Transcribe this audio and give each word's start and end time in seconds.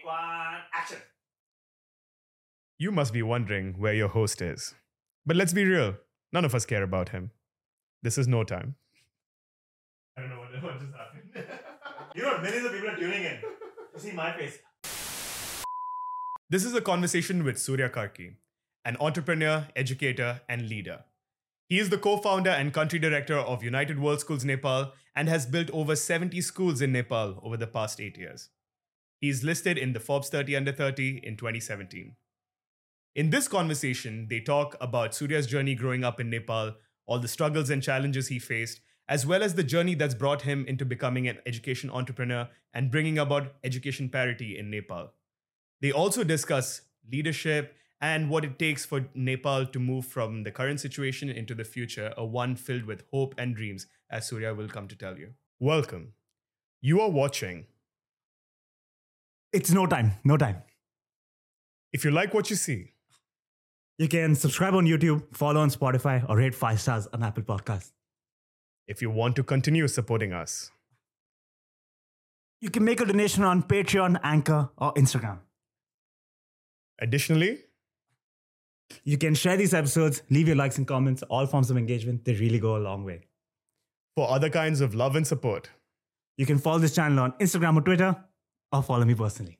Take 0.00 0.06
one, 0.06 0.60
action. 0.72 0.96
You 2.78 2.90
must 2.90 3.12
be 3.12 3.20
wondering 3.20 3.74
where 3.78 3.92
your 3.92 4.08
host 4.08 4.40
is. 4.40 4.74
But 5.26 5.36
let's 5.36 5.52
be 5.52 5.64
real, 5.64 5.96
none 6.32 6.46
of 6.46 6.54
us 6.54 6.64
care 6.64 6.82
about 6.82 7.10
him. 7.10 7.32
This 8.02 8.16
is 8.16 8.26
Know 8.26 8.42
Time. 8.44 8.76
I 10.16 10.22
don't 10.22 10.30
know 10.30 10.38
what, 10.38 10.62
what 10.62 10.80
just 10.80 10.92
happened. 10.94 11.46
you 12.14 12.22
know, 12.22 12.38
millions 12.38 12.64
of 12.64 12.72
people 12.72 12.88
are 12.88 12.96
tuning 12.96 13.24
in. 13.24 13.40
You 13.94 14.00
see 14.00 14.12
my 14.12 14.32
face. 14.32 14.58
This 16.48 16.64
is 16.64 16.74
a 16.74 16.80
conversation 16.80 17.44
with 17.44 17.58
Surya 17.58 17.90
Karki, 17.90 18.36
an 18.86 18.96
entrepreneur, 19.00 19.68
educator, 19.76 20.40
and 20.48 20.66
leader. 20.66 21.04
He 21.68 21.78
is 21.78 21.90
the 21.90 21.98
co 21.98 22.16
founder 22.16 22.50
and 22.50 22.72
country 22.72 22.98
director 22.98 23.36
of 23.36 23.62
United 23.62 23.98
World 23.98 24.20
Schools 24.20 24.46
Nepal 24.46 24.92
and 25.14 25.28
has 25.28 25.44
built 25.44 25.68
over 25.72 25.94
70 25.94 26.40
schools 26.40 26.80
in 26.80 26.92
Nepal 26.92 27.38
over 27.42 27.58
the 27.58 27.66
past 27.66 28.00
eight 28.00 28.16
years. 28.16 28.48
He 29.20 29.28
is 29.28 29.44
listed 29.44 29.76
in 29.76 29.92
the 29.92 30.00
Forbes 30.00 30.30
30 30.30 30.56
Under 30.56 30.72
30 30.72 31.20
in 31.22 31.36
2017. 31.36 32.16
In 33.14 33.28
this 33.28 33.48
conversation, 33.48 34.28
they 34.30 34.40
talk 34.40 34.76
about 34.80 35.14
Surya's 35.14 35.46
journey 35.46 35.74
growing 35.74 36.04
up 36.04 36.20
in 36.20 36.30
Nepal, 36.30 36.76
all 37.06 37.18
the 37.18 37.28
struggles 37.28 37.68
and 37.68 37.82
challenges 37.82 38.28
he 38.28 38.38
faced, 38.38 38.80
as 39.08 39.26
well 39.26 39.42
as 39.42 39.54
the 39.54 39.64
journey 39.64 39.94
that's 39.94 40.14
brought 40.14 40.42
him 40.42 40.64
into 40.66 40.86
becoming 40.86 41.28
an 41.28 41.38
education 41.44 41.90
entrepreneur 41.90 42.48
and 42.72 42.90
bringing 42.90 43.18
about 43.18 43.54
education 43.62 44.08
parity 44.08 44.56
in 44.56 44.70
Nepal. 44.70 45.12
They 45.82 45.92
also 45.92 46.24
discuss 46.24 46.82
leadership 47.10 47.74
and 48.00 48.30
what 48.30 48.44
it 48.46 48.58
takes 48.58 48.86
for 48.86 49.06
Nepal 49.14 49.66
to 49.66 49.78
move 49.78 50.06
from 50.06 50.44
the 50.44 50.52
current 50.52 50.80
situation 50.80 51.28
into 51.28 51.54
the 51.54 51.64
future, 51.64 52.14
a 52.16 52.24
one 52.24 52.56
filled 52.56 52.84
with 52.84 53.04
hope 53.12 53.34
and 53.36 53.54
dreams, 53.54 53.86
as 54.10 54.26
Surya 54.28 54.54
will 54.54 54.68
come 54.68 54.88
to 54.88 54.96
tell 54.96 55.18
you. 55.18 55.34
Welcome. 55.58 56.14
You 56.80 57.02
are 57.02 57.10
watching. 57.10 57.66
It's 59.52 59.70
Know 59.72 59.86
Time, 59.86 60.12
Know 60.24 60.36
Time. 60.36 60.62
If 61.92 62.04
you 62.04 62.10
like 62.10 62.34
what 62.34 62.50
you 62.50 62.56
see, 62.56 62.92
You 63.98 64.08
can 64.08 64.34
subscribe 64.34 64.74
on 64.74 64.86
YouTube, 64.86 65.24
follow 65.36 65.60
on 65.60 65.68
Spotify, 65.70 66.26
or 66.28 66.36
rate 66.38 66.54
five 66.54 66.80
stars 66.80 67.06
on 67.12 67.22
Apple 67.22 67.42
Podcasts. 67.42 67.92
if 68.92 69.00
you 69.02 69.08
want 69.16 69.36
to 69.36 69.42
continue 69.44 69.86
supporting 69.88 70.32
us, 70.32 70.70
You 72.62 72.70
can 72.70 72.84
make 72.84 73.00
a 73.00 73.04
donation 73.10 73.44
on 73.44 73.62
Patreon, 73.62 74.18
Anchor, 74.22 74.70
or 74.78 74.92
Instagram. 74.94 75.38
additionally, 76.98 77.50
You 79.04 79.18
can 79.18 79.34
share 79.34 79.56
these 79.56 79.74
episodes, 79.74 80.22
leave 80.30 80.48
your 80.48 80.56
likes 80.56 80.78
and 80.78 80.86
comments, 80.86 81.22
all 81.24 81.46
forms 81.46 81.70
of 81.70 81.76
engagement. 81.76 82.24
They 82.24 82.34
really 82.34 82.58
go 82.68 82.76
a 82.76 82.82
long 82.88 83.04
way. 83.04 83.20
for 84.16 84.28
other 84.30 84.50
kinds 84.50 84.80
of 84.80 84.94
love 84.94 85.14
and 85.16 85.26
support, 85.26 85.70
You 86.36 86.46
can 86.46 86.58
follow 86.58 86.78
this 86.78 86.94
channel 86.94 87.20
on 87.20 87.32
Instagram 87.46 87.76
or 87.76 87.82
Twitter, 87.82 88.16
or 88.72 88.82
follow 88.82 89.04
me 89.04 89.14
personally. 89.14 89.58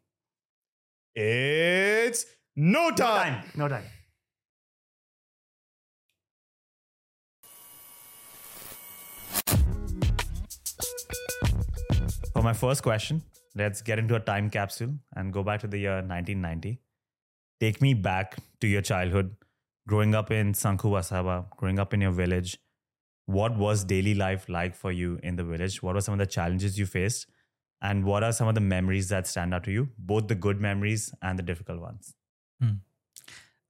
it's 1.14 2.24
no 2.56 2.90
No 2.90 2.96
time. 2.96 3.34
time, 3.42 3.50
no 3.56 3.68
time. 3.68 3.84
For 12.32 12.42
my 12.42 12.52
first 12.52 12.82
question, 12.82 13.22
let's 13.54 13.82
get 13.82 13.98
into 13.98 14.14
a 14.14 14.20
time 14.20 14.50
capsule 14.50 14.94
and 15.16 15.32
go 15.32 15.42
back 15.42 15.60
to 15.60 15.66
the 15.66 15.78
year 15.78 15.96
1990. 15.96 16.80
Take 17.60 17.82
me 17.82 17.94
back 17.94 18.36
to 18.60 18.66
your 18.66 18.82
childhood, 18.82 19.34
growing 19.86 20.14
up 20.14 20.30
in 20.30 20.52
Sankuwasabha, 20.52 21.50
growing 21.56 21.78
up 21.78 21.92
in 21.92 22.00
your 22.00 22.12
village. 22.12 22.58
What 23.26 23.56
was 23.56 23.84
daily 23.84 24.14
life 24.14 24.48
like 24.48 24.74
for 24.74 24.90
you 24.92 25.18
in 25.22 25.36
the 25.36 25.44
village? 25.44 25.82
What 25.82 25.94
were 25.94 26.00
some 26.00 26.14
of 26.14 26.18
the 26.18 26.26
challenges 26.26 26.78
you 26.78 26.86
faced? 26.86 27.26
And 27.82 28.04
what 28.04 28.22
are 28.22 28.32
some 28.32 28.46
of 28.48 28.54
the 28.54 28.60
memories 28.60 29.08
that 29.08 29.26
stand 29.26 29.54
out 29.54 29.64
to 29.64 29.70
you, 29.72 29.88
both 29.98 30.28
the 30.28 30.34
good 30.34 30.60
memories 30.60 31.14
and 31.22 31.38
the 31.38 31.42
difficult 31.42 31.80
ones? 31.80 32.14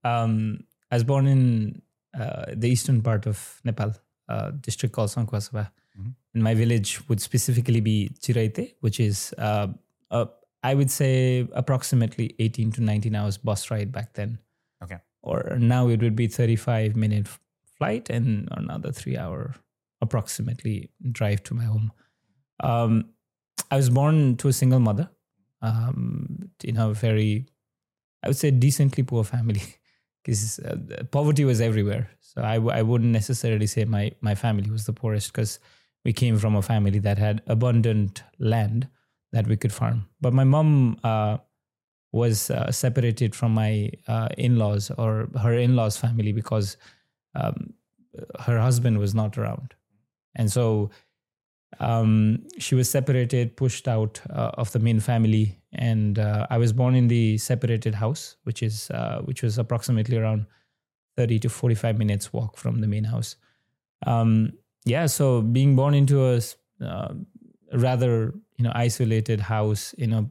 Um, 0.03 0.63
I 0.89 0.95
was 0.95 1.03
born 1.03 1.27
in 1.27 1.81
uh, 2.19 2.45
the 2.53 2.69
eastern 2.69 3.01
part 3.01 3.25
of 3.27 3.61
Nepal, 3.63 3.93
a 4.27 4.51
district 4.51 4.93
called 4.95 5.09
Sankuwasabha. 5.09 5.71
Mhm. 5.97 6.15
And 6.33 6.43
my 6.43 6.53
village 6.53 7.07
would 7.07 7.21
specifically 7.21 7.79
be 7.81 8.09
Chiraite, 8.19 8.75
which 8.79 8.99
is, 8.99 9.33
uh, 9.37 9.67
uh, 10.09 10.25
I 10.63 10.73
would 10.73 10.89
say, 10.91 11.47
approximately 11.53 12.35
18 12.39 12.71
to 12.73 12.81
19 12.81 13.15
hours 13.15 13.37
bus 13.37 13.69
ride 13.71 13.91
back 13.91 14.13
then. 14.13 14.39
Okay. 14.83 14.97
Or 15.21 15.57
now 15.59 15.87
it 15.89 16.01
would 16.01 16.15
be 16.15 16.27
35 16.27 16.95
minute 16.95 17.27
flight 17.77 18.09
and 18.09 18.47
another 18.51 18.91
three 18.91 19.17
hour 19.17 19.55
approximately 20.01 20.89
drive 21.11 21.43
to 21.43 21.53
my 21.53 21.63
home. 21.63 21.91
Um, 22.59 23.13
I 23.69 23.75
was 23.77 23.89
born 23.89 24.37
to 24.37 24.47
a 24.47 24.53
single 24.53 24.79
mother 24.79 25.09
um, 25.61 26.49
in 26.63 26.77
a 26.77 26.93
very, 26.93 27.45
I 28.23 28.27
would 28.27 28.37
say, 28.37 28.51
decently 28.51 29.03
poor 29.03 29.23
family. 29.23 29.61
because 30.23 30.59
uh, 30.59 30.75
poverty 31.11 31.45
was 31.45 31.61
everywhere. 31.61 32.09
So 32.19 32.41
I, 32.41 32.57
wouldn't 32.59 33.11
necessarily 33.11 33.67
say 33.67 33.85
my, 33.85 34.11
my 34.21 34.35
family 34.35 34.69
was 34.69 34.85
the 34.85 34.93
poorest 34.93 35.33
because 35.33 35.59
we 36.05 36.13
came 36.13 36.37
from 36.37 36.55
a 36.55 36.61
family 36.61 36.99
that 36.99 37.17
had 37.17 37.41
abundant 37.47 38.23
land 38.39 38.87
that 39.31 39.47
we 39.47 39.57
could 39.57 39.73
farm. 39.73 40.07
But 40.19 40.33
my 40.33 40.43
mom 40.43 40.97
uh, 41.03 41.37
was 42.11 42.51
uh, 42.51 42.71
separated 42.71 43.35
from 43.35 43.53
my 43.53 43.91
uh, 44.07 44.29
in 44.37 44.57
laws 44.57 44.91
or 44.97 45.29
her 45.41 45.53
in 45.53 45.75
laws' 45.75 45.97
family 45.97 46.31
because 46.31 46.77
um, 47.35 47.73
her 48.41 48.59
husband 48.59 48.99
was 48.99 49.15
not 49.15 49.37
around. 49.37 49.73
And 50.35 50.51
so 50.51 50.91
um, 51.79 52.43
she 52.57 52.75
was 52.75 52.89
separated, 52.89 53.55
pushed 53.55 53.87
out 53.87 54.21
uh, 54.29 54.51
of 54.55 54.71
the 54.71 54.79
main 54.79 54.99
family, 54.99 55.57
and 55.73 56.19
uh, 56.19 56.47
I 56.49 56.57
was 56.57 56.73
born 56.73 56.95
in 56.95 57.07
the 57.07 57.37
separated 57.37 57.95
house, 57.95 58.35
which 58.43 58.61
is 58.61 58.91
uh, 58.91 59.21
which 59.25 59.41
was 59.41 59.57
approximately 59.57 60.17
around 60.17 60.45
thirty 61.17 61.39
to 61.39 61.49
forty 61.49 61.75
five 61.75 61.97
minutes 61.97 62.33
walk 62.33 62.57
from 62.57 62.81
the 62.81 62.87
main 62.87 63.05
house. 63.05 63.35
Um, 64.05 64.53
yeah, 64.85 65.05
so 65.05 65.41
being 65.41 65.75
born 65.75 65.93
into 65.93 66.25
a 66.25 66.41
uh, 66.83 67.13
rather 67.73 68.33
you 68.57 68.63
know 68.63 68.71
isolated 68.75 69.39
house 69.39 69.93
in 69.93 70.13
a 70.13 70.21
you 70.21 70.29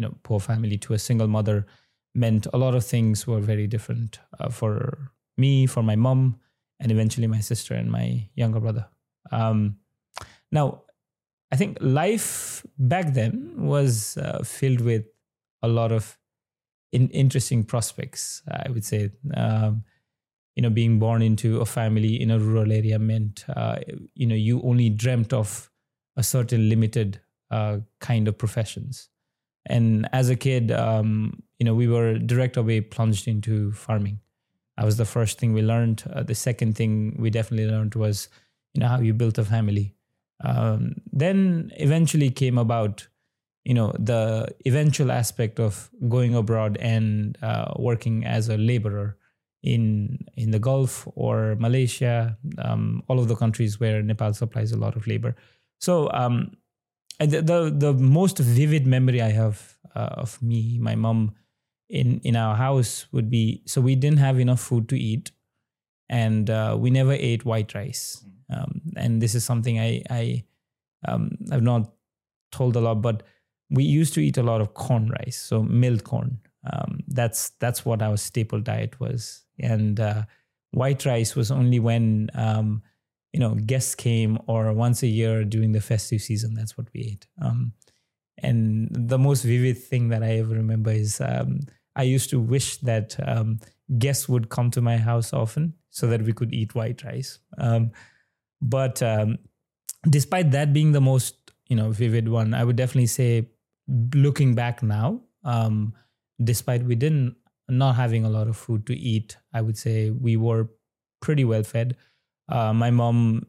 know 0.00 0.14
poor 0.22 0.40
family 0.40 0.76
to 0.78 0.94
a 0.94 0.98
single 0.98 1.28
mother 1.28 1.66
meant 2.14 2.46
a 2.52 2.58
lot 2.58 2.74
of 2.74 2.84
things 2.84 3.26
were 3.26 3.40
very 3.40 3.66
different 3.66 4.18
uh, 4.38 4.48
for 4.48 5.10
me, 5.36 5.66
for 5.66 5.82
my 5.82 5.96
mom, 5.96 6.38
and 6.80 6.92
eventually 6.92 7.26
my 7.26 7.40
sister 7.40 7.74
and 7.74 7.90
my 7.90 8.28
younger 8.34 8.60
brother. 8.60 8.86
Um, 9.32 9.78
now, 10.52 10.82
I 11.52 11.56
think 11.56 11.78
life 11.80 12.64
back 12.78 13.14
then 13.14 13.54
was 13.56 14.16
uh, 14.16 14.42
filled 14.44 14.80
with 14.80 15.04
a 15.62 15.68
lot 15.68 15.92
of 15.92 16.18
in- 16.92 17.10
interesting 17.10 17.64
prospects. 17.64 18.42
I 18.50 18.70
would 18.70 18.84
say, 18.84 19.10
um, 19.36 19.84
you 20.56 20.62
know, 20.62 20.70
being 20.70 20.98
born 20.98 21.22
into 21.22 21.60
a 21.60 21.66
family 21.66 22.20
in 22.20 22.30
a 22.30 22.38
rural 22.38 22.72
area 22.72 22.98
meant, 22.98 23.44
uh, 23.48 23.76
you 24.14 24.26
know, 24.26 24.34
you 24.34 24.62
only 24.62 24.88
dreamt 24.90 25.32
of 25.32 25.70
a 26.16 26.22
certain 26.22 26.68
limited 26.68 27.20
uh, 27.50 27.78
kind 28.00 28.28
of 28.28 28.38
professions. 28.38 29.08
And 29.66 30.08
as 30.12 30.30
a 30.30 30.36
kid, 30.36 30.70
um, 30.70 31.42
you 31.58 31.64
know, 31.64 31.74
we 31.74 31.88
were 31.88 32.18
direct 32.18 32.56
away 32.56 32.80
plunged 32.80 33.26
into 33.26 33.72
farming. 33.72 34.20
That 34.76 34.84
was 34.84 34.96
the 34.96 35.04
first 35.04 35.38
thing 35.38 35.52
we 35.52 35.62
learned. 35.62 36.04
Uh, 36.12 36.22
the 36.22 36.34
second 36.34 36.76
thing 36.76 37.16
we 37.18 37.30
definitely 37.30 37.70
learned 37.70 37.94
was, 37.94 38.28
you 38.74 38.80
know, 38.80 38.88
how 38.88 39.00
you 39.00 39.14
built 39.14 39.38
a 39.38 39.44
family. 39.44 39.94
Um, 40.42 40.96
then 41.12 41.70
eventually 41.76 42.30
came 42.30 42.58
about, 42.58 43.06
you 43.64 43.74
know, 43.74 43.92
the 43.98 44.48
eventual 44.66 45.10
aspect 45.12 45.60
of 45.60 45.90
going 46.08 46.34
abroad 46.34 46.76
and 46.78 47.38
uh, 47.42 47.72
working 47.76 48.24
as 48.24 48.48
a 48.48 48.56
laborer 48.56 49.16
in 49.62 50.18
in 50.36 50.50
the 50.50 50.58
Gulf 50.58 51.08
or 51.14 51.56
Malaysia, 51.58 52.36
um, 52.58 53.02
all 53.08 53.18
of 53.18 53.28
the 53.28 53.36
countries 53.36 53.80
where 53.80 54.02
Nepal 54.02 54.34
supplies 54.34 54.72
a 54.72 54.76
lot 54.76 54.96
of 54.96 55.06
labor. 55.06 55.34
So 55.80 56.10
um, 56.12 56.56
the, 57.18 57.40
the 57.40 57.72
the 57.74 57.92
most 57.94 58.38
vivid 58.38 58.86
memory 58.86 59.22
I 59.22 59.30
have 59.30 59.76
uh, 59.94 60.20
of 60.24 60.42
me, 60.42 60.78
my 60.78 60.94
mom, 60.94 61.34
in 61.88 62.20
in 62.20 62.36
our 62.36 62.56
house 62.56 63.06
would 63.12 63.30
be 63.30 63.62
so 63.66 63.80
we 63.80 63.94
didn't 63.96 64.18
have 64.18 64.38
enough 64.38 64.60
food 64.60 64.88
to 64.90 64.98
eat, 64.98 65.32
and 66.08 66.50
uh, 66.50 66.76
we 66.78 66.90
never 66.90 67.12
ate 67.12 67.44
white 67.44 67.74
rice. 67.74 68.24
Um, 68.54 68.82
and 68.96 69.22
this 69.22 69.34
is 69.34 69.44
something 69.44 69.78
I 69.80 70.02
I 70.10 70.44
um, 71.06 71.30
I've 71.50 71.62
not 71.62 71.92
told 72.52 72.76
a 72.76 72.80
lot, 72.80 73.02
but 73.02 73.22
we 73.70 73.84
used 73.84 74.14
to 74.14 74.20
eat 74.20 74.36
a 74.36 74.42
lot 74.42 74.60
of 74.60 74.74
corn 74.74 75.10
rice, 75.10 75.40
so 75.40 75.62
milled 75.62 76.04
corn. 76.04 76.38
Um, 76.72 77.00
that's 77.08 77.50
that's 77.60 77.84
what 77.84 78.02
our 78.02 78.16
staple 78.16 78.60
diet 78.60 78.98
was, 79.00 79.44
and 79.58 80.00
uh, 80.00 80.22
white 80.70 81.04
rice 81.04 81.34
was 81.34 81.50
only 81.50 81.80
when 81.80 82.30
um, 82.34 82.82
you 83.32 83.40
know 83.40 83.54
guests 83.54 83.94
came 83.94 84.38
or 84.46 84.72
once 84.72 85.02
a 85.02 85.06
year 85.06 85.44
during 85.44 85.72
the 85.72 85.80
festive 85.80 86.20
season. 86.20 86.54
That's 86.54 86.76
what 86.78 86.86
we 86.94 87.00
ate. 87.00 87.26
Um, 87.40 87.72
and 88.38 88.88
the 88.90 89.18
most 89.18 89.42
vivid 89.42 89.78
thing 89.78 90.08
that 90.08 90.22
I 90.22 90.38
ever 90.38 90.54
remember 90.54 90.90
is 90.90 91.20
um, 91.20 91.60
I 91.96 92.02
used 92.02 92.30
to 92.30 92.40
wish 92.40 92.78
that 92.78 93.16
um, 93.26 93.60
guests 93.98 94.28
would 94.28 94.48
come 94.48 94.70
to 94.72 94.80
my 94.80 94.96
house 94.96 95.32
often 95.32 95.74
so 95.94 96.08
that 96.08 96.22
we 96.22 96.32
could 96.32 96.52
eat 96.52 96.74
white 96.74 97.04
rice. 97.04 97.38
Um, 97.56 97.92
but 98.60 99.00
um, 99.00 99.38
despite 100.10 100.50
that 100.50 100.72
being 100.72 100.90
the 100.90 101.00
most 101.00 101.52
you 101.68 101.76
know 101.76 101.90
vivid 101.90 102.28
one, 102.28 102.52
I 102.52 102.64
would 102.64 102.76
definitely 102.76 103.06
say, 103.06 103.48
looking 104.14 104.54
back 104.54 104.82
now, 104.82 105.20
um, 105.44 105.94
despite 106.42 106.82
we 106.82 106.96
didn't 106.96 107.36
not 107.68 107.94
having 107.94 108.24
a 108.24 108.28
lot 108.28 108.48
of 108.48 108.56
food 108.56 108.86
to 108.88 108.94
eat, 108.94 109.36
I 109.52 109.60
would 109.60 109.78
say 109.78 110.10
we 110.10 110.36
were 110.36 110.68
pretty 111.22 111.44
well 111.44 111.62
fed. 111.62 111.96
Uh, 112.48 112.74
my 112.74 112.90
mom 112.90 113.46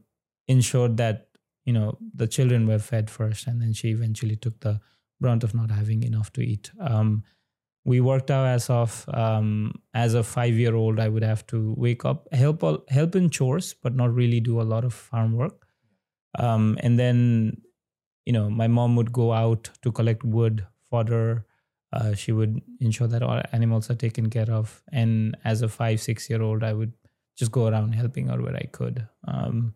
ensured 0.47 0.97
that 0.97 1.29
you 1.65 1.73
know 1.73 1.97
the 2.13 2.27
children 2.27 2.67
were 2.67 2.79
fed 2.79 3.09
first, 3.09 3.47
and 3.47 3.59
then 3.59 3.73
she 3.73 3.89
eventually 3.89 4.35
took 4.35 4.59
the 4.59 4.79
brunt 5.19 5.43
of 5.43 5.55
not 5.55 5.71
having 5.71 6.03
enough 6.03 6.31
to 6.33 6.41
eat. 6.41 6.69
Um, 6.79 7.23
we 7.85 8.01
worked 8.01 8.31
out 8.31 8.47
as 8.47 8.69
of 8.69 9.05
um, 9.13 9.73
as 9.93 10.15
a 10.15 10.23
five 10.23 10.55
year 10.55 10.75
old, 10.75 10.99
I 10.99 11.07
would 11.07 11.23
have 11.23 11.45
to 11.47 11.73
wake 11.77 12.03
up, 12.03 12.27
help 12.33 12.63
help 12.89 13.15
in 13.15 13.29
chores, 13.29 13.75
but 13.75 13.95
not 13.95 14.13
really 14.13 14.39
do 14.39 14.59
a 14.59 14.63
lot 14.63 14.83
of 14.83 14.93
farm 14.93 15.33
work. 15.33 15.67
Um, 16.37 16.77
and 16.81 16.99
then, 16.99 17.61
you 18.25 18.33
know, 18.33 18.49
my 18.49 18.67
mom 18.67 18.95
would 18.95 19.13
go 19.13 19.31
out 19.33 19.69
to 19.83 19.91
collect 19.91 20.23
wood, 20.23 20.65
fodder. 20.89 21.45
Uh, 21.93 22.13
she 22.15 22.31
would 22.31 22.59
ensure 22.81 23.07
that 23.07 23.23
all 23.23 23.41
animals 23.53 23.89
are 23.89 23.95
taken 23.95 24.29
care 24.29 24.49
of. 24.51 24.81
And 24.91 25.37
as 25.45 25.61
a 25.61 25.69
five, 25.69 26.01
six 26.01 26.29
year 26.29 26.41
old, 26.41 26.63
I 26.63 26.73
would 26.73 26.93
just 27.37 27.51
go 27.51 27.67
around 27.67 27.93
helping 27.93 28.27
her 28.27 28.41
where 28.41 28.55
I 28.55 28.67
could. 28.71 29.07
Um, 29.27 29.75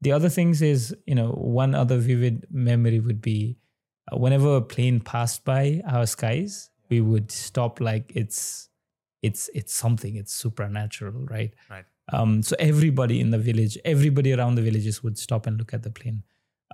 the 0.00 0.12
other 0.12 0.28
things 0.28 0.62
is, 0.62 0.94
you 1.06 1.14
know, 1.16 1.30
one 1.32 1.74
other 1.74 1.98
vivid 1.98 2.46
memory 2.50 3.00
would 3.00 3.20
be 3.20 3.58
uh, 4.12 4.16
whenever 4.16 4.56
a 4.56 4.62
plane 4.62 5.00
passed 5.00 5.44
by 5.44 5.82
our 5.86 6.06
skies, 6.06 6.70
we 6.90 7.00
would 7.00 7.30
stop 7.30 7.80
like 7.80 8.12
it's 8.14 8.68
it's 9.22 9.50
it's 9.54 9.74
something 9.74 10.16
it's 10.16 10.32
supernatural 10.32 11.26
right? 11.30 11.52
Right. 11.70 11.84
um 12.12 12.42
so 12.42 12.56
everybody 12.58 13.20
in 13.20 13.30
the 13.30 13.38
village 13.38 13.78
everybody 13.84 14.32
around 14.32 14.54
the 14.54 14.62
villages 14.62 15.02
would 15.02 15.18
stop 15.18 15.46
and 15.46 15.58
look 15.58 15.74
at 15.74 15.82
the 15.82 15.90
plane. 15.90 16.22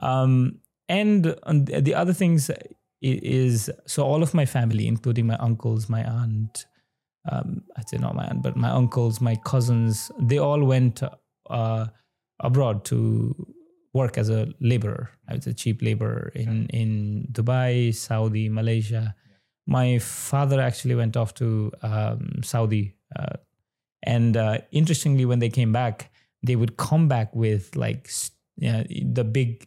Um 0.03 0.61
and 0.89 1.25
the 1.25 1.95
other 1.95 2.13
things 2.13 2.51
is 3.01 3.71
so 3.87 4.03
all 4.03 4.23
of 4.23 4.35
my 4.35 4.45
family 4.45 4.87
including 4.87 5.27
my 5.27 5.37
uncles 5.37 5.89
my 5.89 6.03
aunt 6.05 6.67
um 7.31 7.63
i'd 7.77 7.89
say 7.89 7.97
not 7.97 8.15
my 8.15 8.25
aunt 8.27 8.43
but 8.43 8.57
my 8.57 8.71
uncles 8.71 9.21
my 9.21 9.35
cousins 9.37 10.11
they 10.21 10.39
all 10.39 10.63
went 10.65 11.03
uh 11.51 11.87
abroad 12.41 12.85
to 12.85 13.35
work 13.95 14.19
as 14.19 14.29
a 14.29 14.49
laborer. 14.61 15.11
I 15.29 15.37
was 15.37 15.47
a 15.47 15.55
cheap 15.55 15.81
laborer 15.81 16.33
in 16.35 16.67
in 16.67 17.29
dubai 17.33 17.95
saudi 17.95 18.49
malaysia 18.49 19.15
my 19.67 19.99
father 19.99 20.61
actually 20.61 20.95
went 20.95 21.17
off 21.17 21.35
to 21.35 21.73
um, 21.83 22.41
Saudi, 22.43 22.95
uh, 23.17 23.37
and 24.03 24.37
uh, 24.37 24.59
interestingly, 24.71 25.25
when 25.25 25.39
they 25.39 25.49
came 25.51 25.73
back, 25.73 26.11
they 26.43 26.57
would 26.57 26.77
come 26.77 27.09
back 27.09 27.35
with 27.35 27.75
like 27.77 28.07
s- 28.07 28.31
yeah, 28.57 28.85
the 29.03 29.25
big 29.25 29.67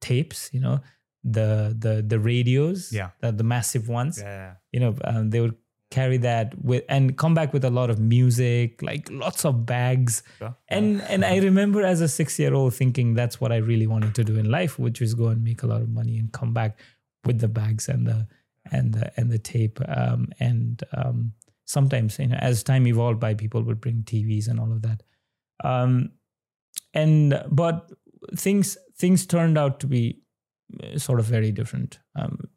tapes, 0.00 0.50
you 0.52 0.60
know, 0.60 0.80
the 1.24 1.74
the 1.78 2.02
the 2.06 2.18
radios, 2.18 2.92
Yeah. 2.92 3.10
the, 3.20 3.32
the 3.32 3.44
massive 3.44 3.88
ones. 3.88 4.18
Yeah. 4.20 4.54
You 4.72 4.80
know, 4.80 4.94
um, 5.04 5.30
they 5.30 5.40
would 5.40 5.56
carry 5.90 6.16
that 6.18 6.54
with 6.64 6.84
and 6.88 7.18
come 7.18 7.34
back 7.34 7.52
with 7.52 7.64
a 7.64 7.70
lot 7.70 7.90
of 7.90 7.98
music, 7.98 8.80
like 8.82 9.08
lots 9.10 9.44
of 9.44 9.66
bags. 9.66 10.22
Sure. 10.38 10.56
And 10.68 11.02
and 11.02 11.24
I 11.24 11.38
remember 11.38 11.82
as 11.82 12.00
a 12.00 12.08
six 12.08 12.38
year 12.38 12.54
old 12.54 12.74
thinking 12.74 13.14
that's 13.14 13.40
what 13.40 13.52
I 13.52 13.56
really 13.56 13.86
wanted 13.86 14.14
to 14.14 14.24
do 14.24 14.38
in 14.38 14.50
life, 14.50 14.78
which 14.78 15.00
was 15.00 15.14
go 15.14 15.28
and 15.28 15.42
make 15.44 15.62
a 15.62 15.66
lot 15.66 15.82
of 15.82 15.88
money 15.88 16.16
and 16.18 16.32
come 16.32 16.52
back 16.54 16.78
with 17.26 17.40
the 17.40 17.48
bags 17.48 17.88
and 17.88 18.06
the 18.06 18.26
and 18.70 18.94
the 18.94 19.12
and 19.18 19.30
the 19.30 19.38
tape. 19.38 19.78
Um, 19.88 20.28
and 20.38 20.82
um, 20.96 21.32
sometimes 21.64 22.18
you 22.18 22.28
know, 22.28 22.36
as 22.36 22.62
time 22.62 22.86
evolved 22.86 23.20
by, 23.20 23.34
people 23.34 23.62
would 23.62 23.80
bring 23.80 24.02
TVs 24.02 24.48
and 24.48 24.60
all 24.60 24.72
of 24.72 24.82
that. 24.82 25.02
Um, 25.64 26.12
and 26.94 27.42
but 27.50 27.90
things 28.36 28.76
things 28.96 29.26
turned 29.26 29.58
out 29.58 29.80
to 29.80 29.86
be 29.86 30.20
uh, 30.82 30.98
sort 30.98 31.18
of 31.20 31.26
very 31.26 31.52
different. 31.52 31.98
Um, 32.16 32.48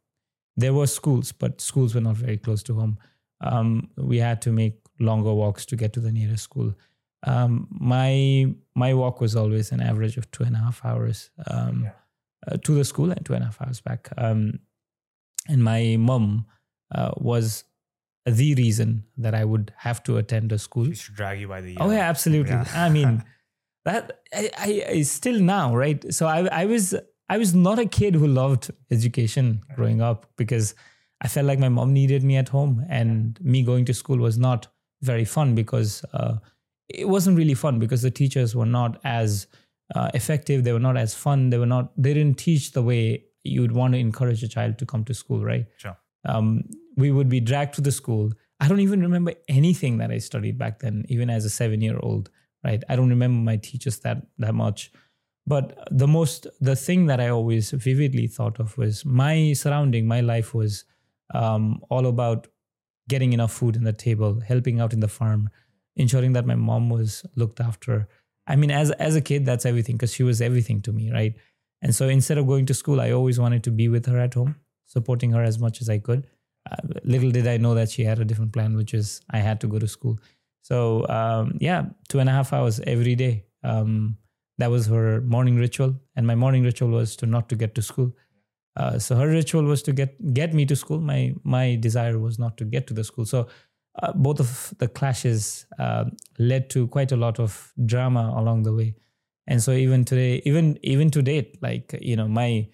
there 0.58 0.74
were 0.74 0.88
schools, 0.88 1.32
but 1.32 1.60
schools 1.60 1.96
were 1.96 2.02
not 2.02 2.16
very 2.16 2.38
close 2.38 2.64
to 2.64 2.76
home. 2.76 2.98
Um, 3.42 3.90
we 3.98 4.18
had 4.18 4.42
to 4.44 4.52
make 4.52 4.80
longer 5.00 5.34
walks 5.34 5.66
to 5.68 5.76
get 5.76 5.94
to 5.94 6.00
the 6.00 6.12
nearest 6.12 6.44
school. 6.44 6.74
Um, 7.24 7.68
my 7.72 8.54
my 8.76 8.94
walk 8.94 9.20
was 9.20 9.36
always 9.36 9.72
an 9.72 9.82
average 9.82 10.18
of 10.18 10.30
two 10.32 10.44
and 10.44 10.56
a 10.56 10.60
half 10.60 10.84
hours 10.86 11.32
um, 11.48 11.90
uh, 12.48 12.58
to 12.58 12.76
the 12.76 12.86
school 12.86 13.12
and 13.12 13.26
two 13.26 13.34
and 13.34 13.44
a 13.44 13.46
half 13.48 13.62
hours 13.62 13.82
back. 13.82 14.10
And 15.48 15.64
my 15.64 15.96
mom 15.98 16.46
uh, 16.94 17.12
was 17.18 17.64
the 18.26 18.56
reason 18.56 19.06
that 19.18 19.36
I 19.36 19.46
would 19.46 19.72
have 19.78 20.04
to 20.04 20.18
attend 20.18 20.52
a 20.52 20.58
school. 20.58 20.92
She 20.92 21.14
drag 21.14 21.40
you 21.42 21.48
by 21.48 21.62
the 21.62 21.72
ear. 21.72 21.78
Oh 21.80 21.92
yeah, 21.92 22.10
absolutely. 22.10 22.54
Yeah. 22.54 22.66
I 22.74 22.90
mean, 22.90 23.24
that 23.86 24.20
I, 24.34 24.50
I, 24.58 24.86
I 24.90 25.02
still 25.04 25.40
now 25.40 25.76
right. 25.76 26.14
So 26.14 26.26
I 26.28 26.48
I 26.48 26.66
was 26.66 26.96
I 27.30 27.38
was 27.38 27.54
not 27.54 27.80
a 27.80 27.86
kid 27.86 28.16
who 28.16 28.28
loved 28.28 28.72
education 28.92 29.62
growing 29.76 30.02
up 30.02 30.26
because 30.38 30.74
I 31.22 31.28
felt 31.28 31.46
like 31.46 31.60
my 31.60 31.70
mom 31.70 31.94
needed 31.94 32.24
me 32.24 32.36
at 32.38 32.50
home, 32.50 32.86
and 32.90 33.40
me 33.42 33.64
going 33.64 33.86
to 33.86 33.94
school 33.94 34.18
was 34.18 34.38
not 34.38 34.68
very 35.02 35.26
fun 35.26 35.56
because 35.56 36.04
uh, 36.14 36.38
it 36.90 37.08
wasn't 37.08 37.38
really 37.38 37.54
fun 37.54 37.80
because 37.80 38.02
the 38.02 38.12
teachers 38.12 38.56
were 38.56 38.66
not 38.66 39.00
as 39.04 39.48
uh, 39.94 40.10
effective. 40.14 40.64
They 40.64 40.74
were 40.74 40.80
not 40.80 40.98
as 40.98 41.14
fun. 41.14 41.52
They 41.52 41.58
were 41.58 41.66
not. 41.66 41.92
They 41.96 42.14
didn't 42.14 42.38
teach 42.40 42.72
the 42.72 42.82
way 42.82 43.26
you 43.46 43.62
would 43.62 43.72
want 43.72 43.94
to 43.94 44.00
encourage 44.00 44.44
a 44.44 44.48
child 44.48 44.78
to 44.80 44.86
come 44.86 45.04
to 45.06 45.14
school, 45.14 45.44
right? 45.44 45.66
Sure. 45.78 45.98
um, 46.26 46.64
we 46.98 47.12
would 47.12 47.30
be 47.30 47.40
dragged 47.40 47.76
to 47.76 47.82
the 47.82 47.92
school. 47.92 48.32
I 48.60 48.68
don't 48.68 48.80
even 48.80 49.02
remember 49.02 49.34
anything 49.48 49.98
that 49.98 50.12
I 50.12 50.18
studied 50.20 50.58
back 50.58 50.80
then, 50.80 51.06
even 51.10 51.30
as 51.30 51.46
a 51.46 51.50
seven 51.50 51.82
year 51.82 52.00
old, 52.02 52.30
right? 52.64 52.84
I 52.90 52.96
don't 52.96 53.10
remember 53.10 53.44
my 53.52 53.58
teachers 53.58 54.00
that 54.00 54.26
that 54.40 54.56
much. 54.56 54.92
But 55.48 55.88
the 55.92 56.08
most, 56.08 56.48
the 56.60 56.76
thing 56.76 57.06
that 57.06 57.20
I 57.20 57.30
always 57.30 57.70
vividly 57.72 58.28
thought 58.28 58.60
of 58.60 58.78
was 58.78 59.06
my 59.06 59.54
surrounding, 59.54 60.08
my 60.08 60.22
life 60.22 60.56
was 60.56 60.86
um, 61.34 61.82
all 61.90 62.08
about 62.08 62.48
getting 63.08 63.34
enough 63.34 63.52
food 63.52 63.76
in 63.76 63.84
the 63.84 63.94
table, 63.94 64.40
helping 64.40 64.80
out 64.80 64.94
in 64.94 65.02
the 65.02 65.08
farm, 65.08 65.50
ensuring 65.96 66.34
that 66.34 66.48
my 66.48 66.56
mom 66.56 66.90
was 66.90 67.26
looked 67.36 67.60
after. 67.60 68.08
I 68.48 68.56
mean, 68.56 68.72
as 68.72 68.90
as 68.92 69.16
a 69.16 69.22
kid, 69.22 69.46
that's 69.46 69.66
everything 69.66 69.98
because 69.98 70.14
she 70.14 70.24
was 70.24 70.42
everything 70.42 70.82
to 70.84 70.92
me, 70.94 71.12
right? 71.12 71.36
And 71.86 71.94
so 71.94 72.10
instead 72.10 72.40
of 72.40 72.48
going 72.48 72.66
to 72.66 72.74
school, 72.74 73.00
I 73.00 73.12
always 73.12 73.40
wanted 73.40 73.64
to 73.66 73.72
be 73.72 73.88
with 73.90 74.08
her 74.08 74.18
at 74.18 74.34
home, 74.34 74.56
supporting 74.88 75.32
her 75.34 75.44
as 75.44 75.60
much 75.60 75.82
as 75.82 75.88
I 75.88 76.00
could. 76.00 76.26
Uh, 76.70 76.78
little 77.04 77.30
did 77.30 77.46
I 77.46 77.58
know 77.58 77.76
that 77.76 77.92
she 77.92 78.04
had 78.04 78.18
a 78.18 78.26
different 78.26 78.54
plan, 78.54 78.76
which 78.76 78.96
is 78.96 79.22
I 79.30 79.38
had 79.38 79.62
to 79.62 79.68
go 79.68 79.78
to 79.78 79.88
school. 79.88 80.18
So 80.64 81.08
um, 81.10 81.60
yeah, 81.62 81.84
two 82.10 82.18
and 82.18 82.28
a 82.28 82.32
half 82.32 82.54
hours 82.54 82.80
every 82.88 83.14
day. 83.14 83.46
Um, 83.64 84.18
that 84.58 84.72
was 84.72 84.88
her 84.88 85.22
morning 85.22 85.58
ritual, 85.58 85.94
and 86.16 86.26
my 86.26 86.34
morning 86.34 86.64
ritual 86.64 86.90
was 86.90 87.16
to 87.18 87.28
not 87.28 87.50
to 87.50 87.56
get 87.56 87.76
to 87.76 87.84
school. 87.84 88.12
Uh, 88.76 88.98
so 88.98 89.16
her 89.16 89.28
ritual 89.28 89.64
was 89.64 89.84
to 89.84 89.94
get 89.94 90.34
get 90.34 90.56
me 90.56 90.66
to 90.66 90.76
school. 90.76 91.00
My 91.00 91.36
my 91.44 91.76
desire 91.76 92.18
was 92.18 92.40
not 92.40 92.58
to 92.58 92.66
get 92.66 92.88
to 92.88 92.96
the 92.96 93.04
school. 93.04 93.26
So 93.26 93.48
uh, 94.02 94.12
both 94.14 94.40
of 94.40 94.74
the 94.80 94.88
clashes 94.88 95.68
uh, 95.78 96.06
led 96.40 96.72
to 96.72 96.88
quite 96.88 97.12
a 97.12 97.16
lot 97.16 97.40
of 97.40 97.74
drama 97.86 98.34
along 98.36 98.64
the 98.64 98.74
way. 98.74 98.96
And 99.48 99.62
so 99.62 99.72
even 99.72 100.06
today, 100.06 100.42
even 100.46 100.80
even 100.82 101.12
to 101.12 101.22
date, 101.22 101.58
like 101.62 101.98
you 102.02 102.16
know, 102.16 102.28
my 102.28 102.68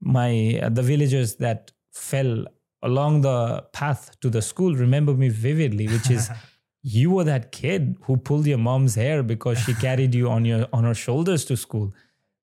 my 0.00 0.60
uh, 0.62 0.68
the 0.68 0.82
villagers 0.82 1.36
that 1.36 1.72
fell 1.92 2.46
along 2.82 3.22
the 3.22 3.64
path 3.72 4.18
to 4.20 4.30
the 4.30 4.42
school 4.42 4.74
remember 4.74 5.14
me 5.14 5.28
vividly, 5.28 5.88
which 5.88 6.10
is 6.10 6.30
you 6.82 7.10
were 7.10 7.24
that 7.24 7.52
kid 7.52 7.96
who 8.02 8.16
pulled 8.16 8.46
your 8.46 8.58
mom's 8.58 8.94
hair 8.94 9.22
because 9.22 9.58
she 9.58 9.74
carried 9.74 10.14
you 10.14 10.28
on 10.28 10.44
your 10.44 10.66
on 10.72 10.84
her 10.84 10.94
shoulders 10.94 11.44
to 11.46 11.56
school 11.56 11.92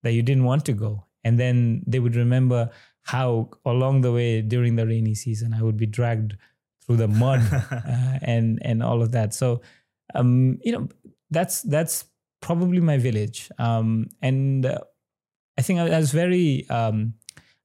that 0.04 0.12
you 0.14 0.22
didn't 0.22 0.44
want 0.44 0.66
to 0.66 0.74
go. 0.74 1.06
And 1.24 1.40
then 1.40 1.84
they 1.88 2.00
would 2.00 2.16
remember 2.16 2.70
how 3.04 3.50
along 3.66 4.02
the 4.02 4.12
way 4.12 4.42
during 4.42 4.76
the 4.78 4.88
rainy 4.88 5.14
season 5.14 5.54
i 5.54 5.62
would 5.62 5.76
be 5.76 5.86
dragged 5.86 6.38
through 6.86 6.96
the 6.96 7.08
mud 7.08 7.42
uh, 7.72 8.20
and 8.22 8.60
and 8.64 8.82
all 8.82 9.02
of 9.02 9.12
that. 9.12 9.34
So 9.34 9.62
um 10.16 10.60
you 10.64 10.72
know 10.72 10.88
that's 11.32 11.62
that's 11.64 12.06
probably 12.48 12.82
my 12.92 12.98
village 12.98 13.50
um 13.58 13.90
and 14.22 14.66
uh, 14.66 14.80
i 15.58 15.62
think 15.62 15.80
i 15.80 15.98
was 16.04 16.12
very 16.12 16.68
um 16.70 17.14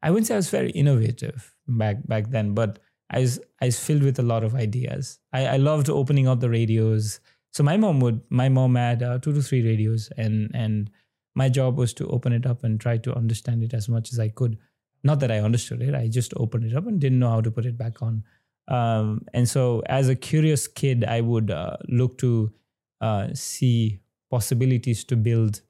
i 0.03 0.11
wouldn't 0.11 0.27
say 0.27 0.35
i 0.35 0.43
was 0.45 0.51
very 0.51 0.71
innovative 0.83 1.55
back 1.67 1.97
back 2.07 2.31
then 2.31 2.55
but 2.55 2.79
I 3.11 3.21
was 3.21 3.41
I 3.61 3.67
was 3.67 3.81
filled 3.81 4.03
with 4.03 4.19
a 4.19 4.23
lot 4.23 4.45
of 4.45 4.55
ideas. 4.55 5.19
I, 5.33 5.47
I 5.47 5.57
loved 5.57 5.89
opening 5.89 6.29
up 6.29 6.41
the 6.41 6.51
radios. 6.51 7.21
So 7.53 7.63
my 7.63 7.77
mom 7.77 8.01
would 8.01 8.21
my 8.29 8.49
mom 8.49 8.75
had 8.75 9.03
uh, 9.03 9.19
two 9.19 9.33
to 9.33 9.43
three 9.43 9.65
radios, 9.65 10.11
and 10.17 10.51
and 10.55 10.91
my 11.35 11.49
job 11.49 11.79
was 11.79 11.95
to 11.95 12.07
open 12.09 12.33
it 12.33 12.47
up 12.47 12.65
and 12.65 12.81
try 12.81 12.99
to 12.99 13.15
understand 13.15 13.63
it 13.63 13.73
as 13.73 13.89
much 13.89 14.13
as 14.13 14.19
I 14.19 14.29
could. 14.29 14.59
Not 15.05 15.21
that 15.21 15.31
I 15.31 15.39
understood 15.39 15.81
it, 15.81 15.95
I 15.95 16.09
just 16.09 16.35
opened 16.37 16.65
it 16.65 16.77
up 16.77 16.87
and 16.87 17.01
didn't 17.01 17.21
know 17.21 17.31
how 17.31 17.41
to 17.41 17.51
put 17.51 17.65
it 17.65 17.79
back 17.79 18.03
on. 18.03 18.25
Um, 18.67 19.25
and 19.33 19.49
so 19.49 19.83
as 19.87 20.09
a 20.09 20.17
curious 20.17 20.67
kid, 20.67 21.05
I 21.05 21.21
would 21.21 21.51
uh, 21.51 21.77
look 21.89 22.19
to 22.19 22.53
uh, 23.01 23.29
see 23.33 24.01
possibilities 24.31 25.05
to 25.05 25.17
build. 25.17 25.63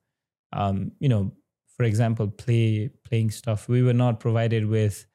Um, 0.52 0.92
you 0.98 1.08
know, 1.08 1.32
for 1.76 1.84
example, 1.84 2.28
play 2.28 2.90
playing 3.04 3.30
stuff. 3.30 3.68
We 3.68 3.82
were 3.82 3.94
not 3.94 4.20
provided 4.20 4.66
with 4.66 5.06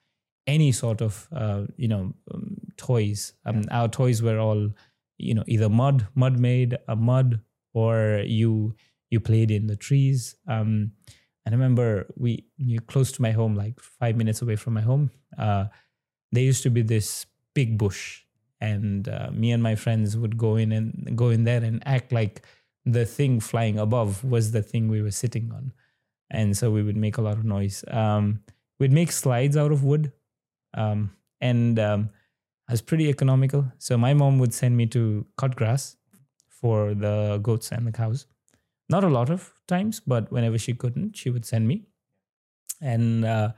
any 0.47 0.71
sort 0.71 1.01
of 1.01 1.27
uh, 1.31 1.63
you 1.77 1.87
know 1.87 2.13
um, 2.33 2.57
toys. 2.77 3.33
Um, 3.45 3.63
Our 3.71 3.87
toys 3.87 4.21
were 4.21 4.39
all 4.39 4.69
you 5.17 5.33
know 5.33 5.43
either 5.47 5.69
mud, 5.69 6.07
mud 6.15 6.39
made, 6.39 6.77
a 6.87 6.95
mud, 6.95 7.41
or 7.73 8.23
you 8.25 8.75
you 9.09 9.19
played 9.19 9.51
in 9.51 9.67
the 9.67 9.75
trees. 9.75 10.35
Um, 10.47 10.91
and 11.45 11.53
I 11.53 11.57
remember 11.57 12.07
we 12.15 12.45
you 12.57 12.79
close 12.79 13.11
to 13.13 13.21
my 13.21 13.31
home, 13.31 13.55
like 13.55 13.79
five 13.79 14.15
minutes 14.15 14.41
away 14.41 14.55
from 14.55 14.73
my 14.73 14.81
home. 14.81 15.11
Uh, 15.37 15.65
there 16.31 16.43
used 16.43 16.63
to 16.63 16.69
be 16.69 16.81
this 16.81 17.25
big 17.53 17.77
bush, 17.77 18.23
and 18.61 19.07
uh, 19.07 19.29
me 19.31 19.51
and 19.51 19.61
my 19.61 19.75
friends 19.75 20.17
would 20.17 20.37
go 20.37 20.55
in 20.55 20.71
and 20.71 21.17
go 21.17 21.29
in 21.29 21.43
there 21.43 21.63
and 21.63 21.83
act 21.85 22.11
like 22.11 22.45
the 22.85 23.05
thing 23.05 23.39
flying 23.39 23.77
above 23.79 24.23
was 24.23 24.51
the 24.51 24.61
thing 24.61 24.87
we 24.89 25.01
were 25.01 25.11
sitting 25.11 25.51
on, 25.53 25.73
and 26.29 26.55
so 26.57 26.71
we 26.71 26.83
would 26.83 26.97
make 26.97 27.17
a 27.17 27.21
lot 27.21 27.37
of 27.37 27.45
noise. 27.45 27.83
Um, 27.89 28.43
we'd 28.79 28.91
make 28.91 29.11
slides 29.11 29.57
out 29.57 29.71
of 29.71 29.83
wood, 29.83 30.11
um, 30.73 31.15
and 31.41 31.79
um, 31.79 32.09
I 32.67 32.73
was 32.73 32.81
pretty 32.81 33.09
economical. 33.09 33.71
So 33.77 33.97
my 33.97 34.13
mom 34.13 34.39
would 34.39 34.53
send 34.53 34.77
me 34.77 34.85
to 34.87 35.25
cut 35.37 35.55
grass 35.55 35.95
for 36.49 36.93
the 36.93 37.39
goats 37.41 37.71
and 37.71 37.87
the 37.87 37.91
cows. 37.91 38.25
Not 38.89 39.03
a 39.03 39.09
lot 39.09 39.29
of 39.29 39.53
times, 39.67 39.99
but 39.99 40.31
whenever 40.31 40.57
she 40.57 40.73
couldn't, 40.73 41.15
she 41.17 41.29
would 41.29 41.45
send 41.45 41.67
me. 41.67 41.83
And 42.81 43.25
uh, 43.25 43.53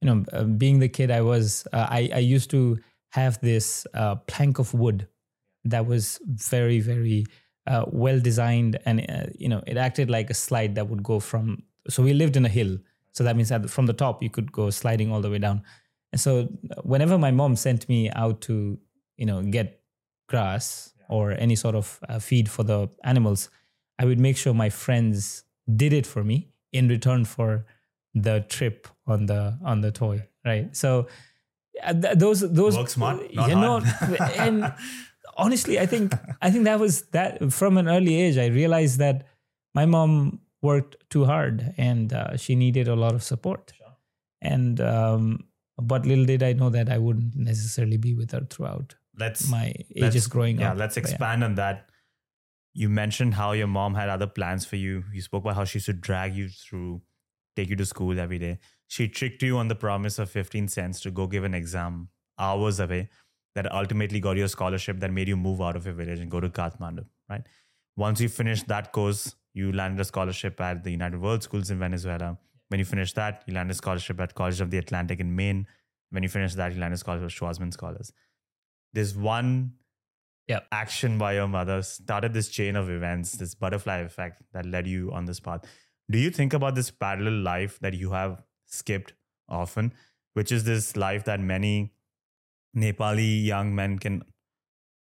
you 0.00 0.06
know, 0.06 0.24
uh, 0.32 0.44
being 0.44 0.78
the 0.78 0.88
kid 0.88 1.10
I 1.10 1.20
was, 1.22 1.66
uh, 1.72 1.86
I 1.90 2.10
I 2.14 2.18
used 2.18 2.50
to 2.50 2.78
have 3.10 3.40
this 3.40 3.86
uh, 3.94 4.16
plank 4.26 4.58
of 4.58 4.74
wood 4.74 5.08
that 5.64 5.86
was 5.86 6.20
very 6.26 6.80
very 6.80 7.26
uh, 7.66 7.84
well 7.86 8.20
designed, 8.20 8.78
and 8.84 9.00
uh, 9.08 9.26
you 9.38 9.48
know, 9.48 9.62
it 9.66 9.76
acted 9.76 10.10
like 10.10 10.30
a 10.30 10.34
slide 10.34 10.74
that 10.74 10.88
would 10.88 11.02
go 11.02 11.20
from. 11.20 11.62
So 11.88 12.02
we 12.02 12.12
lived 12.12 12.36
in 12.36 12.44
a 12.44 12.48
hill, 12.48 12.78
so 13.12 13.24
that 13.24 13.36
means 13.36 13.48
that 13.48 13.68
from 13.70 13.86
the 13.86 13.92
top 13.92 14.22
you 14.22 14.30
could 14.30 14.52
go 14.52 14.70
sliding 14.70 15.12
all 15.12 15.20
the 15.20 15.30
way 15.30 15.38
down. 15.38 15.62
And 16.12 16.20
so 16.20 16.44
whenever 16.82 17.18
my 17.18 17.30
mom 17.30 17.56
sent 17.56 17.88
me 17.88 18.10
out 18.10 18.40
to, 18.42 18.78
you 19.16 19.26
know, 19.26 19.42
get 19.42 19.80
grass 20.28 20.92
or 21.08 21.32
any 21.32 21.56
sort 21.56 21.74
of 21.74 21.98
uh, 22.08 22.18
feed 22.18 22.48
for 22.48 22.62
the 22.62 22.88
animals, 23.02 23.48
I 23.98 24.04
would 24.04 24.20
make 24.20 24.36
sure 24.36 24.54
my 24.54 24.70
friends 24.70 25.44
did 25.74 25.92
it 25.92 26.06
for 26.06 26.22
me 26.24 26.50
in 26.72 26.88
return 26.88 27.24
for 27.24 27.66
the 28.14 28.44
trip 28.48 28.86
on 29.06 29.26
the 29.26 29.58
on 29.64 29.80
the 29.80 29.90
toy, 29.90 30.26
right? 30.44 30.74
So 30.76 31.08
uh, 31.82 31.92
th- 31.92 32.18
those 32.18 32.40
those 32.40 32.76
Work 32.76 32.88
smart, 32.88 33.34
not 33.34 33.48
you 33.48 33.54
know, 33.56 33.80
hard. 33.80 34.20
and 34.36 34.72
honestly, 35.36 35.78
I 35.78 35.86
think 35.86 36.14
I 36.42 36.50
think 36.50 36.64
that 36.64 36.78
was 36.80 37.02
that 37.12 37.52
from 37.52 37.76
an 37.76 37.88
early 37.88 38.20
age. 38.20 38.38
I 38.38 38.46
realized 38.46 38.98
that 38.98 39.26
my 39.74 39.86
mom 39.86 40.40
worked 40.62 40.96
too 41.10 41.24
hard 41.24 41.74
and 41.76 42.12
uh, 42.12 42.36
she 42.36 42.54
needed 42.54 42.88
a 42.88 42.94
lot 42.96 43.14
of 43.14 43.22
support. 43.22 43.72
And 44.40 44.80
um, 44.80 45.44
but 45.80 46.06
little 46.06 46.24
did 46.24 46.42
I 46.42 46.52
know 46.52 46.70
that 46.70 46.88
I 46.88 46.98
wouldn't 46.98 47.34
necessarily 47.36 47.96
be 47.96 48.14
with 48.14 48.32
her 48.32 48.46
throughout 48.48 48.94
Let's 49.18 49.48
my 49.48 49.72
ages 49.94 50.26
growing 50.26 50.58
yeah, 50.58 50.70
up. 50.70 50.76
Yeah, 50.76 50.80
let's 50.80 50.94
But 50.94 51.04
yeah. 51.04 51.10
expand 51.10 51.44
on 51.44 51.54
that. 51.56 51.88
You 52.72 52.88
mentioned 52.88 53.34
how 53.34 53.52
your 53.52 53.68
mom 53.68 53.94
had 53.94 54.08
other 54.08 54.26
plans 54.26 54.66
for 54.66 54.76
you. 54.76 55.04
You 55.12 55.22
spoke 55.22 55.44
about 55.44 55.54
how 55.54 55.64
she 55.64 55.76
used 55.76 55.86
to 55.86 55.92
drag 55.92 56.34
you 56.34 56.48
through, 56.48 57.02
take 57.54 57.68
you 57.70 57.76
to 57.76 57.86
school 57.86 58.18
every 58.18 58.38
day. 58.38 58.58
She 58.88 59.08
tricked 59.08 59.42
you 59.42 59.56
on 59.58 59.68
the 59.68 59.76
promise 59.76 60.18
of 60.18 60.28
15 60.28 60.68
cents 60.68 61.00
to 61.00 61.10
go 61.10 61.26
give 61.26 61.44
an 61.44 61.54
exam 61.54 62.08
hours 62.38 62.80
away 62.80 63.08
that 63.54 63.70
ultimately 63.72 64.20
got 64.20 64.36
you 64.36 64.44
a 64.44 64.48
scholarship 64.48 65.00
that 65.00 65.12
made 65.12 65.28
you 65.28 65.36
move 65.36 65.60
out 65.60 65.76
of 65.76 65.86
your 65.86 65.94
village 65.94 66.18
and 66.18 66.30
go 66.30 66.40
to 66.40 66.48
Kathmandu, 66.48 67.04
right? 67.28 67.42
Once 67.96 68.20
you 68.20 68.28
finished 68.28 68.66
that 68.68 68.92
course, 68.92 69.36
you 69.52 69.72
landed 69.72 70.00
a 70.00 70.04
scholarship 70.04 70.60
at 70.60 70.82
the 70.82 70.90
United 70.90 71.20
World 71.20 71.42
Schools 71.42 71.70
in 71.70 71.78
Venezuela. 71.78 72.36
When 72.68 72.80
you 72.80 72.84
finished 72.84 73.14
that, 73.14 73.44
you 73.46 73.54
landed 73.54 73.72
a 73.72 73.76
scholarship 73.76 74.20
at 74.20 74.34
College 74.34 74.60
of 74.60 74.70
the 74.70 74.78
Atlantic 74.78 75.20
in 75.20 75.36
Maine. 75.36 75.66
When 76.10 76.24
you 76.24 76.28
finished 76.28 76.56
that, 76.56 76.72
you 76.74 76.80
landed 76.80 76.96
a 76.96 76.98
scholarship 76.98 77.26
at 77.26 77.32
Schwarzman 77.32 77.72
Scholars. 77.72 78.12
There's 78.92 79.16
one 79.16 79.74
Yeah. 80.46 80.60
action 80.72 81.16
by 81.16 81.34
your 81.34 81.48
mother 81.48 81.80
started 81.82 82.34
this 82.34 82.48
chain 82.50 82.76
of 82.76 82.90
events, 82.90 83.32
this 83.32 83.54
butterfly 83.54 83.98
effect 83.98 84.42
that 84.52 84.66
led 84.66 84.86
you 84.86 85.10
on 85.10 85.24
this 85.24 85.40
path. 85.40 85.64
Do 86.10 86.18
you 86.18 86.30
think 86.30 86.52
about 86.52 86.74
this 86.74 86.90
parallel 86.90 87.40
life 87.40 87.78
that 87.80 87.94
you 87.94 88.10
have 88.10 88.42
skipped 88.66 89.14
often, 89.48 89.94
which 90.34 90.52
is 90.52 90.64
this 90.64 90.96
life 90.96 91.24
that 91.24 91.40
many 91.40 91.93
Nepali 92.76 93.44
young 93.44 93.74
men 93.74 93.98
can 93.98 94.22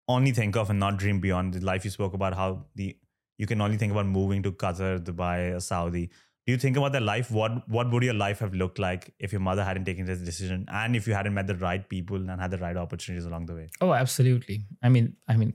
only 0.07 0.31
think 0.31 0.55
of 0.55 0.69
and 0.69 0.79
not 0.79 0.97
dream 0.97 1.19
beyond 1.19 1.53
the 1.53 1.65
life 1.65 1.83
you 1.83 1.91
spoke 1.91 2.13
about 2.13 2.35
how 2.35 2.65
the 2.75 2.95
you 3.37 3.47
can 3.47 3.59
only 3.59 3.77
think 3.77 3.91
about 3.91 4.05
moving 4.05 4.41
to 4.43 4.51
Qatar, 4.51 5.03
Dubai, 5.03 5.61
Saudi. 5.61 6.09
Do 6.45 6.53
you 6.53 6.57
think 6.57 6.77
about 6.77 6.91
that 6.93 7.01
life? 7.01 7.31
What 7.31 7.67
what 7.67 7.91
would 7.91 8.03
your 8.03 8.13
life 8.13 8.39
have 8.39 8.53
looked 8.53 8.77
like 8.77 9.13
if 9.19 9.31
your 9.31 9.41
mother 9.41 9.63
hadn't 9.63 9.85
taken 9.85 10.05
this 10.05 10.19
decision 10.19 10.65
and 10.71 10.95
if 10.95 11.07
you 11.07 11.13
hadn't 11.13 11.33
met 11.33 11.47
the 11.47 11.55
right 11.55 11.87
people 11.89 12.17
and 12.17 12.39
had 12.39 12.51
the 12.51 12.59
right 12.59 12.77
opportunities 12.77 13.25
along 13.25 13.47
the 13.47 13.55
way? 13.55 13.69
Oh, 13.81 13.93
absolutely. 13.93 14.65
I 14.83 14.89
mean, 14.89 15.15
I 15.27 15.37
mean, 15.37 15.53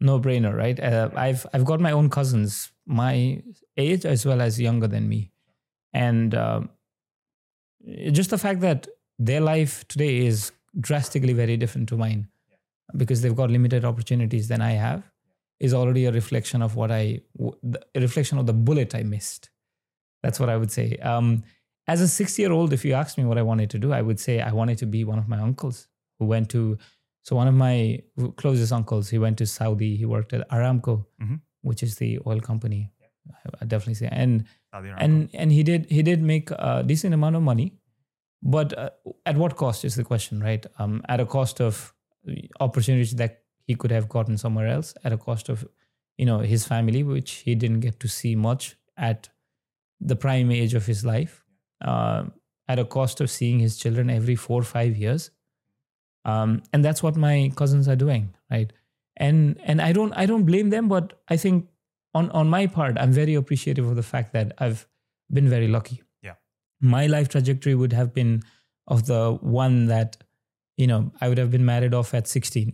no 0.00 0.18
brainer, 0.18 0.54
right? 0.54 0.78
Uh, 0.80 1.10
I've 1.14 1.46
I've 1.52 1.64
got 1.64 1.80
my 1.80 1.92
own 1.92 2.10
cousins, 2.10 2.72
my 2.84 3.42
age 3.76 4.04
as 4.04 4.26
well 4.26 4.40
as 4.40 4.60
younger 4.60 4.88
than 4.88 5.08
me, 5.08 5.30
and 5.92 6.34
um, 6.34 6.70
just 8.10 8.30
the 8.30 8.38
fact 8.38 8.60
that 8.60 8.88
their 9.18 9.40
life 9.40 9.86
today 9.88 10.26
is 10.26 10.52
drastically 10.80 11.32
very 11.32 11.56
different 11.56 11.88
to 11.90 11.96
mine, 11.96 12.28
because 12.96 13.20
they've 13.22 13.34
got 13.36 13.50
limited 13.50 13.84
opportunities 13.84 14.48
than 14.48 14.60
I 14.60 14.72
have, 14.72 15.02
is 15.60 15.74
already 15.74 16.04
a 16.06 16.12
reflection 16.12 16.62
of 16.62 16.76
what 16.76 16.90
I, 16.90 17.20
the- 17.62 17.82
reflection 17.96 18.38
of 18.38 18.46
the 18.46 18.52
bullet 18.52 18.94
I 18.94 19.02
missed. 19.02 19.50
That's 20.22 20.38
what 20.40 20.48
I 20.48 20.56
would 20.56 20.70
say. 20.70 20.96
Um, 21.02 21.42
as 21.86 22.00
a 22.00 22.08
six-year-old, 22.08 22.72
if 22.72 22.84
you 22.84 22.92
asked 22.92 23.18
me 23.18 23.24
what 23.24 23.38
I 23.38 23.42
wanted 23.42 23.70
to 23.70 23.78
do, 23.78 23.92
I 23.92 24.02
would 24.02 24.20
say 24.20 24.40
I 24.40 24.52
wanted 24.52 24.78
to 24.78 24.86
be 24.86 25.04
one 25.04 25.18
of 25.18 25.26
my 25.28 25.38
uncles 25.38 25.88
who 26.18 26.26
went 26.26 26.48
to 26.50 26.78
so 27.24 27.36
one 27.36 27.46
of 27.48 27.54
my 27.54 28.00
closest 28.36 28.72
uncles, 28.72 29.10
he 29.10 29.18
went 29.18 29.36
to 29.38 29.46
Saudi. 29.46 29.96
He 29.96 30.06
worked 30.06 30.32
at 30.32 30.48
Aramco, 30.48 31.04
Mhm. 31.22 31.40
which 31.60 31.82
is 31.82 31.96
the 31.96 32.18
oil 32.26 32.40
company. 32.40 32.90
I 33.30 33.50
I 33.60 33.64
definitely 33.66 33.94
say, 33.94 34.08
and 34.10 34.44
and 35.04 35.28
and 35.34 35.52
he 35.52 35.62
did 35.62 35.86
he 35.90 36.02
did 36.02 36.22
make 36.22 36.50
a 36.52 36.82
decent 36.86 37.12
amount 37.12 37.36
of 37.36 37.42
money, 37.42 37.74
but 38.42 38.76
uh, 38.78 38.90
at 39.26 39.36
what 39.36 39.56
cost 39.56 39.84
is 39.84 39.96
the 39.96 40.04
question, 40.04 40.40
right? 40.40 40.64
Um, 40.78 41.02
at 41.08 41.20
a 41.20 41.26
cost 41.26 41.60
of 41.60 41.92
opportunities 42.60 43.14
that 43.16 43.42
he 43.62 43.74
could 43.74 43.90
have 43.90 44.08
gotten 44.08 44.36
somewhere 44.36 44.68
else, 44.68 44.94
at 45.04 45.12
a 45.12 45.18
cost 45.18 45.48
of 45.48 45.66
you 46.16 46.26
know 46.26 46.38
his 46.40 46.66
family, 46.66 47.02
which 47.02 47.32
he 47.46 47.54
didn't 47.54 47.80
get 47.80 48.00
to 48.00 48.08
see 48.08 48.34
much 48.34 48.76
at 48.96 49.28
the 50.00 50.16
prime 50.16 50.50
age 50.50 50.74
of 50.74 50.86
his 50.86 51.04
life, 51.04 51.44
uh, 51.82 52.24
at 52.68 52.78
a 52.78 52.84
cost 52.84 53.20
of 53.20 53.30
seeing 53.30 53.58
his 53.58 53.76
children 53.76 54.10
every 54.10 54.36
four 54.36 54.60
or 54.60 54.64
five 54.64 54.96
years 54.96 55.30
um, 56.24 56.62
and 56.72 56.84
that's 56.84 57.02
what 57.02 57.16
my 57.16 57.50
cousins 57.56 57.88
are 57.88 57.96
doing 57.96 58.34
right 58.50 58.72
and 59.16 59.58
and 59.64 59.80
i 59.80 59.92
don't 59.92 60.12
i 60.12 60.26
don't 60.26 60.44
blame 60.44 60.70
them 60.70 60.88
but 60.88 61.20
i 61.28 61.36
think 61.36 61.68
on 62.14 62.30
on 62.30 62.48
my 62.48 62.66
part 62.66 62.96
i'm 62.98 63.12
very 63.12 63.34
appreciative 63.34 63.86
of 63.86 63.96
the 63.96 64.02
fact 64.02 64.32
that 64.32 64.52
i've 64.58 64.86
been 65.30 65.48
very 65.48 65.68
lucky. 65.68 66.02
My 66.80 67.06
life 67.06 67.28
trajectory 67.28 67.74
would 67.74 67.92
have 67.92 68.14
been 68.14 68.42
of 68.86 69.06
the 69.06 69.32
one 69.40 69.86
that 69.86 70.16
you 70.76 70.86
know 70.86 71.12
i 71.20 71.28
would 71.28 71.38
have 71.38 71.50
been 71.50 71.64
married 71.64 71.94
off 71.94 72.14
at 72.14 72.28
16 72.28 72.72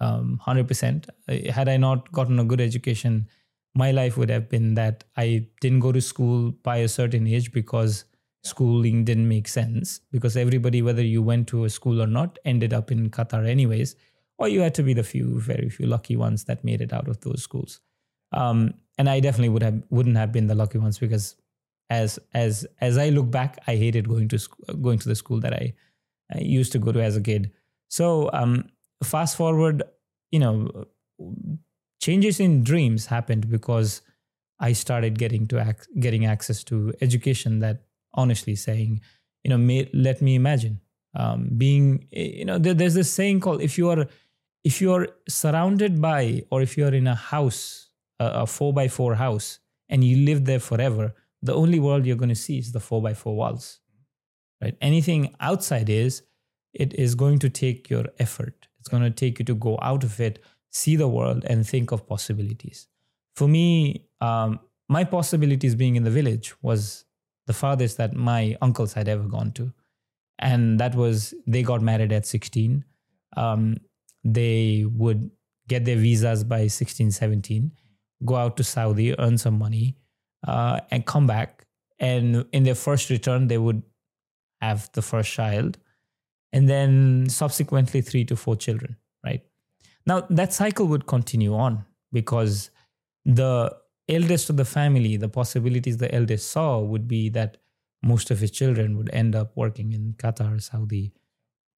um, 0.00 0.40
100% 0.46 1.08
Uh, 1.28 1.52
had 1.52 1.68
i 1.68 1.76
not 1.76 2.10
gotten 2.12 2.38
a 2.38 2.44
good 2.44 2.60
education 2.60 3.26
my 3.74 3.90
life 3.90 4.16
would 4.16 4.30
have 4.30 4.48
been 4.48 4.74
that 4.74 5.04
i 5.16 5.46
didn't 5.60 5.80
go 5.80 5.92
to 5.92 6.00
school 6.00 6.52
by 6.62 6.76
a 6.76 6.88
certain 6.88 7.26
age 7.26 7.52
because 7.52 8.04
schooling 8.44 9.04
didn't 9.04 9.28
make 9.28 9.48
sense 9.48 10.00
because 10.12 10.36
everybody 10.36 10.80
whether 10.82 11.02
you 11.02 11.22
went 11.22 11.48
to 11.48 11.64
a 11.64 11.70
school 11.70 12.00
or 12.00 12.06
not 12.06 12.38
ended 12.44 12.72
up 12.72 12.90
in 12.92 13.10
qatar 13.10 13.46
anyways 13.46 13.96
or 14.38 14.48
you 14.48 14.60
had 14.60 14.74
to 14.74 14.82
be 14.82 14.94
the 14.94 15.02
few 15.02 15.40
very 15.40 15.68
few 15.68 15.86
lucky 15.86 16.16
ones 16.16 16.44
that 16.44 16.64
made 16.64 16.80
it 16.80 16.92
out 16.92 17.08
of 17.08 17.20
those 17.22 17.42
schools. 17.42 17.80
Um, 18.32 18.74
and 18.96 19.08
i 19.08 19.20
definitely 19.20 19.48
would 19.48 19.62
have 19.62 19.82
wouldn't 19.90 20.16
have 20.16 20.32
been 20.32 20.46
the 20.46 20.54
lucky 20.54 20.78
ones 20.78 20.98
because 20.98 21.36
as 21.90 22.18
as 22.34 22.66
as 22.80 22.98
i 22.98 23.08
look 23.08 23.30
back 23.30 23.58
i 23.66 23.76
hated 23.76 24.08
going 24.08 24.28
to 24.28 24.38
sc- 24.38 24.56
going 24.82 24.98
to 24.98 25.08
the 25.08 25.14
school 25.14 25.40
that 25.40 25.54
i, 25.54 25.72
I 26.34 26.38
used 26.40 26.72
to 26.72 26.78
go 26.78 26.92
to 26.92 27.02
as 27.02 27.16
a 27.16 27.22
kid. 27.22 27.52
So 27.88 28.28
um, 28.32 28.68
fast 29.02 29.36
forward 29.36 29.82
you 30.30 30.38
know 30.38 30.86
changes 32.00 32.40
in 32.40 32.62
dreams 32.62 33.06
happened 33.06 33.48
because 33.50 34.02
i 34.60 34.72
started 34.72 35.18
getting 35.18 35.46
to 35.46 35.58
ac- 35.58 35.88
getting 35.98 36.26
access 36.26 36.62
to 36.64 36.92
education 37.00 37.60
that 37.60 37.82
honestly 38.14 38.54
saying 38.54 39.00
you 39.44 39.50
know 39.50 39.58
may, 39.58 39.88
let 39.92 40.20
me 40.20 40.34
imagine 40.34 40.80
um, 41.14 41.48
being 41.56 42.06
you 42.10 42.44
know 42.44 42.58
there, 42.58 42.74
there's 42.74 42.94
this 42.94 43.10
saying 43.10 43.40
called 43.40 43.62
if 43.62 43.78
you 43.78 43.88
are 43.88 44.06
if 44.64 44.80
you 44.80 44.92
are 44.92 45.08
surrounded 45.28 46.00
by 46.00 46.42
or 46.50 46.60
if 46.60 46.76
you're 46.76 46.94
in 46.94 47.06
a 47.06 47.14
house 47.14 47.90
a, 48.20 48.26
a 48.42 48.46
four 48.46 48.72
by 48.72 48.88
four 48.88 49.14
house 49.14 49.60
and 49.88 50.04
you 50.04 50.24
live 50.24 50.44
there 50.44 50.60
forever 50.60 51.14
the 51.42 51.54
only 51.54 51.78
world 51.78 52.06
you're 52.06 52.16
going 52.16 52.28
to 52.28 52.34
see 52.34 52.58
is 52.58 52.72
the 52.72 52.80
four 52.80 53.00
by 53.02 53.14
four 53.14 53.36
walls 53.36 53.80
right? 54.62 54.76
Anything 54.80 55.34
outside 55.40 55.88
is 55.88 56.22
it 56.72 56.94
is 56.94 57.14
going 57.14 57.38
to 57.40 57.48
take 57.48 57.88
your 57.88 58.04
effort. 58.18 58.68
It's 58.80 58.88
going 58.88 59.02
to 59.02 59.10
take 59.10 59.38
you 59.38 59.44
to 59.46 59.54
go 59.54 59.78
out 59.82 60.04
of 60.04 60.20
it 60.20 60.44
see 60.70 60.96
the 60.96 61.08
world 61.08 61.44
and 61.48 61.66
think 61.66 61.92
of 61.92 62.06
possibilities. 62.06 62.88
For 63.36 63.48
me 63.48 64.06
um, 64.20 64.60
my 64.88 65.04
possibilities 65.04 65.74
being 65.74 65.96
in 65.96 66.04
the 66.04 66.10
village 66.10 66.54
was 66.62 67.04
the 67.46 67.52
farthest 67.52 67.96
that 67.96 68.14
my 68.14 68.56
uncles 68.60 68.92
had 68.92 69.08
ever 69.08 69.24
gone 69.24 69.52
to. 69.52 69.72
And 70.38 70.78
that 70.78 70.94
was 70.94 71.34
they 71.46 71.62
got 71.62 71.82
married 71.82 72.12
at 72.12 72.26
16 72.26 72.84
um, 73.36 73.76
they 74.24 74.84
would 74.88 75.30
get 75.68 75.84
their 75.84 75.96
visas 75.96 76.44
by 76.44 76.66
16 76.66 77.10
17 77.10 77.72
go 78.24 78.36
out 78.36 78.56
to 78.56 78.64
saudi 78.64 79.18
earn 79.18 79.38
some 79.38 79.58
money 79.58 79.96
uh, 80.46 80.80
and 80.90 81.06
come 81.06 81.26
back 81.26 81.66
and 81.98 82.46
in 82.52 82.62
their 82.62 82.74
first 82.74 83.10
return 83.10 83.48
they 83.48 83.58
would 83.58 83.82
have 84.60 84.90
the 84.92 85.02
first 85.02 85.32
child 85.32 85.78
and 86.52 86.68
then 86.68 87.28
subsequently 87.28 88.00
three 88.00 88.24
to 88.24 88.36
four 88.36 88.56
children, 88.56 88.96
right? 89.24 89.42
Now 90.06 90.26
that 90.30 90.52
cycle 90.52 90.86
would 90.86 91.06
continue 91.06 91.54
on 91.54 91.84
because 92.12 92.70
the 93.24 93.76
eldest 94.08 94.48
of 94.48 94.56
the 94.56 94.64
family, 94.64 95.16
the 95.16 95.28
possibilities 95.28 95.98
the 95.98 96.12
eldest 96.14 96.50
saw 96.50 96.80
would 96.80 97.06
be 97.06 97.28
that 97.30 97.58
most 98.02 98.30
of 98.30 98.38
his 98.38 98.50
children 98.50 98.96
would 98.96 99.10
end 99.12 99.34
up 99.34 99.52
working 99.56 99.92
in 99.92 100.14
Qatar, 100.16 100.62
Saudi 100.62 101.12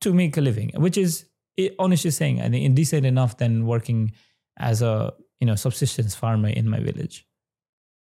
to 0.00 0.12
make 0.12 0.37
a 0.37 0.40
living, 0.40 0.71
which 0.76 0.97
is 0.97 1.26
eh, 1.59 1.71
honestly 1.79 2.11
saying, 2.11 2.40
I 2.40 2.49
think 2.49 2.75
decent 2.75 3.05
enough 3.07 3.37
than 3.37 3.67
working 3.67 4.12
as 4.59 4.83
a 4.83 5.12
you 5.40 5.47
know 5.47 5.57
subsistence 5.57 6.14
farmer 6.14 6.49
in 6.49 6.69
my 6.69 6.81
village. 6.81 7.26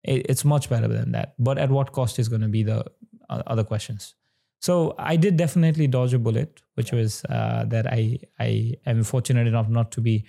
It, 0.02 0.26
it's 0.28 0.44
much 0.44 0.68
better 0.68 0.88
than 0.88 1.12
that. 1.12 1.34
But 1.38 1.58
at 1.58 1.70
what 1.70 1.92
cost 1.92 2.18
is 2.18 2.28
going 2.28 2.42
to 2.42 2.48
be 2.48 2.62
the 2.62 2.84
uh, 3.28 3.42
other 3.46 3.64
questions. 3.64 4.14
So 4.60 4.94
I 4.98 5.16
did 5.16 5.36
definitely 5.36 5.86
dodge 5.86 6.12
a 6.12 6.18
bullet, 6.18 6.62
which 6.74 6.92
was 6.92 7.24
uh, 7.24 7.64
that 7.68 7.86
I 7.86 8.18
I 8.38 8.74
am 8.86 9.02
fortunate 9.04 9.46
enough 9.46 9.68
not 9.68 9.90
to 9.92 10.00
be 10.00 10.24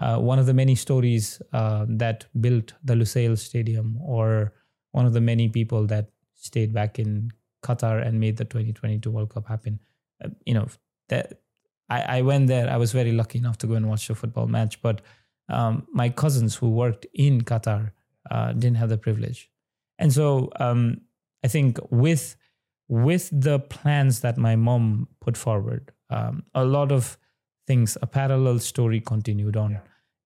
uh, 0.00 0.18
one 0.18 0.38
of 0.38 0.46
the 0.46 0.54
many 0.54 0.74
stories 0.74 1.42
uh, 1.52 1.86
that 1.88 2.26
built 2.40 2.74
the 2.84 2.94
Lusail 2.94 3.36
Stadium, 3.36 3.98
or 4.00 4.52
one 4.92 5.04
of 5.04 5.12
the 5.12 5.20
many 5.20 5.48
people 5.48 5.86
that 5.88 6.10
stayed 6.34 6.72
back 6.72 6.98
in 6.98 7.32
Qatar 7.64 8.06
and 8.06 8.20
made 8.20 8.36
the 8.36 8.44
2022 8.44 9.10
World 9.10 9.34
Cup 9.34 9.48
happen. 9.48 9.80
Uh, 10.24 10.28
you 10.46 10.54
know 10.54 10.68
that 11.08 11.40
I, 11.88 12.18
I 12.18 12.22
went 12.22 12.46
there. 12.46 12.70
I 12.70 12.76
was 12.76 12.92
very 12.92 13.12
lucky 13.12 13.38
enough 13.38 13.58
to 13.58 13.66
go 13.66 13.74
and 13.74 13.88
watch 13.88 14.06
the 14.06 14.14
football 14.14 14.46
match, 14.46 14.80
but 14.80 15.00
um, 15.48 15.88
my 15.92 16.08
cousins 16.08 16.54
who 16.54 16.70
worked 16.70 17.06
in 17.14 17.42
Qatar 17.42 17.90
uh, 18.30 18.52
didn't 18.52 18.76
have 18.76 18.88
the 18.88 18.98
privilege, 18.98 19.50
and 19.98 20.12
so 20.12 20.50
um, 20.60 21.00
I 21.44 21.48
think 21.48 21.78
with 21.90 22.36
with 22.88 23.28
the 23.32 23.58
plans 23.58 24.20
that 24.20 24.36
my 24.36 24.54
mom 24.54 25.08
put 25.20 25.36
forward, 25.36 25.92
um, 26.10 26.44
a 26.54 26.64
lot 26.64 26.92
of 26.92 27.16
things, 27.66 27.96
a 28.02 28.06
parallel 28.06 28.58
story 28.58 29.00
continued 29.00 29.56
on. 29.56 29.80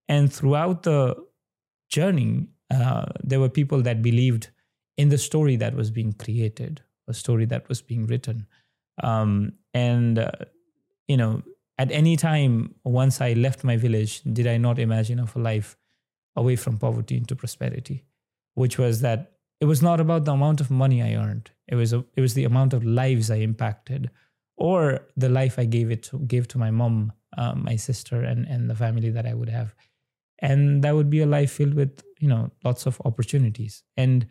And 0.08 0.32
throughout 0.32 0.82
the 0.82 1.16
journey, 1.88 2.48
uh, 2.74 3.06
there 3.22 3.38
were 3.38 3.48
people 3.48 3.82
that 3.82 4.02
believed 4.02 4.50
in 4.96 5.10
the 5.10 5.18
story 5.18 5.56
that 5.56 5.74
was 5.74 5.90
being 5.90 6.12
created, 6.12 6.82
a 7.08 7.14
story 7.14 7.44
that 7.46 7.68
was 7.68 7.82
being 7.82 8.06
written. 8.06 8.46
Um, 9.02 9.52
and, 9.74 10.18
uh, 10.18 10.30
you 11.06 11.16
know, 11.16 11.42
at 11.78 11.92
any 11.92 12.16
time, 12.16 12.74
once 12.84 13.20
I 13.20 13.34
left 13.34 13.62
my 13.62 13.76
village, 13.76 14.22
did 14.22 14.46
I 14.46 14.56
not 14.56 14.78
imagine 14.78 15.20
of 15.20 15.36
a 15.36 15.38
life 15.38 15.76
away 16.36 16.56
from 16.56 16.78
poverty 16.78 17.16
into 17.16 17.34
prosperity, 17.34 18.04
which 18.54 18.78
was 18.78 19.00
that 19.00 19.32
it 19.60 19.64
was 19.64 19.82
not 19.82 20.00
about 20.00 20.24
the 20.24 20.32
amount 20.32 20.60
of 20.60 20.70
money 20.70 21.02
I 21.02 21.14
earned. 21.14 21.50
It 21.68 21.76
was 21.76 21.92
a, 21.92 22.04
it 22.14 22.20
was 22.20 22.34
the 22.34 22.44
amount 22.44 22.74
of 22.74 22.84
lives 22.84 23.30
I 23.30 23.36
impacted, 23.36 24.10
or 24.56 25.00
the 25.16 25.28
life 25.28 25.58
I 25.58 25.64
gave 25.64 25.90
it 25.90 26.02
to, 26.04 26.18
gave 26.20 26.46
to 26.48 26.58
my 26.58 26.70
mom, 26.70 27.12
uh, 27.36 27.54
my 27.54 27.76
sister, 27.76 28.22
and 28.22 28.46
and 28.46 28.68
the 28.68 28.74
family 28.74 29.10
that 29.10 29.26
I 29.26 29.34
would 29.34 29.48
have, 29.48 29.74
and 30.40 30.82
that 30.82 30.94
would 30.94 31.10
be 31.10 31.20
a 31.20 31.26
life 31.26 31.52
filled 31.52 31.74
with 31.74 32.02
you 32.20 32.28
know 32.28 32.50
lots 32.64 32.86
of 32.86 33.00
opportunities. 33.04 33.82
And 33.96 34.26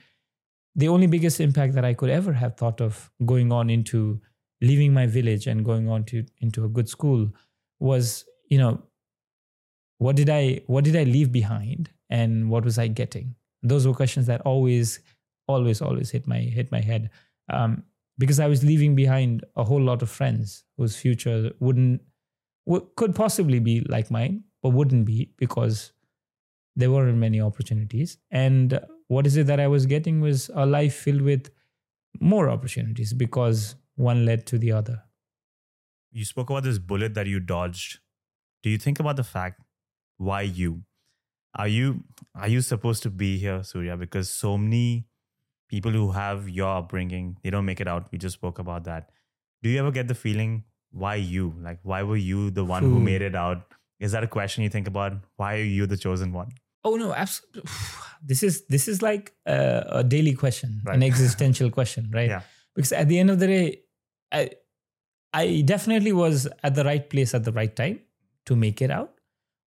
the 0.76 0.90
only 0.90 1.08
biggest 1.08 1.40
impact 1.40 1.74
that 1.74 1.86
I 1.86 1.94
could 1.94 2.10
ever 2.10 2.34
have 2.34 2.56
thought 2.58 2.82
of 2.82 3.10
going 3.26 3.52
on 3.52 3.70
into 3.70 4.22
leaving 4.62 4.94
my 4.94 5.06
village 5.06 5.48
and 5.48 5.66
going 5.66 5.90
on 5.90 6.04
to 6.06 6.26
into 6.40 6.66
a 6.66 6.70
good 6.70 6.90
school 6.90 7.30
was 7.80 8.26
you 8.50 8.58
know 8.58 8.82
what 9.98 10.16
did 10.16 10.30
I 10.30 10.62
what 10.68 10.84
did 10.84 10.96
I 10.96 11.04
leave 11.04 11.32
behind 11.32 11.90
and 12.10 12.50
what 12.50 12.64
was 12.64 12.78
I 12.78 12.88
getting? 12.88 13.36
Those 13.64 13.88
were 13.88 13.94
questions 13.94 14.28
that 14.28 14.42
always 14.42 15.00
always 15.48 15.82
always 15.82 16.10
hit 16.10 16.28
my 16.28 16.40
hit 16.40 16.72
my 16.72 16.82
head 16.82 17.10
um, 17.50 17.84
because 18.18 18.40
I 18.40 18.48
was 18.48 18.64
leaving 18.64 18.96
behind 18.96 19.44
a 19.56 19.64
whole 19.64 19.82
lot 19.82 20.02
of 20.02 20.10
friends 20.10 20.64
whose 20.78 20.96
future 20.96 21.52
wouldn't 21.60 22.02
w- 22.66 22.88
could 22.96 23.16
possibly 23.16 23.60
be 23.60 23.82
like 23.82 24.10
mine, 24.12 24.44
but 24.62 24.70
wouldn't 24.70 25.06
be 25.06 25.32
because 25.38 25.92
there 26.76 26.92
weren't 26.92 27.18
many 27.18 27.42
opportunities. 27.42 28.18
And 28.32 28.80
what 29.08 29.28
is 29.28 29.38
it 29.38 29.48
that 29.48 29.60
I 29.60 29.68
was 29.68 29.86
getting 29.86 30.22
was 30.22 30.50
a 30.54 30.66
life 30.66 30.96
filled 30.96 31.22
with 31.22 31.50
more 32.20 32.50
opportunities 32.50 33.14
because 33.14 33.76
one 33.96 34.26
led 34.26 34.46
to 34.48 34.58
the 34.58 34.72
other. 34.72 35.04
You 36.12 36.26
spoke 36.26 36.50
about 36.50 36.64
this 36.64 36.80
bullet 36.80 37.14
that 37.14 37.28
you 37.28 37.40
dodged. 37.40 38.00
Do 38.64 38.70
you 38.70 38.78
think 38.78 39.00
about 39.00 39.16
the 39.16 39.24
fact 39.24 39.62
why 40.18 40.42
you? 40.42 40.84
Are 41.56 41.68
you 41.68 42.04
are 42.36 42.48
you 42.48 42.62
supposed 42.62 43.04
to 43.04 43.10
be 43.10 43.38
here, 43.38 43.64
Surya? 43.64 43.96
Because 43.98 44.30
so 44.30 44.58
many 44.58 45.08
people 45.70 45.92
who 45.92 46.12
have 46.12 46.50
your 46.50 46.78
upbringing, 46.78 47.38
they 47.44 47.50
don't 47.50 47.66
make 47.66 47.80
it 47.82 47.88
out. 47.88 48.12
We 48.12 48.18
just 48.18 48.36
spoke 48.36 48.60
about 48.60 48.84
that. 48.86 49.10
Do 49.64 49.70
you 49.70 49.80
ever 49.80 49.92
get 49.92 50.08
the 50.08 50.16
feeling 50.16 50.64
why 50.92 51.16
you? 51.16 51.54
Like 51.62 51.80
why 51.84 52.04
were 52.04 52.18
you 52.18 52.52
the 52.52 52.66
one 52.66 52.84
who 52.84 52.98
Hmm. 52.98 53.06
made 53.06 53.22
it 53.22 53.36
out? 53.36 53.74
Is 54.00 54.12
that 54.12 54.24
a 54.24 54.28
question 54.28 54.64
you 54.64 54.70
think 54.70 54.88
about? 54.88 55.14
Why 55.38 55.56
are 55.56 55.64
you 55.80 55.86
the 55.88 55.98
chosen 55.98 56.34
one? 56.34 56.52
Oh 56.84 56.96
no, 56.98 57.14
absolutely. 57.14 57.72
This 58.28 58.42
is 58.44 58.66
this 58.68 58.88
is 58.88 59.02
like 59.02 59.34
a, 59.46 59.86
a 60.02 60.04
daily 60.04 60.34
question, 60.34 60.82
an 60.88 61.04
existential 61.04 61.70
question, 61.80 62.10
right? 62.14 62.30
Yeah. 62.30 62.42
Because 62.76 62.92
at 62.92 63.08
the 63.08 63.20
end 63.20 63.30
of 63.30 63.40
the 63.40 63.48
day, 63.48 63.82
I 64.32 64.50
I 65.34 65.62
definitely 65.62 66.12
was 66.14 66.48
at 66.64 66.76
the 66.76 66.84
right 66.84 67.08
place 67.10 67.34
at 67.36 67.44
the 67.44 67.52
right 67.52 67.76
time 67.76 68.00
to 68.46 68.56
make 68.56 68.82
it 68.82 68.90
out, 68.90 69.15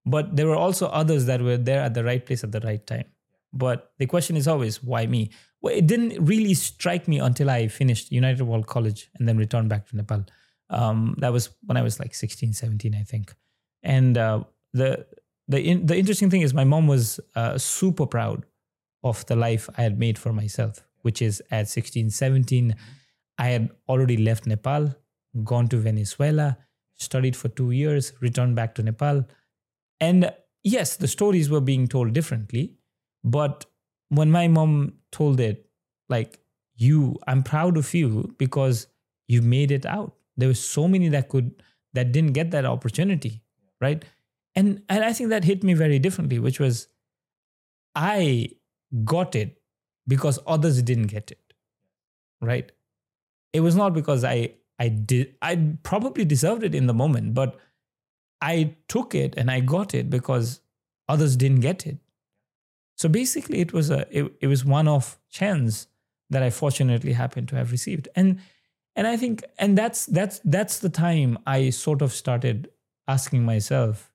but 0.09 0.35
there 0.35 0.47
were 0.47 0.55
also 0.55 0.87
others 0.87 1.25
that 1.25 1.41
were 1.41 1.57
there 1.57 1.81
at 1.81 1.93
the 1.93 2.03
right 2.03 2.25
place 2.25 2.43
at 2.43 2.51
the 2.51 2.61
right 2.61 2.85
time. 2.85 3.05
But 3.51 3.91
the 3.97 4.05
question 4.05 4.37
is 4.37 4.47
always 4.47 4.83
why 4.83 5.07
me? 5.07 5.31
Well, 5.61 5.75
it 5.75 5.87
didn't 5.87 6.23
really 6.23 6.53
strike 6.53 7.07
me 7.07 7.19
until 7.19 7.49
I 7.49 7.67
finished 7.67 8.11
United 8.11 8.43
World 8.43 8.67
College 8.67 9.09
and 9.15 9.27
then 9.27 9.37
returned 9.37 9.69
back 9.69 9.87
to 9.87 9.95
Nepal. 9.95 10.25
Um, 10.69 11.15
that 11.17 11.33
was 11.33 11.49
when 11.65 11.77
I 11.77 11.81
was 11.81 11.99
like 11.99 12.13
16, 12.13 12.53
17, 12.53 12.95
I 12.95 13.03
think. 13.03 13.33
And 13.83 14.17
uh, 14.17 14.43
the 14.73 15.05
the 15.47 15.61
in, 15.61 15.85
the 15.85 15.97
interesting 15.97 16.29
thing 16.29 16.41
is 16.41 16.53
my 16.53 16.63
mom 16.63 16.87
was 16.87 17.19
uh, 17.35 17.57
super 17.57 18.05
proud 18.05 18.45
of 19.03 19.25
the 19.25 19.35
life 19.35 19.69
I 19.77 19.81
had 19.81 19.97
made 19.97 20.17
for 20.17 20.31
myself, 20.31 20.85
which 21.01 21.21
is 21.21 21.41
at 21.51 21.67
16, 21.67 22.11
17, 22.11 22.75
I 23.37 23.47
had 23.47 23.69
already 23.87 24.17
left 24.17 24.45
Nepal, 24.45 24.93
gone 25.43 25.67
to 25.69 25.77
Venezuela, 25.77 26.57
studied 26.97 27.35
for 27.35 27.47
two 27.47 27.71
years, 27.71 28.13
returned 28.19 28.55
back 28.55 28.75
to 28.75 28.83
Nepal. 28.83 29.25
And 29.99 30.31
yes, 30.63 30.97
the 30.97 31.07
stories 31.07 31.49
were 31.49 31.61
being 31.61 31.87
told 31.87 32.13
differently. 32.13 32.75
But 33.23 33.65
when 34.09 34.31
my 34.31 34.47
mom 34.47 34.93
told 35.11 35.39
it, 35.39 35.69
like, 36.07 36.39
you, 36.75 37.17
I'm 37.27 37.43
proud 37.43 37.77
of 37.77 37.93
you 37.93 38.33
because 38.37 38.87
you 39.27 39.41
made 39.41 39.71
it 39.71 39.85
out. 39.85 40.15
There 40.37 40.47
were 40.47 40.55
so 40.55 40.87
many 40.87 41.09
that 41.09 41.29
could, 41.29 41.61
that 41.93 42.11
didn't 42.11 42.33
get 42.33 42.51
that 42.51 42.65
opportunity, 42.65 43.41
right? 43.81 44.03
And, 44.55 44.81
and 44.87 45.03
I 45.03 45.13
think 45.13 45.29
that 45.29 45.43
hit 45.43 45.63
me 45.63 45.73
very 45.73 45.99
differently, 45.99 46.39
which 46.39 46.59
was 46.59 46.87
I 47.95 48.51
got 49.03 49.35
it 49.35 49.61
because 50.07 50.39
others 50.47 50.81
didn't 50.81 51.07
get 51.07 51.31
it, 51.31 51.53
right? 52.41 52.71
It 53.51 53.59
was 53.59 53.75
not 53.75 53.93
because 53.93 54.23
I, 54.23 54.53
I 54.79 54.87
did, 54.87 55.35
I 55.41 55.75
probably 55.83 56.23
deserved 56.23 56.63
it 56.63 56.73
in 56.73 56.87
the 56.87 56.93
moment, 56.93 57.33
but 57.33 57.59
I 58.41 58.75
took 58.87 59.15
it 59.15 59.33
and 59.37 59.51
I 59.51 59.59
got 59.59 59.93
it 59.93 60.09
because 60.09 60.61
others 61.07 61.35
didn't 61.35 61.59
get 61.61 61.85
it. 61.85 61.97
So 62.97 63.07
basically, 63.07 63.59
it 63.59 63.71
was 63.73 63.89
a 63.89 64.05
it, 64.11 64.33
it 64.41 64.47
was 64.47 64.65
one 64.65 64.87
of 64.87 65.17
chance 65.29 65.87
that 66.29 66.43
I 66.43 66.49
fortunately 66.49 67.13
happened 67.13 67.47
to 67.49 67.55
have 67.55 67.71
received, 67.71 68.09
and 68.15 68.39
and 68.95 69.07
I 69.07 69.15
think 69.15 69.43
and 69.57 69.77
that's 69.77 70.05
that's 70.05 70.41
that's 70.43 70.79
the 70.79 70.89
time 70.89 71.37
I 71.47 71.69
sort 71.69 72.01
of 72.01 72.11
started 72.11 72.69
asking 73.07 73.45
myself 73.45 74.11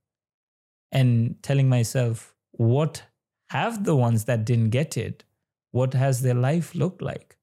and 0.92 1.42
telling 1.42 1.68
myself 1.68 2.34
what 2.52 3.04
have 3.48 3.84
the 3.84 3.96
ones 3.96 4.26
that 4.26 4.44
didn't 4.44 4.70
get 4.70 4.96
it, 4.96 5.24
what 5.72 5.94
has 5.94 6.22
their 6.22 6.34
life 6.34 6.74
looked 6.74 7.00
like, 7.00 7.38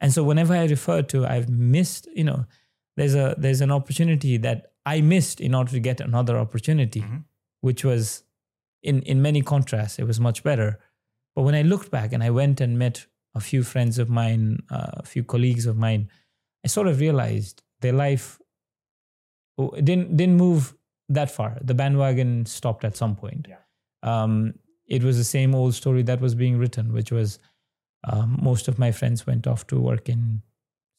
and 0.00 0.12
so 0.12 0.24
whenever 0.24 0.54
I 0.54 0.64
refer 0.64 1.02
to 1.02 1.24
I've 1.24 1.48
missed, 1.48 2.08
you 2.14 2.24
know, 2.24 2.46
there's 2.96 3.14
a 3.14 3.36
there's 3.38 3.60
an 3.60 3.70
opportunity 3.70 4.36
that 4.38 4.72
I 4.94 5.00
missed 5.02 5.40
in 5.40 5.54
order 5.54 5.72
to 5.72 5.80
get 5.80 6.00
another 6.00 6.36
opportunity, 6.44 7.00
Mhm. 7.02 7.24
which 7.66 7.84
was 7.84 8.24
in 8.82 8.96
in 9.02 9.20
many 9.28 9.42
contrasts, 9.42 9.98
it 9.98 10.06
was 10.06 10.18
much 10.28 10.42
better. 10.42 10.70
But 11.34 11.42
when 11.46 11.54
I 11.60 11.62
looked 11.62 11.90
back 11.90 12.12
and 12.14 12.22
I 12.28 12.30
went 12.30 12.60
and 12.60 12.78
met 12.78 13.06
a 13.34 13.40
few 13.40 13.62
friends 13.72 13.98
of 13.98 14.08
mine, 14.08 14.42
uh, 14.76 14.92
a 15.04 15.06
few 15.12 15.24
colleagues 15.24 15.66
of 15.66 15.76
mine, 15.76 16.02
I 16.64 16.68
sort 16.68 16.88
of 16.88 17.00
realized 17.00 17.56
their 17.82 17.92
life 18.06 18.26
oh, 19.58 19.70
didn't 19.88 20.16
didn't 20.16 20.36
move 20.36 20.74
that 21.08 21.30
far. 21.30 21.58
The 21.70 21.74
bandwagon 21.74 22.46
stopped 22.46 22.84
at 22.84 22.96
some 22.96 23.14
point. 23.16 23.46
Yeah. 23.48 23.62
Um, 24.02 24.34
it 24.86 25.02
was 25.02 25.16
the 25.16 25.24
same 25.36 25.54
old 25.54 25.74
story 25.74 26.02
that 26.04 26.20
was 26.20 26.34
being 26.34 26.56
written, 26.58 26.92
which 26.92 27.10
was 27.12 27.38
um, 28.04 28.38
most 28.50 28.68
of 28.68 28.78
my 28.78 28.92
friends 28.92 29.26
went 29.26 29.46
off 29.46 29.66
to 29.66 29.80
work 29.80 30.08
in 30.08 30.42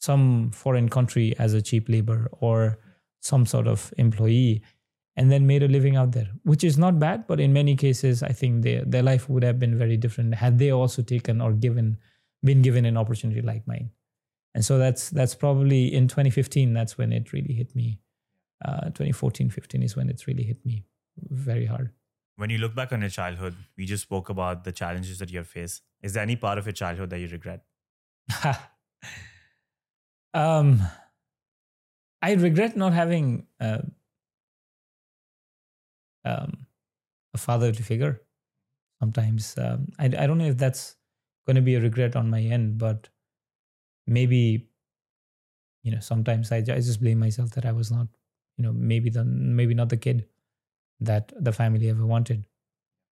some 0.01 0.51
foreign 0.51 0.89
country 0.89 1.27
as 1.39 1.53
a 1.53 1.61
cheap 1.61 1.87
labor 1.89 2.27
or 2.47 2.77
some 3.21 3.45
sort 3.45 3.67
of 3.67 3.93
employee 3.97 4.61
and 5.15 5.31
then 5.31 5.45
made 5.45 5.63
a 5.63 5.67
living 5.67 5.95
out 5.95 6.13
there, 6.13 6.29
which 6.43 6.63
is 6.63 6.77
not 6.77 6.99
bad. 6.99 7.27
But 7.27 7.39
in 7.39 7.51
many 7.51 7.75
cases, 7.75 8.23
I 8.23 8.31
think 8.31 8.63
their 8.63 8.85
their 8.85 9.03
life 9.03 9.29
would 9.29 9.43
have 9.43 9.59
been 9.59 9.77
very 9.77 9.97
different 9.97 10.35
had 10.35 10.59
they 10.59 10.71
also 10.71 11.01
taken 11.01 11.41
or 11.41 11.53
given 11.53 11.97
been 12.43 12.61
given 12.61 12.85
an 12.85 12.97
opportunity 12.97 13.41
like 13.41 13.67
mine. 13.67 13.91
And 14.55 14.63
so 14.63 14.77
that's 14.77 15.09
that's 15.09 15.35
probably 15.35 15.93
in 15.93 16.07
2015. 16.07 16.73
That's 16.73 16.97
when 16.97 17.11
it 17.11 17.33
really 17.33 17.53
hit 17.53 17.75
me 17.75 17.99
uh, 18.63 18.85
2014, 18.85 19.49
15 19.49 19.83
is 19.83 19.95
when 19.95 20.09
it's 20.09 20.27
really 20.27 20.43
hit 20.43 20.65
me 20.65 20.85
very 21.17 21.65
hard. 21.65 21.91
When 22.35 22.49
you 22.49 22.57
look 22.57 22.73
back 22.73 22.93
on 22.93 23.01
your 23.01 23.09
childhood, 23.09 23.55
we 23.77 23.85
just 23.85 24.03
spoke 24.03 24.29
about 24.29 24.63
the 24.63 24.71
challenges 24.71 25.19
that 25.19 25.29
you 25.29 25.39
have 25.39 25.47
faced. 25.47 25.81
Is 26.01 26.13
there 26.13 26.23
any 26.23 26.35
part 26.35 26.57
of 26.57 26.65
your 26.65 26.73
childhood 26.73 27.09
that 27.09 27.19
you 27.19 27.27
regret? 27.27 27.63
um, 30.33 30.81
I 32.21 32.33
regret 32.33 32.75
not 32.75 32.93
having 32.93 33.47
uh, 33.59 33.79
um, 36.25 36.65
a 37.33 37.37
fatherly 37.37 37.81
figure. 37.81 38.21
Sometimes 38.99 39.57
um, 39.57 39.87
I, 39.97 40.05
I 40.05 40.27
don't 40.27 40.37
know 40.37 40.45
if 40.45 40.57
that's 40.57 40.97
going 41.45 41.55
to 41.55 41.61
be 41.61 41.75
a 41.75 41.81
regret 41.81 42.15
on 42.15 42.29
my 42.29 42.41
end, 42.41 42.77
but 42.77 43.07
maybe 44.05 44.67
you 45.83 45.91
know 45.91 45.99
sometimes 45.99 46.51
I, 46.51 46.57
I 46.57 46.61
just 46.61 47.01
blame 47.01 47.19
myself 47.19 47.51
that 47.51 47.65
I 47.65 47.71
was 47.71 47.91
not 47.91 48.07
you 48.57 48.63
know 48.63 48.73
maybe 48.73 49.09
the 49.09 49.23
maybe 49.23 49.73
not 49.73 49.89
the 49.89 49.97
kid 49.97 50.27
that 50.99 51.31
the 51.39 51.53
family 51.53 51.89
ever 51.89 52.05
wanted. 52.05 52.45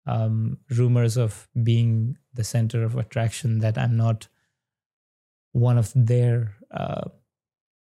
Um, 0.05 0.59
rumors 0.69 1.17
of 1.17 1.49
being 1.63 2.17
the 2.33 2.43
center 2.43 2.83
of 2.83 2.95
attraction 2.95 3.59
that 3.59 3.77
I'm 3.77 3.97
not 3.97 4.27
one 5.51 5.77
of 5.77 5.91
their 5.95 6.55
uh, 6.71 7.09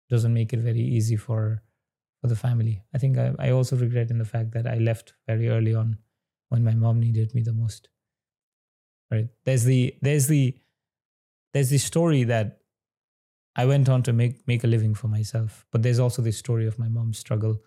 doesn't 0.09 0.35
make 0.35 0.53
it 0.53 0.61
very 0.61 0.81
easy 0.81 1.17
for 1.17 1.63
for 2.21 2.29
the 2.29 2.37
family. 2.37 2.83
I 2.95 2.99
think 2.99 3.19
I, 3.19 3.35
I 3.39 3.51
also 3.51 3.77
regret 3.77 4.11
in 4.11 4.19
the 4.19 4.25
fact 4.25 4.53
that 4.53 4.67
I 4.67 4.79
left 4.79 5.15
very 5.27 5.49
early 5.49 5.75
on 5.75 5.99
when 6.49 6.65
my 6.65 6.75
mom 6.75 7.01
needed 7.01 7.35
me 7.35 7.43
the 7.43 7.53
most. 7.53 7.89
Right? 9.11 9.29
There's 9.45 9.65
the 9.65 9.95
there's 10.03 10.27
the 10.27 10.57
there's 11.53 11.71
the 11.71 11.79
story 11.79 12.25
that 12.25 12.61
I 13.55 13.65
went 13.65 13.89
on 13.89 14.03
to 14.05 14.13
make 14.13 14.47
make 14.47 14.65
a 14.65 14.67
living 14.67 14.95
for 14.95 15.09
myself, 15.09 15.67
but 15.71 15.83
there's 15.83 15.99
also 15.99 16.23
the 16.23 16.33
story 16.33 16.67
of 16.67 16.79
my 16.79 16.89
mom's 16.89 17.19
struggle 17.19 17.63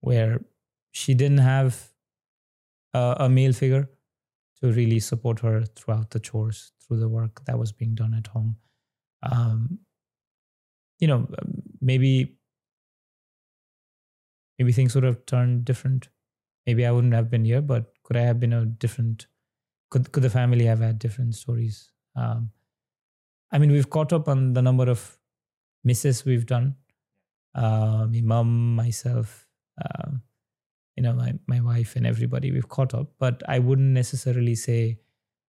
where 0.00 0.40
she 0.92 1.14
didn't 1.14 1.38
have 1.38 1.92
a, 2.94 3.16
a 3.20 3.28
male 3.28 3.52
figure 3.52 3.88
to 4.60 4.72
really 4.72 5.00
support 5.00 5.40
her 5.40 5.64
throughout 5.64 6.10
the 6.10 6.20
chores, 6.20 6.72
through 6.80 6.98
the 6.98 7.08
work 7.08 7.44
that 7.46 7.58
was 7.58 7.72
being 7.72 7.94
done 7.94 8.14
at 8.14 8.26
home. 8.26 8.56
Um, 9.22 9.78
you 11.00 11.08
know, 11.08 11.28
maybe 11.80 12.36
maybe 14.58 14.72
things 14.72 14.94
would 14.94 15.04
have 15.04 15.24
turned 15.26 15.64
different. 15.64 16.08
Maybe 16.66 16.86
I 16.86 16.90
wouldn't 16.90 17.14
have 17.14 17.30
been 17.30 17.44
here, 17.44 17.62
but 17.62 17.92
could 18.04 18.16
I 18.16 18.22
have 18.22 18.38
been 18.38 18.52
a 18.52 18.64
different? 18.66 19.26
Could 19.90 20.12
could 20.12 20.22
the 20.22 20.30
family 20.30 20.66
have 20.66 20.80
had 20.80 20.98
different 20.98 21.34
stories? 21.34 21.90
Um, 22.14 22.50
I 23.52 23.58
mean, 23.58 23.72
we've 23.72 23.90
caught 23.90 24.12
up 24.12 24.28
on 24.28 24.52
the 24.52 24.62
number 24.62 24.88
of 24.88 25.18
misses 25.84 26.24
we've 26.24 26.46
done. 26.46 26.76
Uh, 27.54 28.06
my 28.10 28.20
mom, 28.20 28.76
myself, 28.76 29.48
uh, 29.82 30.10
you 30.96 31.02
know, 31.02 31.14
my 31.14 31.34
my 31.46 31.60
wife, 31.60 31.96
and 31.96 32.06
everybody. 32.06 32.52
We've 32.52 32.68
caught 32.68 32.94
up, 32.94 33.12
but 33.18 33.42
I 33.48 33.58
wouldn't 33.58 33.92
necessarily 33.92 34.54
say 34.54 34.98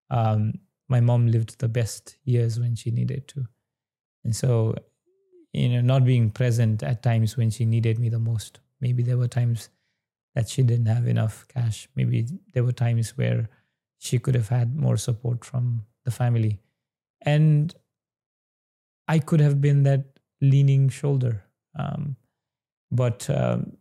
um, 0.10 0.54
my 0.88 1.02
mom 1.02 1.28
lived 1.28 1.60
the 1.60 1.70
best 1.70 2.18
years 2.24 2.60
when 2.60 2.76
she 2.76 2.92
needed 2.92 3.28
to, 3.30 3.46
and 4.24 4.36
so 4.36 4.76
you 5.54 5.70
know, 5.70 5.82
not 5.82 6.06
being 6.06 6.30
present 6.30 6.84
at 6.84 7.04
times 7.04 7.38
when 7.38 7.50
she 7.50 7.66
needed 7.66 8.00
me 8.00 8.10
the 8.10 8.20
most. 8.20 8.60
Maybe 8.82 9.04
there 9.04 9.18
were 9.18 9.28
times 9.28 9.70
that 10.36 10.50
she 10.50 10.64
didn't 10.64 10.86
have 10.88 11.08
enough 11.08 11.48
cash. 11.48 11.90
Maybe 11.96 12.28
there 12.54 12.64
were 12.64 12.72
times 12.72 13.18
where 13.18 13.50
she 13.98 14.20
could 14.20 14.36
have 14.36 14.50
had 14.50 14.76
more 14.76 14.98
support 14.98 15.44
from 15.44 15.86
the 16.06 16.12
family. 16.12 16.60
And 17.22 17.74
I 19.08 19.20
could 19.20 19.40
have 19.40 19.60
been 19.60 19.84
that 19.84 20.06
leaning 20.42 20.90
shoulder. 20.90 21.44
Um, 21.78 22.16
but 22.92 23.30
um, 23.30 23.78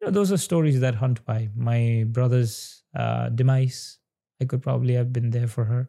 you 0.00 0.06
know, 0.06 0.10
those 0.10 0.32
are 0.32 0.36
stories 0.36 0.80
that 0.80 0.94
hunt 0.96 1.24
by. 1.24 1.48
My 1.56 2.04
brother's 2.08 2.84
uh, 2.94 3.30
demise, 3.30 3.98
I 4.40 4.44
could 4.44 4.62
probably 4.62 4.94
have 4.94 5.12
been 5.12 5.30
there 5.30 5.48
for 5.48 5.64
her. 5.64 5.88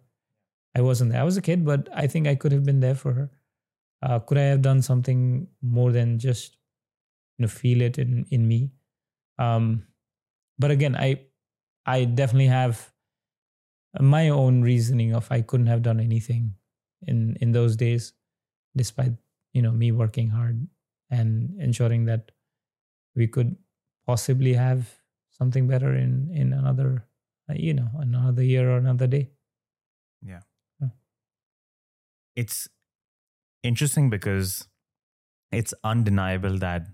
I 0.75 0.81
wasn't 0.81 1.11
there. 1.11 1.21
I 1.21 1.25
was 1.25 1.37
a 1.37 1.41
kid, 1.41 1.65
but 1.65 1.89
I 1.93 2.07
think 2.07 2.27
I 2.27 2.35
could 2.35 2.51
have 2.51 2.63
been 2.63 2.79
there 2.79 2.95
for 2.95 3.13
her. 3.13 3.31
Uh, 4.01 4.19
could 4.19 4.37
I 4.37 4.43
have 4.53 4.61
done 4.61 4.81
something 4.81 5.47
more 5.61 5.91
than 5.91 6.19
just 6.19 6.57
you 7.37 7.43
know 7.43 7.49
feel 7.49 7.81
it 7.81 7.97
in 7.97 8.25
in 8.31 8.47
me? 8.47 8.71
Um, 9.39 9.87
but 10.59 10.71
again, 10.71 10.95
I 10.95 11.21
I 11.85 12.05
definitely 12.05 12.47
have 12.47 12.93
my 13.99 14.29
own 14.29 14.61
reasoning 14.61 15.13
of 15.13 15.31
I 15.31 15.41
couldn't 15.41 15.67
have 15.67 15.81
done 15.81 15.99
anything 15.99 16.53
in 17.05 17.37
in 17.41 17.51
those 17.51 17.75
days, 17.75 18.13
despite 18.75 19.13
you 19.53 19.61
know 19.61 19.71
me 19.71 19.91
working 19.91 20.29
hard 20.29 20.67
and 21.09 21.55
ensuring 21.59 22.05
that 22.05 22.31
we 23.15 23.27
could 23.27 23.55
possibly 24.07 24.53
have 24.53 24.87
something 25.31 25.67
better 25.67 25.95
in 25.95 26.29
in 26.33 26.53
another 26.53 27.05
uh, 27.49 27.55
you 27.55 27.73
know 27.73 27.89
another 27.99 28.43
year 28.43 28.69
or 28.69 28.77
another 28.77 29.07
day. 29.07 29.31
Yeah. 30.21 30.41
Yeah. 30.81 30.89
It's 32.35 32.69
interesting 33.67 34.09
because 34.09 34.67
it's 35.51 35.73
undeniable 35.83 36.57
that 36.59 36.87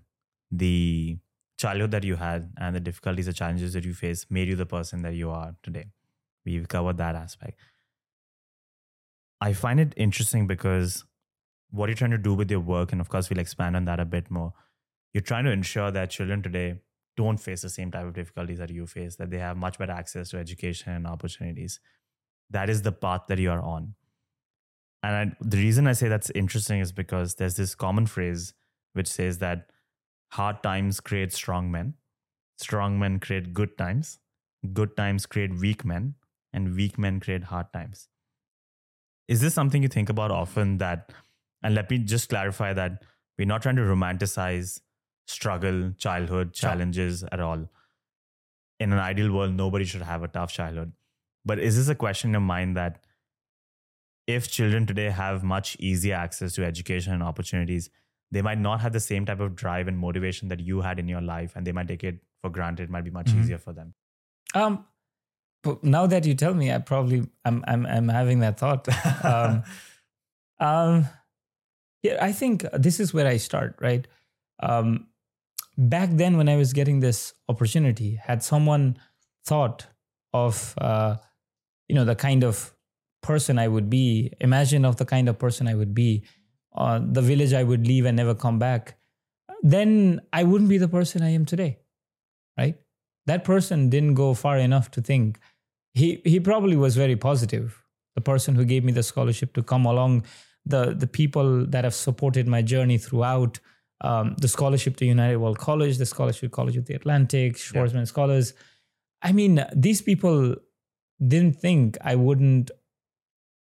the 0.52 1.18
childhood 1.58 1.92
that 1.92 2.04
you 2.04 2.16
had 2.16 2.52
and 2.58 2.76
the 2.76 2.80
difficulties, 2.80 3.26
the 3.26 3.34
challenges 3.34 3.74
that 3.74 3.86
you 3.86 3.94
face 3.94 4.26
made 4.30 4.48
you 4.48 4.56
the 4.56 4.66
person 4.66 5.02
that 5.04 5.14
you 5.14 5.30
are 5.30 5.56
today. 5.64 5.86
We've 6.46 6.68
covered 6.68 6.98
that 6.98 7.16
aspect. 7.16 7.60
I 9.40 9.54
find 9.54 9.80
it 9.80 9.94
interesting 9.98 10.48
because 10.48 11.06
what 11.70 11.90
you're 11.90 11.96
trying 11.96 12.12
to 12.12 12.18
do 12.18 12.34
with 12.34 12.52
your 12.52 12.60
work, 12.60 12.92
and 12.92 13.02
of 13.02 13.10
course, 13.10 13.30
we'll 13.30 13.40
expand 13.40 13.76
on 13.76 13.86
that 13.86 14.00
a 14.00 14.06
bit 14.06 14.30
more. 14.30 14.54
You're 15.14 15.22
trying 15.22 15.46
to 15.46 15.52
ensure 15.52 15.92
that 15.92 16.10
children 16.10 16.42
today 16.42 16.82
don't 17.16 17.38
face 17.38 17.62
the 17.62 17.70
same 17.70 17.92
type 17.92 18.06
of 18.06 18.14
difficulties 18.14 18.60
that 18.60 18.70
you 18.70 18.88
face, 18.88 19.16
that 19.18 19.30
they 19.30 19.38
have 19.38 19.58
much 19.58 19.78
better 19.78 19.92
access 19.92 20.30
to 20.30 20.38
education 20.38 20.94
and 20.94 21.08
opportunities. 21.08 21.80
That 22.50 22.70
is 22.70 22.82
the 22.82 22.92
path 22.92 23.22
that 23.28 23.40
you 23.40 23.52
are 23.52 23.62
on. 23.62 23.96
And 25.04 25.16
I, 25.16 25.36
the 25.42 25.58
reason 25.58 25.86
I 25.86 25.94
say 25.94 26.08
that's 26.08 26.30
interesting 26.30 26.80
is 26.80 26.94
because 26.94 27.36
there's 27.36 27.56
this 27.56 27.76
common 27.76 28.08
phrase 28.08 28.54
which 28.94 29.08
says 29.08 29.40
that 29.40 29.70
hard 30.32 30.64
times 30.64 31.02
create 31.02 31.34
strong 31.34 31.70
men, 31.70 31.96
strong 32.58 32.98
men 32.98 33.20
create 33.20 33.54
good 33.54 33.78
times, 33.78 34.20
good 34.72 34.96
times 34.96 35.26
create 35.26 35.54
weak 35.60 35.84
men, 35.84 36.16
and 36.54 36.76
weak 36.76 36.98
men 36.98 37.20
create 37.20 37.44
hard 37.46 37.72
times. 37.74 38.08
Is 39.28 39.42
this 39.42 39.54
something 39.54 39.84
you 39.84 39.90
think 39.90 40.10
about 40.10 40.32
often? 40.32 40.78
That, 40.78 41.12
and 41.62 41.76
let 41.76 41.90
me 41.90 41.98
just 41.98 42.30
clarify 42.30 42.74
that 42.74 43.04
we're 43.38 43.48
not 43.48 43.62
trying 43.62 43.76
to 43.76 43.82
romanticize 43.82 44.80
struggle, 45.28 45.92
childhood, 45.98 46.54
challenges 46.54 47.24
at 47.32 47.40
all. 47.40 47.70
In 48.80 48.94
an 48.94 49.00
ideal 49.00 49.32
world, 49.32 49.54
nobody 49.54 49.86
should 49.86 50.02
have 50.02 50.24
a 50.24 50.28
tough 50.28 50.52
childhood. 50.52 50.94
But 51.46 51.60
is 51.60 51.76
this 51.76 51.90
a 51.90 51.96
question 51.96 52.30
in 52.30 52.34
your 52.34 52.42
mind 52.42 52.78
that 52.78 53.04
if 54.28 54.50
children 54.50 54.86
today 54.86 55.10
have 55.10 55.44
much 55.44 55.76
easier 55.80 56.16
access 56.16 56.54
to 56.54 56.64
education 56.66 57.14
and 57.14 57.22
opportunities, 57.24 57.90
they 58.32 58.42
might 58.42 58.58
not 58.58 58.82
have 58.82 58.94
the 58.94 59.00
same 59.00 59.26
type 59.26 59.40
of 59.40 59.56
drive 59.56 59.88
and 59.88 59.98
motivation 59.98 60.48
that 60.48 60.60
you 60.60 60.82
had 60.82 60.98
in 61.00 61.08
your 61.08 61.22
life, 61.22 61.56
and 61.56 61.68
they 61.68 61.72
might 61.72 61.88
take 61.88 62.04
it 62.04 62.20
for 62.42 62.50
granted. 62.50 62.84
It 62.84 62.90
might 62.90 63.04
be 63.04 63.12
much 63.12 63.28
Mhm. 63.28 63.40
easier 63.42 63.58
for 63.58 63.74
them. 63.74 63.94
Um, 64.56 64.86
but 65.64 65.84
now 65.84 66.08
that 66.08 66.26
you 66.26 66.34
tell 66.36 66.54
me, 66.54 66.72
I 66.72 66.78
probably 66.80 67.28
I'm 67.46 67.64
I'm 67.68 67.86
I'm 67.86 68.08
having 68.10 68.40
that 68.40 68.58
thought. 68.60 68.88
um, 69.26 69.64
um, 70.60 71.08
yeah, 72.02 72.18
I 72.22 72.32
think 72.32 72.66
this 72.74 73.00
is 73.00 73.14
where 73.14 73.28
I 73.28 73.38
start. 73.38 73.76
Right. 73.80 74.08
Um, 74.62 75.08
back 75.78 76.10
then, 76.12 76.38
when 76.38 76.50
I 76.50 76.56
was 76.58 76.74
getting 76.74 77.00
this 77.00 77.34
opportunity, 77.50 78.16
had 78.16 78.44
someone 78.44 78.98
thought 79.46 79.88
of 80.34 80.74
uh, 80.80 81.18
you 81.88 81.96
know 81.96 82.06
the 82.06 82.16
kind 82.16 82.44
of 82.44 82.73
person 83.24 83.58
I 83.58 83.68
would 83.68 83.90
be, 83.90 84.32
imagine 84.40 84.86
of 84.86 84.98
the 84.98 85.06
kind 85.06 85.28
of 85.28 85.40
person 85.40 85.68
I 85.68 85.76
would 85.76 85.96
be, 85.96 86.24
uh, 86.76 87.00
the 87.02 87.22
village 87.22 87.54
I 87.54 87.64
would 87.64 87.88
leave 87.88 88.06
and 88.06 88.18
never 88.18 88.36
come 88.36 88.60
back, 88.60 88.98
then 89.62 90.22
I 90.32 90.44
wouldn't 90.44 90.70
be 90.70 90.78
the 90.78 90.88
person 90.88 91.24
I 91.24 91.30
am 91.30 91.46
today. 91.46 91.80
Right? 92.58 92.76
That 93.26 93.44
person 93.44 93.90
didn't 93.90 94.16
go 94.16 94.34
far 94.34 94.58
enough 94.58 94.92
to 94.92 95.02
think. 95.02 95.40
He 95.94 96.22
he 96.24 96.40
probably 96.40 96.76
was 96.76 96.96
very 96.96 97.16
positive. 97.16 97.82
The 98.16 98.22
person 98.22 98.56
who 98.56 98.66
gave 98.66 98.84
me 98.84 98.92
the 98.92 99.04
scholarship 99.04 99.54
to 99.54 99.64
come 99.64 99.86
along 99.86 100.26
the 100.66 100.94
the 100.94 101.08
people 101.08 101.66
that 101.66 101.84
have 101.84 101.94
supported 101.94 102.48
my 102.48 102.62
journey 102.62 102.98
throughout 102.98 103.60
um, 104.02 104.36
the 104.40 104.48
scholarship 104.48 104.98
to 104.98 105.06
united 105.06 105.38
world 105.38 105.58
college 105.58 105.98
the 105.98 106.06
scholarship 106.06 106.52
college 106.52 106.78
of 106.78 106.86
the 106.86 106.94
atlantic 106.94 107.56
schwarzman 107.56 108.08
scholars. 108.08 108.54
I 109.22 109.32
mean 109.32 109.66
these 109.74 110.02
people 110.02 110.56
didn't 111.26 111.60
think 111.60 111.98
i 112.02 112.16
wouldn't 112.16 112.72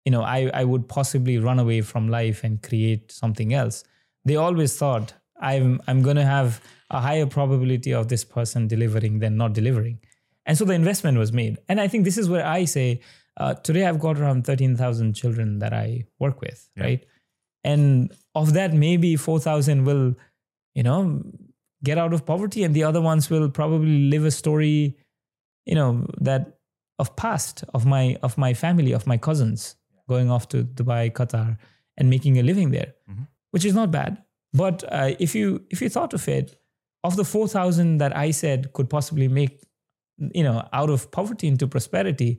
you 0.05 0.11
know 0.11 0.21
i 0.21 0.49
i 0.53 0.63
would 0.63 0.87
possibly 0.87 1.37
run 1.37 1.59
away 1.59 1.81
from 1.81 2.07
life 2.09 2.43
and 2.43 2.61
create 2.61 3.11
something 3.11 3.53
else 3.53 3.83
they 4.23 4.35
always 4.35 4.77
thought 4.77 5.13
i'm 5.41 5.81
i'm 5.87 6.01
going 6.01 6.15
to 6.15 6.25
have 6.25 6.61
a 6.91 7.01
higher 7.01 7.25
probability 7.25 7.93
of 7.93 8.07
this 8.07 8.23
person 8.23 8.67
delivering 8.67 9.17
than 9.19 9.35
not 9.37 9.53
delivering. 9.53 9.97
And 10.45 10.55
so 10.55 10.65
the 10.65 10.73
investment 10.73 11.17
was 11.17 11.33
made. 11.33 11.57
And 11.67 11.81
I 11.81 11.87
think 11.87 12.05
this 12.05 12.15
is 12.19 12.29
where 12.29 12.45
I 12.45 12.65
say, 12.65 13.01
uh, 13.37 13.55
today 13.55 13.87
I've 13.87 13.99
got 13.99 14.19
around 14.19 14.45
13,000 14.45 15.15
children 15.15 15.57
that 15.59 15.73
I 15.73 16.05
work 16.19 16.41
with, 16.41 16.69
Yeah. 16.75 16.83
right? 16.83 17.05
And 17.63 18.13
of 18.35 18.53
that, 18.53 18.71
maybe 18.71 19.15
4,000 19.15 19.83
will, 19.83 20.13
you 20.75 20.83
know, 20.83 21.23
get 21.83 21.97
out 21.97 22.13
of 22.13 22.23
poverty 22.23 22.63
and 22.63 22.75
the 22.75 22.83
other 22.83 23.01
ones 23.01 23.31
will 23.31 23.49
probably 23.49 24.07
live 24.09 24.23
a 24.23 24.31
story 24.31 24.95
you 25.65 25.73
know 25.73 26.05
that 26.21 26.59
of 26.99 27.15
past 27.15 27.63
of 27.73 27.85
my 27.85 28.15
of 28.21 28.37
my 28.37 28.53
family 28.53 28.91
of 28.91 29.07
my 29.07 29.17
cousins 29.17 29.75
going 30.07 30.29
off 30.29 30.47
to 30.49 30.63
dubai 30.63 31.11
qatar 31.19 31.57
and 31.97 32.09
making 32.09 32.37
a 32.39 32.43
living 32.43 32.71
there 32.71 32.93
Mhm. 33.09 33.27
which 33.51 33.65
is 33.65 33.73
not 33.73 33.91
bad. 33.91 34.21
But 34.53 34.83
uh, 34.97 35.15
if 35.19 35.35
you 35.35 35.47
if 35.69 35.81
you 35.81 35.89
thought 35.89 36.13
of 36.13 36.27
it 36.27 36.55
of 37.03 37.15
the 37.17 37.23
4000 37.25 37.97
that 38.01 38.15
i 38.17 38.31
said 38.31 38.71
could 38.73 38.89
possibly 38.89 39.27
make 39.27 39.61
you 40.37 40.43
know 40.43 40.67
out 40.73 40.89
of 40.89 41.11
poverty 41.17 41.47
into 41.47 41.67
prosperity 41.67 42.29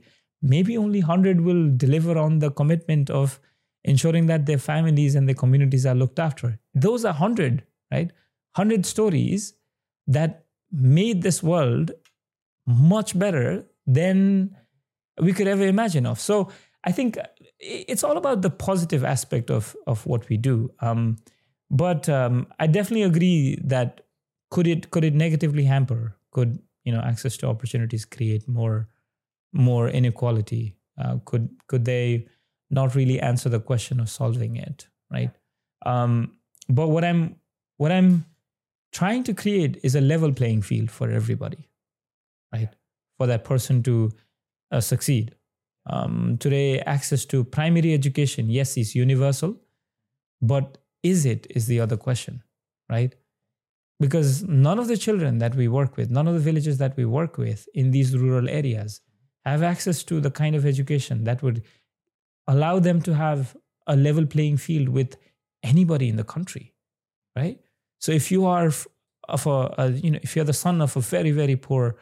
maybe 0.53 0.77
only 0.77 0.99
100 1.01 1.41
will 1.41 1.69
deliver 1.83 2.17
on 2.23 2.39
the 2.39 2.49
commitment 2.51 3.09
of 3.09 3.39
ensuring 3.83 4.25
that 4.31 4.45
their 4.45 4.57
families 4.57 5.15
and 5.15 5.27
their 5.27 5.35
communities 5.43 5.85
are 5.85 5.95
looked 5.95 6.19
after. 6.19 6.59
Those 6.73 7.05
are 7.05 7.13
100 7.13 7.63
right? 7.91 8.11
100 8.55 8.85
stories 8.85 9.53
that 10.07 10.45
made 10.71 11.21
this 11.21 11.41
world 11.41 11.91
much 12.65 13.17
better 13.17 13.65
than 13.85 14.55
we 15.21 15.33
could 15.33 15.47
ever 15.47 15.65
imagine 15.65 16.05
of. 16.05 16.19
So 16.19 16.49
i 16.83 16.91
think 16.91 17.17
it's 17.59 18.03
all 18.03 18.17
about 18.17 18.41
the 18.41 18.49
positive 18.49 19.03
aspect 19.03 19.49
of 19.51 19.75
of 19.87 20.05
what 20.05 20.29
we 20.29 20.37
do. 20.37 20.71
Um, 20.81 21.17
but 21.69 22.07
um, 22.07 22.47
i 22.59 22.67
definitely 22.67 23.03
agree 23.03 23.59
that 23.63 24.01
could 24.51 24.67
it 24.67 24.89
could 24.91 25.03
it 25.03 25.13
negatively 25.13 25.63
hamper 25.63 26.15
could 26.31 26.59
you 26.85 26.93
know 26.93 27.01
access 27.01 27.35
to 27.37 27.47
opportunities 27.47 28.05
create 28.05 28.47
more 28.47 28.87
more 29.53 29.89
inequality? 29.89 30.77
Uh, 30.97 31.17
could 31.25 31.49
could 31.67 31.85
they 31.85 32.25
not 32.69 32.95
really 32.95 33.19
answer 33.19 33.49
the 33.49 33.59
question 33.59 33.99
of 33.99 34.09
solving 34.09 34.55
it 34.55 34.87
right? 35.11 35.31
Um, 35.85 36.37
but 36.69 36.87
what 36.87 37.03
i'm 37.03 37.35
what 37.77 37.91
i'm 37.91 38.25
trying 38.91 39.23
to 39.23 39.33
create 39.33 39.79
is 39.83 39.95
a 39.95 40.01
level 40.01 40.33
playing 40.33 40.61
field 40.61 40.89
for 40.91 41.09
everybody 41.09 41.69
right? 42.53 42.69
For 43.17 43.27
that 43.27 43.43
person 43.43 43.83
to 43.83 44.11
uh, 44.71 44.81
succeed 44.81 45.35
um, 45.87 46.37
today 46.39 46.79
access 46.81 47.25
to 47.25 47.43
primary 47.43 47.93
education 47.93 48.49
yes 48.49 48.77
is 48.77 48.95
universal 48.95 49.55
but 50.41 50.77
is 51.03 51.25
it 51.25 51.47
is 51.49 51.67
the 51.67 51.79
other 51.79 51.97
question 51.97 52.43
right? 52.89 53.15
Because 53.99 54.43
none 54.43 54.79
of 54.79 54.87
the 54.87 54.97
children 54.97 55.39
that 55.39 55.55
we 55.55 55.67
work 55.67 55.97
with 55.97 56.09
none 56.09 56.27
of 56.27 56.33
the 56.33 56.39
villages 56.39 56.77
that 56.77 56.95
we 56.97 57.05
work 57.05 57.37
with 57.37 57.67
in 57.73 57.91
these 57.91 58.15
rural 58.15 58.49
areas 58.49 59.01
have 59.45 59.63
access 59.63 60.03
to 60.03 60.19
the 60.19 60.31
kind 60.31 60.55
of 60.55 60.65
education 60.65 61.23
that 61.23 61.41
would 61.41 61.63
allow 62.47 62.79
them 62.79 63.01
to 63.01 63.13
have 63.13 63.55
a 63.87 63.95
level 63.95 64.25
playing 64.25 64.57
field 64.57 64.89
with 64.89 65.17
anybody 65.63 66.09
in 66.09 66.15
the 66.15 66.23
country 66.23 66.73
right? 67.35 67.59
So 67.99 68.11
if 68.11 68.31
you 68.31 68.45
are 68.45 68.71
of 69.27 69.45
a, 69.47 69.73
a 69.77 69.89
you 69.91 70.11
know 70.11 70.19
if 70.21 70.35
you're 70.35 70.45
the 70.45 70.53
son 70.53 70.81
of 70.81 70.95
a 70.95 71.01
very 71.01 71.31
very 71.31 71.55
poor 71.55 71.97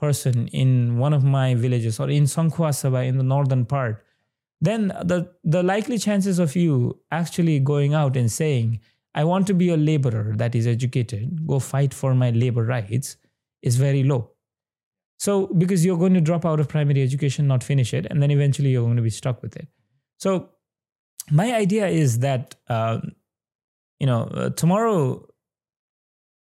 person 0.00 0.48
in 0.48 0.98
one 0.98 1.12
of 1.12 1.24
my 1.24 1.54
villages 1.54 2.00
or 2.00 2.10
in 2.10 2.24
Sankuwasabha 2.24 3.06
in 3.06 3.18
the 3.18 3.24
northern 3.24 3.64
part 3.64 4.04
then 4.60 4.88
the 5.04 5.30
the 5.44 5.62
likely 5.62 5.98
chances 5.98 6.38
of 6.38 6.56
you 6.56 6.98
actually 7.12 7.60
going 7.60 7.94
out 7.94 8.16
and 8.16 8.32
saying 8.32 8.80
i 9.14 9.22
want 9.22 9.46
to 9.46 9.54
be 9.54 9.68
a 9.70 9.76
laborer 9.76 10.34
that 10.36 10.54
is 10.54 10.66
educated 10.66 11.46
go 11.46 11.60
fight 11.60 11.94
for 11.94 12.14
my 12.14 12.30
labor 12.30 12.64
rights 12.64 13.16
is 13.62 13.76
very 13.76 14.02
low. 14.02 14.30
So 15.18 15.48
because 15.48 15.84
you're 15.84 15.98
going 15.98 16.14
to 16.14 16.20
drop 16.20 16.44
out 16.46 16.60
of 16.60 16.68
primary 16.68 17.02
education 17.02 17.46
not 17.46 17.64
finish 17.64 17.92
it 17.92 18.06
and 18.08 18.22
then 18.22 18.30
eventually 18.30 18.70
you're 18.70 18.84
going 18.84 18.96
to 18.96 19.02
be 19.02 19.10
stuck 19.10 19.42
with 19.42 19.56
it. 19.56 19.68
So 20.18 20.50
my 21.30 21.52
idea 21.54 21.88
is 21.88 22.20
that 22.20 22.54
um, 22.68 23.12
you 23.98 24.06
know 24.06 24.22
uh, 24.22 24.50
tomorrow 24.50 25.26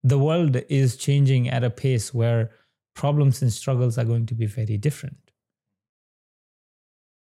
the 0.03 0.19
world 0.19 0.57
is 0.69 0.97
changing 0.97 1.49
at 1.49 1.65
a 1.65 1.71
pace 1.71 2.13
where 2.13 2.51
problems 2.95 3.43
and 3.43 3.53
struggles 3.53 3.99
are 3.99 4.05
going 4.05 4.27
to 4.27 4.35
be 4.35 4.47
very 4.47 4.77
different 4.77 5.31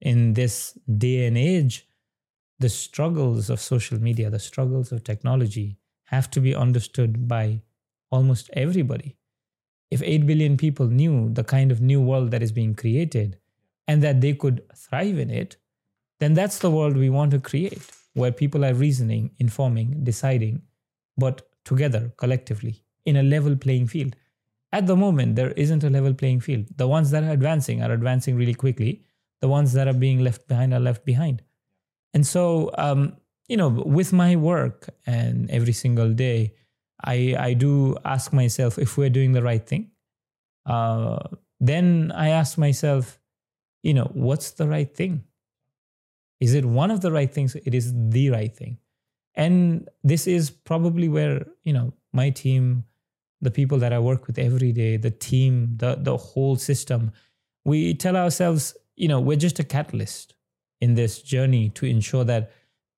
in 0.01 0.33
this 0.35 0.79
day 0.99 1.27
and 1.27 1.37
age, 1.37 1.87
the 2.59 2.69
struggles 2.69 3.51
of 3.51 3.61
social 3.61 4.01
media, 4.01 4.31
the 4.31 4.39
struggles 4.39 4.93
of 4.93 5.05
technology 5.05 5.79
have 6.05 6.31
to 6.31 6.41
be 6.41 6.55
understood 6.55 7.29
by 7.29 7.61
almost 8.11 8.51
everybody. 8.53 9.17
If 9.91 10.03
8 10.03 10.27
billion 10.27 10.57
people 10.57 10.87
knew 10.87 11.31
the 11.33 11.45
kind 11.45 11.73
of 11.73 11.81
new 11.81 12.01
world 12.01 12.31
that 12.31 12.43
is 12.43 12.53
being 12.53 12.75
created 12.75 13.39
and 13.89 14.03
that 14.03 14.21
they 14.21 14.35
could 14.35 14.63
thrive 14.77 15.19
in 15.19 15.31
it, 15.31 15.57
then 16.19 16.35
that's 16.35 16.59
the 16.59 16.71
world 16.71 16.97
we 16.97 17.11
want 17.11 17.31
to 17.33 17.41
create, 17.41 17.91
where 18.15 18.33
people 18.33 18.65
are 18.65 18.75
reasoning, 18.75 19.31
informing, 19.39 20.05
deciding, 20.05 20.63
but 21.17 21.49
together, 21.65 22.13
collectively, 22.17 22.85
in 23.05 23.17
a 23.17 23.23
level 23.23 23.57
playing 23.57 23.87
field. 23.87 24.15
At 24.73 24.87
the 24.87 24.97
moment, 24.97 25.37
there 25.37 25.51
isn't 25.53 25.83
a 25.83 25.91
level 25.91 26.15
playing 26.15 26.41
field. 26.41 26.67
The 26.77 26.87
ones 26.87 27.11
that 27.11 27.25
are 27.25 27.31
advancing 27.31 27.83
are 27.83 27.93
advancing 27.93 28.37
really 28.37 28.55
quickly 28.55 29.03
the 29.41 29.49
ones 29.49 29.73
that 29.73 29.89
are 29.89 29.95
being 29.95 30.21
left 30.21 30.47
behind 30.49 30.73
are 30.73 30.81
left 30.81 31.05
behind. 31.05 31.43
And 32.15 32.27
so, 32.27 32.71
um, 32.77 33.17
you 33.49 33.57
know, 33.57 33.69
with 33.69 34.13
my 34.13 34.37
work 34.37 34.91
and 35.07 35.51
every 35.51 35.73
single 35.73 36.13
day, 36.13 36.55
I, 37.05 37.35
I 37.39 37.53
do 37.55 37.97
ask 38.05 38.33
myself 38.33 38.79
if 38.79 38.97
we're 38.97 39.11
doing 39.11 39.33
the 39.33 39.43
right 39.43 39.67
thing. 39.67 39.91
Uh, 40.67 41.19
then 41.59 42.13
I 42.15 42.29
ask 42.29 42.59
myself, 42.59 43.19
you 43.83 43.95
know, 43.95 44.11
what's 44.13 44.53
the 44.53 44.69
right 44.69 44.95
thing? 44.95 45.25
Is 46.41 46.55
it 46.55 46.65
one 46.65 46.91
of 46.91 47.01
the 47.01 47.13
right 47.13 47.33
things? 47.33 47.55
It 47.55 47.75
is 47.75 47.93
the 47.95 48.31
right 48.31 48.55
thing. 48.55 48.79
And 49.35 49.89
this 50.05 50.27
is 50.27 50.51
probably 50.51 51.09
where, 51.09 51.47
you 51.65 51.73
know, 51.73 51.95
my 52.13 52.31
team, 52.31 52.85
the 53.41 53.51
people 53.51 53.79
that 53.79 53.93
I 53.93 53.99
work 53.99 54.27
with 54.27 54.39
every 54.39 54.73
day, 54.73 54.97
the 54.97 55.11
team, 55.11 55.75
the, 55.77 55.97
the 55.99 56.17
whole 56.17 56.57
system, 56.57 57.13
we 57.65 57.95
tell 57.95 58.17
ourselves, 58.17 58.77
you 58.97 59.09
know, 59.09 59.21
we're 59.21 59.37
just 59.37 59.59
a 59.59 59.65
catalyst 59.65 60.35
in 60.81 60.95
this 60.95 61.23
journey 61.23 61.71
to 61.71 61.87
ensure 61.87 62.25
that 62.25 62.51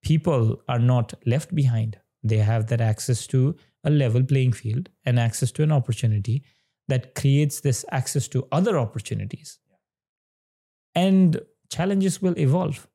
people 0.03 0.61
are 0.67 0.79
not 0.79 1.13
left 1.25 1.53
behind. 1.53 1.97
They 2.23 2.37
have 2.37 2.67
that 2.67 2.81
access 2.81 3.27
to 3.27 3.55
a 3.83 3.89
level 3.89 4.23
playing 4.23 4.53
field 4.53 4.89
and 5.05 5.19
access 5.19 5.51
to 5.53 5.63
an 5.63 5.71
opportunity 5.71 6.43
that 6.87 7.15
creates 7.15 7.61
this 7.61 7.85
access 7.91 8.27
to 8.29 8.47
other 8.51 8.77
opportunities. 8.77 9.59
And 10.95 11.41
challenges 11.69 12.21
will 12.21 12.37
evolve. 12.37 12.87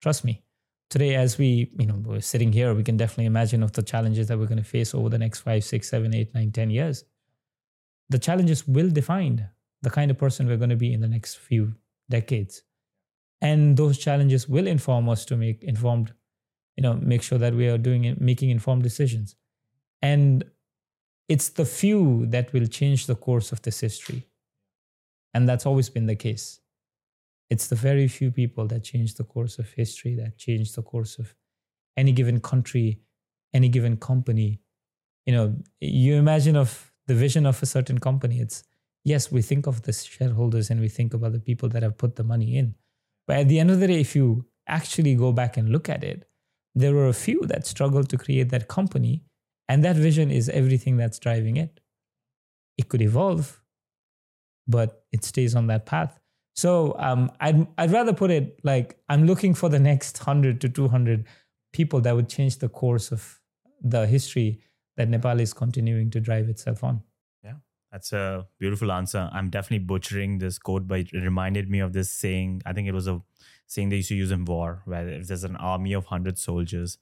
Trust 0.00 0.24
me. 0.24 0.42
Today, 0.88 1.16
as 1.16 1.36
we, 1.36 1.72
you 1.78 1.86
know, 1.86 2.00
we're 2.04 2.20
sitting 2.20 2.52
here, 2.52 2.72
we 2.72 2.84
can 2.84 2.96
definitely 2.96 3.26
imagine 3.26 3.62
of 3.62 3.72
the 3.72 3.82
challenges 3.82 4.28
that 4.28 4.38
we're 4.38 4.46
going 4.46 4.62
to 4.62 4.64
face 4.64 4.94
over 4.94 5.08
the 5.08 5.18
next 5.18 5.40
five, 5.40 5.64
six, 5.64 5.88
seven, 5.88 6.14
eight, 6.14 6.34
nine, 6.34 6.52
ten 6.52 6.70
years. 6.70 7.04
The 8.08 8.18
challenges 8.18 8.66
will 8.68 8.90
define 8.90 9.48
the 9.82 9.90
kind 9.90 10.10
of 10.10 10.18
person 10.18 10.46
we're 10.46 10.56
going 10.56 10.70
to 10.70 10.76
be 10.76 10.92
in 10.92 11.00
the 11.00 11.08
next 11.08 11.36
few 11.36 11.74
decades. 12.08 12.62
And 13.40 13.76
those 13.76 13.98
challenges 13.98 14.48
will 14.48 14.66
inform 14.66 15.08
us 15.08 15.24
to 15.26 15.36
make 15.36 15.62
informed 15.62 16.14
you 16.76 16.82
know 16.82 16.94
make 16.94 17.22
sure 17.22 17.38
that 17.38 17.54
we 17.54 17.68
are 17.68 17.78
doing 17.78 18.04
it 18.04 18.20
making 18.20 18.50
informed 18.50 18.82
decisions. 18.82 19.36
And 20.02 20.44
it's 21.28 21.48
the 21.48 21.64
few 21.64 22.26
that 22.26 22.52
will 22.52 22.66
change 22.66 23.06
the 23.06 23.16
course 23.16 23.50
of 23.50 23.62
this 23.62 23.80
history. 23.80 24.26
And 25.34 25.48
that's 25.48 25.66
always 25.66 25.88
been 25.88 26.06
the 26.06 26.16
case 26.16 26.60
it's 27.48 27.68
the 27.68 27.76
very 27.76 28.08
few 28.08 28.30
people 28.30 28.66
that 28.66 28.82
change 28.82 29.14
the 29.14 29.24
course 29.24 29.58
of 29.58 29.70
history 29.72 30.14
that 30.14 30.36
change 30.36 30.72
the 30.72 30.82
course 30.82 31.18
of 31.18 31.34
any 31.96 32.12
given 32.12 32.40
country 32.40 33.00
any 33.54 33.68
given 33.68 33.96
company 33.96 34.60
you 35.24 35.32
know 35.32 35.54
you 35.80 36.14
imagine 36.14 36.56
of 36.56 36.92
the 37.06 37.14
vision 37.14 37.46
of 37.46 37.62
a 37.62 37.66
certain 37.66 37.98
company 37.98 38.40
it's 38.40 38.64
yes, 39.06 39.30
we 39.30 39.40
think 39.40 39.68
of 39.68 39.82
the 39.82 39.92
shareholders 39.92 40.68
and 40.68 40.80
we 40.80 40.88
think 40.88 41.14
about 41.14 41.32
the 41.32 41.38
people 41.38 41.68
that 41.68 41.82
have 41.84 41.96
put 41.96 42.16
the 42.16 42.24
money 42.24 42.56
in. 42.58 42.74
But 43.28 43.36
at 43.36 43.48
the 43.48 43.60
end 43.60 43.70
of 43.70 43.78
the 43.78 43.86
day, 43.86 44.00
if 44.00 44.16
you 44.16 44.46
actually 44.66 45.14
go 45.14 45.32
back 45.32 45.56
and 45.56 45.68
look 45.70 45.88
at 45.88 46.02
it, 46.02 46.28
there 46.74 46.92
were 46.92 47.06
a 47.06 47.12
few 47.12 47.46
that 47.46 47.66
struggled 47.66 48.08
to 48.10 48.18
create 48.18 48.48
that 48.50 48.66
company, 48.66 49.22
and 49.68 49.84
that 49.84 49.96
vision 49.96 50.30
is 50.30 50.48
everything 50.48 50.96
that's 50.96 51.20
driving 51.20 51.56
it. 51.56 51.80
It 52.76 52.88
could 52.88 53.00
evolve, 53.00 53.62
but 54.66 55.04
it 55.12 55.24
stays 55.24 55.54
on 55.54 55.68
that 55.68 55.86
path. 55.86 56.20
So 56.56 56.96
um, 56.98 57.30
I'd, 57.40 57.66
I'd 57.76 57.92
rather 57.92 58.14
put 58.14 58.30
it 58.30 58.58
like 58.64 58.98
I'm 59.08 59.26
looking 59.26 59.54
for 59.54 59.68
the 59.68 59.78
next 59.78 60.18
100 60.18 60.60
to 60.62 60.68
200 60.68 61.26
people 61.72 62.00
that 62.00 62.16
would 62.16 62.28
change 62.28 62.58
the 62.58 62.68
course 62.68 63.12
of 63.12 63.40
the 63.82 64.06
history 64.06 64.60
that 64.96 65.08
Nepal 65.08 65.38
is 65.40 65.52
continuing 65.52 66.10
to 66.10 66.20
drive 66.20 66.48
itself 66.48 66.82
on. 66.82 67.02
Yeah, 67.44 67.56
that's 67.92 68.14
a 68.14 68.46
beautiful 68.58 68.90
answer. 68.90 69.28
I'm 69.32 69.50
definitely 69.50 69.84
butchering 69.84 70.38
this 70.38 70.58
quote, 70.58 70.88
but 70.88 71.00
it 71.00 71.12
reminded 71.12 71.70
me 71.70 71.80
of 71.80 71.92
this 71.92 72.10
saying. 72.10 72.62
I 72.64 72.72
think 72.72 72.88
it 72.88 72.94
was 72.94 73.06
a 73.06 73.20
saying 73.66 73.90
they 73.90 73.96
used 73.96 74.08
to 74.08 74.14
use 74.14 74.30
in 74.30 74.46
war, 74.46 74.82
where 74.86 75.06
if 75.08 75.28
there's 75.28 75.44
an 75.44 75.56
army 75.56 75.92
of 75.92 76.04
100 76.04 76.38
soldiers, 76.38 76.96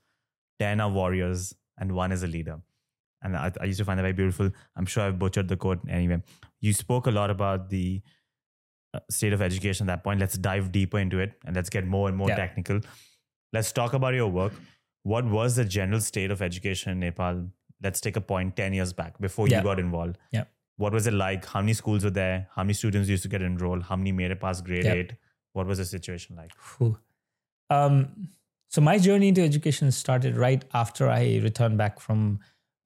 10 0.58 0.80
are 0.80 0.90
warriors, 0.90 1.54
and 1.78 1.92
one 1.92 2.10
is 2.10 2.24
a 2.24 2.26
leader. 2.26 2.58
And 3.22 3.36
I, 3.36 3.52
I 3.60 3.66
used 3.66 3.78
to 3.78 3.84
find 3.84 3.98
that 3.98 4.02
very 4.02 4.12
beautiful. 4.12 4.50
I'm 4.76 4.86
sure 4.86 5.04
I've 5.04 5.18
butchered 5.18 5.48
the 5.48 5.56
quote 5.56 5.80
anyway. 5.88 6.22
You 6.60 6.72
spoke 6.72 7.06
a 7.06 7.10
lot 7.10 7.30
about 7.30 7.70
the 7.70 8.02
state 9.10 9.32
of 9.32 9.42
education 9.42 9.88
at 9.88 9.92
that 9.96 10.04
point. 10.04 10.20
Let's 10.20 10.36
dive 10.38 10.70
deeper 10.72 10.98
into 10.98 11.18
it 11.18 11.32
and 11.46 11.54
let's 11.56 11.70
get 11.70 11.86
more 11.86 12.08
and 12.08 12.16
more 12.16 12.28
Yeah. 12.28 12.36
technical. 12.36 12.80
Let's 13.52 13.72
talk 13.72 13.92
about 13.94 14.14
your 14.14 14.28
work. 14.28 14.52
What 15.02 15.24
was 15.24 15.56
the 15.56 15.64
general 15.64 16.00
state 16.00 16.30
of 16.30 16.40
education 16.42 16.92
in 16.92 17.00
Nepal 17.00 17.48
let's 17.82 18.00
take 18.00 18.16
a 18.16 18.20
point 18.20 18.56
10 18.56 18.72
years 18.72 18.92
back 18.94 19.18
before 19.20 19.46
Yeah. 19.46 19.58
you 19.58 19.64
got 19.64 19.78
involved. 19.78 20.16
Yeah. 20.32 20.44
What 20.76 20.92
was 20.94 21.06
it 21.06 21.12
like? 21.12 21.44
How 21.44 21.60
many 21.60 21.74
schools 21.74 22.02
were 22.04 22.10
there? 22.10 22.48
How 22.54 22.62
many 22.62 22.72
students 22.72 23.10
used 23.10 23.22
to 23.24 23.28
get 23.28 23.42
enrolled? 23.42 23.82
How 23.82 23.96
many 23.96 24.10
made 24.10 24.30
it 24.30 24.40
past 24.40 24.64
grade. 24.64 24.86
8? 24.86 25.12
What 25.52 25.66
was 25.66 25.78
the 25.78 25.84
situation 25.84 26.34
like? 26.36 26.52
Um, 27.70 28.28
so 28.68 28.80
my 28.80 28.98
journey 28.98 29.28
into 29.28 29.42
education 29.42 29.90
started 29.92 30.36
right 30.36 30.64
after 30.72 31.08
I 31.10 31.40
returned 31.42 31.76
back 31.78 32.00
from 32.00 32.40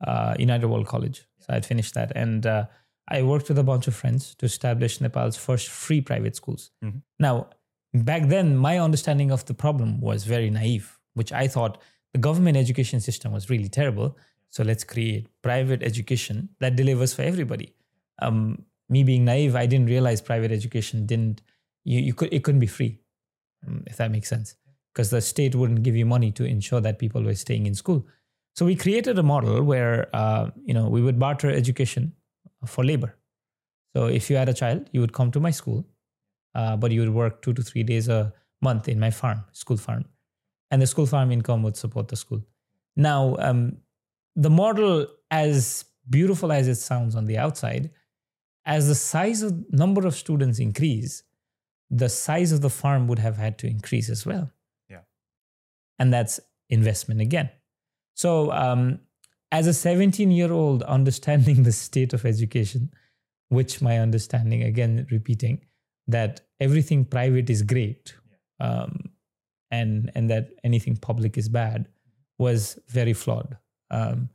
uh, 0.06 0.34
United 0.38 0.66
World 0.66 0.86
College. 0.86 1.26
So 1.40 1.54
I'd 1.54 1.64
finished 1.66 1.94
that, 1.94 2.12
and 2.16 2.44
uh, 2.46 2.66
I 3.08 3.22
worked 3.22 3.48
with 3.48 3.58
a 3.58 3.62
bunch 3.64 3.88
of 3.88 3.94
friends 3.94 4.34
to 4.36 4.46
establish 4.46 5.00
Nepal's 5.00 5.36
first 5.36 5.68
free 5.68 6.00
private 6.00 6.36
schools. 6.36 6.70
Mhm. 6.84 7.02
Now, 7.18 7.50
back 7.94 8.28
then, 8.28 8.56
my 8.56 8.78
understanding 8.78 9.30
of 9.30 9.44
the 9.46 9.54
problem 9.54 10.00
was 10.00 10.24
very 10.24 10.50
naive, 10.50 10.98
which 11.14 11.32
I 11.32 11.48
thought 11.48 11.82
the 12.12 12.18
government 12.18 12.56
education 12.56 13.00
system 13.00 13.32
was 13.32 13.48
really 13.50 13.68
terrible. 13.68 14.16
So 14.50 14.62
let's 14.62 14.84
create 14.84 15.28
private 15.42 15.82
education 15.82 16.50
that 16.60 16.76
delivers 16.76 17.14
for 17.14 17.22
everybody. 17.22 17.74
Um, 18.20 18.64
me 18.88 19.04
being 19.04 19.24
naive, 19.24 19.54
I 19.54 19.66
didn't 19.66 19.86
realize 19.86 20.20
private 20.20 20.50
education 20.52 21.06
didn't 21.06 21.42
you, 21.84 22.00
you 22.00 22.14
could 22.14 22.32
it 22.32 22.44
couldn't 22.44 22.60
be 22.60 22.66
free, 22.66 23.00
um, 23.66 23.82
if 23.86 23.96
that 23.96 24.10
makes 24.10 24.28
sense, 24.28 24.56
because 24.92 25.10
the 25.10 25.20
state 25.20 25.54
wouldn't 25.54 25.82
give 25.82 25.96
you 25.96 26.04
money 26.06 26.30
to 26.32 26.44
ensure 26.44 26.80
that 26.80 26.98
people 26.98 27.22
were 27.22 27.34
staying 27.34 27.66
in 27.66 27.74
school. 27.74 28.06
So 28.54 28.66
we 28.66 28.74
created 28.74 29.18
a 29.18 29.22
model 29.22 29.62
where 29.62 30.14
uh, 30.14 30.50
you 30.64 30.74
know 30.74 30.88
we 30.88 31.00
would 31.00 31.18
barter 31.18 31.50
education 31.50 32.12
for 32.66 32.84
labor. 32.84 33.16
So 33.94 34.06
if 34.06 34.30
you 34.30 34.36
had 34.36 34.48
a 34.48 34.54
child, 34.54 34.88
you 34.92 35.00
would 35.00 35.12
come 35.12 35.30
to 35.32 35.40
my 35.40 35.50
school, 35.50 35.84
uh, 36.54 36.76
but 36.76 36.90
you 36.90 37.00
would 37.00 37.14
work 37.14 37.42
two 37.42 37.52
to 37.52 37.62
three 37.62 37.82
days 37.82 38.08
a 38.08 38.32
month 38.60 38.88
in 38.88 38.98
my 38.98 39.10
farm, 39.10 39.44
school 39.52 39.76
farm, 39.76 40.04
and 40.70 40.82
the 40.82 40.86
school 40.86 41.06
farm 41.06 41.30
income 41.30 41.62
would 41.62 41.76
support 41.76 42.08
the 42.08 42.16
school. 42.16 42.42
Now, 42.96 43.36
um, 43.38 43.78
the 44.36 44.50
model, 44.50 45.06
as 45.30 45.84
beautiful 46.08 46.52
as 46.52 46.68
it 46.68 46.76
sounds 46.76 47.14
on 47.14 47.26
the 47.26 47.38
outside, 47.38 47.90
as 48.66 48.88
the 48.88 48.94
size 48.94 49.42
of 49.42 49.72
number 49.72 50.06
of 50.06 50.14
students 50.14 50.58
increase, 50.58 51.22
the 51.90 52.08
size 52.08 52.52
of 52.52 52.60
the 52.60 52.70
farm 52.70 53.08
would 53.08 53.18
have 53.18 53.36
had 53.36 53.58
to 53.58 53.66
increase 53.66 54.10
as 54.10 54.26
well. 54.26 54.50
Yeah. 54.90 55.00
And 55.98 56.12
that's 56.12 56.38
investment 56.68 57.20
again. 57.20 57.50
So, 58.14 58.52
um, 58.52 59.00
as 59.52 59.66
a 59.66 59.72
17 59.74 60.30
year 60.30 60.52
old 60.52 60.82
understanding 60.84 61.62
the 61.68 61.72
state 61.72 62.12
of 62.12 62.24
education, 62.24 62.90
which 63.48 63.80
my 63.80 63.98
understanding, 63.98 64.62
again, 64.62 65.06
repeating, 65.10 65.64
that 66.06 66.40
everything 66.60 67.04
private 67.04 67.50
is 67.50 67.62
great 67.62 68.14
um, 68.60 69.10
and, 69.70 70.10
and 70.14 70.30
that 70.30 70.50
anything 70.64 70.96
public 70.96 71.36
is 71.38 71.48
bad 71.48 71.88
was 72.38 72.78
very 72.88 73.12
flawed. 73.12 73.56
Um, 73.90 74.30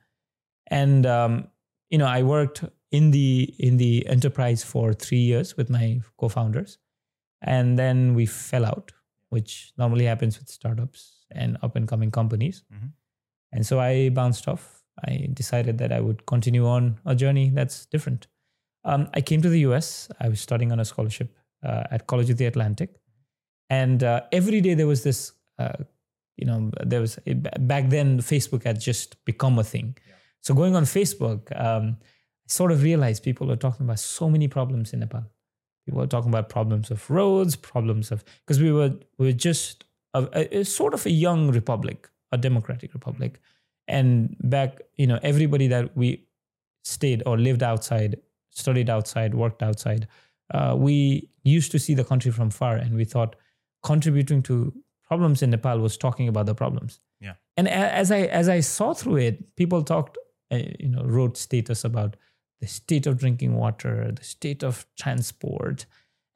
and, 0.68 1.06
um, 1.06 1.48
you 1.90 1.98
know, 1.98 2.08
I 2.08 2.24
worked 2.24 2.64
in 2.92 3.10
the 3.12 3.54
in 3.58 3.78
the 3.78 4.06
enterprise 4.08 4.64
for 4.64 4.94
three 4.94 5.18
years 5.18 5.58
with 5.58 5.68
my 5.68 6.00
co-founders 6.18 6.78
and 7.42 7.78
then 7.78 8.14
we 8.14 8.24
fell 8.28 8.66
out 8.66 8.92
which 9.30 9.74
normally 9.80 10.06
happens 10.06 10.38
with 10.38 10.48
startups 10.48 11.26
and 11.32 11.58
up 11.64 11.76
and 11.76 11.88
coming 11.88 12.12
companies 12.12 12.64
Mhm. 12.72 12.92
and 13.52 13.66
so 13.66 13.80
i 13.80 14.10
bounced 14.10 14.48
off 14.48 14.83
i 15.08 15.28
decided 15.34 15.78
that 15.78 15.92
i 15.92 16.00
would 16.00 16.26
continue 16.26 16.68
on 16.68 17.00
a 17.06 17.16
journey 17.16 17.50
that's 17.50 17.86
different. 17.88 18.28
Um, 18.86 19.10
i 19.14 19.22
came 19.22 19.42
to 19.42 19.50
the 19.50 19.60
us 19.60 20.10
i 20.20 20.30
was 20.30 20.42
studying 20.42 20.72
on 20.72 20.80
a 20.80 20.86
scholarship 20.86 21.34
uh, 21.64 21.84
at 21.92 22.08
college 22.08 22.30
of 22.30 22.38
the 22.38 22.46
atlantic. 22.46 22.96
And 23.70 24.04
uh, 24.04 24.22
every 24.32 24.62
day 24.62 24.74
there 24.74 24.88
was 24.88 25.04
this 25.04 25.32
uh, 25.60 25.78
you 26.38 26.46
know 26.46 26.72
there 26.84 27.00
was 27.00 27.18
back 27.60 27.90
then 27.90 28.20
facebook 28.20 28.64
had 28.64 28.80
just 28.80 29.24
become 29.26 29.58
a 29.60 29.64
thing. 29.64 29.98
So 30.42 30.54
going 30.54 30.76
on 30.76 30.84
facebook 30.84 31.58
um, 31.60 31.98
I 32.46 32.50
sort 32.50 32.72
of 32.72 32.84
realized 32.84 33.24
people 33.24 33.52
are 33.52 33.56
talking 33.56 33.86
about 33.86 34.00
so 34.00 34.30
many 34.30 34.48
problems 34.48 34.92
in 34.92 35.00
Nepal. 35.00 35.24
People 35.86 36.02
are 36.02 36.08
talking 36.08 36.30
about 36.30 36.50
problems 36.50 36.92
of 36.92 37.10
roads, 37.10 37.56
problems 37.56 38.12
of 38.12 38.24
because 38.46 38.62
we 38.62 38.72
were 38.72 38.94
we 39.18 39.28
were 39.28 39.40
just 39.50 39.86
a, 40.14 40.28
a, 40.34 40.60
a 40.60 40.66
sort 40.66 40.94
of 40.94 41.06
a 41.06 41.12
young 41.12 41.52
republic, 41.52 42.10
a 42.32 42.38
democratic 42.38 42.94
republic, 42.94 43.42
and 43.88 44.36
back 44.42 44.82
you 44.96 45.08
know 45.08 45.20
everybody 45.24 45.68
that 45.68 45.96
we 45.96 46.26
stayed 46.84 47.24
or 47.26 47.38
lived 47.38 47.64
outside, 47.64 48.18
studied 48.50 48.90
outside, 48.90 49.34
worked 49.34 49.64
outside, 49.64 50.08
uh, 50.54 50.76
we 50.78 51.30
used 51.44 51.72
to 51.72 51.80
see 51.80 51.94
the 51.94 52.04
country 52.04 52.32
from 52.32 52.50
far, 52.50 52.76
and 52.76 52.96
we 52.96 53.06
thought 53.06 53.36
contributing 53.84 54.42
to 54.44 54.74
problems 55.08 55.42
in 55.42 55.50
Nepal 55.50 55.80
was 55.80 55.98
talking 55.98 56.28
about 56.28 56.46
the 56.46 56.56
problems. 56.56 57.00
Yeah. 57.20 57.34
And 57.58 57.68
a- 57.68 57.94
as 57.94 58.12
I 58.12 58.20
as 58.22 58.50
I 58.50 58.62
saw 58.62 58.94
through 58.94 59.18
it, 59.18 59.56
people 59.56 59.84
talked, 59.84 60.18
uh, 60.52 60.60
you 60.80 60.90
know, 60.90 61.04
wrote 61.04 61.38
status 61.38 61.84
about 61.84 62.16
the 62.62 62.68
state 62.68 63.06
of 63.08 63.18
drinking 63.18 63.56
water, 63.56 64.12
the 64.12 64.24
state 64.24 64.64
of 64.64 64.86
transport, 64.98 65.86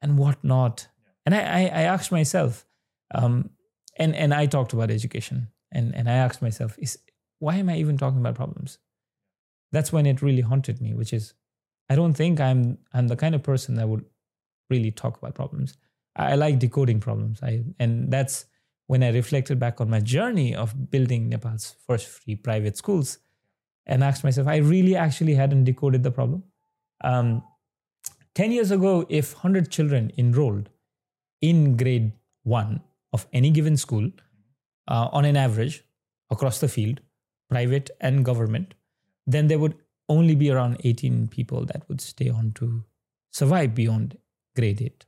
and 0.02 0.18
whatnot. 0.18 0.88
And 1.24 1.34
I, 1.34 1.40
I, 1.40 1.60
I 1.60 1.82
asked 1.82 2.12
myself, 2.12 2.66
um, 3.14 3.50
and 3.96 4.14
and 4.14 4.32
I 4.34 4.46
talked 4.46 4.72
about 4.72 4.90
education, 4.90 5.48
and 5.72 5.94
and 5.94 6.08
I 6.08 6.12
asked 6.12 6.42
myself, 6.42 6.76
is 6.78 6.98
why 7.38 7.56
am 7.56 7.68
I 7.68 7.76
even 7.76 7.98
talking 7.98 8.18
about 8.18 8.34
problems? 8.34 8.78
That's 9.72 9.92
when 9.92 10.06
it 10.06 10.22
really 10.22 10.40
haunted 10.40 10.80
me, 10.80 10.94
which 10.94 11.12
is, 11.12 11.34
I 11.90 11.94
don't 11.94 12.14
think 12.14 12.40
I'm 12.40 12.78
I'm 12.92 13.08
the 13.08 13.16
kind 13.16 13.34
of 13.34 13.42
person 13.42 13.74
that 13.76 13.88
would 13.88 14.04
really 14.70 14.90
talk 14.90 15.18
about 15.18 15.34
problems. 15.34 15.76
I, 16.16 16.32
I 16.32 16.34
like 16.34 16.58
decoding 16.58 17.00
problems. 17.00 17.42
I 17.42 17.64
and 17.78 18.10
that's 18.10 18.46
when 18.86 19.02
I 19.02 19.10
reflected 19.10 19.58
back 19.58 19.80
on 19.80 19.90
my 19.90 20.00
journey 20.00 20.54
of 20.54 20.90
building 20.90 21.28
Nepal's 21.28 21.76
first 21.86 22.06
free 22.06 22.36
private 22.36 22.76
schools 22.76 23.18
and 23.86 24.02
asked 24.02 24.24
myself, 24.24 24.46
I 24.46 24.56
really 24.56 24.96
actually 24.96 25.34
hadn't 25.34 25.64
decoded 25.64 26.02
the 26.02 26.10
problem. 26.10 26.44
Um, 27.02 27.42
10 28.34 28.52
years 28.52 28.70
ago, 28.70 29.06
if 29.08 29.34
100 29.34 29.70
children 29.70 30.12
enrolled 30.16 30.70
in 31.40 31.76
grade 31.76 32.12
one 32.44 32.80
of 33.12 33.26
any 33.32 33.50
given 33.50 33.76
school, 33.76 34.10
uh, 34.88 35.08
on 35.12 35.24
an 35.24 35.36
average, 35.36 35.84
across 36.30 36.60
the 36.60 36.68
field, 36.68 37.00
private 37.48 37.90
and 38.00 38.24
government, 38.24 38.74
then 39.26 39.46
there 39.46 39.58
would 39.58 39.74
only 40.08 40.34
be 40.34 40.50
around 40.50 40.80
18 40.84 41.28
people 41.28 41.64
that 41.66 41.88
would 41.88 42.00
stay 42.00 42.28
on 42.28 42.52
to 42.52 42.84
survive 43.30 43.74
beyond 43.74 44.16
grade 44.56 44.82
eight. 44.82 45.04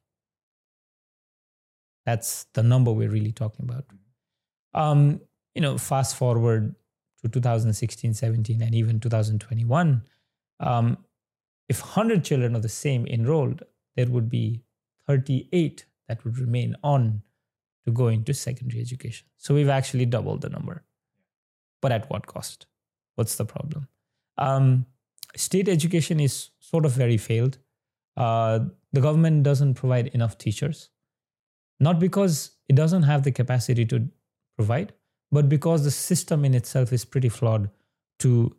That's 2.06 2.44
the 2.54 2.62
number 2.62 2.92
we're 2.92 3.10
really 3.10 3.32
talking 3.32 3.68
about. 3.68 3.84
Um, 4.74 5.20
you 5.54 5.60
know, 5.60 5.78
fast 5.78 6.16
forward 6.16 6.74
to 7.22 7.28
2016, 7.28 8.14
17, 8.14 8.62
and 8.62 8.74
even 8.74 9.00
2021, 9.00 10.02
um, 10.60 10.98
if 11.68 11.80
100 11.80 12.24
children 12.24 12.56
of 12.56 12.62
the 12.62 12.68
same 12.68 13.06
enrolled, 13.06 13.62
there 13.96 14.06
would 14.06 14.28
be 14.28 14.62
38 15.06 15.84
that 16.08 16.24
would 16.24 16.38
remain 16.38 16.76
on 16.82 17.22
to 17.84 17.92
go 17.92 18.08
into 18.08 18.34
secondary 18.34 18.80
education. 18.80 19.26
So 19.36 19.54
we've 19.54 19.68
actually 19.68 20.06
doubled 20.06 20.42
the 20.42 20.48
number. 20.48 20.84
But 21.80 21.92
at 21.92 22.10
what 22.10 22.26
cost? 22.26 22.66
What's 23.16 23.36
the 23.36 23.44
problem? 23.44 23.88
Um, 24.38 24.86
state 25.36 25.68
education 25.68 26.20
is 26.20 26.50
sort 26.58 26.84
of 26.84 26.92
very 26.92 27.16
failed. 27.16 27.58
Uh, 28.16 28.60
the 28.92 29.00
government 29.00 29.42
doesn't 29.42 29.74
provide 29.74 30.08
enough 30.08 30.36
teachers, 30.38 30.90
not 31.78 31.98
because 31.98 32.52
it 32.68 32.76
doesn't 32.76 33.04
have 33.04 33.22
the 33.22 33.32
capacity 33.32 33.84
to 33.86 34.08
provide, 34.56 34.92
but 35.32 35.48
because 35.48 35.84
the 35.84 35.90
system 35.90 36.44
in 36.44 36.54
itself 36.54 36.92
is 36.92 37.04
pretty 37.04 37.28
flawed 37.28 37.70
to 38.18 38.54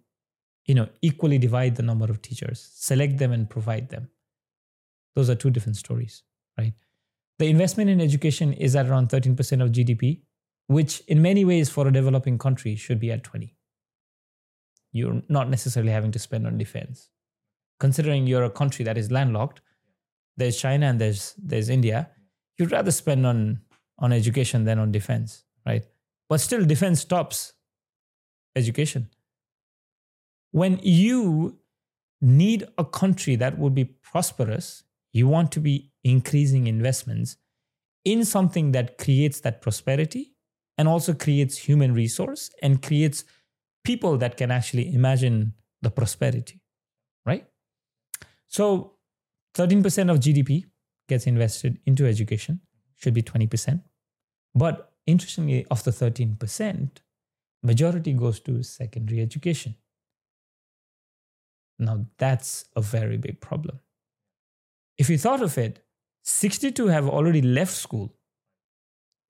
you 0.65 0.75
know 0.75 0.87
equally 1.01 1.37
divide 1.37 1.75
the 1.75 1.83
number 1.83 2.05
of 2.05 2.21
teachers 2.21 2.69
select 2.73 3.17
them 3.17 3.31
and 3.31 3.49
provide 3.49 3.89
them 3.89 4.09
those 5.15 5.29
are 5.29 5.35
two 5.35 5.49
different 5.49 5.75
stories 5.75 6.23
right 6.57 6.73
the 7.39 7.47
investment 7.47 7.89
in 7.89 7.99
education 7.99 8.53
is 8.53 8.75
at 8.75 8.87
around 8.87 9.09
13% 9.09 9.63
of 9.63 9.71
gdp 9.71 10.21
which 10.71 11.01
in 11.07 11.21
many 11.21 11.43
ways 11.45 11.69
for 11.69 11.87
a 11.87 11.93
developing 11.93 12.37
country 12.37 12.75
should 12.75 12.99
be 12.99 13.11
at 13.11 13.23
20 13.23 13.55
you're 14.93 15.21
not 15.29 15.49
necessarily 15.49 15.91
having 15.91 16.11
to 16.11 16.19
spend 16.19 16.45
on 16.45 16.57
defense. 16.57 17.09
Considering 17.79 18.27
you're 18.27 18.43
a 18.43 18.49
country 18.49 18.83
that 18.85 18.97
is 18.97 19.11
landlocked 19.11 19.61
there's 20.37 20.59
china 20.59 20.85
and 20.85 20.99
there's 20.99 21.33
there's 21.37 21.69
india 21.69 22.09
you'd 22.57 22.71
rather 22.71 22.91
spend 22.91 23.25
on 23.25 23.59
on 23.99 24.13
education 24.13 24.63
than 24.65 24.79
on 24.79 24.91
defense 24.91 25.43
right? 25.65 25.85
But 26.29 26.41
still 26.41 26.65
defense 26.65 27.01
stops 27.01 27.53
education. 28.55 29.09
When 30.51 30.79
you 30.81 31.59
need 32.21 32.67
a 32.77 32.85
country 32.85 33.35
that 33.35 33.57
would 33.57 33.75
be 33.75 33.85
prosperous 33.85 34.83
you 35.11 35.27
want 35.27 35.51
to 35.51 35.59
be 35.59 35.91
increasing 36.03 36.67
investments 36.67 37.37
in 38.05 38.23
something 38.23 38.71
that 38.71 38.97
creates 38.97 39.41
that 39.41 39.61
prosperity 39.61 40.33
and 40.77 40.87
also 40.87 41.13
creates 41.13 41.57
human 41.57 41.93
resource 41.93 42.49
and 42.61 42.81
creates 42.81 43.23
people 43.83 44.17
that 44.17 44.37
can 44.37 44.51
actually 44.51 44.93
imagine 44.93 45.53
the 45.81 45.89
prosperity 45.89 46.61
right 47.25 47.45
so 48.47 48.93
13% 49.55 50.11
of 50.11 50.19
gdp 50.19 50.65
gets 51.09 51.27
invested 51.27 51.79
into 51.85 52.05
education 52.05 52.61
should 52.95 53.13
be 53.13 53.21
20% 53.21 53.81
but 54.53 54.91
interestingly, 55.05 55.65
of 55.71 55.83
the 55.83 55.91
13%, 55.91 56.89
majority 57.63 58.13
goes 58.13 58.39
to 58.41 58.63
secondary 58.63 59.21
education. 59.21 59.75
Now 61.79 62.05
that's 62.17 62.65
a 62.75 62.81
very 62.81 63.17
big 63.17 63.41
problem. 63.41 63.79
If 64.97 65.09
you 65.09 65.17
thought 65.17 65.41
of 65.41 65.57
it, 65.57 65.83
62 66.23 66.87
have 66.87 67.07
already 67.07 67.41
left 67.41 67.73
school, 67.73 68.13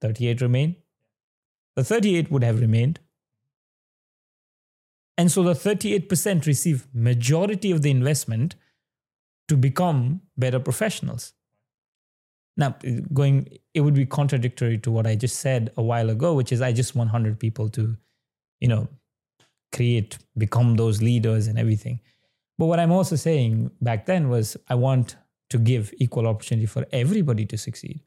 38 0.02 0.40
remain. 0.42 0.76
The 1.76 1.84
38 1.84 2.30
would 2.30 2.44
have 2.44 2.60
remained. 2.60 3.00
And 5.18 5.30
so 5.30 5.42
the 5.42 5.52
38% 5.52 6.46
receive 6.46 6.86
majority 6.92 7.70
of 7.70 7.82
the 7.82 7.90
investment 7.90 8.54
to 9.48 9.56
become 9.56 10.22
better 10.36 10.58
professionals. 10.58 11.34
Now, 12.56 12.76
going, 13.12 13.58
it 13.74 13.80
would 13.80 13.94
be 13.94 14.06
contradictory 14.06 14.78
to 14.78 14.90
what 14.90 15.06
I 15.06 15.14
just 15.14 15.36
said 15.40 15.72
a 15.76 15.82
while 15.82 16.10
ago, 16.10 16.34
which 16.34 16.52
is 16.52 16.60
I 16.60 16.72
just 16.72 16.94
want 16.94 17.08
100 17.08 17.38
people 17.38 17.68
to, 17.70 17.96
you 18.60 18.68
know, 18.68 18.88
create, 19.72 20.18
become 20.36 20.76
those 20.76 21.00
leaders 21.00 21.46
and 21.46 21.58
everything. 21.58 22.00
But 22.58 22.66
what 22.66 22.78
I'm 22.78 22.92
also 22.92 23.16
saying 23.16 23.70
back 23.80 24.06
then 24.06 24.28
was 24.28 24.56
I 24.68 24.74
want 24.74 25.16
to 25.50 25.58
give 25.58 25.92
equal 25.98 26.26
opportunity 26.26 26.66
for 26.66 26.86
everybody 26.92 27.44
to 27.46 27.58
succeed. 27.58 28.00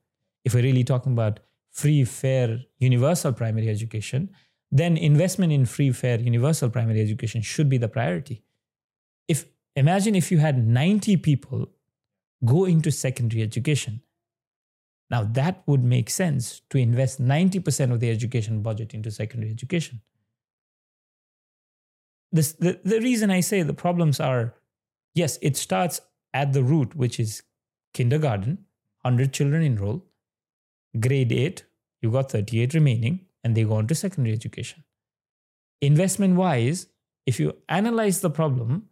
If 0.44 0.54
we're 0.54 0.64
really 0.64 0.84
talking 0.84 1.14
about 1.14 1.40
free, 1.76 2.06
fair, 2.06 2.62
universal 2.80 3.34
primary 3.34 3.70
education, 3.70 4.30
then 4.72 4.96
investment 4.96 5.52
in 5.52 5.66
free, 5.66 5.92
fair, 5.92 6.20
universal 6.20 6.70
primary 6.70 7.02
education 7.02 7.42
should 7.42 7.70
be 7.70 7.78
the 7.78 7.90
priority. 7.90 8.44
If 9.28 9.46
imagine 9.76 10.16
if 10.16 10.32
you 10.32 10.38
had 10.38 10.66
90 10.66 11.18
people 11.18 11.70
go 12.46 12.66
into 12.66 12.92
secondary 12.92 13.42
education. 13.44 14.02
Now 15.10 15.24
that 15.24 15.64
would 15.68 15.84
make 15.84 16.10
sense 16.10 16.62
to 16.70 16.78
invest 16.78 17.22
90% 17.22 17.92
of 17.92 18.00
the 18.00 18.10
education 18.10 18.62
budget 18.62 18.94
into 18.94 19.12
secondary 19.12 19.52
education. 19.52 20.02
This, 22.32 22.54
the, 22.54 22.80
the 22.84 23.00
reason 23.02 23.32
I 23.32 23.42
say 23.42 23.62
the 23.62 23.74
problems 23.74 24.20
are 24.20 24.56
yes, 25.14 25.38
it 25.42 25.58
starts 25.58 26.02
at 26.34 26.54
the 26.54 26.64
root, 26.64 26.96
which 26.96 27.20
is 27.20 27.44
kindergarten, 27.94 28.66
100 29.02 29.34
children 29.34 29.62
enroll, 29.62 30.06
grade 31.00 31.32
8, 31.32 31.66
you 32.02 32.12
got 32.12 32.32
38 32.32 32.74
remaining, 32.74 33.26
and 33.44 33.56
they 33.56 33.64
go 33.64 33.76
on 33.76 33.88
to 33.88 33.96
secondary 33.96 34.34
education. 34.34 34.84
Investment 35.82 36.36
wise, 36.36 36.88
if 37.26 37.40
you 37.40 37.54
analyze 37.70 38.22
the 38.22 38.30
problem, 38.30 38.90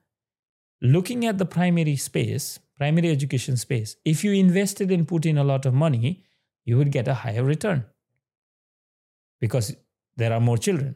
looking 0.81 1.25
at 1.25 1.37
the 1.37 1.45
primary 1.45 1.95
space, 1.95 2.59
primary 2.77 3.09
education 3.09 3.57
space, 3.57 3.95
if 4.03 4.23
you 4.23 4.31
invested 4.33 4.91
and 4.91 5.07
put 5.07 5.25
in 5.25 5.37
a 5.37 5.43
lot 5.43 5.65
of 5.65 5.73
money, 5.73 6.23
you 6.65 6.77
would 6.77 6.91
get 6.91 7.07
a 7.07 7.13
higher 7.13 7.43
return 7.43 7.85
because 9.39 9.75
there 10.15 10.31
are 10.33 10.39
more 10.39 10.57
children. 10.57 10.95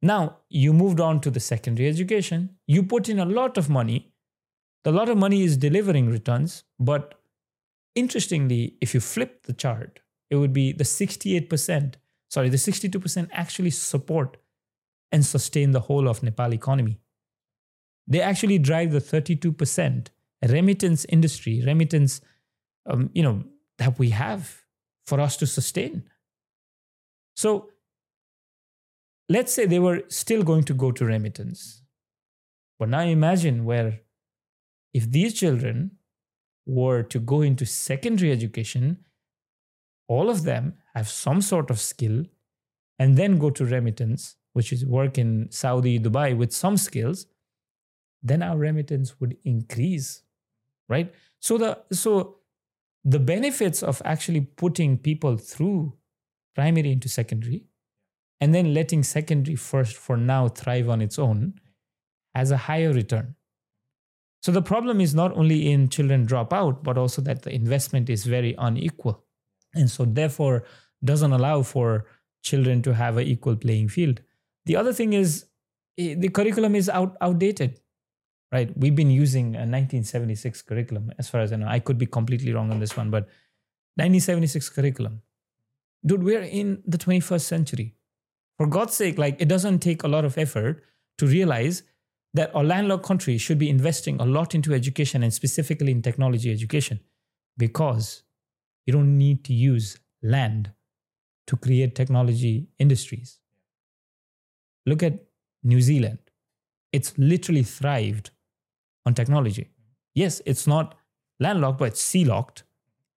Now, 0.00 0.38
you 0.48 0.72
moved 0.72 1.00
on 1.00 1.20
to 1.20 1.30
the 1.30 1.40
secondary 1.40 1.88
education, 1.88 2.56
you 2.66 2.82
put 2.82 3.08
in 3.08 3.18
a 3.18 3.24
lot 3.24 3.56
of 3.56 3.70
money. 3.70 4.12
The 4.84 4.92
lot 4.92 5.08
of 5.08 5.16
money 5.16 5.42
is 5.42 5.56
delivering 5.56 6.10
returns, 6.10 6.64
but 6.78 7.14
interestingly, 7.94 8.76
if 8.80 8.94
you 8.94 9.00
flip 9.00 9.44
the 9.44 9.52
chart, 9.52 10.00
it 10.32 10.36
would 10.36 10.54
be 10.54 10.72
the 10.72 10.84
68%, 10.84 11.96
sorry, 12.30 12.48
the 12.48 12.56
62% 12.56 13.28
actually 13.32 13.68
support 13.68 14.38
and 15.12 15.26
sustain 15.26 15.72
the 15.72 15.80
whole 15.80 16.08
of 16.08 16.22
Nepal 16.22 16.54
economy. 16.54 16.98
They 18.06 18.22
actually 18.22 18.58
drive 18.58 18.92
the 18.92 18.98
32% 18.98 20.06
remittance 20.48 21.04
industry, 21.10 21.62
remittance, 21.66 22.22
um, 22.86 23.10
you 23.12 23.22
know, 23.22 23.44
that 23.76 23.98
we 23.98 24.08
have 24.08 24.62
for 25.04 25.20
us 25.20 25.36
to 25.36 25.46
sustain. 25.46 26.04
So 27.36 27.68
let's 29.28 29.52
say 29.52 29.66
they 29.66 29.80
were 29.80 30.04
still 30.08 30.42
going 30.42 30.64
to 30.64 30.72
go 30.72 30.92
to 30.92 31.04
remittance. 31.04 31.82
But 32.78 32.88
now 32.88 33.00
imagine 33.00 33.66
where 33.66 34.00
if 34.94 35.10
these 35.10 35.34
children 35.34 35.98
were 36.64 37.02
to 37.02 37.18
go 37.18 37.42
into 37.42 37.66
secondary 37.66 38.32
education, 38.32 39.04
all 40.08 40.30
of 40.30 40.44
them 40.44 40.74
have 40.94 41.08
some 41.08 41.40
sort 41.40 41.70
of 41.70 41.80
skill 41.80 42.24
and 42.98 43.16
then 43.16 43.38
go 43.38 43.50
to 43.50 43.64
remittance, 43.64 44.36
which 44.52 44.72
is 44.72 44.84
work 44.84 45.18
in 45.18 45.50
Saudi, 45.50 45.98
Dubai 45.98 46.36
with 46.36 46.52
some 46.52 46.76
skills, 46.76 47.26
then 48.22 48.42
our 48.42 48.56
remittance 48.56 49.20
would 49.20 49.36
increase, 49.44 50.22
right? 50.88 51.12
So 51.40 51.58
the 51.58 51.78
so 51.92 52.38
the 53.04 53.18
benefits 53.18 53.82
of 53.82 54.00
actually 54.04 54.42
putting 54.42 54.96
people 54.96 55.36
through 55.36 55.94
primary 56.54 56.92
into 56.92 57.08
secondary 57.08 57.64
and 58.40 58.54
then 58.54 58.74
letting 58.74 59.02
secondary 59.02 59.56
first 59.56 59.96
for 59.96 60.16
now 60.16 60.48
thrive 60.48 60.88
on 60.88 61.00
its 61.00 61.18
own 61.18 61.54
has 62.34 62.50
a 62.50 62.56
higher 62.56 62.92
return. 62.92 63.34
So 64.42 64.50
the 64.52 64.62
problem 64.62 65.00
is 65.00 65.14
not 65.14 65.36
only 65.36 65.70
in 65.70 65.88
children 65.88 66.24
drop 66.24 66.52
out, 66.52 66.82
but 66.82 66.98
also 66.98 67.22
that 67.22 67.42
the 67.42 67.54
investment 67.54 68.10
is 68.10 68.24
very 68.24 68.54
unequal. 68.58 69.24
And 69.74 69.90
so 69.90 70.04
therefore 70.04 70.64
doesn't 71.04 71.32
allow 71.32 71.62
for 71.62 72.06
children 72.42 72.82
to 72.82 72.94
have 72.94 73.16
an 73.16 73.26
equal 73.26 73.56
playing 73.56 73.88
field. 73.88 74.20
The 74.66 74.76
other 74.76 74.92
thing 74.92 75.12
is 75.12 75.46
eh, 75.98 76.14
the 76.16 76.28
curriculum 76.28 76.74
is 76.74 76.88
out, 76.88 77.16
outdated, 77.20 77.80
right? 78.52 78.76
We've 78.76 78.94
been 78.94 79.10
using 79.10 79.54
a 79.54 79.66
1976 79.66 80.62
curriculum, 80.62 81.12
as 81.18 81.28
far 81.28 81.40
as 81.40 81.52
I 81.52 81.56
know. 81.56 81.68
I 81.68 81.78
could 81.78 81.98
be 81.98 82.06
completely 82.06 82.52
wrong 82.52 82.70
on 82.70 82.80
this 82.80 82.96
one, 82.96 83.10
but 83.10 83.24
1976 83.96 84.68
curriculum. 84.70 85.22
Dude, 86.04 86.22
we're 86.22 86.42
in 86.42 86.82
the 86.86 86.98
21st 86.98 87.42
century 87.42 87.94
for 88.62 88.66
God's 88.66 88.94
sake, 88.94 89.18
like 89.18 89.40
it 89.40 89.48
doesn't 89.48 89.80
take 89.80 90.02
a 90.02 90.08
lot 90.08 90.24
of 90.24 90.38
effort 90.38 90.84
to 91.18 91.26
realize 91.26 91.82
that 92.34 92.54
our 92.54 92.64
landlocked 92.64 93.04
country 93.04 93.36
should 93.38 93.58
be 93.58 93.68
investing 93.68 94.20
a 94.20 94.24
lot 94.24 94.54
into 94.54 94.72
education 94.72 95.22
and 95.22 95.34
specifically 95.34 95.92
in 95.92 96.00
technology 96.00 96.50
education 96.50 97.00
because 97.58 98.22
you 98.86 98.92
don't 98.92 99.16
need 99.16 99.44
to 99.44 99.52
use 99.52 99.98
land 100.22 100.72
to 101.46 101.56
create 101.56 101.94
technology 101.94 102.68
industries. 102.78 103.38
Look 104.86 105.02
at 105.02 105.24
New 105.62 105.80
Zealand. 105.80 106.18
It's 106.92 107.16
literally 107.16 107.62
thrived 107.62 108.30
on 109.06 109.14
technology. 109.14 109.70
Yes, 110.14 110.42
it's 110.44 110.66
not 110.66 110.94
landlocked, 111.40 111.78
but 111.78 111.88
it's 111.88 112.02
sea 112.02 112.24
locked. 112.24 112.64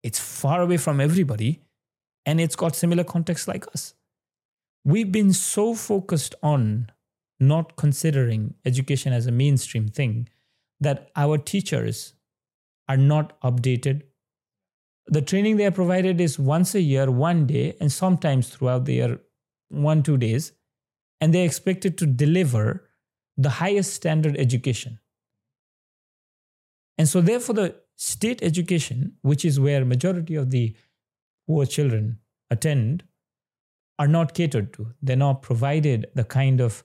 It's 0.03 0.20
far 0.20 0.61
away 0.61 0.78
from 0.78 1.01
everybody, 1.01 1.61
and 2.26 2.39
it's 2.39 2.55
got 2.55 2.76
similar 2.76 3.03
contexts 3.03 3.47
like 3.47 3.68
us 3.74 3.95
we've 4.86 5.11
been 5.11 5.34
so 5.34 5.74
focused 5.74 6.36
on 6.43 6.89
not 7.39 7.76
considering 7.76 8.53
education 8.63 9.11
as 9.11 9.28
a 9.28 9.32
mainstream 9.32 9.88
thing 9.88 10.30
that 10.80 11.09
our 11.16 11.38
teachers 11.38 12.13
are 12.88 12.95
not 12.95 13.39
updated. 13.41 14.03
The 15.08 15.22
training 15.22 15.58
they 15.58 15.66
are 15.66 15.72
provided 15.72 16.20
is 16.20 16.39
once 16.39 16.74
a 16.74 16.82
year, 16.82 17.12
one 17.12 17.45
day, 17.45 17.76
and 17.80 17.91
sometimes 17.91 18.49
throughout 18.49 18.86
the 18.86 18.93
year, 18.93 19.20
one, 19.70 20.01
two 20.01 20.18
days. 20.18 20.53
And 21.22 21.34
they're 21.34 21.45
expected 21.45 21.97
to 21.99 22.06
deliver 22.06 22.89
the 23.38 23.49
highest 23.49 23.93
standard 23.93 24.36
education. 24.38 24.99
And 26.97 27.08
so, 27.08 27.22
therefore, 27.22 27.56
the 27.56 27.76
state 27.95 28.41
education, 28.41 29.14
which 29.22 29.45
is 29.45 29.60
where 29.60 29.86
majority 29.86 30.36
of 30.36 30.49
the 30.49 30.76
poor 31.47 31.66
children 31.66 32.20
attend, 32.49 33.03
are 33.99 34.08
not 34.08 34.34
catered 34.34 34.74
to. 34.74 34.93
They're 35.01 35.16
not 35.16 35.41
provided 35.41 36.08
the 36.16 36.24
kind 36.24 36.60
of 36.62 36.84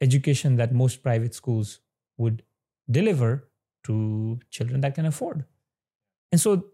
education 0.00 0.56
that 0.56 0.74
most 0.74 1.02
private 1.02 1.34
schools 1.34 1.80
would 2.18 2.42
deliver 2.90 3.48
to 3.84 4.38
children 4.50 4.80
that 4.80 4.94
can 4.94 5.06
afford. 5.06 5.44
And 6.30 6.40
so 6.40 6.66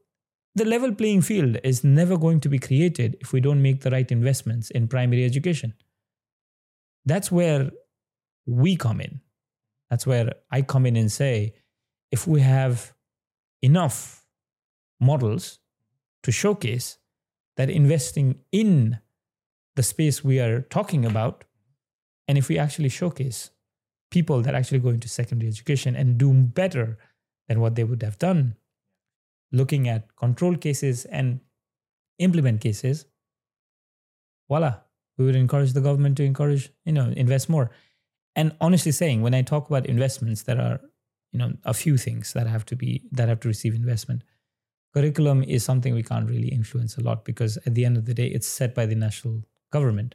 the 0.59 0.65
level 0.65 0.95
playing 0.95 1.23
field 1.23 1.59
is 1.65 1.85
never 1.85 2.17
going 2.17 2.41
to 2.41 2.49
be 2.49 2.59
created 2.59 3.17
if 3.21 3.33
we 3.33 3.41
don't 3.41 3.63
make 3.63 3.81
the 3.81 3.91
right 3.91 4.11
investments 4.11 4.71
in 4.71 4.89
primary 4.89 5.25
education. 5.25 5.75
That's 7.05 7.33
where 7.33 7.71
we 8.47 8.77
come 8.77 9.01
in. 9.01 9.21
That's 9.91 10.07
where 10.07 10.35
I 10.51 10.63
come 10.63 10.87
in 10.87 10.97
and 10.97 11.11
say 11.11 11.55
if 12.11 12.27
we 12.27 12.41
have 12.41 12.93
enough 13.63 14.27
models 15.01 15.59
to 16.23 16.33
showcase 16.33 16.99
that 17.57 17.71
investing 17.71 18.37
in 18.53 18.99
the 19.77 19.83
space 19.83 20.25
we 20.25 20.41
are 20.41 20.63
talking 20.63 21.05
about. 21.05 21.45
And 22.27 22.37
if 22.37 22.49
we 22.49 22.59
actually 22.59 22.89
showcase 22.89 23.51
people 24.11 24.43
that 24.43 24.55
actually 24.55 24.81
go 24.81 24.91
into 24.91 25.09
secondary 25.09 25.49
education 25.49 25.95
and 25.95 26.19
do 26.19 26.33
better 26.33 26.99
than 27.49 27.61
what 27.61 27.75
they 27.75 27.85
would 27.85 28.03
have 28.03 28.19
done, 28.19 28.57
looking 29.53 29.89
at 29.89 30.15
control 30.17 30.57
cases 30.57 31.05
and 31.07 31.41
implement 32.19 32.61
cases, 32.61 33.07
voila, 34.49 34.77
we 35.17 35.25
would 35.25 35.37
encourage 35.37 35.73
the 35.73 35.81
government 35.81 36.17
to 36.17 36.25
encourage, 36.25 36.71
you 36.85 36.93
know, 36.93 37.13
invest 37.17 37.49
more. 37.49 37.71
And 38.37 38.55
honestly 38.61 38.93
saying, 38.93 39.23
when 39.23 39.35
I 39.35 39.43
talk 39.43 39.69
about 39.69 39.87
investments, 39.87 40.43
there 40.43 40.61
are, 40.61 40.81
you 41.33 41.39
know, 41.39 41.55
a 41.65 41.75
few 41.75 41.97
things 41.97 42.33
that 42.33 42.47
have 42.47 42.65
to 42.67 42.77
be 42.77 43.03
that 43.13 43.29
have 43.29 43.41
to 43.41 43.49
receive 43.49 43.75
investment. 43.75 44.23
Curriculum 44.95 45.43
is 45.43 45.65
something 45.65 45.95
we 45.95 46.03
can't 46.03 46.29
really 46.29 46.49
influence 46.49 46.97
a 46.97 47.03
lot 47.03 47.25
because 47.25 47.59
at 47.67 47.75
the 47.75 47.85
end 47.85 47.97
of 47.97 48.07
the 48.07 48.15
day, 48.15 48.27
it's 48.27 48.47
set 48.47 48.75
by 48.75 48.87
the 48.87 48.95
national 48.95 49.43
government. 49.71 50.15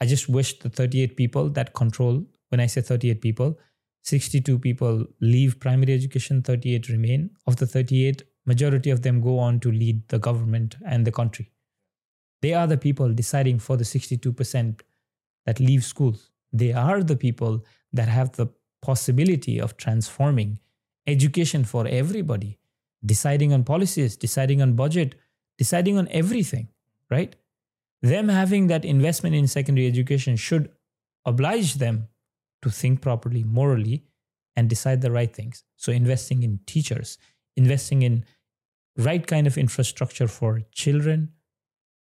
I 0.00 0.06
just 0.06 0.28
wish 0.28 0.58
the 0.58 0.70
38 0.70 1.16
people 1.16 1.48
that 1.50 1.74
control, 1.74 2.24
when 2.48 2.60
I 2.60 2.66
say 2.66 2.80
38 2.80 3.20
people, 3.20 3.58
62 4.02 4.58
people 4.58 5.04
leave 5.20 5.60
primary 5.60 5.92
education, 5.92 6.42
38 6.42 6.88
remain. 6.88 7.30
Of 7.46 7.56
the 7.56 7.66
38, 7.66 8.22
majority 8.48 8.90
of 8.90 9.02
them 9.02 9.20
go 9.20 9.38
on 9.38 9.60
to 9.60 9.70
lead 9.70 10.02
the 10.08 10.18
government 10.18 10.76
and 10.84 11.06
the 11.06 11.12
country. 11.12 11.50
They 12.42 12.54
are 12.54 12.66
the 12.66 12.78
people 12.86 13.12
deciding 13.12 13.58
for 13.58 13.76
the 13.76 13.84
62% 13.84 14.80
that 15.46 15.60
leave 15.60 15.84
schools. 15.84 16.30
They 16.52 16.72
are 16.72 17.02
the 17.02 17.16
people 17.16 17.64
that 17.92 18.08
have 18.08 18.32
the 18.32 18.48
possibility 18.80 19.60
of 19.60 19.76
transforming 19.76 20.60
education 21.06 21.64
for 21.64 21.86
everybody, 21.86 22.58
deciding 23.04 23.52
on 23.52 23.64
policies, 23.64 24.16
deciding 24.16 24.62
on 24.62 24.74
budget, 24.74 25.14
deciding 25.58 25.98
on 25.98 26.08
everything, 26.10 26.68
right? 27.10 27.34
Them 28.02 28.28
having 28.28 28.68
that 28.68 28.84
investment 28.84 29.34
in 29.34 29.48
secondary 29.48 29.86
education 29.86 30.36
should 30.36 30.70
oblige 31.24 31.74
them 31.74 32.08
to 32.62 32.70
think 32.70 33.00
properly, 33.00 33.44
morally, 33.44 34.04
and 34.56 34.68
decide 34.68 35.00
the 35.00 35.10
right 35.10 35.34
things. 35.34 35.64
So, 35.76 35.92
investing 35.92 36.42
in 36.42 36.60
teachers, 36.66 37.18
investing 37.56 38.02
in 38.02 38.24
right 38.98 39.26
kind 39.26 39.46
of 39.46 39.56
infrastructure 39.56 40.28
for 40.28 40.62
children 40.72 41.32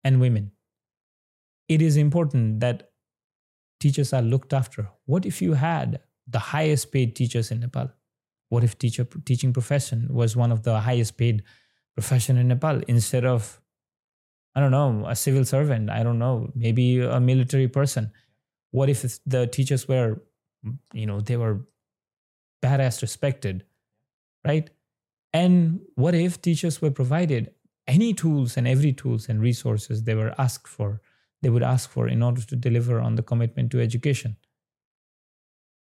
and 0.03 0.19
women. 0.19 0.51
It 1.67 1.81
is 1.81 1.95
important 1.97 2.59
that 2.59 2.91
teachers 3.79 4.13
are 4.13 4.21
looked 4.21 4.53
after. 4.53 4.89
What 5.05 5.25
if 5.25 5.41
you 5.41 5.53
had 5.53 6.01
the 6.27 6.39
highest 6.39 6.91
paid 6.91 7.15
teachers 7.15 7.51
in 7.51 7.61
Nepal? 7.61 7.91
What 8.49 8.63
if 8.63 8.77
teacher 8.77 9.07
teaching 9.25 9.53
profession 9.53 10.07
was 10.11 10.35
one 10.35 10.51
of 10.51 10.63
the 10.63 10.81
highest 10.81 11.17
paid 11.17 11.43
profession 11.95 12.37
in 12.37 12.49
Nepal 12.49 12.81
instead 12.87 13.25
of 13.25 13.59
I 14.53 14.59
don't 14.59 14.71
know, 14.71 15.05
a 15.07 15.15
civil 15.15 15.45
servant, 15.45 15.89
I 15.89 16.03
don't 16.03 16.19
know, 16.19 16.51
maybe 16.53 16.99
a 16.99 17.21
military 17.21 17.69
person. 17.69 18.11
What 18.71 18.89
if 18.89 19.19
the 19.25 19.47
teachers 19.47 19.87
were 19.87 20.21
you 20.93 21.05
know, 21.05 21.21
they 21.21 21.37
were 21.37 21.65
badass 22.61 23.01
respected, 23.01 23.65
right? 24.45 24.69
And 25.33 25.81
what 25.95 26.13
if 26.15 26.41
teachers 26.41 26.81
were 26.81 26.91
provided 26.91 27.53
any 27.87 28.13
tools 28.13 28.57
and 28.57 28.67
every 28.67 28.93
tools 28.93 29.29
and 29.29 29.41
resources 29.41 30.03
they 30.03 30.15
were 30.15 30.35
asked 30.37 30.67
for, 30.67 31.01
they 31.41 31.49
would 31.49 31.63
ask 31.63 31.89
for 31.89 32.07
in 32.07 32.21
order 32.21 32.41
to 32.41 32.55
deliver 32.55 32.99
on 32.99 33.15
the 33.15 33.23
commitment 33.23 33.71
to 33.71 33.81
education? 33.81 34.35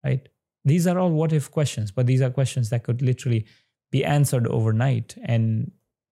Right? 0.04 0.28
These 0.66 0.88
are 0.88 1.00
all 1.00 1.12
what 1.12 1.34
if 1.34 1.50
questions, 1.50 1.92
but 1.92 2.06
these 2.06 2.22
are 2.22 2.30
questions 2.30 2.70
that 2.70 2.84
could 2.84 3.02
literally 3.02 3.46
be 3.92 4.06
answered 4.06 4.46
overnight. 4.48 5.16
And 5.24 5.72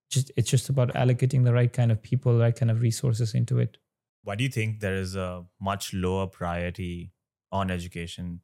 just 0.09 0.32
it's 0.38 0.49
just 0.49 0.69
about 0.69 0.93
allocating 0.93 1.43
the 1.43 1.53
right 1.53 1.71
kind 1.71 1.91
of 1.91 2.01
people, 2.01 2.39
right 2.39 2.55
kind 2.55 2.71
of 2.71 2.82
resources 2.82 3.34
into 3.34 3.59
it. 3.59 3.78
Why 4.23 4.36
do 4.36 4.43
you 4.43 4.49
think 4.49 4.80
there 4.80 4.95
is 4.95 5.15
a 5.15 5.45
much 5.59 5.93
lower 5.93 6.28
priority 6.28 7.11
on 7.51 7.69
education? 7.71 8.41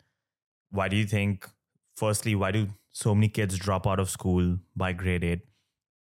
Why 0.71 0.87
do 0.87 0.95
you 0.95 1.05
think, 1.05 1.47
firstly, 1.95 2.35
why 2.35 2.51
do 2.51 2.67
so 2.91 3.15
many 3.15 3.29
kids 3.29 3.57
drop 3.57 3.87
out 3.87 3.99
of 3.99 4.09
school 4.09 4.57
by 4.75 4.93
grade 4.93 5.23
eight? 5.23 5.41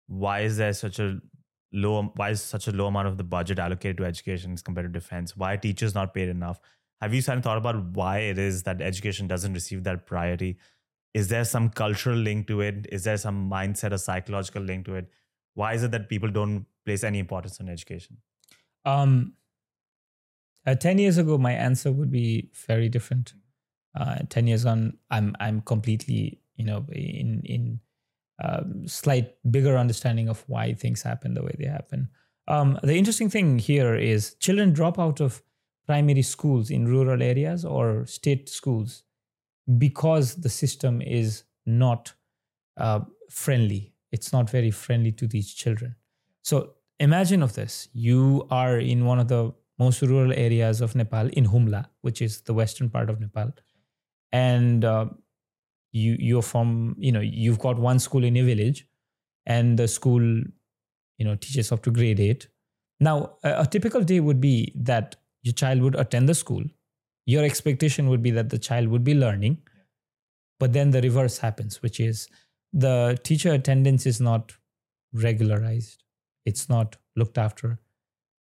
Why 0.06 0.40
is 0.40 0.56
there 0.56 0.72
such 0.72 0.98
a 0.98 1.20
low 1.72 2.12
why 2.14 2.30
is 2.30 2.42
such 2.42 2.68
a 2.68 2.72
low 2.72 2.86
amount 2.86 3.08
of 3.08 3.18
the 3.18 3.24
budget 3.24 3.58
allocated 3.58 3.96
to 3.98 4.04
education 4.04 4.56
compared 4.56 4.86
to 4.86 5.00
defense? 5.00 5.36
Why 5.36 5.54
are 5.54 5.56
teachers 5.56 5.94
not 5.94 6.14
paid 6.14 6.28
enough? 6.28 6.60
Have 7.00 7.12
you 7.12 7.20
thought 7.22 7.58
about 7.58 7.84
why 7.90 8.18
it 8.18 8.38
is 8.38 8.62
that 8.62 8.80
education 8.80 9.26
doesn't 9.26 9.52
receive 9.52 9.84
that 9.84 10.06
priority? 10.06 10.56
Is 11.12 11.28
there 11.28 11.44
some 11.44 11.70
cultural 11.70 12.16
link 12.16 12.46
to 12.48 12.60
it? 12.60 12.86
Is 12.90 13.04
there 13.04 13.16
some 13.16 13.50
mindset 13.50 13.92
or 13.92 13.98
psychological 13.98 14.62
link 14.62 14.86
to 14.86 14.94
it? 14.94 15.10
Why 15.54 15.74
is 15.74 15.82
it 15.82 15.90
that 15.90 16.08
people 16.08 16.30
don't 16.30 16.66
place 16.84 17.04
any 17.04 17.18
importance 17.18 17.60
on 17.60 17.68
education? 17.68 18.18
Um, 18.84 19.34
uh, 20.66 20.74
10 20.74 20.98
years 20.98 21.18
ago, 21.18 21.38
my 21.38 21.52
answer 21.52 21.92
would 21.92 22.10
be 22.10 22.50
very 22.66 22.88
different. 22.88 23.34
Uh, 23.96 24.18
10 24.28 24.46
years 24.46 24.66
on, 24.66 24.96
I'm, 25.10 25.34
I'm 25.40 25.62
completely, 25.62 26.40
you 26.56 26.64
know, 26.64 26.84
in, 26.92 27.42
in 27.44 27.80
um, 28.44 28.86
slight 28.86 29.34
bigger 29.50 29.76
understanding 29.76 30.28
of 30.28 30.44
why 30.46 30.74
things 30.74 31.02
happen 31.02 31.34
the 31.34 31.42
way 31.42 31.54
they 31.58 31.66
happen. 31.66 32.08
Um, 32.48 32.78
the 32.82 32.94
interesting 32.94 33.30
thing 33.30 33.58
here 33.58 33.94
is 33.94 34.34
children 34.34 34.72
drop 34.72 34.98
out 34.98 35.20
of 35.20 35.42
primary 35.86 36.22
schools 36.22 36.70
in 36.70 36.86
rural 36.86 37.22
areas 37.22 37.64
or 37.64 38.06
state 38.06 38.48
schools 38.48 39.02
because 39.78 40.36
the 40.36 40.48
system 40.48 41.00
is 41.00 41.44
not 41.64 42.12
uh, 42.76 43.00
friendly. 43.30 43.94
It's 44.12 44.32
not 44.32 44.50
very 44.50 44.70
friendly 44.70 45.12
to 45.12 45.26
these 45.26 45.52
children. 45.52 45.96
So 46.42 46.74
imagine 47.00 47.42
of 47.42 47.54
this: 47.54 47.88
you 47.92 48.46
are 48.50 48.78
in 48.78 49.04
one 49.04 49.18
of 49.18 49.28
the 49.28 49.52
most 49.78 50.02
rural 50.02 50.32
areas 50.32 50.80
of 50.80 50.94
Nepal, 50.94 51.28
in 51.28 51.46
Humla, 51.46 51.86
which 52.00 52.22
is 52.22 52.42
the 52.42 52.54
western 52.54 52.88
part 52.88 53.10
of 53.10 53.20
Nepal, 53.20 53.52
and 54.36 54.84
uh, 54.84 55.06
you 55.92 56.16
you're 56.18 56.48
from 56.48 56.94
you 56.98 57.12
know 57.12 57.20
you've 57.20 57.58
got 57.58 57.78
one 57.78 57.98
school 58.06 58.24
in 58.30 58.36
a 58.36 58.42
village, 58.42 58.86
and 59.46 59.78
the 59.78 59.88
school 59.88 60.22
you 60.22 61.26
know 61.28 61.36
teaches 61.36 61.72
up 61.72 61.82
to 61.84 61.90
grade 61.90 62.20
eight. 62.20 62.48
Now, 63.00 63.36
a, 63.44 63.62
a 63.62 63.66
typical 63.66 64.02
day 64.02 64.20
would 64.20 64.40
be 64.40 64.72
that 64.90 65.16
your 65.42 65.54
child 65.54 65.80
would 65.82 65.96
attend 66.04 66.28
the 66.28 66.34
school. 66.34 66.64
Your 67.26 67.44
expectation 67.44 68.08
would 68.10 68.22
be 68.22 68.30
that 68.32 68.50
the 68.50 68.58
child 68.58 68.88
would 68.88 69.04
be 69.04 69.14
learning, 69.14 69.58
but 70.60 70.72
then 70.72 70.90
the 70.90 71.02
reverse 71.02 71.38
happens, 71.38 71.82
which 71.82 72.00
is 72.00 72.28
the 72.72 73.18
teacher 73.22 73.52
attendance 73.52 74.06
is 74.06 74.20
not 74.20 74.52
regularized. 75.12 76.04
It's 76.44 76.68
not 76.68 76.96
looked 77.16 77.38
after 77.38 77.78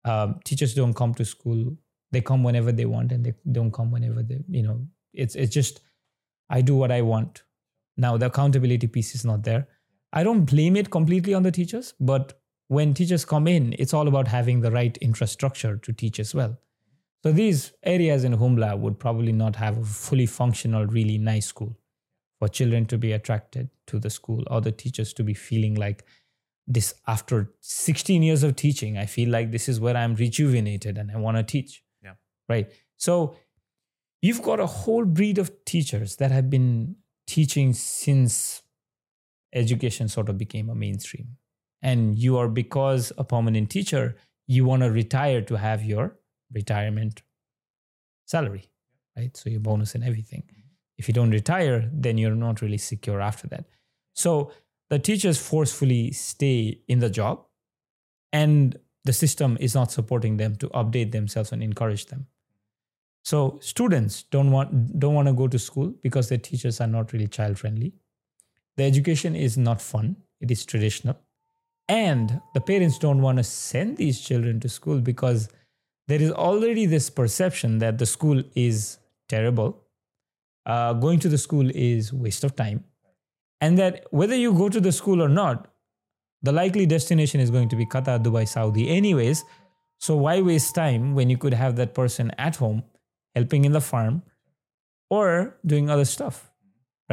um, 0.05 0.39
teachers 0.43 0.73
don't 0.73 0.93
come 0.93 1.13
to 1.15 1.25
school 1.25 1.77
they 2.11 2.21
come 2.21 2.43
whenever 2.43 2.71
they 2.71 2.85
want 2.85 3.11
and 3.11 3.25
they 3.25 3.33
don't 3.51 3.71
come 3.71 3.91
whenever 3.91 4.23
they 4.23 4.39
you 4.49 4.63
know 4.63 4.79
it's 5.17 5.35
it's 5.35 5.53
just 5.53 5.81
i 6.49 6.61
do 6.61 6.75
what 6.75 6.91
i 6.91 7.01
want. 7.01 7.43
Now 7.97 8.15
the 8.15 8.27
accountability 8.27 8.87
piece 8.87 9.15
is 9.15 9.25
not 9.25 9.43
there. 9.43 9.67
I 10.13 10.23
don't 10.23 10.45
blame 10.45 10.75
it 10.75 10.91
completely 10.91 11.33
on 11.33 11.43
the 11.43 11.51
teachers 11.51 11.93
but 11.99 12.39
when 12.67 12.93
teachers 12.93 13.25
come 13.25 13.47
in 13.47 13.75
it's 13.79 13.93
all 13.93 14.07
about 14.07 14.27
having 14.27 14.61
the 14.61 14.71
right 14.71 14.97
infrastructure 14.97 15.77
to 15.77 15.93
teach 15.93 16.19
as 16.19 16.33
well. 16.35 16.57
So 17.23 17.31
these 17.31 17.73
areas 17.83 18.23
in 18.23 18.37
humla 18.37 18.77
would 18.77 18.99
probably 18.99 19.31
not 19.31 19.55
have 19.55 19.77
a 19.77 19.83
fully 19.83 20.27
functional 20.27 20.85
really 20.85 21.17
nice 21.17 21.47
school 21.47 21.77
for 22.39 22.47
children 22.47 22.85
to 22.85 22.97
be 22.97 23.11
attracted 23.11 23.69
to 23.87 23.99
the 23.99 24.09
school 24.09 24.43
or 24.51 24.61
the 24.61 24.71
teachers 24.71 25.13
to 25.13 25.23
be 25.23 25.33
feeling 25.33 25.75
like 25.75 26.05
this 26.67 26.93
after 27.07 27.53
16 27.61 28.21
years 28.21 28.43
of 28.43 28.55
teaching 28.55 28.97
i 28.97 29.05
feel 29.05 29.29
like 29.29 29.51
this 29.51 29.69
is 29.69 29.79
where 29.79 29.95
i'm 29.95 30.15
rejuvenated 30.15 30.97
and 30.97 31.11
i 31.11 31.17
want 31.17 31.37
to 31.37 31.43
teach. 31.43 31.83
Yeah. 32.03 32.15
Right? 32.47 32.71
So 32.97 33.35
you've 34.27 34.41
got 34.41 34.59
a 34.59 34.65
whole 34.65 35.05
breed 35.05 35.37
of 35.37 35.51
teachers 35.63 36.17
that 36.17 36.31
have 36.31 36.49
been 36.49 36.95
teaching 37.27 37.73
since 37.73 38.61
education 39.53 40.07
sort 40.09 40.27
of 40.29 40.37
became 40.37 40.69
a 40.69 40.75
mainstream. 40.75 41.37
And 41.81 42.19
you 42.19 42.37
are 42.37 42.49
because 42.49 43.13
a 43.17 43.23
permanent 43.23 43.69
teacher 43.69 44.17
you 44.45 44.65
want 44.65 44.83
to 44.83 44.91
retire 44.91 45.41
to 45.41 45.57
have 45.57 45.83
your 45.83 46.17
retirement 46.53 47.21
salary 48.25 48.69
right? 49.17 49.35
So 49.35 49.49
your 49.49 49.59
bonus 49.59 49.95
and 49.95 50.03
everything. 50.03 50.43
If 50.97 51.07
you 51.07 51.13
don't 51.13 51.31
retire 51.31 51.89
then 51.93 52.17
you're 52.17 52.35
not 52.35 52.61
really 52.61 52.77
secure 52.77 53.21
after 53.21 53.47
that. 53.47 53.65
So 54.13 54.51
the 54.89 54.99
teachers 54.99 55.37
forcefully 55.37 56.11
stay 56.11 56.81
in 56.87 56.99
the 56.99 57.09
job 57.09 57.45
and 58.33 58.77
the 59.05 59.13
system 59.13 59.57
is 59.61 59.73
not 59.73 59.91
supporting 59.91 60.37
them 60.37 60.55
to 60.57 60.67
update 60.69 61.11
themselves 61.11 61.51
and 61.51 61.63
encourage 61.63 62.07
them 62.07 62.27
so 63.23 63.59
students 63.61 64.23
don't 64.23 64.51
want 64.51 64.99
don't 64.99 65.13
want 65.13 65.27
to 65.27 65.33
go 65.33 65.47
to 65.47 65.59
school 65.59 65.93
because 66.01 66.29
their 66.29 66.37
teachers 66.37 66.79
are 66.79 66.87
not 66.87 67.11
really 67.13 67.27
child 67.27 67.57
friendly 67.57 67.93
the 68.77 68.83
education 68.83 69.35
is 69.35 69.57
not 69.57 69.81
fun 69.81 70.15
it 70.39 70.51
is 70.51 70.65
traditional. 70.65 71.17
And 71.89 72.41
the 72.53 72.61
parents 72.61 72.97
don't 72.99 73.21
want 73.21 73.37
to 73.37 73.43
send 73.43 73.97
these 73.97 74.19
children 74.19 74.59
to 74.59 74.69
school 74.69 74.99
because 74.99 75.49
there 76.07 76.21
is 76.21 76.31
already 76.31 76.85
this 76.85 77.09
perception 77.09 77.79
that 77.79 77.97
the 77.97 78.05
school 78.05 78.43
is 78.55 78.97
terrible. 79.29 79.83
Uh, 80.65 80.93
going 80.93 81.19
to 81.19 81.29
the 81.29 81.37
school 81.37 81.69
is 81.73 82.11
waste 82.11 82.43
of 82.43 82.55
time. 82.55 82.83
And 83.61 83.77
that 83.77 84.05
whether 84.11 84.35
you 84.35 84.53
go 84.53 84.69
to 84.69 84.81
the 84.81 84.91
school 84.91 85.23
or 85.23 85.29
not, 85.29 85.69
the 86.43 86.51
likely 86.51 86.85
destination 86.85 87.39
is 87.39 87.49
going 87.49 87.69
to 87.69 87.75
be 87.75 87.85
Qatar, 87.85 88.21
Dubai, 88.21 88.47
Saudi, 88.47 88.89
anyways. 88.89 89.43
So 89.97 90.15
why 90.15 90.41
waste 90.41 90.75
time 90.75 91.15
when 91.15 91.29
you 91.29 91.37
could 91.37 91.53
have 91.53 91.77
that 91.77 91.95
person 91.95 92.31
at 92.37 92.57
home 92.57 92.83
helping 93.37 93.65
in 93.69 93.73
the 93.77 93.81
farm 93.91 94.15
or 95.09 95.27
doing 95.65 95.89
other 95.89 96.05
stuff, 96.15 96.37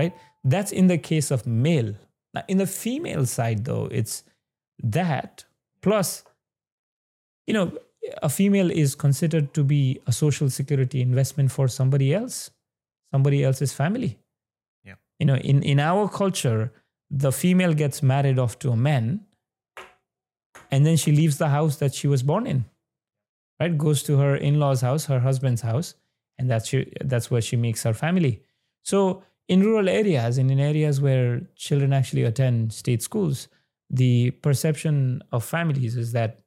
right? 0.00 0.12
That's 0.52 0.72
in 0.80 0.86
the 0.92 0.98
case 1.10 1.30
of 1.36 1.46
male. 1.46 1.94
Now, 2.34 2.42
in 2.48 2.58
the 2.58 2.66
female 2.84 3.26
side, 3.36 3.64
though, 3.68 3.86
it's 4.00 4.14
that 4.98 5.44
plus, 5.86 6.24
you 7.48 7.54
know, 7.54 7.66
a 8.22 8.28
female 8.28 8.70
is 8.70 8.94
considered 9.06 9.46
to 9.54 9.62
be 9.64 9.82
a 10.06 10.12
social 10.12 10.48
security 10.50 11.00
investment 11.00 11.50
for 11.56 11.66
somebody 11.68 12.08
else, 12.20 12.50
somebody 13.12 13.38
else's 13.48 13.72
family 13.72 14.10
Yeah. 14.88 14.96
you 15.20 15.26
know 15.28 15.36
in 15.50 15.62
in 15.72 15.78
our 15.90 16.04
culture 16.22 16.62
the 17.24 17.32
female 17.42 17.74
gets 17.82 18.02
married 18.02 18.38
off 18.44 18.54
to 18.62 18.68
a 18.76 18.76
man 18.76 19.04
and 20.70 20.80
then 20.86 20.96
she 21.02 21.12
leaves 21.12 21.36
the 21.38 21.48
house 21.48 21.74
that 21.82 21.92
she 21.98 22.08
was 22.14 22.22
born 22.30 22.44
in 22.52 22.64
right 23.60 23.76
goes 23.84 24.02
to 24.08 24.12
her 24.22 24.34
in-laws 24.48 24.80
house 24.88 25.04
her 25.12 25.20
husband's 25.28 25.62
house 25.70 25.94
and 26.38 26.50
that's 26.50 26.68
she, 26.68 26.92
that's 27.04 27.30
where 27.30 27.40
she 27.40 27.56
makes 27.56 27.82
her 27.82 27.94
family 27.94 28.42
so 28.82 29.22
in 29.48 29.60
rural 29.60 29.88
areas 29.88 30.38
and 30.38 30.50
in 30.50 30.60
areas 30.60 31.00
where 31.00 31.42
children 31.56 31.92
actually 31.92 32.22
attend 32.22 32.72
state 32.72 33.02
schools, 33.02 33.48
the 33.90 34.30
perception 34.30 35.22
of 35.32 35.44
families 35.44 35.96
is 35.96 36.12
that 36.12 36.40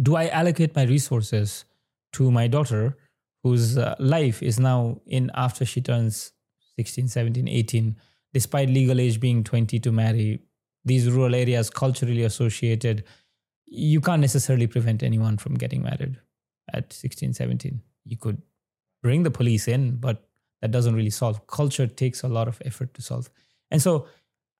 do 0.00 0.16
I 0.16 0.28
allocate 0.28 0.74
my 0.74 0.84
resources 0.84 1.64
to 2.12 2.30
my 2.30 2.46
daughter 2.46 2.96
whose 3.42 3.76
uh, 3.76 3.94
life 3.98 4.42
is 4.42 4.58
now 4.58 5.00
in 5.06 5.30
after 5.34 5.64
she 5.64 5.80
turns 5.80 6.32
16, 6.76 7.08
17, 7.08 7.48
18, 7.48 7.96
despite 8.32 8.70
legal 8.70 9.00
age 9.00 9.20
being 9.20 9.42
20 9.44 9.78
to 9.80 9.92
marry, 9.92 10.40
these 10.84 11.10
rural 11.10 11.34
areas 11.34 11.68
culturally 11.68 12.22
associated, 12.22 13.04
you 13.66 14.00
can't 14.00 14.20
necessarily 14.20 14.66
prevent 14.66 15.02
anyone 15.02 15.36
from 15.36 15.54
getting 15.54 15.82
married 15.82 16.18
at 16.72 16.92
16, 16.92 17.34
17. 17.34 17.80
You 18.04 18.16
could 18.16 18.40
bring 19.02 19.22
the 19.22 19.30
police 19.30 19.68
in, 19.68 19.96
but 19.96 20.28
that 20.60 20.70
doesn't 20.70 20.94
really 20.94 21.10
solve. 21.10 21.46
Culture 21.46 21.86
takes 21.86 22.22
a 22.22 22.28
lot 22.28 22.48
of 22.48 22.60
effort 22.64 22.94
to 22.94 23.02
solve. 23.02 23.30
And 23.70 23.80
so 23.80 24.06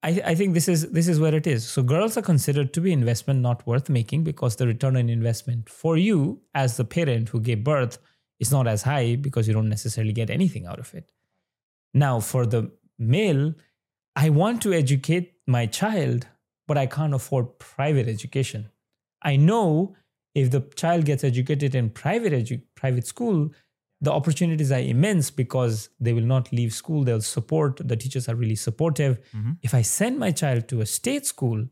I, 0.03 0.21
I 0.25 0.35
think 0.35 0.55
this 0.55 0.69
is 0.69 0.91
this 0.93 1.09
is 1.09 1.21
where 1.21 1.35
it 1.35 1.47
is. 1.47 1.67
So 1.67 1.83
girls 1.83 2.17
are 2.17 2.23
considered 2.23 2.73
to 2.75 2.81
be 2.81 2.93
investment 2.93 3.41
not 3.41 3.67
worth 3.67 3.91
making 3.91 4.25
because 4.25 4.57
the 4.57 4.67
return 4.67 4.97
on 4.97 5.09
investment 5.09 5.69
for 5.69 5.97
you 5.97 6.41
as 6.55 6.77
the 6.77 6.85
parent 6.85 7.29
who 7.29 7.41
gave 7.41 7.65
birth 7.65 7.99
is 8.39 8.51
not 8.51 8.67
as 8.67 8.83
high 8.83 9.17
because 9.17 9.47
you 9.47 9.53
don't 9.53 9.69
necessarily 9.69 10.13
get 10.13 10.31
anything 10.31 10.67
out 10.67 10.79
of 10.79 10.95
it. 10.95 11.13
Now 11.93 12.21
for 12.21 12.47
the 12.47 12.71
male, 12.99 13.55
I 14.17 14.31
want 14.31 14.63
to 14.63 14.73
educate 14.73 15.35
my 15.47 15.67
child, 15.67 16.27
but 16.67 16.79
I 16.79 16.87
can't 16.87 17.15
afford 17.15 17.59
private 17.59 18.09
education. 18.09 18.71
I 19.23 19.37
know 19.37 19.97
if 20.35 20.51
the 20.51 20.61
child 20.77 21.05
gets 21.05 21.25
educated 21.25 21.75
in 21.75 21.91
private 21.91 22.33
edu- 22.33 22.63
private 22.75 23.07
school, 23.07 23.51
the 24.01 24.11
opportunities 24.11 24.73
are 24.73 24.81
immense 24.81 25.31
because 25.31 25.91
they 26.01 26.13
will 26.13 26.25
not 26.25 26.51
leave 26.53 26.73
school. 26.73 27.05
They'll 27.05 27.21
support, 27.21 27.81
the 27.85 27.97
teachers 27.97 28.29
are 28.29 28.35
really 28.35 28.57
supportive. 28.57 29.19
Mhm. 29.35 29.59
If 29.63 29.75
I 29.75 29.83
send 29.83 30.19
my 30.19 30.31
child 30.33 30.69
to 30.69 30.81
a 30.81 30.87
state 30.87 31.27
school, 31.27 31.67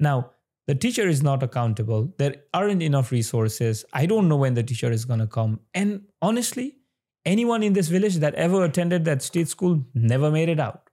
now 0.00 0.32
the 0.66 0.74
teacher 0.74 1.06
is 1.08 1.22
not 1.22 1.42
accountable. 1.42 2.12
There 2.18 2.36
aren't 2.52 2.82
enough 2.82 3.12
resources. 3.12 3.84
I 3.92 4.06
don't 4.06 4.28
know 4.28 4.36
when 4.36 4.54
the 4.54 4.62
teacher 4.62 4.90
is 4.90 5.04
going 5.04 5.20
to 5.20 5.26
come. 5.26 5.60
And 5.74 6.02
honestly, 6.20 6.78
anyone 7.24 7.62
in 7.62 7.72
this 7.72 7.88
village 7.88 8.16
that 8.16 8.34
ever 8.34 8.64
attended 8.64 9.04
that 9.04 9.22
state 9.22 9.48
school 9.48 9.84
never 9.94 10.30
made 10.30 10.48
it 10.48 10.58
out. 10.58 10.88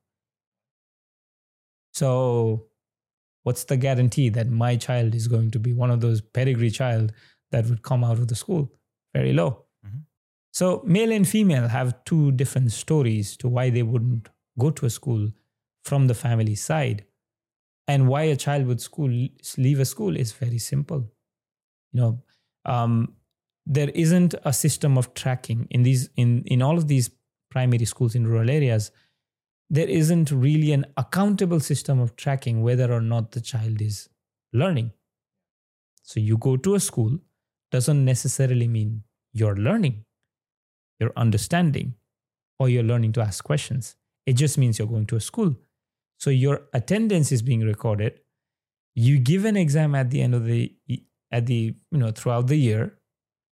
So, 1.94 2.68
what's 3.44 3.64
the 3.64 3.78
guarantee 3.78 4.30
that 4.30 4.50
my 4.50 4.76
child 4.76 5.16
is 5.16 5.28
going 5.28 5.52
to 5.52 5.60
be 5.60 5.74
one 5.74 5.90
of 5.92 6.02
those 6.02 6.22
pedigree 6.22 6.70
child 6.70 7.12
that 7.52 7.66
would 7.66 7.82
come 7.82 8.04
out 8.04 8.20
of 8.20 8.28
the 8.28 8.36
school? 8.36 8.72
Very 9.14 9.34
low. 9.34 9.66
So, 10.52 10.82
male 10.86 11.12
and 11.12 11.28
female 11.28 11.68
have 11.68 12.04
two 12.06 12.32
different 12.32 12.72
stories 12.72 13.38
to 13.38 13.48
why 13.48 13.70
they 13.70 13.84
wouldn't 13.84 14.30
go 14.58 14.72
to 14.72 14.86
a 14.86 14.90
school 14.90 15.32
from 15.84 16.08
the 16.08 16.14
family 16.16 16.56
side. 16.56 17.06
And 17.88 18.08
why 18.08 18.24
a 18.24 18.36
child 18.36 18.68
would 18.68 18.82
school 18.82 19.10
leave 19.58 19.80
a 19.80 19.86
school 19.86 20.16
is 20.16 20.32
very 20.32 20.60
simple. 20.60 21.12
You 21.92 22.02
know, 22.02 22.24
um, 22.66 23.16
there 23.66 23.90
isn't 23.90 24.36
a 24.44 24.54
system 24.54 24.98
of 24.98 25.14
tracking 25.14 25.68
in 25.72 25.84
these 25.84 26.10
in 26.16 26.44
in 26.46 26.62
all 26.62 26.78
of 26.78 26.88
these 26.88 27.10
primary 27.50 27.86
schools 27.86 28.16
in 28.16 28.28
rural 28.28 28.50
areas. 28.50 28.92
There 29.72 29.88
isn't 29.88 30.32
really 30.32 30.72
an 30.72 30.86
accountable 30.98 31.60
system 31.60 32.00
of 32.00 32.16
tracking 32.16 32.62
whether 32.62 32.92
or 32.92 33.02
not 33.02 33.32
the 33.32 33.42
child 33.42 33.82
is 33.82 34.10
learning. 34.52 34.92
So 36.04 36.20
you 36.20 36.38
go 36.38 36.58
to 36.58 36.76
a 36.76 36.80
school 36.80 37.20
doesn't 37.72 38.04
necessarily 38.04 38.68
mean 38.68 39.04
you're 39.32 39.56
learning, 39.56 40.06
you're 41.00 41.14
understanding, 41.16 41.96
or 42.60 42.70
you're 42.70 42.84
learning 42.84 43.14
to 43.14 43.22
ask 43.22 43.44
questions. 43.44 43.96
It 44.26 44.34
just 44.34 44.58
means 44.58 44.78
you're 44.78 44.88
going 44.88 45.08
to 45.08 45.16
a 45.16 45.22
school. 45.22 45.56
So 46.18 46.30
your 46.30 46.62
attendance 46.74 47.32
is 47.32 47.42
being 47.42 47.62
recorded. 47.62 48.20
You 48.96 49.20
give 49.20 49.46
an 49.46 49.56
exam 49.56 49.96
at 49.96 50.10
the 50.10 50.22
end 50.22 50.36
of 50.36 50.46
the 50.46 50.74
at 51.32 51.46
the 51.46 51.76
you 51.92 51.98
know 51.98 52.12
throughout 52.12 52.48
the 52.48 52.58
year. 52.58 53.00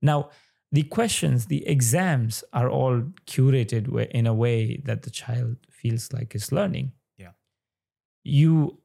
Now 0.02 0.30
the 0.72 0.84
questions, 0.84 1.46
the 1.46 1.66
exams 1.66 2.44
are 2.52 2.70
all 2.70 3.02
curated 3.26 3.88
in 4.12 4.28
a 4.28 4.34
way 4.34 4.82
that 4.84 5.04
the 5.04 5.10
child 5.10 5.56
feels 5.72 6.12
like 6.12 6.36
is 6.36 6.52
learning. 6.52 6.92
Yeah. 7.18 7.32
You 8.24 8.80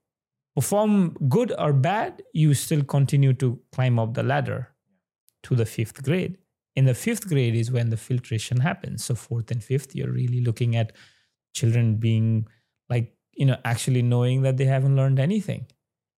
perform 0.55 1.17
good 1.29 1.53
or 1.59 1.73
bad, 1.73 2.23
you 2.33 2.55
still 2.55 2.85
continue 2.85 3.33
to 3.35 3.59
climb 3.73 3.99
up 3.99 4.15
the 4.15 4.23
ladder 4.23 4.69
to 5.45 5.57
the 5.57 5.67
fifth 5.67 6.03
grade. 6.05 6.39
In 6.75 6.87
the 6.87 6.95
fifth 6.95 7.29
grade 7.29 7.55
is 7.55 7.71
when 7.71 7.91
the 7.91 7.97
filtration 7.97 8.61
happens. 8.61 9.05
So 9.05 9.15
fourth 9.15 9.51
and 9.51 9.63
fifth, 9.63 9.95
you're 9.95 10.13
really 10.13 10.41
looking 10.43 10.77
at 10.77 10.93
children 11.55 11.97
being 11.97 12.47
like 12.89 13.15
you 13.35 13.47
know 13.47 13.59
actually 13.65 14.03
knowing 14.03 14.43
that 14.43 14.57
they 14.57 14.65
haven't 14.65 14.97
learned 14.97 15.19
anything. 15.19 15.67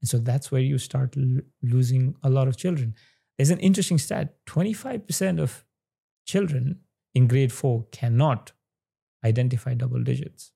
And 0.00 0.08
so 0.08 0.18
that's 0.18 0.52
where 0.52 0.60
you 0.60 0.78
start 0.78 1.16
l- 1.16 1.40
losing 1.62 2.14
a 2.22 2.30
lot 2.30 2.46
of 2.48 2.56
children. 2.56 2.94
There's 3.36 3.50
an 3.50 3.58
interesting 3.58 3.98
stat. 3.98 4.34
25% 4.46 5.40
of 5.40 5.64
children 6.26 6.80
in 7.14 7.26
grade 7.26 7.52
4 7.52 7.86
cannot 7.90 8.52
identify 9.24 9.74
double 9.74 10.02
digits. 10.02 10.52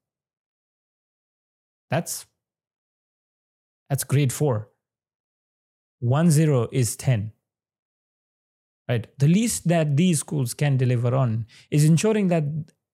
That's 1.91 2.27
that's 3.89 4.05
grade 4.05 4.33
4 4.33 4.69
1 6.01 6.31
0 6.31 6.69
is 6.73 6.97
10 6.97 7.33
right 8.89 9.07
the 9.19 9.29
least 9.29 9.69
that 9.69 9.97
these 9.97 10.21
schools 10.21 10.55
can 10.55 10.77
deliver 10.77 11.15
on 11.15 11.47
is 11.71 11.85
ensuring 11.85 12.29
that 12.29 12.45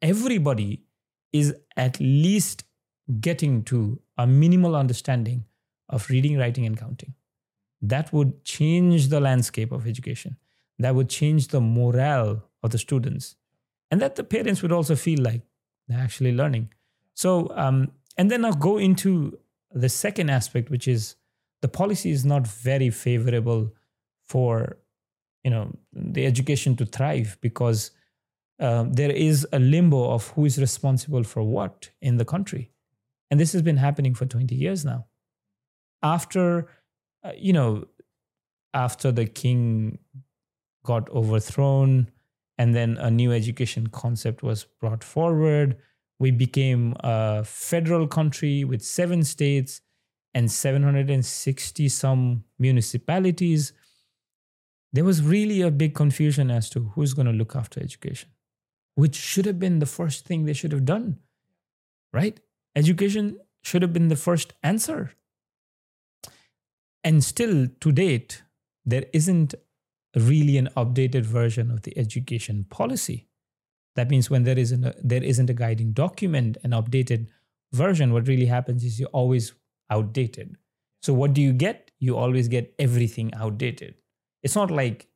everybody 0.02 0.82
is 1.32 1.54
at 1.76 1.98
least 1.98 2.64
getting 3.20 3.62
to 3.64 4.00
a 4.16 4.26
minimal 4.26 4.76
understanding 4.76 5.44
of 5.88 6.08
reading, 6.08 6.38
writing, 6.38 6.64
and 6.64 6.78
counting. 6.78 7.14
That 7.82 8.12
would 8.12 8.44
change 8.44 9.08
the 9.08 9.20
landscape 9.20 9.72
of 9.72 9.86
education. 9.86 10.36
That 10.78 10.94
would 10.94 11.08
change 11.08 11.48
the 11.48 11.60
morale 11.60 12.44
of 12.62 12.70
the 12.70 12.78
students. 12.78 13.36
And 13.90 14.00
that 14.00 14.16
the 14.16 14.24
parents 14.24 14.62
would 14.62 14.72
also 14.72 14.96
feel 14.96 15.20
like 15.22 15.42
they're 15.88 16.00
actually 16.00 16.32
learning. 16.32 16.72
So, 17.14 17.50
um, 17.54 17.92
and 18.16 18.30
then 18.30 18.44
I'll 18.44 18.52
go 18.52 18.78
into 18.78 19.38
the 19.72 19.88
second 19.88 20.30
aspect, 20.30 20.70
which 20.70 20.88
is 20.88 21.16
the 21.60 21.68
policy 21.68 22.10
is 22.10 22.24
not 22.24 22.46
very 22.46 22.90
favorable 22.90 23.72
for 24.24 24.78
you 25.44 25.50
know 25.50 25.76
the 25.92 26.26
education 26.26 26.74
to 26.76 26.86
thrive 26.86 27.38
because 27.40 27.90
uh, 28.60 28.84
there 28.88 29.10
is 29.10 29.46
a 29.52 29.58
limbo 29.58 30.10
of 30.10 30.28
who 30.28 30.44
is 30.44 30.58
responsible 30.58 31.24
for 31.24 31.42
what 31.42 31.90
in 32.00 32.16
the 32.16 32.24
country. 32.24 32.70
And 33.30 33.40
this 33.40 33.52
has 33.52 33.62
been 33.62 33.76
happening 33.76 34.14
for 34.14 34.26
20 34.26 34.54
years 34.54 34.84
now. 34.84 35.06
After 36.02 36.68
uh, 37.24 37.32
you 37.36 37.52
know 37.52 37.86
after 38.74 39.12
the 39.12 39.26
king 39.26 39.98
got 40.84 41.08
overthrown 41.10 42.10
and 42.58 42.74
then 42.74 42.98
a 42.98 43.10
new 43.10 43.32
education 43.32 43.86
concept 43.86 44.42
was 44.42 44.66
brought 44.80 45.02
forward 45.02 45.76
we 46.18 46.30
became 46.30 46.94
a 47.00 47.42
federal 47.44 48.06
country 48.06 48.64
with 48.64 48.82
seven 48.82 49.24
states 49.24 49.80
and 50.34 50.50
760 50.50 51.88
some 51.88 52.44
municipalities 52.58 53.72
there 54.94 55.04
was 55.04 55.22
really 55.22 55.60
a 55.60 55.70
big 55.70 55.94
confusion 55.94 56.50
as 56.50 56.70
to 56.70 56.80
who's 56.94 57.14
going 57.14 57.26
to 57.26 57.38
look 57.42 57.54
after 57.54 57.82
education 57.82 58.30
which 58.94 59.16
should 59.16 59.44
have 59.44 59.58
been 59.58 59.78
the 59.80 59.92
first 59.98 60.24
thing 60.24 60.44
they 60.44 60.58
should 60.62 60.72
have 60.72 60.84
done 60.84 61.18
right 62.12 62.40
education 62.76 63.38
should 63.64 63.82
have 63.82 63.92
been 63.92 64.08
the 64.08 64.16
first 64.16 64.52
answer. 64.62 65.12
And 67.02 67.24
still 67.24 67.68
to 67.80 67.92
date, 67.92 68.42
there 68.84 69.04
isn't 69.12 69.54
really 70.14 70.58
an 70.58 70.68
updated 70.76 71.24
version 71.24 71.70
of 71.70 71.82
the 71.82 71.96
education 71.98 72.66
policy. 72.70 73.26
That 73.96 74.10
means 74.10 74.30
when 74.30 74.44
there 74.44 74.58
isn't 74.58 74.84
a, 74.84 74.94
there 75.02 75.22
isn't 75.22 75.50
a 75.50 75.54
guiding 75.54 75.92
document, 75.92 76.56
an 76.62 76.70
updated 76.70 77.28
version, 77.72 78.12
what 78.12 78.28
really 78.28 78.46
happens 78.46 78.84
is 78.84 79.00
you're 79.00 79.08
always 79.08 79.52
outdated. 79.90 80.56
So 81.02 81.12
what 81.12 81.32
do 81.32 81.42
you 81.42 81.52
get? 81.52 81.90
You 81.98 82.16
always 82.16 82.48
get 82.48 82.74
everything 82.78 83.32
outdated. 83.34 83.94
It's 84.44 84.54
not 84.54 84.70
like 84.70 85.08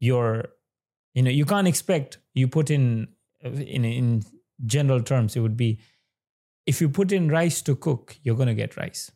you're, 0.00 0.44
you 1.14 1.22
know, 1.22 1.30
you 1.30 1.46
can't 1.46 1.68
expect 1.68 2.18
you 2.34 2.48
put 2.48 2.70
in 2.70 3.08
in 3.40 3.84
in 3.84 4.22
general 4.66 5.00
terms, 5.00 5.36
it 5.36 5.40
would 5.40 5.56
be 5.56 5.78
if 6.66 6.82
you 6.82 6.88
put 6.90 7.12
in 7.12 7.28
rice 7.28 7.62
to 7.62 7.74
cook, 7.74 8.18
you're 8.22 8.36
going 8.36 8.48
to 8.48 8.54
get 8.54 8.76
rice. 8.76 9.10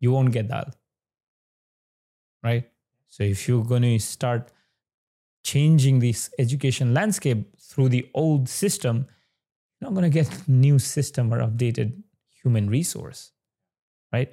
You 0.00 0.12
won't 0.12 0.32
get 0.32 0.48
dal. 0.48 0.74
Right? 2.42 2.70
So 3.08 3.22
if 3.22 3.48
you're 3.48 3.64
going 3.64 3.82
to 3.82 3.98
start 3.98 4.52
changing 5.42 6.00
this 6.00 6.28
education 6.38 6.92
landscape 6.92 7.58
through 7.58 7.88
the 7.88 8.10
old 8.12 8.48
system, 8.48 9.06
you're 9.80 9.90
not 9.90 9.94
going 9.94 10.10
to 10.10 10.14
get 10.22 10.48
new 10.48 10.78
system 10.78 11.32
or 11.32 11.38
updated 11.38 12.02
human 12.42 12.68
resource. 12.68 13.32
Right? 14.12 14.32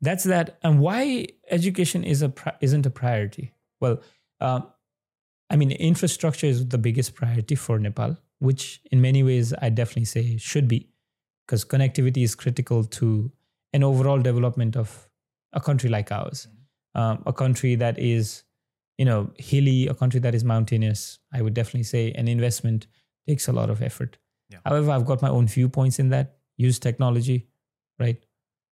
That's 0.00 0.24
that. 0.24 0.58
And 0.62 0.80
why 0.80 1.26
education 1.50 2.04
is 2.04 2.22
a 2.22 2.32
isn't 2.60 2.86
a 2.86 2.90
priority? 2.90 3.52
Well, 3.80 4.00
uh, 4.40 4.60
I 5.50 5.56
mean, 5.56 5.70
infrastructure 5.72 6.46
is 6.46 6.68
the 6.68 6.78
biggest 6.78 7.14
priority 7.14 7.54
for 7.54 7.78
Nepal 7.78 8.16
which 8.42 8.80
in 8.90 9.00
many 9.00 9.22
ways 9.22 9.54
I 9.62 9.68
definitely 9.68 10.06
say 10.06 10.36
should 10.36 10.66
be, 10.66 10.88
because 11.46 11.64
connectivity 11.64 12.24
is 12.24 12.34
critical 12.34 12.82
to 12.98 13.30
an 13.72 13.84
overall 13.84 14.18
development 14.18 14.76
of 14.76 15.08
a 15.52 15.60
country 15.60 15.88
like 15.88 16.10
ours, 16.10 16.48
um, 16.96 17.22
a 17.24 17.32
country 17.32 17.76
that 17.76 18.00
is, 18.00 18.42
you 18.98 19.04
know, 19.04 19.30
hilly, 19.38 19.86
a 19.86 19.94
country 19.94 20.18
that 20.18 20.34
is 20.34 20.42
mountainous. 20.42 21.20
I 21.32 21.40
would 21.40 21.54
definitely 21.54 21.84
say 21.84 22.10
an 22.12 22.26
investment 22.26 22.88
takes 23.28 23.46
a 23.46 23.52
lot 23.52 23.70
of 23.70 23.80
effort. 23.80 24.18
Yeah. 24.50 24.58
However, 24.66 24.90
I've 24.90 25.06
got 25.06 25.22
my 25.22 25.28
own 25.28 25.46
viewpoints 25.46 26.00
in 26.00 26.08
that. 26.08 26.34
Use 26.56 26.80
technology, 26.80 27.46
right? 28.00 28.20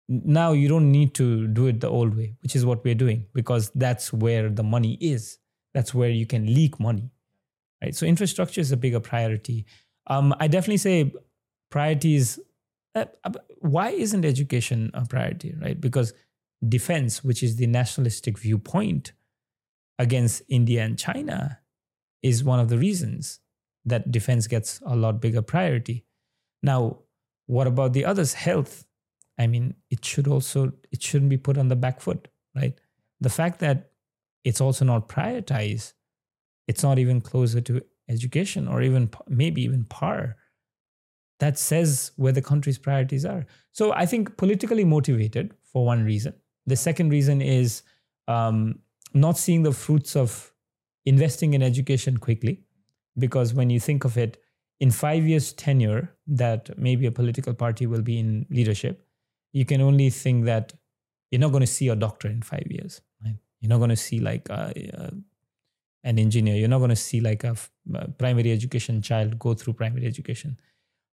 Now 0.09 0.52
you 0.52 0.68
don't 0.68 0.90
need 0.90 1.14
to 1.14 1.46
do 1.48 1.66
it 1.66 1.80
the 1.80 1.88
old 1.88 2.16
way, 2.16 2.34
which 2.42 2.56
is 2.56 2.64
what 2.64 2.82
we're 2.82 2.94
doing 2.94 3.26
because 3.34 3.70
that's 3.74 4.12
where 4.12 4.48
the 4.48 4.62
money 4.62 4.96
is. 5.00 5.38
That's 5.74 5.94
where 5.94 6.09
you 6.09 6.24
can 6.26 6.46
leak 6.46 6.80
money, 6.80 7.11
right? 7.82 7.94
So 7.94 8.06
infrastructure 8.06 8.61
is 8.61 8.72
a 8.72 8.76
bigger 8.76 9.00
priority. 9.00 9.66
Um, 10.06 10.34
I 10.40 10.48
definitely 10.48 10.78
say 10.78 11.12
priorities. 11.70 12.38
Uh, 12.94 13.04
why 13.59 13.90
isn't 13.90 14.24
education 14.24 14.90
a 14.94 15.04
priority, 15.04 15.54
right? 15.61 15.78
Because 15.78 16.14
defense, 16.66 17.22
which 17.22 17.42
is 17.42 17.56
the 17.56 17.66
nationalistic 17.66 18.38
viewpoint 18.38 19.12
against 19.98 20.42
India 20.48 20.82
and 20.82 20.98
China, 20.98 21.61
is 22.22 22.42
one 22.42 22.61
of 22.61 22.70
the 22.70 22.78
reasons 22.78 23.40
that 23.84 24.11
defense 24.11 24.46
gets 24.46 24.80
a 24.86 24.96
lot 24.96 25.20
bigger 25.20 25.42
priority. 25.42 26.04
Now, 26.62 27.00
what 27.46 27.66
about 27.66 27.92
the 27.92 28.04
others? 28.04 28.34
Health. 28.34 28.88
I 29.39 29.47
mean, 29.47 29.74
it 29.91 30.05
should 30.05 30.28
also 30.28 30.72
it 30.91 31.03
shouldn't 31.03 31.30
be 31.30 31.36
put 31.36 31.59
on 31.59 31.68
the 31.68 31.76
back 31.76 32.01
foot, 32.01 32.28
right? 32.55 32.78
The 33.20 33.30
fact 33.30 33.61
that 33.61 33.91
it's 34.45 34.61
also 34.61 34.84
not 34.84 35.09
prioritized, 35.09 35.93
it's 36.66 36.82
not 36.82 36.99
even 36.99 37.20
closer 37.20 37.61
to 37.62 37.82
education 38.09 38.66
or 38.68 38.82
even 38.82 39.11
maybe 39.28 39.62
even 39.62 39.84
par. 39.84 40.36
That 41.41 41.59
says 41.59 42.11
where 42.16 42.32
the 42.32 42.43
country's 42.43 42.78
priorities 42.78 43.24
are. 43.24 43.47
So 43.72 43.93
I 43.93 44.07
think 44.07 44.36
politically 44.36 44.84
motivated 44.84 45.55
for 45.62 45.86
one 45.86 46.05
reason. 46.05 46.34
The 46.66 46.76
second 46.76 47.11
reason 47.11 47.41
is 47.41 47.82
um, 48.26 48.80
not 49.14 49.39
seeing 49.39 49.62
the 49.62 49.72
fruits 49.72 50.16
of 50.16 50.53
investing 51.07 51.55
in 51.55 51.62
education 51.62 52.16
quickly 52.16 52.64
because 53.16 53.55
when 53.55 53.70
you 53.70 53.78
think 53.80 54.05
of 54.05 54.18
it 54.18 54.43
in 54.80 54.91
five 54.91 55.26
years 55.26 55.53
tenure 55.53 56.14
that 56.26 56.76
maybe 56.78 57.07
a 57.07 57.11
political 57.12 57.55
party 57.55 57.86
will 57.86 58.03
be 58.03 58.18
in 58.18 58.47
leadership 58.51 59.07
you 59.53 59.64
can 59.64 59.80
only 59.80 60.11
think 60.11 60.44
that 60.44 60.72
you're 61.30 61.40
not 61.40 61.51
going 61.53 61.62
to 61.62 61.66
see 61.66 61.88
a 61.88 61.96
doctor 61.96 62.28
in 62.28 62.42
five 62.42 62.66
years 62.70 63.01
right? 63.24 63.36
you're 63.61 63.68
not 63.68 63.78
going 63.78 63.90
to 63.90 63.96
see 63.96 64.20
like 64.20 64.49
a, 64.49 64.72
a, 64.94 65.12
an 66.05 66.18
engineer 66.18 66.57
you're 66.57 66.68
not 66.68 66.78
going 66.78 66.90
to 66.90 66.96
see 66.96 67.20
like 67.20 67.44
a, 67.44 67.57
primary 68.18 68.53
education 68.53 69.01
child 69.01 69.38
go 69.38 69.55
through 69.55 69.72
primary 69.72 70.07
education 70.07 70.59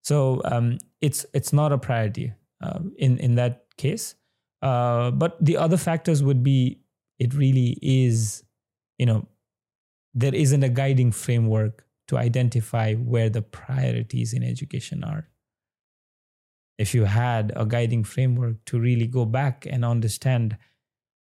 so 0.04 0.42
um, 0.46 0.78
it's 1.02 1.26
it's 1.34 1.54
not 1.54 1.72
a 1.72 1.78
priority 1.78 2.34
um, 2.62 2.94
in 2.98 3.18
in 3.20 3.36
that 3.36 3.66
case 3.78 4.16
uh, 4.62 5.12
but 5.12 5.38
the 5.44 5.58
other 5.58 5.78
factors 5.78 6.24
would 6.24 6.44
be 6.44 6.80
it 7.20 7.34
really 7.34 7.78
is 7.82 8.44
you 8.98 9.06
know 9.06 9.28
there 10.16 10.34
isn't 10.34 10.64
a 10.64 10.70
guiding 10.70 11.12
framework 11.12 11.86
to 12.08 12.18
identify 12.18 12.94
where 12.96 13.30
the 13.30 13.42
priorities 13.42 14.34
in 14.34 14.44
education 14.44 15.04
are. 15.04 15.28
If 16.78 16.94
you 16.94 17.06
had 17.06 17.54
a 17.56 17.66
guiding 17.66 18.04
framework 18.04 18.64
to 18.66 18.80
really 18.80 19.08
go 19.08 19.26
back 19.26 19.66
and 19.70 19.86
understand 19.86 20.58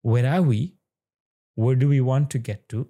where 0.03 0.27
are 0.27 0.43
we, 0.43 0.77
where 1.55 1.77
do 1.77 1.89
we 1.89 2.01
want 2.01 2.31
to 2.31 2.39
get 2.39 2.69
to, 2.71 2.89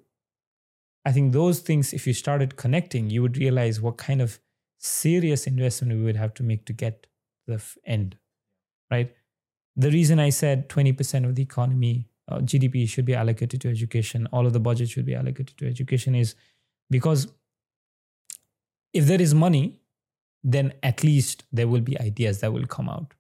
I 1.05 1.13
think 1.13 1.33
those 1.33 1.61
things, 1.61 1.93
if 1.93 2.07
you 2.07 2.13
started 2.13 2.57
connecting, 2.57 3.11
you 3.11 3.23
would 3.23 3.37
realize 3.37 3.81
what 3.81 3.97
kind 3.97 4.21
of 4.21 4.41
serious 4.79 5.47
investment 5.47 5.93
we 5.93 6.05
would 6.05 6.17
have 6.17 6.35
to 6.35 6.43
make 6.43 6.65
to 6.67 6.73
get 6.73 7.07
to 7.47 7.57
the 7.57 7.63
end, 7.85 8.17
right? 8.91 9.15
The 9.77 9.91
reason 9.91 10.19
I 10.19 10.31
said 10.31 10.69
20% 10.69 11.25
of 11.25 11.35
the 11.35 11.43
economy, 11.43 12.09
uh, 12.29 12.39
GDP 12.39 12.89
should 12.89 13.05
be 13.05 13.15
allocated 13.15 13.61
to 13.61 13.71
education, 13.71 14.27
all 14.33 14.47
of 14.47 14.53
the 14.53 14.61
budget 14.61 14.89
should 14.89 15.07
be 15.07 15.15
allocated 15.15 15.57
to 15.59 15.69
education 15.69 16.15
is 16.15 16.35
because 16.91 17.29
if 18.93 19.07
there 19.07 19.21
is 19.21 19.35
money, 19.35 19.81
then 20.49 20.73
at 20.85 21.03
least 21.03 21.43
there 21.51 21.67
will 21.67 21.81
be 21.81 22.01
ideas 22.01 22.41
that 22.41 22.53
will 22.53 22.67
come 22.67 22.89
out. 22.89 23.15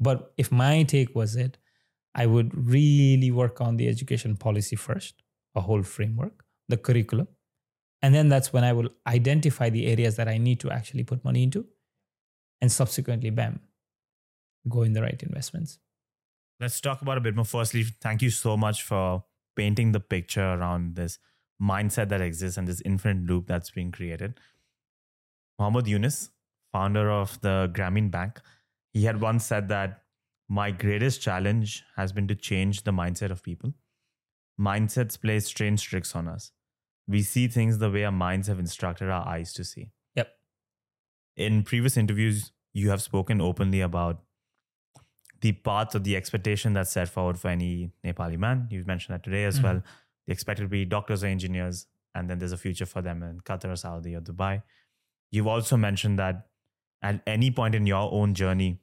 But 0.00 0.32
if 0.38 0.50
my 0.50 0.82
take 0.82 1.14
was 1.14 1.36
it, 1.36 1.58
I 2.14 2.24
would 2.24 2.50
really 2.56 3.30
work 3.30 3.60
on 3.60 3.76
the 3.76 3.86
education 3.86 4.36
policy 4.36 4.74
first, 4.74 5.22
a 5.54 5.60
whole 5.60 5.82
framework, 5.82 6.44
the 6.70 6.78
curriculum. 6.78 7.28
And 8.00 8.14
then 8.14 8.30
that's 8.30 8.50
when 8.50 8.64
I 8.64 8.72
will 8.72 8.88
identify 9.06 9.68
the 9.68 9.86
areas 9.86 10.16
that 10.16 10.26
I 10.26 10.38
need 10.38 10.58
to 10.60 10.70
actually 10.70 11.04
put 11.04 11.22
money 11.22 11.42
into. 11.42 11.66
And 12.62 12.72
subsequently, 12.72 13.28
bam, 13.28 13.60
go 14.66 14.82
in 14.82 14.94
the 14.94 15.02
right 15.02 15.22
investments. 15.22 15.80
Let's 16.58 16.80
talk 16.80 17.02
about 17.02 17.18
a 17.18 17.20
bit 17.20 17.36
more. 17.36 17.44
Firstly, 17.44 17.84
thank 18.00 18.22
you 18.22 18.30
so 18.30 18.56
much 18.56 18.82
for 18.82 19.24
painting 19.54 19.92
the 19.92 20.00
picture 20.00 20.54
around 20.54 20.94
this 20.94 21.18
mindset 21.60 22.08
that 22.08 22.22
exists 22.22 22.56
and 22.56 22.66
this 22.66 22.80
infinite 22.86 23.26
loop 23.26 23.46
that's 23.48 23.70
being 23.70 23.92
created. 23.92 24.40
Muhammad 25.62 25.86
Yunus, 25.86 26.30
founder 26.72 27.08
of 27.08 27.40
the 27.40 27.70
Grameen 27.72 28.10
Bank, 28.10 28.40
he 28.92 29.04
had 29.04 29.20
once 29.20 29.44
said 29.44 29.68
that 29.68 30.02
my 30.48 30.72
greatest 30.72 31.22
challenge 31.22 31.84
has 31.94 32.12
been 32.12 32.26
to 32.26 32.34
change 32.34 32.82
the 32.82 32.90
mindset 32.90 33.30
of 33.30 33.44
people. 33.44 33.72
Mindsets 34.60 35.20
play 35.20 35.38
strange 35.38 35.84
tricks 35.84 36.16
on 36.16 36.26
us. 36.26 36.50
We 37.06 37.22
see 37.22 37.46
things 37.46 37.78
the 37.78 37.92
way 37.92 38.02
our 38.04 38.10
minds 38.10 38.48
have 38.48 38.58
instructed 38.58 39.08
our 39.08 39.24
eyes 39.24 39.52
to 39.52 39.62
see. 39.62 39.92
Yep. 40.16 40.32
In 41.36 41.62
previous 41.62 41.96
interviews, 41.96 42.50
you 42.72 42.90
have 42.90 43.00
spoken 43.00 43.40
openly 43.40 43.80
about 43.82 44.20
the 45.42 45.52
path 45.52 45.94
or 45.94 46.00
the 46.00 46.16
expectation 46.16 46.72
that's 46.72 46.90
set 46.90 47.08
forward 47.08 47.38
for 47.38 47.48
any 47.48 47.92
Nepali 48.04 48.36
man. 48.36 48.66
You've 48.68 48.88
mentioned 48.88 49.14
that 49.14 49.22
today 49.22 49.44
as 49.44 49.60
Mhm. 49.60 49.62
well. 49.62 49.82
They 50.26 50.32
expect 50.32 50.58
to 50.58 50.66
be 50.66 50.84
doctors 50.84 51.22
or 51.22 51.28
engineers, 51.28 51.86
and 52.16 52.28
then 52.28 52.40
there's 52.40 52.52
a 52.52 52.62
future 52.66 52.86
for 52.86 53.00
them 53.00 53.22
in 53.22 53.40
Qatar 53.42 53.70
or 53.70 53.76
Saudi 53.76 54.16
or 54.16 54.20
Dubai. 54.20 54.62
You've 55.32 55.48
also 55.48 55.76
mentioned 55.76 56.18
that 56.20 56.46
at 57.02 57.20
any 57.26 57.50
point 57.50 57.74
in 57.74 57.86
your 57.86 58.12
own 58.12 58.34
journey, 58.34 58.78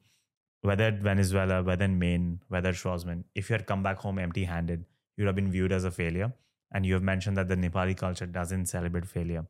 whether 0.62 0.84
at 0.84 1.00
Venezuela, 1.00 1.62
whether 1.62 1.84
in 1.86 1.98
Maine, 1.98 2.40
whether 2.48 2.72
Schwarzman, 2.72 3.24
if 3.34 3.48
you 3.48 3.54
had 3.54 3.66
come 3.66 3.82
back 3.82 3.98
home 3.98 4.18
empty 4.18 4.44
handed, 4.44 4.84
you'd 5.16 5.26
have 5.26 5.36
been 5.36 5.50
viewed 5.50 5.72
as 5.72 5.84
a 5.84 5.90
failure. 5.90 6.32
And 6.72 6.84
you 6.84 6.94
have 6.94 7.02
mentioned 7.02 7.36
that 7.36 7.48
the 7.48 7.56
Nepali 7.56 7.96
culture 7.96 8.26
doesn't 8.26 8.66
celebrate 8.66 9.06
failure. 9.06 9.46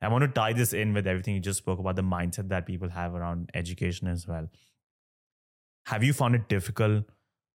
I 0.00 0.08
want 0.08 0.22
to 0.22 0.28
tie 0.28 0.52
this 0.52 0.72
in 0.72 0.94
with 0.94 1.06
everything 1.06 1.34
you 1.34 1.40
just 1.40 1.58
spoke 1.58 1.78
about 1.78 1.96
the 1.96 2.02
mindset 2.02 2.48
that 2.48 2.66
people 2.66 2.88
have 2.88 3.14
around 3.14 3.50
education 3.54 4.08
as 4.08 4.26
well. 4.26 4.48
Have 5.86 6.02
you 6.02 6.12
found 6.12 6.34
it 6.34 6.48
difficult 6.48 7.04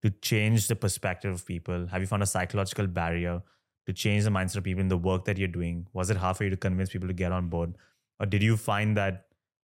to 0.02 0.10
change 0.10 0.68
the 0.68 0.76
perspective 0.76 1.32
of 1.32 1.44
people? 1.44 1.86
Have 1.88 2.00
you 2.00 2.06
found 2.06 2.22
a 2.22 2.26
psychological 2.26 2.86
barrier 2.86 3.42
to 3.86 3.92
change 3.92 4.24
the 4.24 4.30
mindset 4.30 4.56
of 4.56 4.64
people 4.64 4.80
in 4.80 4.88
the 4.88 4.96
work 4.96 5.24
that 5.24 5.38
you're 5.38 5.48
doing? 5.48 5.86
Was 5.92 6.10
it 6.10 6.16
hard 6.16 6.36
for 6.36 6.44
you 6.44 6.50
to 6.50 6.56
convince 6.56 6.90
people 6.90 7.08
to 7.08 7.14
get 7.14 7.32
on 7.32 7.48
board? 7.48 7.74
Or 8.20 8.26
did 8.26 8.42
you 8.42 8.56
find 8.56 8.96
that 8.96 9.26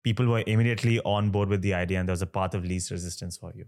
people 0.05 0.26
were 0.26 0.43
immediately 0.47 1.01
on 1.01 1.30
board 1.30 1.49
with 1.49 1.61
the 1.62 1.74
idea 1.74 1.99
and 1.99 2.09
there 2.09 2.12
was 2.12 2.22
a 2.22 2.26
path 2.26 2.55
of 2.55 2.64
least 2.64 2.91
resistance 2.91 3.36
for 3.36 3.53
you? 3.55 3.66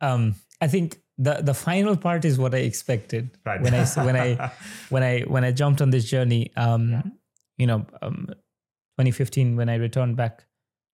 Um, 0.00 0.34
I 0.60 0.66
think 0.68 1.00
the 1.18 1.34
the 1.42 1.54
final 1.54 1.96
part 1.96 2.24
is 2.24 2.38
what 2.38 2.54
I 2.54 2.58
expected 2.58 3.30
Right. 3.46 3.60
when 3.62 3.74
I 3.74 3.84
when 4.04 4.16
I 4.16 4.52
when 4.90 5.02
I 5.02 5.20
when 5.20 5.44
I 5.44 5.52
jumped 5.52 5.80
on 5.80 5.90
this 5.90 6.04
journey. 6.04 6.52
Um, 6.56 7.12
you 7.56 7.66
know, 7.66 7.86
um, 8.02 8.26
2015 8.98 9.56
when 9.56 9.68
I 9.68 9.76
returned 9.76 10.16
back 10.16 10.44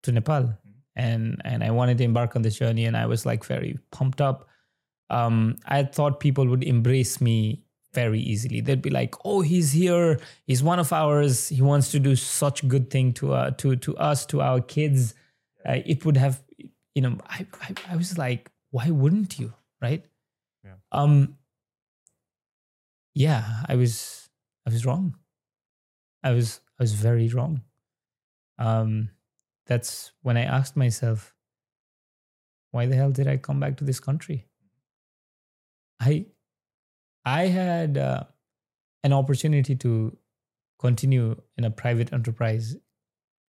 to 0.02 0.12
Nepal, 0.12 0.54
and 0.94 1.40
and 1.44 1.64
I 1.64 1.70
wanted 1.70 1.98
to 1.98 2.04
embark 2.04 2.36
on 2.36 2.42
this 2.42 2.58
journey, 2.58 2.84
and 2.84 2.96
I 2.96 3.06
was 3.06 3.24
like 3.24 3.44
very 3.44 3.78
pumped 3.90 4.20
up. 4.20 4.46
Um, 5.08 5.56
I 5.66 5.82
thought 5.84 6.20
people 6.20 6.46
would 6.46 6.62
embrace 6.62 7.20
me 7.20 7.64
very 7.92 8.20
easily. 8.20 8.60
They'd 8.60 8.82
be 8.82 8.90
like, 8.90 9.14
"Oh, 9.24 9.40
he's 9.40 9.72
here. 9.72 10.20
He's 10.46 10.62
one 10.62 10.78
of 10.78 10.92
ours. 10.92 11.48
He 11.48 11.62
wants 11.62 11.90
to 11.92 11.98
do 11.98 12.16
such 12.16 12.66
good 12.68 12.90
thing 12.90 13.12
to 13.14 13.32
uh, 13.34 13.50
to 13.52 13.76
to 13.76 13.96
us, 13.96 14.26
to 14.26 14.40
our 14.40 14.60
kids." 14.60 15.14
Uh, 15.68 15.80
it 15.84 16.04
would 16.04 16.16
have, 16.16 16.42
you 16.94 17.02
know, 17.02 17.18
I, 17.28 17.46
I 17.60 17.74
I 17.92 17.96
was 17.96 18.16
like, 18.16 18.50
why 18.70 18.90
wouldn't 18.90 19.38
you, 19.38 19.52
right? 19.82 20.04
Yeah. 20.64 20.74
Um. 20.92 21.36
Yeah, 23.14 23.64
I 23.68 23.76
was 23.76 24.28
I 24.66 24.70
was 24.70 24.86
wrong. 24.86 25.16
I 26.22 26.32
was 26.32 26.60
I 26.78 26.82
was 26.82 26.92
very 26.92 27.28
wrong. 27.28 27.62
Um, 28.58 29.10
that's 29.66 30.12
when 30.22 30.36
I 30.36 30.42
asked 30.42 30.76
myself, 30.76 31.34
why 32.70 32.86
the 32.86 32.96
hell 32.96 33.10
did 33.10 33.26
I 33.26 33.36
come 33.36 33.58
back 33.58 33.76
to 33.78 33.84
this 33.84 34.00
country? 34.00 34.46
I 35.98 36.26
I 37.24 37.46
had 37.46 37.98
uh, 37.98 38.24
an 39.04 39.12
opportunity 39.12 39.76
to 39.76 40.16
continue 40.78 41.40
in 41.56 41.64
a 41.64 41.70
private 41.70 42.12
enterprise 42.12 42.76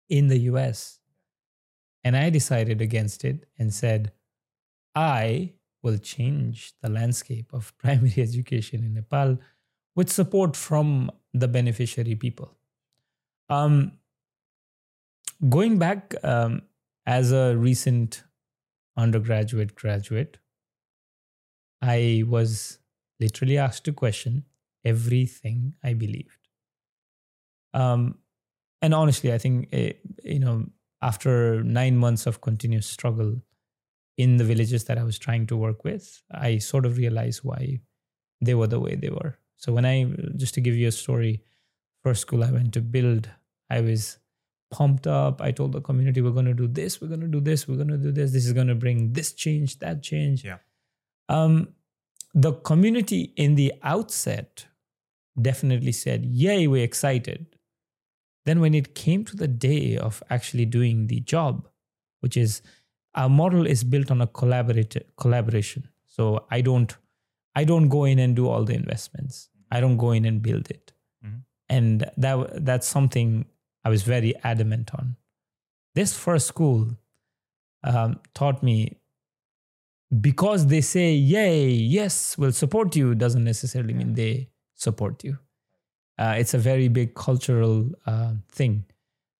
in 0.09 0.27
the 0.27 0.39
US. 0.39 0.99
And 2.03 2.17
I 2.17 2.29
decided 2.29 2.81
against 2.81 3.23
it 3.23 3.45
and 3.57 3.73
said, 3.73 4.11
I 4.95 5.53
will 5.81 5.97
change 5.97 6.73
the 6.81 6.89
landscape 6.89 7.47
of 7.53 7.75
primary 7.77 8.15
education 8.17 8.83
in 8.83 8.93
Nepal 8.93 9.39
with 9.95 10.11
support 10.11 10.55
from 10.55 11.11
the 11.33 11.47
beneficiary 11.47 12.15
people. 12.15 12.57
Um, 13.49 13.93
going 15.49 15.77
back 15.77 16.15
um, 16.23 16.63
as 17.05 17.31
a 17.31 17.55
recent 17.57 18.23
undergraduate 18.97 19.75
graduate, 19.75 20.37
I 21.81 22.23
was 22.27 22.77
literally 23.21 23.57
asked 23.57 23.85
to 23.85 23.93
question 23.93 24.43
everything 24.83 25.73
I 25.83 25.93
believed. 25.93 26.47
Um, 27.73 28.17
and 28.81 28.93
honestly, 28.93 29.31
I 29.31 29.37
think 29.37 29.69
eh, 29.71 29.93
you 30.23 30.39
know 30.39 30.65
after 31.01 31.63
nine 31.63 31.97
months 31.97 32.25
of 32.25 32.41
continuous 32.41 32.87
struggle 32.87 33.35
in 34.17 34.37
the 34.37 34.43
villages 34.43 34.83
that 34.85 34.97
I 34.97 35.03
was 35.03 35.17
trying 35.17 35.47
to 35.47 35.57
work 35.57 35.83
with, 35.83 36.21
I 36.31 36.57
sort 36.59 36.85
of 36.85 36.97
realized 36.97 37.43
why 37.43 37.79
they 38.41 38.55
were 38.55 38.67
the 38.67 38.79
way 38.79 38.95
they 38.95 39.09
were. 39.09 39.37
So 39.57 39.71
when 39.73 39.85
I 39.85 40.05
just 40.35 40.53
to 40.55 40.61
give 40.61 40.75
you 40.75 40.87
a 40.87 40.91
story, 40.91 41.43
first 42.03 42.21
school 42.21 42.43
I 42.43 42.51
went 42.51 42.73
to 42.73 42.81
build, 42.81 43.29
I 43.69 43.81
was 43.81 44.17
pumped 44.71 45.05
up. 45.05 45.41
I 45.41 45.51
told 45.51 45.73
the 45.73 45.81
community 45.81 46.21
we're 46.21 46.31
going 46.31 46.45
to 46.45 46.53
do 46.53 46.67
this, 46.67 46.99
we're 46.99 47.07
going 47.07 47.21
to 47.21 47.27
do 47.27 47.39
this, 47.39 47.67
we're 47.67 47.75
going 47.75 47.89
to 47.89 47.97
do 47.97 48.11
this. 48.11 48.31
This 48.31 48.45
is 48.45 48.53
going 48.53 48.67
to 48.67 48.75
bring 48.75 49.13
this 49.13 49.33
change, 49.33 49.79
that 49.79 50.01
change. 50.01 50.43
Yeah. 50.43 50.57
Um, 51.29 51.69
the 52.33 52.53
community 52.53 53.33
in 53.35 53.55
the 53.55 53.73
outset 53.83 54.65
definitely 55.41 55.91
said, 55.91 56.25
"Yay, 56.25 56.67
we're 56.67 56.83
excited." 56.83 57.57
Then 58.45 58.59
when 58.59 58.73
it 58.73 58.95
came 58.95 59.23
to 59.25 59.35
the 59.35 59.47
day 59.47 59.97
of 59.97 60.23
actually 60.29 60.65
doing 60.65 61.07
the 61.07 61.19
job, 61.19 61.67
which 62.21 62.35
is 62.37 62.61
our 63.13 63.29
model 63.29 63.67
is 63.67 63.83
built 63.83 64.09
on 64.09 64.21
a 64.21 64.27
collaborate 64.27 64.95
collaboration. 65.17 65.89
So 66.05 66.45
I 66.49 66.61
don't 66.61 66.95
I 67.55 67.65
don't 67.65 67.89
go 67.89 68.05
in 68.05 68.17
and 68.19 68.35
do 68.35 68.47
all 68.47 68.63
the 68.63 68.73
investments. 68.73 69.49
I 69.69 69.81
don't 69.81 69.97
go 69.97 70.11
in 70.11 70.25
and 70.25 70.41
build 70.41 70.69
it. 70.69 70.93
Mhm. 71.25 71.43
And 71.69 72.11
that 72.17 72.65
that's 72.65 72.87
something 72.87 73.45
I 73.83 73.89
was 73.89 74.03
very 74.03 74.35
adamant 74.43 74.93
on. 74.95 75.17
This 75.95 76.17
first 76.17 76.47
school 76.47 76.97
um, 77.83 78.19
taught 78.33 78.61
me 78.63 79.00
because 80.19 80.67
they 80.67 80.81
say 80.81 81.13
yay 81.13 81.69
yes 81.69 82.37
we'll 82.37 82.51
support 82.51 82.95
you 82.95 83.15
doesn't 83.15 83.45
necessarily 83.45 83.93
mean 83.93 84.13
they 84.13 84.49
support 84.75 85.23
you. 85.23 85.37
Uh, 86.17 86.35
it's 86.37 86.53
a 86.53 86.57
very 86.57 86.87
big 86.87 87.15
cultural 87.15 87.89
uh, 88.05 88.33
thing. 88.51 88.83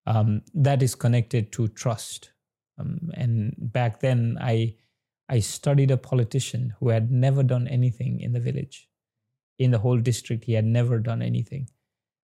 Um, 0.08 0.42
that 0.54 0.82
is 0.82 0.96
connected 0.96 1.52
to 1.54 1.68
trust. 1.68 2.32
Um, 2.80 3.12
and 3.14 3.54
back 3.58 4.00
then 4.00 4.38
i 4.42 4.76
i 5.30 5.40
studied 5.40 5.92
a 5.92 5.98
politician 5.98 6.74
who 6.80 6.90
had 6.90 7.12
never 7.12 7.44
done 7.44 7.68
anything 7.68 8.22
in 8.22 8.32
the 8.32 8.40
village. 8.40 8.88
In 9.60 9.72
the 9.72 9.80
whole 9.80 10.00
district 10.00 10.46
he 10.46 10.54
had 10.54 10.66
never 10.66 11.00
done 11.00 11.22
anything. 11.22 11.70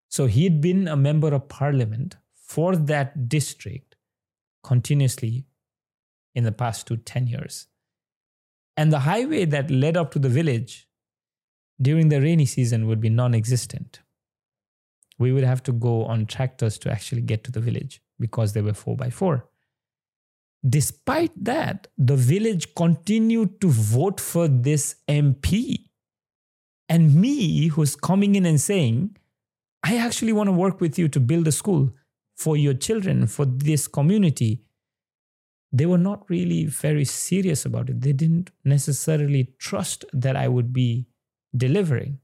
So 0.10 0.26
he 0.26 0.46
had 0.46 0.62
been 0.62 0.88
a 0.88 0.96
member 0.96 1.34
of 1.34 1.50
parliament 1.50 2.16
for 2.34 2.76
that 2.78 3.28
district 3.28 3.96
continuously 4.64 5.46
in 6.34 6.46
the 6.46 6.52
past 6.52 6.88
to 6.88 6.98
10 6.98 7.28
years 7.28 7.68
and 8.78 8.94
the 8.94 9.00
highway 9.00 9.44
that 9.46 9.70
led 9.70 9.98
up 9.98 10.12
to 10.12 10.20
the 10.20 10.30
village 10.30 10.88
during 11.82 12.10
the 12.10 12.22
rainy 12.22 12.46
season 12.46 12.88
would 12.88 13.02
be 13.02 13.10
non 13.10 13.34
existent. 13.34 14.02
We 15.20 15.32
would 15.32 15.44
have 15.44 15.64
to 15.64 15.72
go 15.74 16.06
on 16.06 16.28
tractors 16.28 16.78
to 16.80 16.92
actually 16.92 17.24
get 17.24 17.44
to 17.46 17.52
the 17.52 17.60
village 17.60 18.02
because 18.20 18.54
they 18.54 18.62
were 18.62 18.74
4 18.74 18.96
by 18.96 19.10
4 19.10 19.48
Despite 20.68 21.32
that, 21.44 21.88
the 21.98 22.16
village 22.16 22.74
continued 22.76 23.62
to 23.62 23.70
vote 23.70 24.20
for 24.20 24.48
this 24.48 24.96
MP. 25.08 25.90
And 26.90 27.16
me, 27.16 27.68
who's 27.68 27.96
coming 27.96 28.36
in 28.36 28.46
and 28.46 28.60
saying, 28.60 29.18
I 29.84 29.98
actually 29.98 30.34
want 30.34 30.48
to 30.48 30.54
work 30.54 30.82
with 30.82 30.98
you 30.98 31.08
to 31.10 31.20
build 31.20 31.48
a 31.48 31.52
school 31.52 31.94
for 32.36 32.58
your 32.58 32.74
children, 32.74 33.28
for 33.28 33.46
this 33.46 33.88
community 33.88 34.64
they 35.72 35.86
were 35.86 35.98
not 35.98 36.30
really 36.30 36.66
very 36.66 37.06
serious 37.06 37.66
about 37.66 37.90
it. 37.90 38.02
They 38.02 38.14
didn't 38.14 38.52
necessarily 38.64 39.54
trust 39.60 40.06
that 40.14 40.36
I 40.36 40.48
would 40.48 40.72
be 40.72 41.08
delivering. 41.56 42.20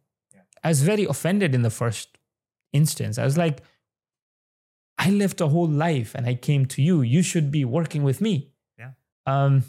I 0.63 0.69
was 0.69 0.81
very 0.81 1.03
offended 1.03 1.53
in 1.53 1.61
the 1.61 1.69
first 1.69 2.17
instance. 2.71 3.17
I 3.17 3.25
was 3.25 3.37
like, 3.37 3.61
I 4.97 5.09
lived 5.09 5.41
a 5.41 5.47
whole 5.47 5.67
life 5.67 6.15
and 6.15 6.25
I 6.25 6.35
came 6.35 6.65
to 6.67 6.81
you. 6.81 7.01
You 7.01 7.21
should 7.21 7.51
be 7.51 7.65
working 7.65 8.03
with 8.03 8.21
me. 8.21 8.51
Yeah. 8.79 8.91
Um, 9.25 9.63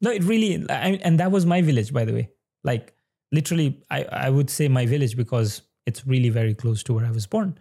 no, 0.00 0.10
it 0.10 0.22
really, 0.24 0.66
I, 0.68 1.00
and 1.02 1.18
that 1.20 1.30
was 1.30 1.46
my 1.46 1.62
village, 1.62 1.92
by 1.92 2.04
the 2.04 2.12
way. 2.12 2.30
Like, 2.64 2.94
literally, 3.32 3.82
I, 3.90 4.04
I 4.04 4.30
would 4.30 4.50
say 4.50 4.68
my 4.68 4.84
village 4.84 5.16
because 5.16 5.62
it's 5.86 6.06
really 6.06 6.28
very 6.28 6.54
close 6.54 6.82
to 6.84 6.92
where 6.92 7.06
I 7.06 7.10
was 7.10 7.26
born. 7.26 7.58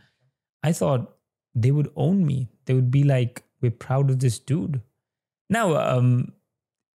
I 0.63 0.73
thought 0.73 1.15
they 1.55 1.71
would 1.71 1.91
own 1.95 2.25
me. 2.25 2.49
They 2.65 2.73
would 2.73 2.91
be 2.91 3.03
like, 3.03 3.43
we're 3.61 3.71
proud 3.71 4.09
of 4.09 4.19
this 4.19 4.37
dude. 4.37 4.81
Now, 5.49 5.75
um, 5.77 6.33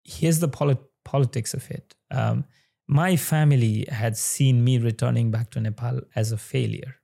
here's 0.04 0.40
the 0.40 0.48
polit- 0.48 0.90
politics 1.04 1.54
of 1.54 1.70
it. 1.70 1.94
Um, 2.10 2.44
my 2.88 3.16
family 3.16 3.86
had 3.90 4.16
seen 4.16 4.64
me 4.64 4.78
returning 4.78 5.30
back 5.30 5.50
to 5.50 5.60
Nepal 5.60 6.00
as 6.14 6.32
a 6.32 6.36
failure 6.36 6.96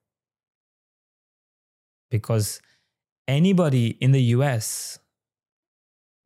because 2.10 2.60
anybody 3.26 3.88
in 4.00 4.12
the 4.12 4.22
US, 4.36 4.98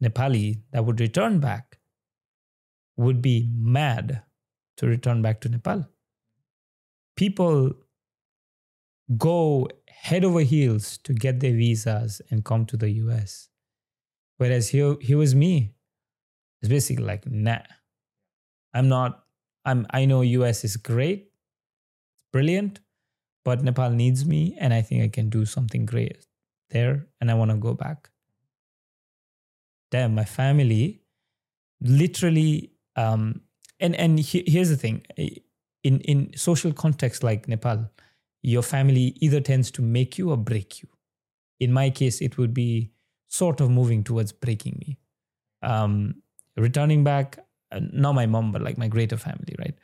Nepali, 0.02 0.62
that 0.72 0.84
would 0.84 1.00
return 1.00 1.38
back 1.38 1.78
would 2.96 3.22
be 3.22 3.48
mad 3.54 4.22
to 4.76 4.86
return 4.86 5.22
back 5.22 5.40
to 5.42 5.48
Nepal. 5.48 5.88
People 7.16 7.72
go 9.16 9.68
head 9.88 10.24
over 10.24 10.40
heels 10.40 10.98
to 10.98 11.12
get 11.12 11.40
their 11.40 11.52
visas 11.52 12.20
and 12.30 12.44
come 12.44 12.66
to 12.66 12.76
the 12.76 12.90
US. 12.90 13.48
Whereas 14.42 14.70
here, 14.70 14.96
he 15.00 15.14
was 15.14 15.36
me. 15.36 15.72
It's 16.60 16.68
basically 16.68 17.04
like, 17.04 17.24
nah, 17.30 17.60
I'm 18.74 18.88
not, 18.88 19.22
I'm, 19.64 19.86
I 19.90 20.04
know 20.04 20.22
US 20.22 20.64
is 20.64 20.76
great, 20.76 21.30
brilliant, 22.32 22.80
but 23.44 23.62
Nepal 23.62 23.90
needs 23.90 24.26
me 24.26 24.56
and 24.58 24.74
I 24.74 24.82
think 24.82 25.04
I 25.04 25.06
can 25.06 25.28
do 25.28 25.44
something 25.44 25.86
great 25.86 26.26
there 26.70 27.06
and 27.20 27.30
I 27.30 27.34
want 27.34 27.52
to 27.52 27.56
go 27.56 27.74
back. 27.74 28.10
Damn, 29.92 30.16
my 30.16 30.24
family 30.24 31.04
literally, 31.80 32.72
um, 32.96 33.42
and, 33.78 33.94
and 33.94 34.18
he, 34.18 34.42
here's 34.44 34.70
the 34.70 34.76
thing 34.76 35.06
in, 35.84 36.00
in 36.00 36.36
social 36.36 36.72
context 36.72 37.22
like 37.22 37.46
Nepal, 37.46 37.88
your 38.42 38.62
family 38.62 39.14
either 39.20 39.40
tends 39.40 39.70
to 39.70 39.82
make 39.82 40.18
you 40.18 40.32
or 40.32 40.36
break 40.36 40.82
you. 40.82 40.88
In 41.60 41.72
my 41.72 41.90
case, 41.90 42.20
it 42.20 42.38
would 42.38 42.52
be 42.52 42.90
sort 43.32 43.60
of 43.62 43.70
moving 43.70 44.04
towards 44.04 44.30
breaking 44.30 44.76
me. 44.86 44.98
Um, 45.62 46.16
returning 46.56 47.02
back, 47.02 47.38
uh, 47.70 47.80
not 47.92 48.12
my 48.14 48.26
mom, 48.26 48.52
but 48.52 48.60
like 48.62 48.76
my 48.76 48.88
greater 48.88 49.16
family, 49.16 49.54
right? 49.58 49.74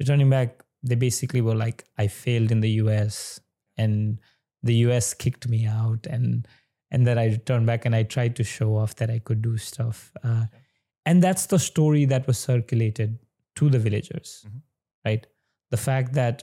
Returning 0.00 0.28
back, 0.28 0.62
they 0.82 0.96
basically 0.96 1.40
were 1.40 1.54
like, 1.54 1.84
I 1.98 2.08
failed 2.08 2.50
in 2.50 2.60
the 2.60 2.70
US 2.82 3.38
and 3.76 4.18
the 4.62 4.74
US 4.86 5.14
kicked 5.14 5.48
me 5.48 5.66
out. 5.66 6.06
And 6.06 6.48
and 6.90 7.06
then 7.06 7.18
I 7.18 7.26
returned 7.26 7.66
back 7.66 7.84
and 7.84 7.94
I 7.94 8.02
tried 8.04 8.34
to 8.36 8.44
show 8.44 8.76
off 8.76 8.96
that 8.96 9.10
I 9.10 9.18
could 9.20 9.40
do 9.42 9.56
stuff. 9.56 10.12
Uh, 10.24 10.46
and 11.04 11.22
that's 11.22 11.46
the 11.46 11.58
story 11.58 12.04
that 12.06 12.26
was 12.26 12.38
circulated 12.38 13.18
to 13.56 13.68
the 13.70 13.78
villagers, 13.78 14.44
Mhm. 14.46 14.62
right? 15.04 15.26
The 15.70 15.76
fact 15.76 16.12
that, 16.14 16.42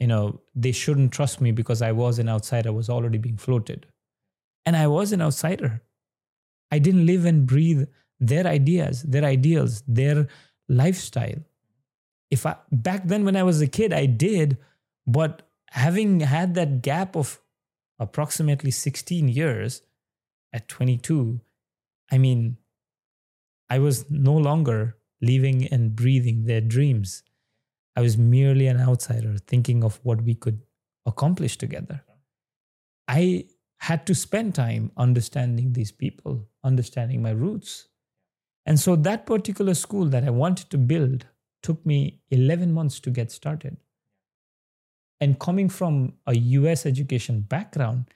you 0.00 0.06
know, 0.06 0.40
they 0.54 0.72
shouldn't 0.72 1.12
trust 1.12 1.40
me 1.40 1.52
because 1.52 1.82
I 1.82 1.92
was 1.92 2.18
an 2.18 2.28
outsider 2.28 2.72
was 2.72 2.88
already 2.88 3.18
being 3.18 3.36
floated. 3.38 3.86
And 4.66 4.76
I 4.76 4.86
was 4.86 5.12
an 5.12 5.22
outsider. 5.22 5.82
I 6.70 6.78
didn't 6.78 7.06
live 7.06 7.24
and 7.24 7.46
breathe 7.46 7.88
their 8.20 8.46
ideas, 8.46 9.02
their 9.02 9.24
ideals, 9.24 9.82
their 9.86 10.28
lifestyle. 10.68 11.44
If 12.30 12.44
I 12.44 12.56
back 12.70 13.06
then 13.06 13.24
when 13.24 13.36
I 13.36 13.42
was 13.42 13.60
a 13.62 13.66
kid, 13.66 13.92
I 13.92 14.06
did, 14.06 14.58
but 15.06 15.48
having 15.70 16.20
had 16.20 16.54
that 16.54 16.82
gap 16.82 17.16
of 17.16 17.40
approximately 17.98 18.70
16 18.70 19.28
years 19.28 19.82
at 20.52 20.68
22, 20.68 21.40
I 22.10 22.18
mean, 22.18 22.58
I 23.70 23.78
was 23.78 24.10
no 24.10 24.36
longer 24.36 24.96
living 25.20 25.66
and 25.68 25.96
breathing 25.96 26.44
their 26.44 26.60
dreams. 26.60 27.22
I 27.96 28.00
was 28.00 28.16
merely 28.16 28.66
an 28.66 28.80
outsider 28.80 29.36
thinking 29.46 29.82
of 29.82 30.00
what 30.02 30.22
we 30.22 30.34
could 30.34 30.62
accomplish 31.04 31.56
together. 31.56 32.04
I 33.08 33.46
had 33.80 34.06
to 34.06 34.14
spend 34.14 34.54
time 34.54 34.90
understanding 34.96 35.72
these 35.72 35.92
people, 35.92 36.48
understanding 36.64 37.22
my 37.22 37.30
roots. 37.30 37.88
And 38.66 38.78
so 38.78 38.96
that 38.96 39.24
particular 39.24 39.74
school 39.74 40.06
that 40.06 40.24
I 40.24 40.30
wanted 40.30 40.70
to 40.70 40.78
build 40.78 41.26
took 41.62 41.84
me 41.86 42.20
11 42.30 42.72
months 42.72 43.00
to 43.00 43.10
get 43.10 43.30
started. 43.30 43.76
And 45.20 45.38
coming 45.38 45.68
from 45.68 46.14
a 46.26 46.36
US 46.36 46.86
education 46.86 47.40
background, 47.40 48.06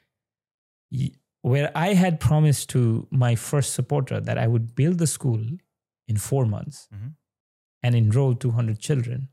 where 1.43 1.73
I 1.75 1.95
had 1.95 2.21
promised 2.21 2.69
to 2.71 3.09
my 3.11 3.35
first 3.35 3.73
supporter 3.75 4.21
that 4.21 4.39
I 4.39 4.47
would 4.47 4.75
build 4.75 4.99
the 4.99 5.07
school 5.07 5.45
in 6.07 6.17
four 6.17 6.47
months 6.47 6.89
Mhm. 6.93 7.17
and 7.83 7.95
enroll 7.95 8.35
200 8.35 8.79
children, 8.79 9.29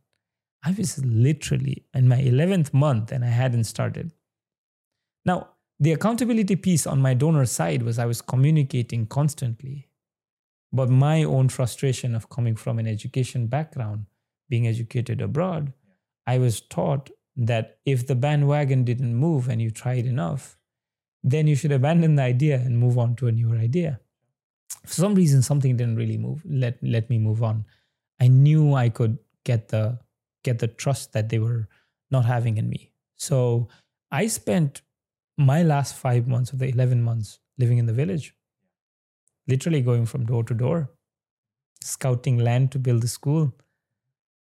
I 0.63 0.71
was 0.71 1.03
literally 1.05 1.85
in 1.93 2.07
my 2.07 2.21
11th 2.21 2.73
month 2.73 3.11
and 3.11 3.23
I 3.23 3.29
hadn't 3.29 3.65
started. 3.65 4.13
Now, 5.25 5.55
the 5.79 5.93
accountability 5.93 6.55
piece 6.55 6.85
on 6.85 7.01
my 7.01 7.13
donor 7.13 7.45
side 7.45 7.83
was 7.83 7.97
I 7.97 8.05
was 8.05 8.21
communicating 8.21 9.07
constantly. 9.07 9.87
But 10.71 10.89
my 10.89 11.23
own 11.23 11.49
frustration 11.49 12.15
of 12.15 12.29
coming 12.29 12.55
from 12.55 12.79
an 12.79 12.87
education 12.87 13.47
background, 13.47 14.05
being 14.49 14.67
educated 14.67 15.21
abroad, 15.21 15.73
I 16.27 16.37
was 16.37 16.61
taught 16.61 17.09
that 17.35 17.79
if 17.85 18.05
the 18.05 18.15
bandwagon 18.15 18.83
didn't 18.83 19.15
move 19.15 19.47
and 19.47 19.61
you 19.61 19.71
tried 19.71 20.05
enough, 20.05 20.57
then 21.23 21.47
you 21.47 21.55
should 21.55 21.71
abandon 21.71 22.15
the 22.15 22.23
idea 22.23 22.55
and 22.55 22.77
move 22.77 22.97
on 22.97 23.15
to 23.15 23.27
a 23.27 23.31
newer 23.31 23.57
idea. 23.57 23.99
For 24.85 24.93
some 24.93 25.15
reason, 25.15 25.41
something 25.41 25.75
didn't 25.75 25.95
really 25.95 26.17
move. 26.17 26.43
Let 26.45 26.77
let 26.83 27.09
me 27.09 27.17
move 27.17 27.41
on. 27.41 27.65
I 28.19 28.27
knew 28.27 28.73
I 28.73 28.89
could 28.89 29.17
get 29.43 29.69
the 29.69 29.99
get 30.43 30.59
the 30.59 30.67
trust 30.67 31.13
that 31.13 31.29
they 31.29 31.39
were 31.39 31.67
not 32.11 32.25
having 32.25 32.57
in 32.57 32.69
me. 32.69 32.91
So 33.15 33.69
I 34.11 34.27
spent 34.27 34.81
my 35.39 35.63
last 35.63 35.95
five 35.95 36.27
months 36.27 36.51
of 36.51 36.59
the 36.59 36.67
11 36.67 37.01
months 37.01 37.39
living 37.57 37.77
in 37.77 37.85
the 37.85 37.93
village, 37.93 38.35
literally 39.47 39.81
going 39.81 40.05
from 40.05 40.25
door 40.25 40.43
to 40.43 40.53
door, 40.53 40.91
scouting 41.81 42.37
land 42.37 42.73
to 42.73 42.77
build 42.77 43.01
the 43.01 43.07
school. 43.07 43.55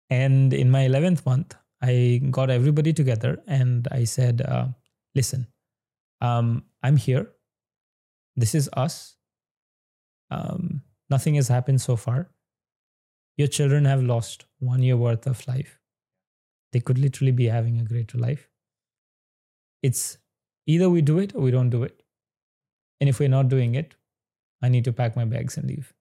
And 0.09 0.53
in 0.53 0.71
my 0.71 0.87
11th 0.87 1.25
month, 1.25 1.55
I 1.81 2.21
got 2.31 2.49
everybody 2.49 2.93
together 2.93 3.43
and 3.47 3.85
I 3.91 4.05
said, 4.05 4.41
uh, 4.41 4.67
listen, 5.13 5.47
um, 6.21 6.63
I'm 6.81 6.95
here. 6.95 7.33
This 8.37 8.55
is 8.55 8.69
us. 8.71 9.17
Um, 10.31 10.81
nothing 11.09 11.35
has 11.35 11.49
happened 11.49 11.81
so 11.81 11.97
far. 11.97 12.29
Your 13.35 13.49
children 13.49 13.83
have 13.83 14.01
lost 14.01 14.45
one 14.59 14.81
year 14.81 14.95
worth 14.95 15.27
of 15.27 15.45
life. 15.49 15.79
They 16.71 16.79
could 16.79 16.97
literally 16.97 17.33
be 17.33 17.47
having 17.47 17.79
a 17.79 17.83
greater 17.83 18.17
life. 18.17 18.49
It's 19.83 20.17
either 20.67 20.89
we 20.89 21.01
do 21.01 21.17
it 21.17 21.33
or 21.33 21.41
we 21.41 21.51
don't 21.51 21.71
do 21.71 21.83
it. 21.83 22.03
And 22.99 23.09
if 23.09 23.19
we're 23.19 23.29
not 23.29 23.49
doing 23.49 23.73
it, 23.75 23.95
I 24.61 24.69
need 24.69 24.85
to 24.85 24.93
pack 24.93 25.15
my 25.15 25.25
bags 25.25 25.57
and 25.57 25.67
leave. 25.67 25.93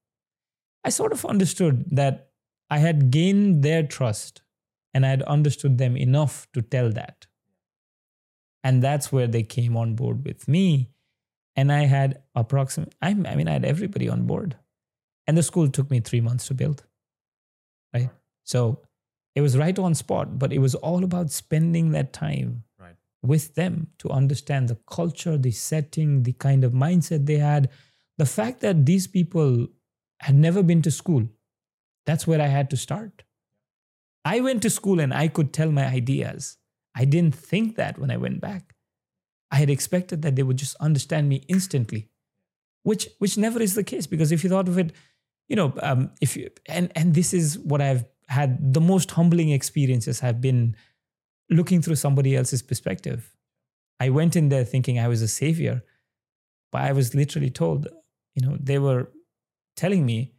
I 0.85 0.91
sort 0.91 1.13
of 1.13 1.25
understood 1.25 1.85
that 1.93 2.31
I 2.69 2.79
had 2.79 3.11
gained 3.11 3.63
their 3.63 3.83
trust 3.83 4.43
and 4.93 5.07
I 5.07 5.11
had 5.11 5.23
understood 5.23 5.79
them 5.79 5.97
enough 5.97 6.47
to 6.53 6.63
tell 6.63 6.91
that. 6.93 7.27
And 8.65 8.83
that's 8.83 9.13
where 9.13 9.27
they 9.27 9.43
came 9.43 9.77
on 9.77 9.95
board 9.95 10.25
with 10.25 10.49
me. 10.49 10.91
And 11.55 11.73
I 11.73 11.85
had 11.85 12.23
approximately, 12.35 12.93
I 13.01 13.15
mean, 13.15 13.49
I 13.49 13.53
had 13.53 13.65
everybody 13.65 14.09
on 14.09 14.27
board. 14.27 14.57
And 15.27 15.37
the 15.37 15.43
school 15.43 15.69
took 15.69 15.91
me 15.91 16.01
three 16.01 16.21
months 16.21 16.49
to 16.49 16.55
build. 16.55 16.85
Right. 17.95 18.11
So 18.45 18.83
it 19.35 19.41
was 19.41 19.57
right 19.57 19.79
on 19.79 19.95
spot, 19.95 20.39
but 20.39 20.53
it 20.53 20.59
was 20.59 20.75
all 20.75 21.05
about 21.05 21.31
spending 21.31 21.91
that 21.93 22.13
time. 22.13 22.65
With 23.23 23.55
them 23.55 23.89
to 23.99 24.11
understand 24.11 24.69
the 24.69 24.79
culture, 24.89 25.37
the 25.37 25.51
setting, 25.51 26.23
the 26.23 26.33
kind 26.33 26.65
of 26.65 26.73
mindset 26.73 27.27
they 27.27 27.39
had. 27.39 27.71
The 28.19 28.27
fact 28.27 28.61
that 28.61 28.87
these 28.87 29.07
people 29.07 29.69
had 30.21 30.35
never 30.35 30.63
been 30.63 30.83
to 30.83 30.91
school, 30.91 31.29
that's 32.07 32.27
where 32.27 32.41
I 32.41 32.47
had 32.47 32.71
to 32.71 32.77
start. 32.77 33.25
I 34.25 34.41
went 34.41 34.63
to 34.63 34.71
school 34.71 35.01
and 35.01 35.13
I 35.15 35.29
could 35.29 35.53
tell 35.53 35.71
my 35.71 35.87
ideas. 35.87 36.57
I 36.97 37.05
didn't 37.05 37.35
think 37.35 37.77
that 37.77 37.99
when 37.99 38.11
I 38.11 38.17
went 38.17 38.41
back. 38.41 38.75
I 39.51 39.57
had 39.57 39.71
expected 39.71 40.23
that 40.23 40.35
they 40.35 40.43
would 40.43 40.57
just 40.57 40.75
understand 40.77 41.29
me 41.29 41.45
instantly, 41.49 42.09
which 42.83 43.09
which 43.19 43.39
never 43.39 43.63
is 43.63 43.75
the 43.75 43.85
case 43.85 44.07
because 44.07 44.33
if 44.33 44.43
you 44.43 44.51
thought 44.51 44.69
of 44.69 44.79
it, 44.79 44.93
you 45.49 45.55
know, 45.55 45.73
um, 45.83 46.11
if 46.21 46.37
you 46.37 46.51
and 46.69 46.91
and 46.97 47.15
this 47.15 47.33
is 47.33 47.59
what 47.59 47.81
I've 47.81 48.05
had 48.29 48.75
the 48.75 48.81
most 48.81 49.13
humbling 49.13 49.51
experiences 49.51 50.21
have 50.21 50.41
been 50.41 50.77
looking 51.51 51.83
through 51.83 51.97
somebody 51.97 52.37
else's 52.37 52.63
perspective. 52.63 53.35
I 54.01 54.11
went 54.11 54.37
in 54.37 54.49
there 54.49 54.65
thinking 54.65 54.99
I 54.99 55.09
was 55.09 55.23
a 55.23 55.29
savior, 55.29 55.83
but 56.73 56.83
I 56.83 56.93
was 56.93 57.15
literally 57.15 57.51
told, 57.51 57.89
you 58.35 58.47
know, 58.47 58.57
they 58.61 58.79
were 58.79 59.11
telling 59.77 60.05
me, 60.05 60.35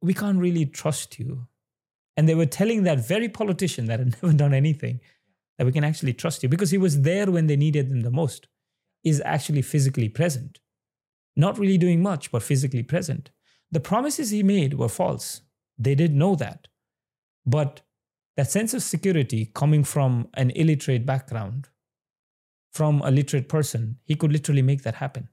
we 0.00 0.14
can't 0.14 0.38
really 0.38 0.66
trust 0.66 1.18
you. 1.18 1.46
And 2.16 2.28
they 2.28 2.34
were 2.34 2.46
telling 2.46 2.84
that 2.84 3.06
very 3.06 3.28
politician 3.28 3.86
that 3.86 3.98
had 3.98 4.16
never 4.22 4.34
done 4.34 4.54
anything 4.54 5.00
that 5.58 5.64
we 5.64 5.72
can 5.72 5.84
actually 5.84 6.12
trust 6.12 6.42
you 6.42 6.48
because 6.48 6.70
he 6.70 6.78
was 6.78 7.02
there 7.02 7.30
when 7.30 7.46
they 7.46 7.56
needed 7.56 7.90
him 7.90 8.02
the 8.02 8.10
most, 8.10 8.46
is 9.04 9.22
actually 9.24 9.62
physically 9.62 10.08
present. 10.08 10.60
Not 11.34 11.58
really 11.58 11.78
doing 11.78 12.02
much, 12.02 12.30
but 12.30 12.42
physically 12.42 12.82
present. 12.82 13.30
The 13.70 13.80
promises 13.80 14.30
he 14.30 14.42
made 14.42 14.74
were 14.74 14.88
false. 14.88 15.42
They 15.78 15.94
did 15.94 16.14
know 16.14 16.34
that. 16.36 16.68
But 17.44 17.82
that 18.36 18.50
sense 18.50 18.74
of 18.74 18.82
security 18.82 19.50
coming 19.54 19.84
from 19.84 20.28
an 20.34 20.50
illiterate 20.50 21.06
background, 21.06 21.68
from 22.72 23.00
a 23.02 23.10
literate 23.10 23.48
person, 23.48 23.98
he 24.04 24.14
could 24.14 24.32
literally 24.32 24.62
make 24.62 24.82
that 24.82 24.96
happen. 24.96 25.28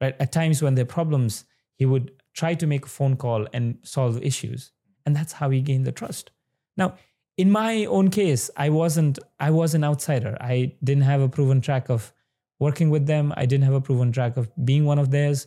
Right? 0.00 0.16
At 0.18 0.32
times 0.32 0.62
when 0.62 0.74
there 0.74 0.84
are 0.84 0.86
problems, 0.86 1.44
he 1.76 1.84
would 1.84 2.12
try 2.34 2.54
to 2.54 2.66
make 2.66 2.86
a 2.86 2.88
phone 2.88 3.16
call 3.16 3.46
and 3.52 3.78
solve 3.82 4.22
issues. 4.22 4.72
And 5.04 5.14
that's 5.14 5.32
how 5.34 5.50
he 5.50 5.60
gained 5.60 5.86
the 5.86 5.92
trust. 5.92 6.30
Now, 6.76 6.94
in 7.36 7.50
my 7.50 7.84
own 7.86 8.10
case, 8.10 8.50
I 8.56 8.68
wasn't 8.70 9.18
I 9.38 9.50
was 9.50 9.74
an 9.74 9.84
outsider. 9.84 10.36
I 10.40 10.74
didn't 10.82 11.04
have 11.04 11.20
a 11.20 11.28
proven 11.28 11.60
track 11.60 11.88
of 11.88 12.12
working 12.58 12.90
with 12.90 13.06
them. 13.06 13.32
I 13.36 13.46
didn't 13.46 13.64
have 13.64 13.74
a 13.74 13.80
proven 13.80 14.12
track 14.12 14.36
of 14.36 14.50
being 14.64 14.84
one 14.84 14.98
of 14.98 15.10
theirs. 15.10 15.46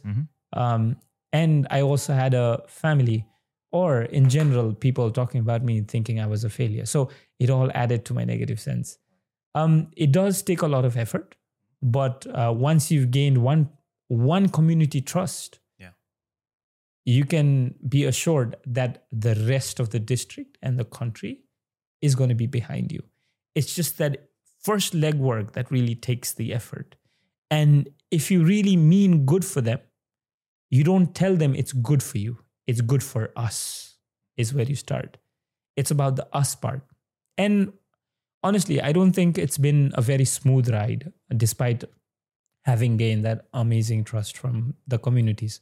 Um, 0.53 0.97
and 1.34 1.68
I 1.70 1.82
also 1.82 2.14
had 2.14 2.34
a 2.34 2.64
family, 2.68 3.26
or 3.72 4.01
in 4.03 4.30
general, 4.30 4.74
people 4.74 5.11
talking 5.11 5.39
about 5.41 5.63
me 5.63 5.82
thinking 5.82 6.19
I 6.19 6.28
was 6.28 6.43
a 6.43 6.49
failure. 6.49 6.86
So 6.86 7.09
it 7.39 7.49
all 7.49 7.72
added 7.74 8.05
to 8.05 8.13
my 8.13 8.24
negative 8.26 8.59
sense. 8.59 8.97
Um, 9.55 9.88
it 9.97 10.11
does 10.11 10.41
take 10.43 10.61
a 10.61 10.67
lot 10.67 10.86
of 10.86 10.97
effort, 10.97 11.36
but 11.82 12.26
uh, 12.28 12.53
once 12.55 12.91
you've 12.91 13.11
gained 13.11 13.38
one 13.38 13.69
one 14.07 14.49
community 14.49 14.99
trust, 15.01 15.59
Yeah. 15.80 15.91
you 17.05 17.24
can 17.26 17.76
be 17.88 18.03
assured 18.05 18.57
that 18.65 19.05
the 19.11 19.36
rest 19.47 19.80
of 19.80 19.89
the 19.91 19.99
district 19.99 20.57
and 20.61 20.78
the 20.78 20.84
country 20.86 21.41
is 22.01 22.15
going 22.15 22.30
to 22.30 22.36
be 22.36 22.47
behind 22.47 22.91
you. 22.91 23.03
It's 23.55 23.74
just 23.74 23.97
that 23.99 24.30
first 24.61 24.93
legwork 24.93 25.53
that 25.53 25.72
really 25.72 25.95
takes 25.95 26.34
the 26.34 26.53
effort. 26.53 26.95
And 27.49 27.89
if 28.11 28.30
you 28.32 28.43
really 28.43 28.76
mean 28.76 29.26
good 29.26 29.45
for 29.45 29.61
them, 29.61 29.80
you 30.69 30.84
don't 30.84 31.13
tell 31.15 31.36
them 31.36 31.55
it's 31.55 31.74
good 31.74 32.03
for 32.03 32.17
you. 32.17 32.38
It's 32.68 32.82
good 32.82 33.03
for 33.03 33.32
us, 33.36 33.95
is 34.38 34.53
where 34.53 34.66
you 34.66 34.76
start. 34.76 35.18
It's 35.76 35.91
about 35.91 36.16
the 36.16 36.28
us 36.36 36.55
part. 36.55 36.82
And 37.38 37.74
honestly, 38.43 38.82
I 38.82 38.91
don't 38.91 39.14
think 39.14 39.38
it's 39.38 39.57
been 39.57 39.91
a 39.95 40.01
very 40.01 40.26
smooth 40.26 40.70
ride, 40.70 41.12
despite 41.36 41.84
having 42.64 42.97
gained 42.97 43.26
that 43.26 43.47
amazing 43.53 44.03
trust 44.03 44.38
from 44.38 44.76
the 44.88 44.97
communities. 44.97 45.59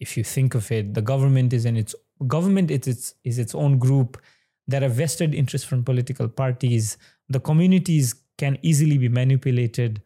If 0.00 0.16
you 0.16 0.24
think 0.24 0.54
of 0.54 0.70
it, 0.72 0.94
the 0.94 1.02
government 1.02 1.52
is 1.52 1.64
in 1.64 1.76
its 1.76 1.94
government 2.26 2.70
is 2.70 2.86
its 2.86 3.14
is 3.24 3.38
its 3.38 3.54
own 3.54 3.78
group. 3.78 4.20
There 4.66 4.82
are 4.82 4.88
vested 4.88 5.34
interests 5.34 5.68
from 5.68 5.84
political 5.84 6.28
parties. 6.28 6.96
The 7.28 7.40
communities 7.40 8.14
can 8.38 8.58
easily 8.62 8.98
be 8.98 9.08
manipulated, 9.08 10.02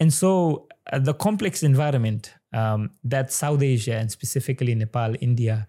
and 0.00 0.12
so 0.12 0.66
uh, 0.92 0.98
the 0.98 1.14
complex 1.14 1.62
environment 1.62 2.34
um, 2.52 2.90
that 3.04 3.32
South 3.32 3.62
Asia 3.62 3.96
and 3.96 4.10
specifically 4.10 4.74
Nepal, 4.74 5.14
India, 5.20 5.66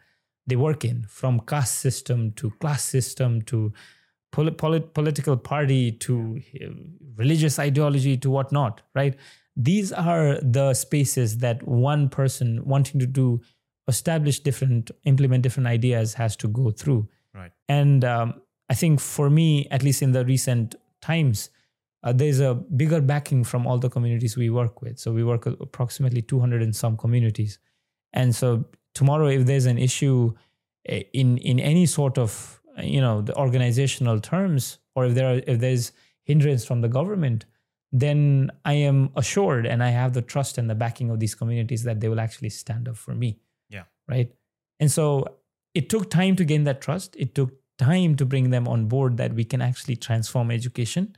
they 0.47 0.55
work 0.55 0.85
in, 0.85 1.03
from 1.03 1.39
caste 1.41 1.75
system 1.75 2.31
to 2.33 2.51
class 2.51 2.83
system 2.83 3.41
to 3.43 3.71
polit- 4.31 4.93
political 4.93 5.37
party 5.37 5.91
to 5.91 6.41
uh, 6.61 6.67
religious 7.15 7.59
ideology 7.59 8.17
to 8.17 8.29
whatnot, 8.29 8.81
right? 8.95 9.15
These 9.55 9.91
are 9.91 10.39
the 10.41 10.73
spaces 10.73 11.39
that 11.39 11.67
one 11.67 12.09
person 12.09 12.63
wanting 12.65 12.99
to 12.99 13.05
do 13.05 13.41
establish 13.87 14.39
different, 14.39 14.91
implement 15.03 15.43
different 15.43 15.67
ideas 15.67 16.13
has 16.13 16.35
to 16.37 16.47
go 16.47 16.71
through. 16.71 17.07
Right. 17.33 17.51
And 17.67 18.05
um, 18.05 18.41
I 18.69 18.75
think 18.75 18.99
for 18.99 19.29
me, 19.29 19.67
at 19.71 19.83
least 19.83 20.01
in 20.01 20.11
the 20.11 20.23
recent 20.23 20.75
times, 21.01 21.49
uh, 22.03 22.13
there's 22.13 22.39
a 22.39 22.53
bigger 22.55 23.01
backing 23.01 23.43
from 23.43 23.67
all 23.67 23.77
the 23.77 23.89
communities 23.89 24.37
we 24.37 24.49
work 24.49 24.81
with. 24.81 24.99
So 24.99 25.11
we 25.11 25.23
work 25.23 25.45
with 25.45 25.59
approximately 25.59 26.21
200 26.21 26.61
and 26.61 26.75
some 26.75 26.95
communities. 26.95 27.59
And 28.13 28.33
so 28.33 28.65
tomorrow, 28.93 29.27
if 29.27 29.45
there's 29.45 29.65
an 29.65 29.77
issue 29.77 30.33
eh, 30.85 31.03
in 31.13 31.37
in 31.37 31.59
any 31.59 31.85
sort 31.85 32.17
of 32.17 32.61
you 32.81 33.01
know 33.01 33.21
the 33.21 33.35
organizational 33.35 34.19
terms, 34.19 34.79
or 34.95 35.05
if 35.05 35.13
there 35.13 35.33
are 35.33 35.41
if 35.45 35.59
there's 35.59 35.91
hindrance 36.23 36.63
from 36.63 36.81
the 36.81 36.87
government, 36.87 37.45
then 37.91 38.51
I 38.63 38.73
am 38.73 39.09
assured 39.15 39.65
and 39.65 39.83
I 39.83 39.89
have 39.89 40.13
the 40.13 40.21
trust 40.21 40.57
and 40.57 40.69
the 40.69 40.75
backing 40.75 41.09
of 41.09 41.19
these 41.19 41.35
communities 41.35 41.83
that 41.83 41.99
they 41.99 42.07
will 42.07 42.19
actually 42.19 42.49
stand 42.49 42.87
up 42.87 42.95
for 42.95 43.13
me. 43.13 43.39
Yeah. 43.69 43.83
Right. 44.07 44.31
And 44.79 44.91
so 44.91 45.25
it 45.73 45.89
took 45.89 46.09
time 46.09 46.35
to 46.37 46.45
gain 46.45 46.63
that 46.63 46.81
trust. 46.81 47.15
It 47.17 47.35
took 47.35 47.51
time 47.77 48.15
to 48.15 48.25
bring 48.25 48.51
them 48.51 48.67
on 48.67 48.85
board 48.85 49.17
that 49.17 49.33
we 49.33 49.43
can 49.43 49.61
actually 49.61 49.95
transform 49.95 50.51
education 50.51 51.15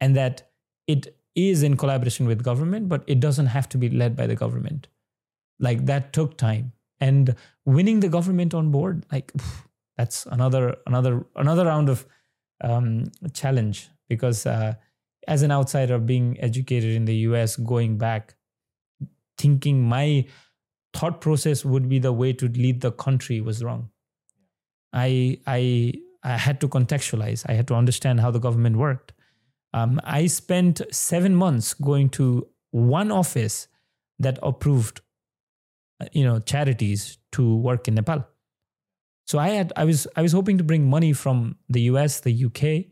and 0.00 0.16
that 0.16 0.50
it 0.86 1.16
is 1.34 1.62
in 1.62 1.76
collaboration 1.76 2.26
with 2.26 2.42
government, 2.42 2.88
but 2.88 3.04
it 3.06 3.20
doesn't 3.20 3.46
have 3.46 3.68
to 3.70 3.78
be 3.78 3.88
led 3.88 4.16
by 4.16 4.26
the 4.26 4.34
government. 4.34 4.88
Like 5.60 5.86
that 5.86 6.12
took 6.12 6.36
time. 6.36 6.72
And 7.00 7.36
winning 7.64 8.00
the 8.00 8.08
government 8.08 8.54
on 8.54 8.70
board, 8.70 9.06
like 9.12 9.32
that's 9.96 10.26
another 10.26 10.76
another 10.86 11.24
another 11.36 11.66
round 11.66 11.88
of 11.88 12.06
um, 12.62 13.04
challenge 13.32 13.88
because 14.08 14.46
uh, 14.46 14.74
as 15.28 15.42
an 15.42 15.52
outsider 15.52 15.98
being 15.98 16.40
educated 16.40 16.94
in 16.94 17.04
the 17.04 17.14
US, 17.28 17.56
going 17.56 17.98
back, 17.98 18.34
thinking 19.36 19.82
my 19.82 20.26
thought 20.94 21.20
process 21.20 21.64
would 21.64 21.88
be 21.88 21.98
the 21.98 22.12
way 22.12 22.32
to 22.32 22.48
lead 22.48 22.80
the 22.80 22.90
country 22.90 23.40
was 23.40 23.62
wrong. 23.62 23.90
I 24.92 25.38
I 25.46 25.94
I 26.24 26.36
had 26.36 26.60
to 26.62 26.68
contextualize. 26.68 27.44
I 27.48 27.52
had 27.52 27.68
to 27.68 27.74
understand 27.74 28.20
how 28.20 28.30
the 28.30 28.40
government 28.40 28.76
worked. 28.76 29.12
Um, 29.72 30.00
I 30.04 30.26
spent 30.26 30.80
seven 30.90 31.34
months 31.34 31.74
going 31.74 32.10
to 32.10 32.48
one 32.70 33.10
office 33.10 33.68
that 34.18 34.38
approved, 34.42 35.00
uh, 36.00 36.06
you 36.12 36.24
know, 36.24 36.38
charities 36.40 37.18
to 37.32 37.56
work 37.56 37.88
in 37.88 37.94
Nepal. 37.94 38.26
So 39.26 39.38
I 39.38 39.48
had 39.50 39.72
I 39.76 39.84
was 39.84 40.06
I 40.16 40.22
was 40.22 40.32
hoping 40.32 40.56
to 40.58 40.64
bring 40.64 40.88
money 40.88 41.12
from 41.12 41.56
the 41.68 41.82
US, 41.82 42.20
the 42.20 42.44
UK, 42.46 42.86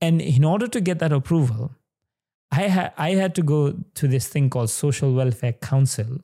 and 0.00 0.22
in 0.22 0.42
order 0.44 0.66
to 0.66 0.80
get 0.80 0.98
that 1.00 1.12
approval, 1.12 1.72
I 2.50 2.62
had 2.62 2.94
I 2.96 3.10
had 3.10 3.34
to 3.34 3.42
go 3.42 3.72
to 3.94 4.08
this 4.08 4.28
thing 4.28 4.48
called 4.48 4.70
Social 4.70 5.12
Welfare 5.12 5.52
Council. 5.52 6.20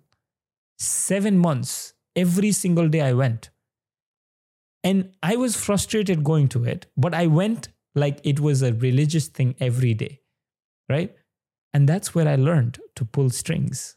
Seven 0.78 1.38
months, 1.38 1.94
every 2.14 2.52
single 2.52 2.88
day 2.88 3.02
I 3.02 3.12
went. 3.12 3.50
And 4.82 5.12
I 5.22 5.36
was 5.36 5.56
frustrated 5.56 6.22
going 6.22 6.48
to 6.48 6.64
it, 6.64 6.86
but 6.96 7.12
I 7.12 7.26
went 7.26 7.68
like 7.96 8.20
it 8.22 8.38
was 8.38 8.62
a 8.62 8.74
religious 8.74 9.26
thing 9.26 9.56
every 9.58 9.94
day, 9.94 10.20
right? 10.88 11.16
And 11.72 11.88
that's 11.88 12.14
where 12.14 12.28
I 12.28 12.36
learned 12.36 12.78
to 12.94 13.04
pull 13.04 13.30
strings, 13.30 13.96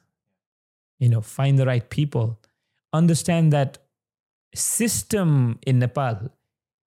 you 1.00 1.10
know, 1.10 1.22
find 1.22 1.60
the 1.60 1.66
right 1.66 1.88
people, 1.88 2.40
understand 2.94 3.54
that 3.54 3.78
system 4.56 5.60
in 5.68 5.80
Nepal 5.80 6.32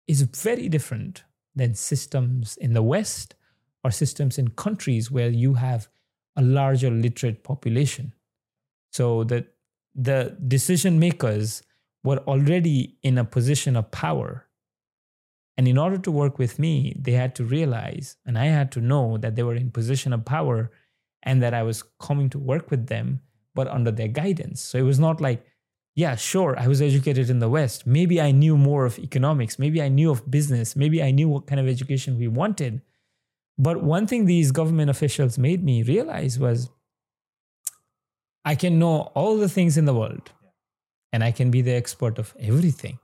is 0.07 0.23
very 0.23 0.67
different 0.67 1.23
than 1.55 1.75
systems 1.75 2.57
in 2.57 2.73
the 2.73 2.83
West 2.83 3.35
or 3.83 3.91
systems 3.91 4.37
in 4.37 4.49
countries 4.49 5.11
where 5.11 5.29
you 5.29 5.53
have 5.53 5.87
a 6.35 6.41
larger 6.41 6.89
literate 6.89 7.43
population. 7.43 8.13
So 8.91 9.23
that 9.25 9.53
the 9.95 10.35
decision 10.47 10.99
makers 10.99 11.63
were 12.03 12.17
already 12.19 12.97
in 13.03 13.17
a 13.17 13.25
position 13.25 13.75
of 13.75 13.91
power. 13.91 14.47
And 15.57 15.67
in 15.67 15.77
order 15.77 15.97
to 15.99 16.11
work 16.11 16.39
with 16.39 16.57
me, 16.57 16.95
they 16.99 17.11
had 17.11 17.35
to 17.35 17.43
realize, 17.43 18.17
and 18.25 18.37
I 18.37 18.45
had 18.45 18.71
to 18.73 18.81
know 18.81 19.17
that 19.17 19.35
they 19.35 19.43
were 19.43 19.55
in 19.55 19.71
position 19.71 20.11
of 20.13 20.25
power 20.25 20.71
and 21.21 21.41
that 21.43 21.53
I 21.53 21.63
was 21.63 21.83
coming 21.99 22.29
to 22.31 22.39
work 22.39 22.71
with 22.71 22.87
them, 22.87 23.21
but 23.53 23.67
under 23.67 23.91
their 23.91 24.07
guidance. 24.07 24.61
So 24.61 24.77
it 24.77 24.83
was 24.83 24.99
not 24.99 25.21
like, 25.21 25.45
yeah, 25.95 26.15
sure, 26.15 26.57
I 26.57 26.67
was 26.67 26.81
educated 26.81 27.29
in 27.29 27.37
the 27.37 27.49
West. 27.49 27.85
Maybe 27.85 28.19
I 28.19 28.31
knew 28.31 28.57
more 28.57 28.85
of 28.85 28.97
economics. 28.97 29.59
Maybe 29.59 29.79
I 29.79 29.89
knew 29.89 30.09
of 30.09 30.29
business. 30.29 30.75
Maybe 30.75 31.03
I 31.03 31.11
knew 31.11 31.29
what 31.29 31.45
kind 31.45 31.59
of 31.59 31.67
education 31.67 32.17
we 32.17 32.27
wanted. 32.27 32.81
But 33.59 33.83
one 33.83 34.07
thing 34.07 34.25
these 34.25 34.51
government 34.51 34.89
officials 34.89 35.37
made 35.37 35.63
me 35.63 35.83
realize 35.83 36.39
was 36.39 36.71
I 38.43 38.55
can 38.55 38.79
know 38.79 39.11
all 39.13 39.37
the 39.37 39.47
things 39.47 39.77
in 39.77 39.85
the 39.85 39.93
world 39.93 40.31
and 41.11 41.23
I 41.23 41.31
can 41.31 41.51
be 41.51 41.61
the 41.61 41.73
expert 41.73 42.17
of 42.17 42.33
everything, 42.39 42.97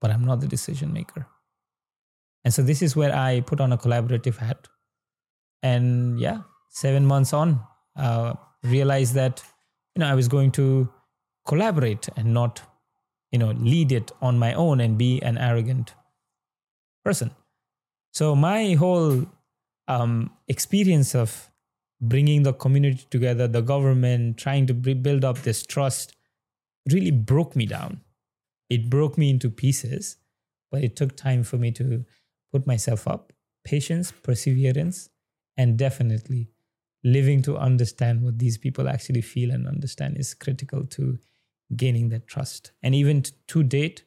but 0.00 0.10
I'm 0.10 0.24
not 0.24 0.40
the 0.40 0.46
decision 0.46 0.92
maker. 0.92 1.26
And 2.44 2.54
so 2.54 2.62
this 2.62 2.82
is 2.82 2.96
where 2.96 3.14
I 3.14 3.40
put 3.40 3.60
on 3.60 3.72
a 3.72 3.78
collaborative 3.78 4.36
hat. 4.36 4.68
And 5.62 6.18
yeah, 6.18 6.42
seven 6.70 7.04
months 7.04 7.32
on, 7.32 7.60
uh, 7.96 8.34
realized 8.62 9.14
that 9.14 9.42
you 9.94 10.00
know 10.00 10.08
I 10.08 10.14
was 10.14 10.28
going 10.28 10.52
to 10.52 10.88
collaborate 11.46 12.08
and 12.16 12.32
not 12.32 12.62
you 13.30 13.38
know 13.38 13.50
lead 13.50 13.92
it 13.92 14.10
on 14.22 14.38
my 14.38 14.54
own 14.54 14.80
and 14.80 14.96
be 14.96 15.20
an 15.20 15.36
arrogant 15.36 15.94
person. 17.04 17.30
So 18.12 18.34
my 18.34 18.74
whole 18.74 19.26
um, 19.88 20.30
experience 20.48 21.14
of 21.14 21.50
bringing 22.00 22.42
the 22.42 22.52
community 22.52 23.06
together, 23.10 23.46
the 23.46 23.60
government, 23.60 24.38
trying 24.38 24.66
to 24.66 24.74
build 24.74 25.24
up 25.24 25.38
this 25.42 25.62
trust, 25.62 26.16
really 26.90 27.10
broke 27.10 27.54
me 27.54 27.66
down. 27.66 28.00
It 28.70 28.88
broke 28.88 29.18
me 29.18 29.28
into 29.28 29.50
pieces, 29.50 30.16
but 30.70 30.82
it 30.82 30.96
took 30.96 31.16
time 31.16 31.42
for 31.42 31.58
me 31.58 31.72
to 31.72 32.04
put 32.52 32.66
myself 32.66 33.06
up. 33.06 33.32
Patience, 33.64 34.12
perseverance, 34.12 35.10
and 35.56 35.76
definitely 35.76 36.48
living 37.02 37.42
to 37.42 37.56
understand 37.56 38.22
what 38.22 38.38
these 38.38 38.56
people 38.56 38.88
actually 38.88 39.20
feel 39.22 39.50
and 39.50 39.66
understand 39.66 40.16
is 40.16 40.32
critical 40.32 40.84
to 40.86 41.18
gaining 41.76 42.08
that 42.10 42.26
trust. 42.26 42.72
And 42.82 42.94
even 42.94 43.24
to 43.48 43.62
date, 43.62 44.04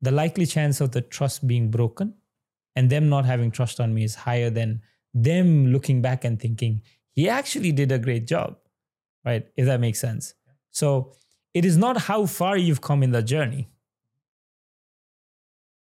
the 0.00 0.10
likely 0.10 0.46
chance 0.46 0.80
of 0.80 0.92
the 0.92 1.00
trust 1.00 1.46
being 1.46 1.70
broken 1.70 2.14
and 2.76 2.90
them 2.90 3.08
not 3.08 3.24
having 3.24 3.50
trust 3.50 3.80
on 3.80 3.94
me 3.94 4.04
is 4.04 4.14
higher 4.14 4.50
than 4.50 4.82
them 5.12 5.68
looking 5.68 6.02
back 6.02 6.24
and 6.24 6.40
thinking, 6.40 6.82
he 7.12 7.28
actually 7.28 7.72
did 7.72 7.92
a 7.92 7.98
great 7.98 8.26
job, 8.26 8.56
right? 9.24 9.46
If 9.56 9.66
that 9.66 9.80
makes 9.80 10.00
sense. 10.00 10.34
So 10.70 11.12
it 11.54 11.64
is 11.64 11.76
not 11.76 11.96
how 12.02 12.26
far 12.26 12.56
you've 12.56 12.80
come 12.80 13.02
in 13.02 13.12
the 13.12 13.22
journey, 13.22 13.68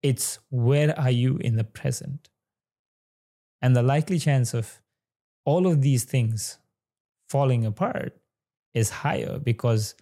it's 0.03 0.38
where 0.51 0.99
are 0.99 1.11
you 1.11 1.38
in 1.38 1.57
the 1.57 1.64
present. 1.64 2.28
And 3.61 3.74
the 3.74 3.82
likely 3.82 4.18
chance 4.18 4.55
of 4.55 4.80
all 5.44 5.66
of 5.66 5.82
these 5.82 6.05
things 6.05 6.59
falling 7.28 7.66
apart 7.66 8.16
is 8.74 8.90
higher 8.90 9.38
because 9.38 9.94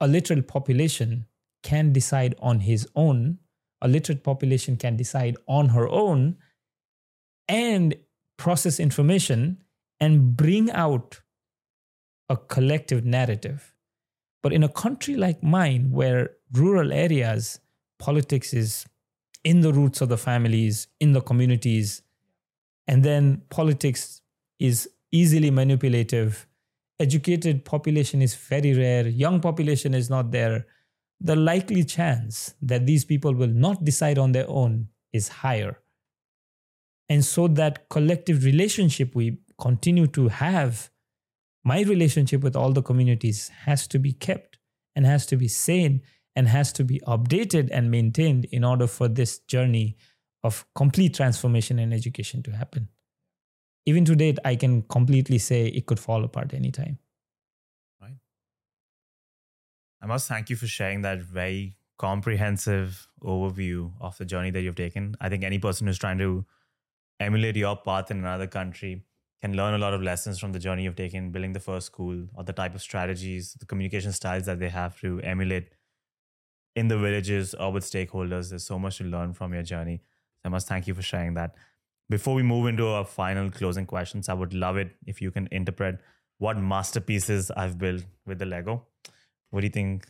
a 0.00 0.08
literate 0.08 0.48
population 0.48 1.26
can 1.62 1.92
decide 1.92 2.34
on 2.40 2.60
his 2.60 2.88
own, 2.94 3.38
a 3.80 3.88
literate 3.88 4.24
population 4.24 4.76
can 4.76 4.96
decide 4.96 5.36
on 5.46 5.70
her 5.70 5.88
own 5.88 6.36
and 7.48 7.96
process 8.36 8.78
information 8.78 9.62
and 10.00 10.36
bring 10.36 10.70
out 10.70 11.20
a 12.28 12.36
collective 12.36 13.04
narrative. 13.04 13.74
But 14.42 14.52
in 14.52 14.62
a 14.62 14.68
country 14.68 15.16
like 15.16 15.42
mine, 15.42 15.90
where 15.90 16.30
rural 16.52 16.92
areas, 16.92 17.58
politics 17.98 18.52
is 18.52 18.86
in 19.44 19.60
the 19.60 19.72
roots 19.72 20.00
of 20.00 20.08
the 20.08 20.18
families, 20.18 20.88
in 21.00 21.12
the 21.12 21.20
communities, 21.20 22.02
and 22.86 23.04
then 23.04 23.42
politics 23.50 24.22
is 24.58 24.88
easily 25.12 25.50
manipulative. 25.50 26.46
Educated 27.00 27.64
population 27.64 28.20
is 28.20 28.34
very 28.34 28.74
rare, 28.74 29.06
young 29.06 29.40
population 29.40 29.94
is 29.94 30.10
not 30.10 30.30
there. 30.32 30.66
The 31.20 31.36
likely 31.36 31.84
chance 31.84 32.54
that 32.62 32.86
these 32.86 33.04
people 33.04 33.34
will 33.34 33.48
not 33.48 33.84
decide 33.84 34.18
on 34.18 34.32
their 34.32 34.48
own 34.48 34.88
is 35.12 35.28
higher. 35.28 35.78
And 37.08 37.24
so 37.24 37.48
that 37.48 37.88
collective 37.88 38.44
relationship 38.44 39.14
we 39.14 39.38
continue 39.60 40.06
to 40.08 40.28
have, 40.28 40.90
my 41.64 41.82
relationship 41.82 42.42
with 42.42 42.54
all 42.54 42.72
the 42.72 42.82
communities 42.82 43.48
has 43.64 43.86
to 43.88 43.98
be 43.98 44.12
kept 44.12 44.58
and 44.94 45.06
has 45.06 45.26
to 45.26 45.36
be 45.36 45.48
sane 45.48 46.02
and 46.38 46.46
has 46.46 46.72
to 46.72 46.84
be 46.84 47.00
updated 47.00 47.68
and 47.72 47.90
maintained 47.90 48.44
in 48.52 48.62
order 48.62 48.86
for 48.86 49.08
this 49.08 49.40
journey 49.40 49.96
of 50.44 50.64
complete 50.76 51.14
transformation 51.14 51.80
in 51.80 51.92
education 51.92 52.44
to 52.44 52.52
happen. 52.52 52.88
Even 53.86 54.04
to 54.04 54.14
date, 54.14 54.38
I 54.44 54.54
can 54.54 54.82
completely 54.82 55.38
say 55.38 55.66
it 55.66 55.86
could 55.86 55.98
fall 55.98 56.22
apart 56.22 56.54
anytime. 56.54 56.98
Right. 58.00 58.18
I 60.00 60.06
must 60.06 60.28
thank 60.28 60.48
you 60.48 60.54
for 60.54 60.68
sharing 60.68 61.02
that 61.02 61.22
very 61.22 61.74
comprehensive 61.98 63.08
overview 63.20 63.90
of 64.00 64.16
the 64.18 64.24
journey 64.24 64.52
that 64.52 64.60
you've 64.60 64.76
taken. 64.76 65.16
I 65.20 65.28
think 65.28 65.42
any 65.42 65.58
person 65.58 65.88
who's 65.88 65.98
trying 65.98 66.18
to 66.18 66.46
emulate 67.18 67.56
your 67.56 67.74
path 67.74 68.12
in 68.12 68.18
another 68.18 68.46
country 68.46 69.02
can 69.40 69.56
learn 69.56 69.74
a 69.74 69.78
lot 69.78 69.92
of 69.92 70.02
lessons 70.02 70.38
from 70.38 70.52
the 70.52 70.60
journey 70.60 70.84
you've 70.84 70.94
taken 70.94 71.32
building 71.32 71.52
the 71.52 71.66
first 71.68 71.86
school 71.86 72.28
or 72.34 72.44
the 72.44 72.52
type 72.52 72.76
of 72.76 72.80
strategies, 72.80 73.54
the 73.54 73.66
communication 73.66 74.12
styles 74.12 74.46
that 74.46 74.60
they 74.60 74.68
have 74.68 75.00
to 75.00 75.20
emulate 75.22 75.70
in 76.78 76.88
the 76.88 76.98
villages 76.98 77.54
or 77.54 77.72
with 77.72 77.84
stakeholders. 77.84 78.50
There's 78.50 78.64
so 78.64 78.78
much 78.78 78.98
to 78.98 79.04
learn 79.04 79.34
from 79.34 79.52
your 79.52 79.62
journey. 79.62 80.00
So 80.38 80.42
I 80.46 80.48
must 80.48 80.68
thank 80.68 80.86
you 80.86 80.94
for 80.94 81.02
sharing 81.02 81.34
that. 81.34 81.54
Before 82.08 82.34
we 82.34 82.42
move 82.42 82.66
into 82.66 82.86
our 82.86 83.04
final 83.04 83.50
closing 83.50 83.86
questions, 83.86 84.28
I 84.28 84.34
would 84.34 84.54
love 84.54 84.76
it 84.76 84.96
if 85.06 85.20
you 85.20 85.30
can 85.30 85.48
interpret 85.50 86.00
what 86.38 86.56
masterpieces 86.56 87.50
I've 87.50 87.78
built 87.78 88.04
with 88.26 88.38
the 88.38 88.46
Lego. 88.46 88.86
What 89.50 89.60
do 89.60 89.66
you 89.66 89.72
think? 89.72 90.06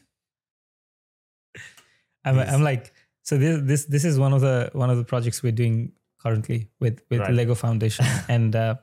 I'm, 2.25 2.39
I'm 2.39 2.63
like, 2.63 2.93
so 3.23 3.39
this 3.39 3.61
this 3.63 3.85
this 3.87 4.05
is 4.05 4.19
one 4.19 4.33
of 4.33 4.41
the 4.41 4.71
one 4.73 4.91
of 4.91 4.97
the 4.97 5.05
projects 5.05 5.43
we're 5.43 5.53
doing 5.53 5.93
currently 6.23 6.69
with 6.81 7.01
with 7.11 7.21
Right. 7.21 7.35
Lego 7.35 7.55
Foundation, 7.55 8.05
and 8.29 8.55
uh, 8.55 8.77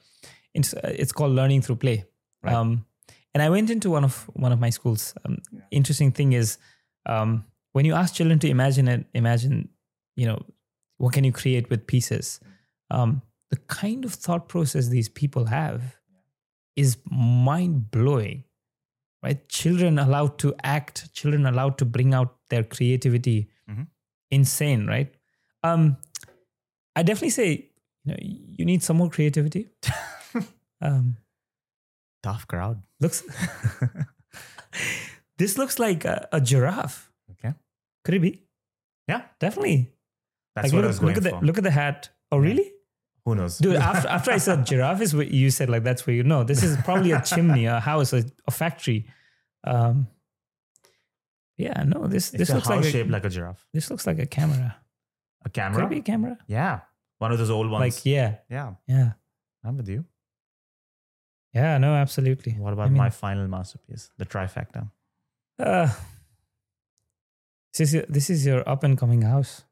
it's 0.54 0.74
it's 0.84 1.12
called 1.12 1.32
Learning 1.34 1.62
Through 1.62 1.78
Play. 1.78 2.06
Right. 2.44 2.54
Um, 2.54 2.86
and 3.34 3.44
I 3.44 3.50
went 3.50 3.70
into 3.70 3.90
one 3.90 4.04
of 4.04 4.30
one 4.34 4.52
of 4.52 4.60
my 4.60 4.70
schools. 4.72 5.14
Um, 5.26 5.38
Interesting 5.72 6.12
thing 6.12 6.34
is, 6.34 6.58
um, 7.06 7.46
when 7.76 7.84
you 7.84 7.94
ask 7.94 8.16
children 8.16 8.40
to 8.40 8.48
imagine 8.50 8.88
it, 8.88 9.06
imagine, 9.14 9.68
you 10.16 10.26
know, 10.26 10.42
what 10.98 11.12
can 11.14 11.26
you 11.26 11.32
create 11.34 11.70
with 11.70 11.86
pieces? 11.88 12.40
Um, 12.90 13.22
the 13.50 13.58
kind 13.68 14.06
of 14.06 14.14
thought 14.14 14.48
process 14.48 14.88
these 14.88 15.10
people 15.10 15.44
have 15.48 15.98
is 16.78 16.96
mind 17.12 17.92
blowing. 17.92 18.46
Right? 19.22 19.50
Children 19.50 20.00
allowed 20.00 20.38
to 20.40 20.54
act, 20.64 21.12
children 21.14 21.46
allowed 21.46 21.78
to 21.80 21.86
bring 21.86 22.14
out 22.14 22.38
their 22.50 22.64
creativity. 22.64 23.50
Mhm. 23.70 23.88
Insane, 24.32 24.88
right? 24.88 25.14
Um, 25.64 25.98
I 26.96 27.04
definitely 27.04 27.32
say 27.32 27.50
you 28.06 28.12
know, 28.14 28.18
you 28.22 28.64
need 28.66 28.84
some 28.84 28.96
more 28.98 29.10
creativity. 29.10 29.68
um, 30.82 31.18
Tough 32.24 32.48
crowd. 32.48 32.82
looks. 33.02 33.22
this 35.38 35.58
looks 35.58 35.78
like 35.78 36.06
a, 36.06 36.30
a 36.32 36.40
giraffe. 36.40 37.12
Could 38.06 38.14
it 38.14 38.22
be? 38.22 38.44
Yeah, 39.10 39.24
Definitely. 39.40 39.92
that's 40.56 40.72
like, 40.72 40.74
what 40.74 40.78
look, 40.78 40.86
I 40.86 40.88
was 40.88 41.02
look 41.02 41.16
going 41.16 41.18
at 41.18 41.24
the 41.24 41.30
for. 41.40 41.46
look 41.46 41.58
at 41.58 41.64
the 41.66 41.72
hat. 41.72 42.10
Oh, 42.32 42.38
really? 42.38 42.72
Who 43.26 43.36
knows? 43.36 43.58
Dude, 43.58 43.76
after, 43.92 44.08
after 44.08 44.32
I 44.32 44.38
said 44.38 44.66
giraffe 44.66 45.02
is 45.02 45.14
what 45.16 45.30
you 45.32 45.50
said, 45.52 45.70
like 45.70 45.84
that's 45.84 46.08
where 46.08 46.16
you 46.16 46.24
know. 46.24 46.44
This 46.44 46.64
is 46.64 46.78
probably 46.78 47.12
a 47.12 47.22
chimney, 47.22 47.66
a 47.66 47.80
house, 47.80 48.14
a, 48.14 48.24
a 48.48 48.52
factory. 48.52 49.08
Um, 49.66 50.08
yeah, 51.58 51.84
no, 51.84 52.08
this 52.08 52.30
it's 52.34 52.38
this 52.38 52.50
looks 52.54 52.70
like 52.70 52.86
a, 52.86 52.90
shaped 52.92 53.10
like 53.10 53.26
a 53.26 53.30
giraffe. 53.30 53.66
this 53.74 53.90
looks 53.90 54.06
like 54.08 54.20
a 54.20 54.26
camera. 54.26 54.76
A 55.42 55.44
Could 55.50 55.54
camera? 55.54 55.86
it 55.86 55.90
be 55.90 55.98
a 56.00 56.02
camera? 56.02 56.38
Yeah. 56.48 56.82
One 57.20 57.32
of 57.32 57.38
those 57.38 57.50
old 57.50 57.70
ones. 57.70 57.82
Like 57.96 58.06
yeah, 58.06 58.38
yeah. 58.50 58.74
yeah, 58.88 59.12
I'm 59.64 59.78
with 59.78 59.88
you. 59.90 60.06
yeah. 61.54 61.78
No, 61.78 61.94
absolutely. 61.96 62.54
What 62.54 62.74
about 62.74 62.88
I 62.88 62.90
mean, 62.90 62.98
my 62.98 63.10
final 63.10 63.48
masterpiece, 63.48 64.10
the 64.18 64.26
trifecta? 64.26 64.92
Uh, 65.58 65.90
this 67.78 67.90
is 67.90 67.94
your, 67.94 68.04
this 68.10 68.30
is 68.30 68.46
your 68.46 68.68
up 68.68 68.84
and 68.84 68.98
coming 68.98 69.22
house. 69.24 69.64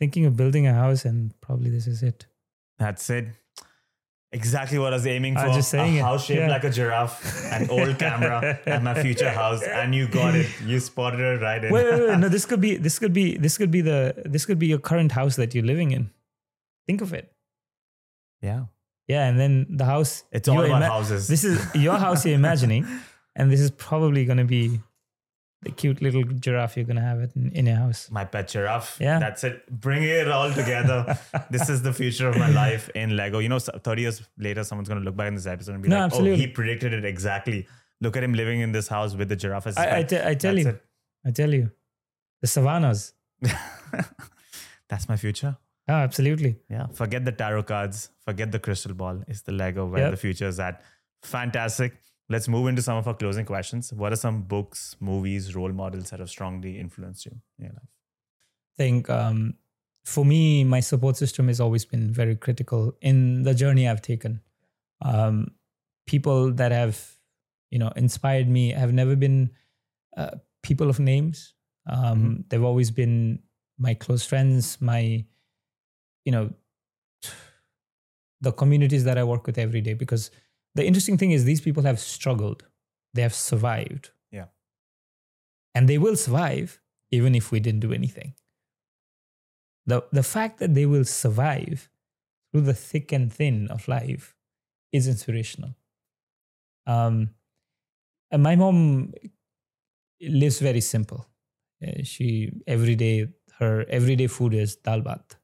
Thinking 0.00 0.24
of 0.26 0.36
building 0.36 0.66
a 0.66 0.74
house, 0.74 1.04
and 1.04 1.32
probably 1.40 1.70
this 1.70 1.86
is 1.86 2.02
it. 2.02 2.26
That's 2.78 3.08
it. 3.10 3.26
Exactly 4.32 4.78
what 4.80 4.92
I 4.92 4.96
was 4.96 5.06
aiming 5.06 5.34
for. 5.34 5.42
I 5.42 5.46
was 5.46 5.56
just 5.56 5.70
saying 5.70 5.94
a 5.94 5.98
it. 5.98 6.02
house 6.02 6.24
shaped 6.24 6.40
Yeah. 6.40 6.48
like 6.48 6.64
a 6.64 6.70
giraffe, 6.70 7.44
an 7.52 7.70
old 7.70 7.96
camera, 8.00 8.58
and 8.66 8.82
my 8.82 9.00
future 9.00 9.30
house. 9.30 9.62
And 9.62 9.94
you 9.94 10.08
got 10.08 10.34
it. 10.34 10.48
You 10.66 10.80
spotted 10.80 11.20
it 11.20 11.40
right 11.40 11.62
in. 11.62 11.72
Wait, 11.72 11.84
wait, 11.84 12.08
wait. 12.08 12.18
No, 12.18 12.28
this 12.28 12.44
could 12.50 12.60
be 12.60 12.76
this 12.76 12.98
could 12.98 13.12
be 13.12 13.36
this 13.36 13.56
could 13.56 13.70
be 13.70 13.80
the 13.80 14.14
this 14.24 14.44
could 14.44 14.58
be 14.58 14.66
your 14.66 14.80
current 14.80 15.12
house 15.12 15.36
that 15.36 15.54
you're 15.54 15.64
living 15.64 15.92
in. 15.92 16.10
Think 16.86 17.00
of 17.00 17.12
it. 17.14 17.32
yeah. 18.42 18.64
Yeah, 19.06 19.26
and 19.28 19.38
then 19.38 19.66
the 19.68 19.84
house. 19.84 20.24
It's 20.32 20.48
all 20.48 20.58
about 20.64 20.78
ima- 20.78 20.86
houses. 20.88 21.28
This 21.28 21.44
is 21.44 21.60
your 21.74 21.98
house 21.98 22.24
you're 22.24 22.34
imagining, 22.34 22.86
and 23.36 23.52
this 23.52 23.60
is 23.60 23.70
probably 23.70 24.24
going 24.24 24.38
to 24.38 24.44
be 24.46 24.80
the 25.64 25.70
cute 25.72 26.00
little 26.02 26.22
giraffe 26.22 26.76
you're 26.76 26.84
going 26.86 26.96
to 26.96 27.02
have 27.02 27.20
it 27.20 27.32
in, 27.34 27.50
in 27.52 27.66
your 27.66 27.76
house. 27.76 28.08
my 28.10 28.24
pet 28.24 28.48
giraffe. 28.48 28.98
Yeah. 29.00 29.18
That's 29.18 29.42
it. 29.44 29.68
Bring 29.70 30.02
it 30.02 30.28
all 30.30 30.52
together. 30.52 31.18
this 31.50 31.68
is 31.68 31.82
the 31.82 31.92
future 31.92 32.28
of 32.28 32.36
my 32.36 32.48
life 32.50 32.88
in 32.94 33.16
Lego. 33.16 33.38
You 33.40 33.48
know, 33.48 33.58
30 33.58 34.02
years 34.02 34.22
later, 34.38 34.62
someone's 34.64 34.88
going 34.88 35.00
to 35.00 35.04
look 35.04 35.16
back 35.16 35.28
in 35.28 35.34
this 35.34 35.46
episode 35.46 35.74
and 35.74 35.82
be 35.82 35.88
No, 35.88 36.00
like, 36.04 36.12
oh, 36.14 36.22
he 36.24 36.46
predicted 36.46 36.92
it 36.92 37.04
exactly. 37.04 37.66
Look 38.00 38.16
at 38.16 38.22
him 38.22 38.34
living 38.34 38.60
in 38.60 38.72
this 38.72 38.88
house 38.88 39.14
with 39.14 39.28
the 39.28 39.36
giraffe 39.36 39.66
as 39.66 39.76
I, 39.76 39.98
I, 39.98 40.02
te- 40.02 40.16
I 40.18 40.34
tell 40.34 40.54
That's 40.54 40.64
you, 40.64 40.68
it. 40.70 40.82
I 41.26 41.30
tell 41.30 41.52
you, 41.54 41.70
the 42.42 42.46
savannas. 42.46 43.12
That's 44.88 45.08
my 45.08 45.16
future. 45.16 45.56
Oh, 45.88 45.92
absolutely. 45.94 46.56
Yeah. 46.70 46.86
Forget 46.94 47.24
the 47.24 47.32
tarot 47.32 47.64
cards. 47.64 48.10
Forget 48.24 48.52
the 48.52 48.58
crystal 48.58 48.94
ball. 48.94 49.22
It's 49.28 49.42
the 49.42 49.52
Lego 49.52 49.86
where 49.86 50.02
Yep. 50.02 50.10
the 50.12 50.16
future 50.16 50.48
is 50.48 50.58
at. 50.60 50.82
Fantastic. 51.22 51.94
Let's 52.28 52.48
move 52.48 52.68
into 52.68 52.80
some 52.80 52.96
of 52.96 53.06
our 53.06 53.14
closing 53.14 53.44
questions. 53.44 53.92
What 53.92 54.12
are 54.12 54.16
some 54.16 54.42
books, 54.42 54.96
movies, 54.98 55.54
role 55.54 55.72
models 55.72 56.10
that 56.10 56.20
have 56.20 56.30
strongly 56.30 56.78
influenced 56.78 57.26
you 57.26 57.32
in 57.58 57.66
your 57.66 57.74
life? 57.74 57.82
I 57.82 58.76
think 58.76 59.10
um, 59.10 59.54
for 60.04 60.24
me, 60.24 60.64
my 60.64 60.80
support 60.80 61.16
system 61.16 61.48
has 61.48 61.60
always 61.60 61.84
been 61.84 62.12
very 62.12 62.34
critical 62.34 62.96
in 63.00 63.42
the 63.42 63.54
journey 63.54 63.86
I've 63.86 64.02
taken. 64.02 64.40
Um, 65.02 65.52
people 66.06 66.52
that 66.52 66.72
have, 66.72 66.98
you 67.70 67.78
know, 67.78 67.92
inspired 67.94 68.48
me 68.48 68.70
have 68.70 68.92
never 68.92 69.16
been 69.16 69.50
uh, 70.16 70.36
people 70.62 70.88
of 70.88 70.98
names. 70.98 71.54
Um, 71.86 72.44
They've 72.48 72.64
always 72.64 72.90
been 72.90 73.40
my 73.78 73.94
close 73.94 74.24
friends, 74.24 74.80
my, 74.80 75.24
you 76.24 76.32
know, 76.32 76.54
the 78.40 78.52
communities 78.52 79.04
that 79.04 79.18
I 79.18 79.24
work 79.24 79.46
with 79.46 79.58
every 79.58 79.82
day. 79.82 79.94
Because 79.94 80.30
the 80.74 80.84
interesting 80.84 81.18
thing 81.18 81.30
is, 81.30 81.44
these 81.44 81.60
people 81.60 81.84
have 81.84 82.00
struggled, 82.00 82.64
they 83.14 83.22
have 83.22 83.34
survived. 83.34 84.10
Yeah. 84.30 84.46
And 85.74 85.88
they 85.88 85.98
will 85.98 86.16
survive 86.16 86.80
even 87.10 87.34
if 87.34 87.50
we 87.50 87.60
didn't 87.60 87.80
do 87.80 87.92
anything 87.92 88.34
the 89.86 90.04
the 90.12 90.22
fact 90.22 90.58
that 90.58 90.74
they 90.74 90.86
will 90.86 91.04
survive 91.04 91.90
through 92.50 92.62
the 92.62 92.74
thick 92.74 93.12
and 93.12 93.32
thin 93.32 93.68
of 93.68 93.86
life 93.88 94.34
is 94.92 95.08
inspirational. 95.08 95.74
Um, 96.86 97.30
and 98.30 98.42
my 98.42 98.56
mom 98.56 99.12
lives 100.20 100.60
very 100.60 100.80
simple. 100.80 101.26
Uh, 101.86 102.02
she 102.02 102.52
every 102.66 102.94
day 102.94 103.28
her 103.58 103.84
everyday 103.88 104.26
food 104.26 104.54
is 104.54 104.76
dal 104.76 105.00
bhat, 105.00 105.36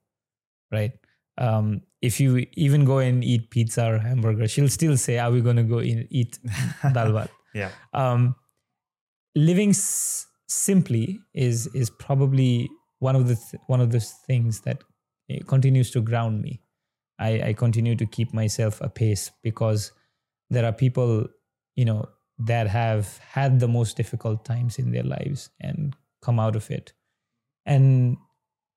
right? 0.73 0.93
Um, 1.41 1.83
if 2.03 2.21
you 2.21 2.47
even 2.55 2.85
go 2.85 2.99
and 2.99 3.25
eat 3.25 3.51
pizza 3.51 3.85
or 3.93 3.99
hamburger, 3.99 4.47
she'll 4.49 4.69
still 4.69 4.97
say, 4.97 5.19
"Are 5.19 5.31
we 5.31 5.41
going 5.41 5.57
to 5.57 5.63
go 5.65 5.79
in, 5.79 6.07
eat 6.11 6.39
dal 6.93 7.13
bhat?" 7.13 7.29
Yeah. 7.55 7.71
um, 7.93 8.37
living 9.35 9.71
s- 9.71 10.27
simply 10.49 11.21
is 11.35 11.67
is 11.75 11.91
probably 11.91 12.69
one 12.99 13.17
of 13.17 13.27
the 13.29 13.37
th- 13.37 13.63
one 13.67 13.81
of 13.81 13.91
those 13.93 14.11
things 14.27 14.61
that 14.63 14.83
eh, 15.31 15.41
continues 15.47 15.91
to 15.93 16.01
ground 16.01 16.43
me. 16.43 16.61
I, 17.19 17.49
I 17.49 17.53
continue 17.53 17.97
to 17.97 18.07
keep 18.07 18.33
myself 18.33 18.81
apace 18.81 19.31
because 19.43 19.93
there 20.49 20.65
are 20.65 20.73
people, 20.73 21.29
you 21.77 21.85
know, 21.85 22.07
that 22.39 22.67
have 22.69 23.19
had 23.19 23.61
the 23.61 23.69
most 23.69 23.97
difficult 23.97 24.45
times 24.45 24.79
in 24.79 24.91
their 24.91 25.03
lives 25.05 25.51
and 25.61 25.95
come 26.23 26.41
out 26.41 26.57
of 26.57 26.71
it, 26.71 26.93
and 27.67 28.17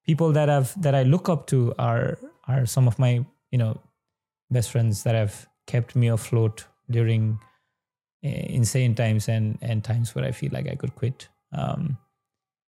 people 0.06 0.31
that 0.34 0.49
have 0.49 0.73
that 0.81 0.95
I 0.95 1.03
look 1.03 1.30
up 1.30 1.48
to 1.48 1.73
are 1.80 2.18
are 2.48 2.65
some 2.65 2.88
of 2.88 2.99
my 2.99 3.26
you 3.52 3.57
know 3.57 3.80
best 4.52 4.72
friends 4.72 5.03
that 5.03 5.15
have 5.15 5.48
kept 5.68 5.95
me 5.95 6.07
afloat 6.07 6.65
during 6.90 7.40
uh, 8.26 8.30
insane 8.30 8.95
times 8.95 9.28
and 9.28 9.57
and 9.61 9.84
times 9.84 10.15
where 10.15 10.26
I 10.26 10.32
feel 10.32 10.52
like 10.52 10.68
I 10.68 10.76
could 10.76 10.95
quit. 10.95 11.28
Um, 11.52 11.98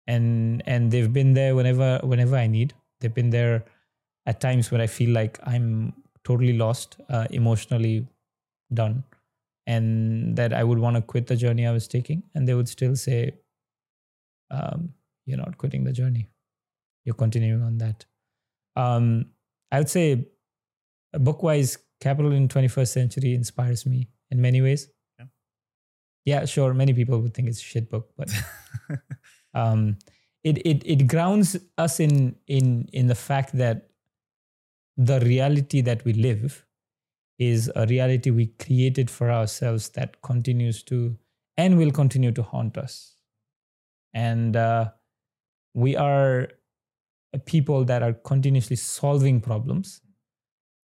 and 0.07 0.63
and 0.67 0.91
they've 0.91 1.13
been 1.13 1.35
there 1.35 1.55
whenever 1.55 2.01
whenever 2.03 2.37
I 2.37 2.47
need. 2.47 2.75
They've 3.01 3.15
been 3.15 3.31
there 3.31 3.65
at 4.27 4.41
times 4.41 4.71
when 4.71 4.81
I 4.81 4.87
feel 4.87 5.11
like 5.11 5.39
I'm 5.45 5.93
totally 6.25 6.55
lost, 6.55 6.97
uh, 7.11 7.27
emotionally 7.31 8.07
done, 8.73 9.05
and 9.67 10.37
that 10.37 10.53
I 10.53 10.65
would 10.65 10.79
want 10.79 10.97
to 10.97 11.03
quit 11.03 11.27
the 11.27 11.37
journey 11.37 11.67
I 11.67 11.73
was 11.73 11.89
taking, 11.89 12.23
and 12.35 12.49
they 12.49 12.55
would 12.55 12.69
still 12.69 12.97
say, 12.97 13.35
um, 14.51 14.95
"You're 15.27 15.39
not 15.39 15.59
quitting 15.59 15.85
the 15.85 15.93
journey. 15.93 16.29
You're 17.05 17.15
continuing 17.15 17.63
on 17.63 17.79
that." 17.79 18.07
Um, 18.77 19.27
I 19.75 19.79
would 19.79 19.91
say, 19.91 20.29
book-wise, 21.13 21.79
Capital 22.01 22.33
in 22.33 22.47
21st 22.49 22.89
Century 22.89 23.35
inspires 23.35 23.85
me 23.87 24.09
in 24.31 24.41
many 24.41 24.61
ways. 24.63 24.89
Yeah. 25.19 25.27
Yeah, 26.25 26.45
sure. 26.45 26.75
Many 26.75 26.93
people 26.93 27.21
would 27.21 27.35
think 27.35 27.49
it's 27.49 27.59
a 27.59 27.63
shit 27.63 27.91
book, 27.91 28.11
but 28.17 28.31
um, 29.55 29.97
it 30.45 30.59
it 30.65 30.83
it 30.85 31.09
grounds 31.09 31.57
us 31.79 31.99
in 31.99 32.37
in 32.47 32.89
in 32.93 33.09
the 33.09 33.15
fact 33.15 33.57
that 33.57 33.89
the 34.97 35.19
reality 35.21 35.81
that 35.81 36.05
we 36.05 36.13
live 36.13 36.65
is 37.39 37.71
a 37.75 37.87
reality 37.87 38.31
we 38.31 38.47
created 38.47 39.11
for 39.11 39.31
ourselves 39.31 39.89
that 39.91 40.23
continues 40.23 40.83
to 40.85 41.17
and 41.57 41.79
will 41.79 41.91
continue 41.91 42.33
to 42.33 42.43
haunt 42.43 42.77
us, 42.77 43.17
and 44.13 44.57
uh, 44.57 44.91
we 45.75 45.97
are 45.97 46.49
people 47.39 47.85
that 47.85 48.03
are 48.03 48.13
continuously 48.13 48.77
solving 48.77 49.41
problems, 49.41 50.01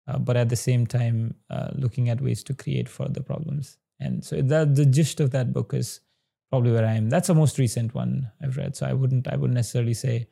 uh, 0.07 0.17
but 0.19 0.37
at 0.37 0.49
the 0.49 0.55
same 0.55 0.85
time 0.85 1.35
uh, 1.49 1.69
looking 1.73 2.09
at 2.09 2.21
ways 2.21 2.43
to 2.43 2.53
create 2.53 2.89
further 2.89 3.21
problems. 3.21 3.77
And 3.99 4.23
so 4.23 4.41
that 4.41 4.75
the 4.75 4.85
gist 4.85 5.19
of 5.19 5.31
that 5.31 5.53
book 5.53 5.73
is 5.73 6.01
probably 6.49 6.71
where 6.71 6.85
I 6.85 6.93
am. 6.93 7.09
That's 7.09 7.27
the 7.27 7.35
most 7.35 7.57
recent 7.57 7.93
one 7.93 8.31
I've 8.41 8.57
read. 8.57 8.75
So 8.75 8.85
I 8.85 8.93
wouldn't 8.93 9.27
I 9.27 9.35
wouldn't 9.35 9.55
necessarily 9.55 9.93
say 9.93 10.27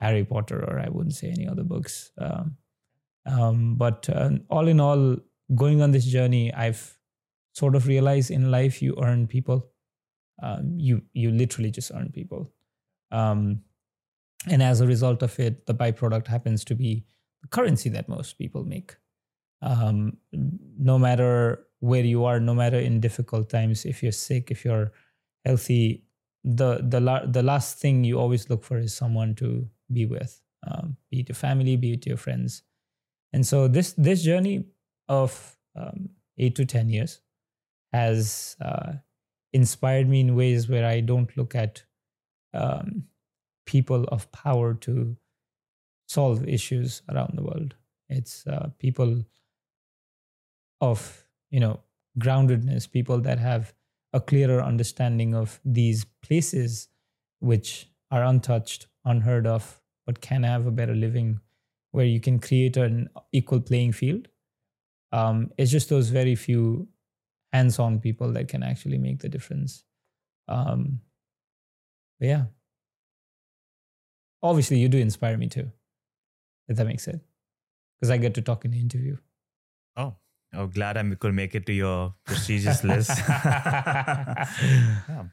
Harry 0.00 0.24
Potter 0.24 0.62
or 0.64 0.78
I 0.78 0.88
wouldn't 0.88 1.14
say 1.14 1.28
any 1.28 1.46
other 1.46 1.64
books. 1.64 2.10
Um, 2.18 2.56
um, 3.26 3.74
but 3.76 4.08
uh, 4.08 4.30
all 4.48 4.68
in 4.68 4.80
all, 4.80 5.16
going 5.54 5.82
on 5.82 5.90
this 5.90 6.04
journey, 6.06 6.52
I've 6.52 6.96
sort 7.54 7.74
of 7.74 7.86
realized 7.86 8.30
in 8.30 8.50
life 8.50 8.82
you 8.82 8.96
earn 9.02 9.26
people. 9.26 9.66
Um, 10.42 10.74
you 10.78 11.02
you 11.14 11.30
literally 11.30 11.70
just 11.70 11.90
earn 11.94 12.10
people, 12.12 12.52
um, 13.10 13.62
and 14.46 14.62
as 14.62 14.80
a 14.80 14.86
result 14.86 15.22
of 15.22 15.38
it, 15.38 15.66
the 15.66 15.74
byproduct 15.74 16.26
happens 16.26 16.64
to 16.64 16.74
be 16.74 17.04
the 17.42 17.48
currency 17.48 17.88
that 17.90 18.08
most 18.08 18.38
people 18.38 18.64
make. 18.64 18.96
Um, 19.62 20.18
no 20.32 20.98
matter 20.98 21.64
where 21.80 22.04
you 22.04 22.24
are, 22.24 22.38
no 22.40 22.54
matter 22.54 22.78
in 22.78 23.00
difficult 23.00 23.48
times, 23.48 23.84
if 23.84 24.02
you're 24.02 24.12
sick, 24.12 24.50
if 24.50 24.64
you're 24.64 24.92
healthy, 25.44 26.04
the 26.44 26.80
the 26.88 27.00
la- 27.00 27.26
the 27.26 27.42
last 27.42 27.78
thing 27.78 28.04
you 28.04 28.18
always 28.18 28.48
look 28.48 28.62
for 28.62 28.78
is 28.78 28.94
someone 28.94 29.34
to 29.36 29.68
be 29.92 30.06
with, 30.06 30.40
um, 30.66 30.96
be 31.10 31.20
it 31.20 31.28
your 31.28 31.34
family, 31.36 31.76
be 31.76 31.92
it 31.94 32.06
your 32.06 32.16
friends. 32.16 32.62
And 33.32 33.46
so 33.46 33.66
this 33.68 33.94
this 33.94 34.22
journey 34.22 34.64
of 35.08 35.56
um, 35.74 36.10
eight 36.38 36.54
to 36.56 36.64
ten 36.64 36.88
years 36.88 37.20
has 37.92 38.56
uh, 38.60 38.92
inspired 39.52 40.08
me 40.08 40.20
in 40.20 40.36
ways 40.36 40.68
where 40.68 40.86
I 40.86 41.00
don't 41.00 41.34
look 41.36 41.54
at 41.54 41.82
um, 42.54 43.04
people 43.66 44.04
of 44.04 44.30
power 44.32 44.74
to 44.74 45.16
solve 46.08 46.48
issues 46.48 47.02
around 47.10 47.32
the 47.36 47.42
world. 47.42 47.74
It's 48.08 48.46
uh, 48.46 48.70
people 48.78 49.24
of 50.80 51.24
you 51.50 51.60
know 51.60 51.80
groundedness, 52.18 52.90
people 52.90 53.20
that 53.20 53.38
have 53.38 53.74
a 54.12 54.20
clearer 54.20 54.62
understanding 54.62 55.34
of 55.34 55.60
these 55.64 56.04
places 56.22 56.88
which 57.40 57.90
are 58.10 58.24
untouched, 58.24 58.86
unheard 59.04 59.46
of, 59.46 59.80
but 60.06 60.20
can 60.20 60.42
have 60.42 60.66
a 60.66 60.70
better 60.70 60.94
living, 60.94 61.40
where 61.90 62.06
you 62.06 62.20
can 62.20 62.38
create 62.38 62.76
an 62.76 63.10
equal 63.32 63.60
playing 63.60 63.92
field. 63.92 64.28
Um, 65.12 65.50
it's 65.58 65.70
just 65.70 65.88
those 65.88 66.08
very 66.08 66.34
few 66.34 66.88
hands-on 67.52 68.00
people 68.00 68.32
that 68.32 68.48
can 68.48 68.62
actually 68.62 68.98
make 68.98 69.20
the 69.20 69.28
difference. 69.28 69.84
Um, 70.48 71.00
yeah, 72.20 72.44
obviously 74.42 74.78
you 74.78 74.88
do 74.88 74.98
inspire 74.98 75.36
me 75.36 75.48
too. 75.48 75.70
If 76.68 76.76
that 76.76 76.86
makes 76.86 77.04
sense, 77.04 77.22
because 77.96 78.10
I 78.10 78.16
get 78.16 78.34
to 78.34 78.42
talk 78.42 78.64
in 78.64 78.72
the 78.72 78.80
interview. 78.80 79.16
Oh, 79.96 80.16
oh, 80.54 80.66
glad 80.66 80.96
I 80.96 81.04
could 81.14 81.34
make 81.34 81.54
it 81.54 81.64
to 81.66 81.72
your 81.72 82.14
prestigious 82.24 82.82
list. 82.92 83.10
Yeah. 83.28 85.26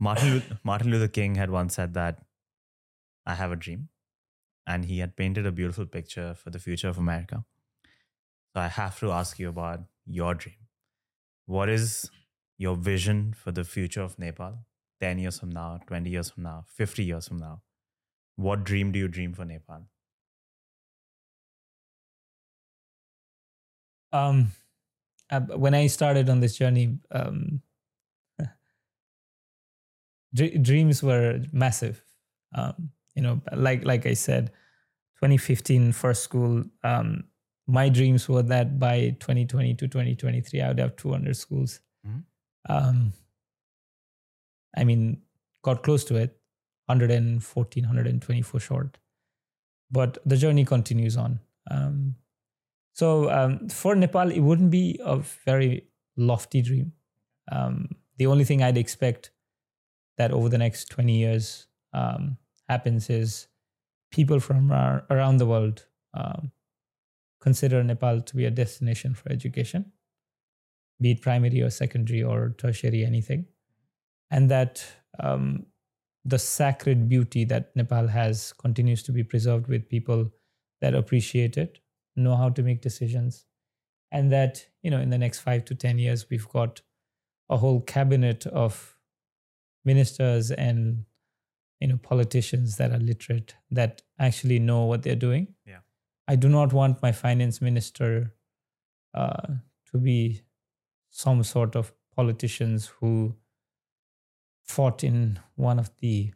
Martin, 0.00 0.42
Martin 0.62 0.90
Luther 0.90 1.08
King 1.08 1.34
had 1.34 1.50
once 1.50 1.74
said 1.74 1.92
that 1.94 2.22
I 3.26 3.34
have 3.34 3.52
a 3.52 3.56
dream, 3.56 3.88
and 4.66 4.84
he 4.84 5.00
had 5.00 5.16
painted 5.16 5.44
a 5.44 5.52
beautiful 5.52 5.86
picture 5.86 6.34
for 6.34 6.50
the 6.50 6.58
future 6.58 6.88
of 6.88 6.96
America. 6.98 7.44
So 8.54 8.60
I 8.60 8.68
have 8.68 8.98
to 9.00 9.12
ask 9.12 9.38
you 9.38 9.48
about 9.48 9.80
your 10.06 10.34
dream. 10.34 10.56
What 11.46 11.68
is 11.68 12.10
your 12.56 12.76
vision 12.76 13.34
for 13.36 13.52
the 13.52 13.64
future 13.64 14.02
of 14.02 14.18
Nepal? 14.18 14.64
10 15.00 15.18
years 15.18 15.38
from 15.38 15.50
now, 15.50 15.78
20 15.86 16.10
years 16.10 16.30
from 16.30 16.42
now, 16.44 16.64
50 16.66 17.04
years 17.04 17.28
from 17.28 17.38
now. 17.38 17.62
What 18.46 18.64
dream 18.64 18.92
do 18.92 18.98
you 19.00 19.08
dream 19.08 19.34
for 19.34 19.44
Nepal? 19.44 19.86
um 24.12 24.52
when 25.64 25.74
i 25.74 25.86
started 25.86 26.30
on 26.30 26.40
this 26.40 26.56
journey 26.56 26.98
um 27.10 27.60
dr- 30.34 30.62
dreams 30.62 31.02
were 31.02 31.40
massive 31.52 32.02
um 32.54 32.90
you 33.14 33.22
know 33.22 33.40
like 33.52 33.84
like 33.84 34.06
i 34.06 34.14
said 34.14 34.50
2015 35.18 35.92
first 35.92 36.22
school 36.22 36.64
um 36.84 37.24
my 37.66 37.88
dreams 37.90 38.28
were 38.28 38.42
that 38.42 38.78
by 38.78 39.14
2020 39.20 39.74
to 39.74 39.86
2023 39.88 40.62
i 40.62 40.68
would 40.68 40.78
have 40.78 40.96
200 40.96 41.36
schools 41.36 41.80
Mhm. 42.06 42.22
um 42.70 43.12
i 44.76 44.84
mean 44.84 45.20
got 45.62 45.82
close 45.82 46.04
to 46.04 46.16
it 46.16 46.40
114 46.88 47.84
124 47.84 48.60
short 48.60 48.98
but 49.90 50.18
the 50.26 50.36
journey 50.36 50.64
continues 50.64 51.16
on 51.16 51.40
um 51.70 52.14
so 52.98 53.30
um, 53.30 53.68
for 53.68 53.94
Nepal, 53.94 54.32
it 54.32 54.40
wouldn't 54.40 54.72
be 54.72 54.98
a 55.04 55.18
very 55.18 55.84
lofty 56.16 56.62
dream. 56.62 56.94
Um, 57.52 57.90
the 58.16 58.26
only 58.26 58.44
thing 58.44 58.60
I'd 58.60 58.76
expect 58.76 59.30
that 60.16 60.32
over 60.32 60.48
the 60.48 60.58
next 60.58 60.90
20 60.90 61.16
years 61.16 61.68
um, 61.92 62.38
happens 62.68 63.08
is 63.08 63.46
people 64.10 64.40
from 64.40 64.72
ar- 64.72 65.06
around 65.10 65.36
the 65.36 65.46
world 65.46 65.86
um, 66.12 66.50
consider 67.40 67.84
Nepal 67.84 68.20
to 68.20 68.34
be 68.34 68.46
a 68.46 68.50
destination 68.50 69.14
for 69.14 69.30
education, 69.30 69.92
be 71.00 71.12
it 71.12 71.22
primary 71.22 71.62
or 71.62 71.70
secondary 71.70 72.24
or 72.24 72.56
tertiary, 72.58 73.04
anything. 73.04 73.46
And 74.28 74.50
that 74.50 74.84
um, 75.20 75.66
the 76.28 76.38
sacred 76.38 77.08
beauty 77.08 77.44
that 77.44 77.74
Nepal 77.76 78.06
has 78.08 78.52
continues 78.64 79.02
to 79.04 79.12
be 79.12 79.24
preserved 79.24 79.66
with 79.68 79.88
people 79.88 80.30
that 80.80 80.94
appreciate 80.94 81.56
it 81.56 81.78
know 82.16 82.36
how 82.36 82.48
to 82.50 82.62
make 82.62 82.80
decisions 82.82 83.44
and 84.10 84.30
that 84.32 84.66
you 84.82 84.90
know 84.90 85.00
in 85.00 85.10
the 85.10 85.18
next 85.18 85.40
5 85.40 85.64
to 85.66 85.74
10 85.74 85.98
years 85.98 86.28
we've 86.30 86.48
got 86.48 86.80
a 87.48 87.56
whole 87.56 87.80
cabinet 87.80 88.46
of 88.46 88.96
ministers 89.84 90.50
and 90.50 91.04
you 91.80 91.88
know 91.88 91.96
politicians 92.02 92.76
that 92.76 92.90
are 92.92 92.98
literate 92.98 93.54
that 93.70 94.02
actually 94.18 94.58
know 94.58 94.84
what 94.84 95.02
they're 95.02 95.22
doing 95.28 95.46
Yeah. 95.66 95.78
i 96.26 96.36
do 96.36 96.48
not 96.48 96.72
want 96.72 97.02
my 97.02 97.12
finance 97.12 97.60
minister 97.62 98.34
uh, 99.14 99.46
to 99.92 99.98
be 99.98 100.42
some 101.10 101.42
sort 101.44 101.76
of 101.76 101.92
politicians 102.16 102.86
who 103.00 103.12
fought 104.68 105.02
in 105.04 105.38
one 105.56 105.78
of 105.78 105.90
the 106.00 106.32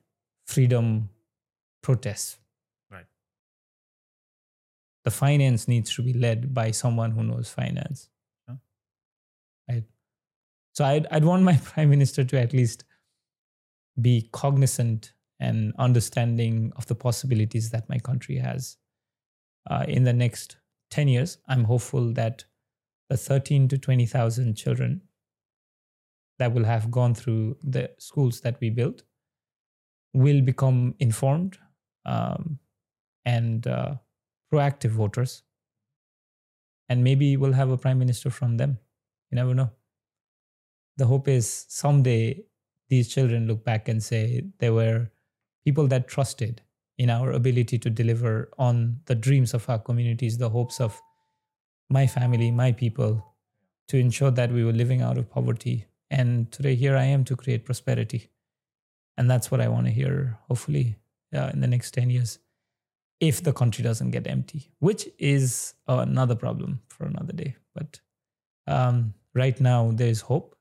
freedom 0.46 1.08
protests 1.82 2.38
Right. 2.90 3.06
the 5.04 5.10
finance 5.10 5.68
needs 5.68 5.94
to 5.94 6.02
be 6.02 6.12
led 6.12 6.52
by 6.54 6.70
someone 6.70 7.10
who 7.12 7.22
knows 7.24 7.48
finance. 7.50 8.08
Yeah. 8.48 8.56
Right. 9.68 9.84
So 10.74 10.84
I'd 10.84 11.06
I'd 11.10 11.24
want 11.24 11.42
my 11.42 11.56
prime 11.64 11.90
minister 11.90 12.24
to 12.24 12.38
at 12.40 12.52
least 12.52 12.84
be 14.00 14.28
cognizant 14.32 15.12
and 15.40 15.72
understanding 15.78 16.72
of 16.76 16.86
the 16.86 16.94
possibilities 16.94 17.70
that 17.70 17.88
my 17.88 17.98
country 17.98 18.36
has. 18.38 18.76
Uh, 19.68 19.84
in 19.88 20.04
the 20.04 20.12
next 20.12 20.56
10 20.90 21.08
years, 21.08 21.38
I'm 21.48 21.64
hopeful 21.64 22.12
that 22.12 22.44
the 23.10 23.16
13 23.16 23.68
to 23.68 23.78
20,000 23.78 24.54
children 24.54 25.02
that 26.42 26.52
will 26.52 26.64
have 26.64 26.90
gone 26.90 27.14
through 27.14 27.56
the 27.62 27.88
schools 27.98 28.40
that 28.40 28.56
we 28.60 28.68
built 28.68 29.04
will 30.12 30.40
become 30.40 30.94
informed 30.98 31.56
um, 32.04 32.58
and 33.24 33.68
uh, 33.68 33.94
proactive 34.52 34.90
voters. 34.90 35.44
And 36.88 37.04
maybe 37.04 37.36
we'll 37.36 37.52
have 37.52 37.70
a 37.70 37.76
prime 37.76 38.00
minister 38.00 38.28
from 38.28 38.56
them. 38.56 38.76
You 39.30 39.36
never 39.36 39.54
know. 39.54 39.70
The 40.96 41.06
hope 41.06 41.28
is 41.28 41.66
someday 41.68 42.42
these 42.88 43.08
children 43.14 43.46
look 43.46 43.64
back 43.64 43.88
and 43.88 44.02
say 44.02 44.42
there 44.58 44.74
were 44.74 45.08
people 45.64 45.86
that 45.86 46.08
trusted 46.08 46.60
in 46.98 47.08
our 47.08 47.30
ability 47.30 47.78
to 47.78 47.88
deliver 47.88 48.50
on 48.58 48.98
the 49.06 49.14
dreams 49.14 49.54
of 49.54 49.70
our 49.70 49.78
communities, 49.78 50.38
the 50.38 50.50
hopes 50.50 50.80
of 50.80 51.00
my 51.88 52.08
family, 52.08 52.50
my 52.50 52.72
people, 52.72 53.24
to 53.86 53.96
ensure 53.96 54.32
that 54.32 54.50
we 54.50 54.64
were 54.64 54.72
living 54.72 55.02
out 55.02 55.16
of 55.16 55.30
poverty. 55.30 55.86
And 56.12 56.52
today, 56.52 56.74
here 56.74 56.94
I 56.94 57.04
am 57.04 57.24
to 57.24 57.36
create 57.36 57.64
prosperity. 57.64 58.30
And 59.16 59.30
that's 59.30 59.50
what 59.50 59.62
I 59.62 59.68
want 59.68 59.86
to 59.86 59.92
hear, 59.92 60.38
hopefully, 60.46 60.96
uh, 61.34 61.50
in 61.54 61.60
the 61.60 61.66
next 61.66 61.92
10 61.92 62.10
years 62.10 62.38
if 63.18 63.40
the 63.40 63.52
country 63.52 63.84
doesn't 63.84 64.10
get 64.10 64.26
empty, 64.26 64.72
which 64.80 65.08
is 65.16 65.74
another 65.86 66.34
problem 66.34 66.82
for 66.88 67.06
another 67.06 67.32
day. 67.32 67.54
But 67.72 68.00
um, 68.66 69.14
right 69.32 69.58
now, 69.60 69.92
there 69.92 70.08
is 70.08 70.20
hope, 70.22 70.56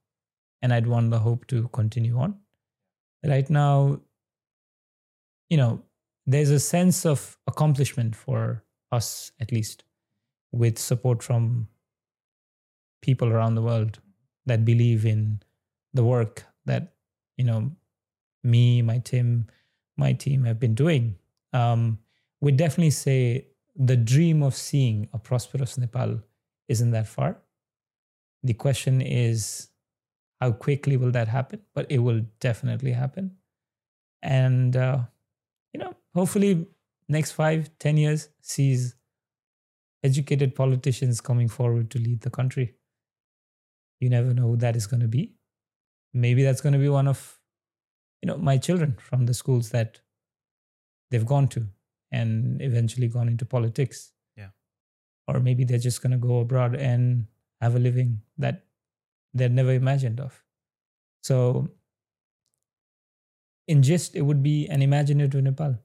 and 0.62 0.72
I'd 0.72 0.86
want 0.86 1.10
the 1.10 1.18
hope 1.18 1.48
to 1.48 1.68
continue 1.70 2.20
on. 2.20 2.36
Right 3.26 3.50
now, 3.50 4.00
you 5.50 5.58
know, 5.58 5.82
there's 6.28 6.52
a 6.52 6.60
sense 6.60 7.04
of 7.04 7.36
accomplishment 7.48 8.16
for 8.16 8.64
us, 8.92 9.32
at 9.40 9.52
least, 9.52 9.84
with 10.52 10.78
support 10.78 11.24
from 11.24 11.68
people 13.02 13.30
around 13.30 13.56
the 13.56 13.64
world 13.64 14.00
that 14.52 14.66
believe 14.66 15.06
in 15.06 15.40
the 15.94 16.04
work 16.04 16.44
that, 16.66 16.94
you 17.38 17.46
know, 17.46 17.72
me, 18.44 18.82
my 18.82 18.98
team, 19.00 19.48
my 19.96 20.12
team 20.12 20.44
have 20.44 20.60
been 20.60 20.76
doing. 20.76 21.16
Um, 21.54 22.00
we 22.42 22.52
definitely 22.52 22.92
say 22.92 23.48
the 23.76 23.96
dream 23.96 24.44
of 24.44 24.54
seeing 24.54 25.08
a 25.14 25.18
prosperous 25.18 25.78
Nepal 25.78 26.20
isn't 26.68 26.92
that 26.92 27.08
far. 27.08 27.38
The 28.44 28.54
question 28.54 29.02
is, 29.02 29.70
how 30.42 30.52
quickly 30.52 30.98
will 30.98 31.12
that 31.12 31.30
happen? 31.30 31.62
But 31.74 31.90
it 31.90 32.00
will 32.00 32.26
definitely 32.40 32.92
happen. 32.92 33.38
And, 34.22 34.76
uh, 34.76 35.00
you 35.74 35.80
know, 35.80 35.96
hopefully 36.14 36.68
next 37.08 37.32
five, 37.32 37.70
ten 37.80 37.96
years 37.96 38.30
sees 38.42 38.96
educated 40.04 40.56
politicians 40.56 41.22
coming 41.22 41.48
forward 41.48 41.90
to 41.92 42.00
lead 42.00 42.22
the 42.22 42.30
country. 42.32 42.74
You 44.02 44.10
never 44.10 44.34
know 44.34 44.48
who 44.48 44.58
that 44.58 44.76
is 44.76 44.88
going 44.88 45.00
to 45.02 45.08
be. 45.08 45.36
Maybe 46.14 46.44
that's 46.44 46.60
going 46.60 46.74
to 46.74 46.80
be 46.80 46.90
one 46.90 47.08
of, 47.08 47.40
you 48.22 48.28
know, 48.28 48.38
my 48.38 48.58
children 48.58 48.98
from 49.00 49.26
the 49.26 49.34
schools 49.34 49.70
that 49.70 50.02
they've 51.12 51.26
gone 51.26 51.48
to 51.50 51.68
and 52.12 52.62
eventually 52.62 53.08
gone 53.08 53.30
into 53.30 53.46
politics. 53.46 54.12
Yeah. 54.36 54.50
Or 55.28 55.40
maybe 55.40 55.64
they're 55.64 55.78
just 55.78 56.02
going 56.02 56.12
to 56.12 56.18
go 56.18 56.40
abroad 56.40 56.76
and 56.76 57.28
have 57.62 57.76
a 57.76 57.80
living 57.80 58.22
that 58.40 58.66
they'd 59.34 59.52
never 59.52 59.72
imagined 59.72 60.20
of. 60.20 60.44
So, 61.24 61.70
in 63.68 63.84
gist, 63.84 64.16
it 64.16 64.24
would 64.24 64.42
be 64.42 64.68
an 64.68 64.82
imaginative 64.82 65.44
Nepal, 65.44 65.78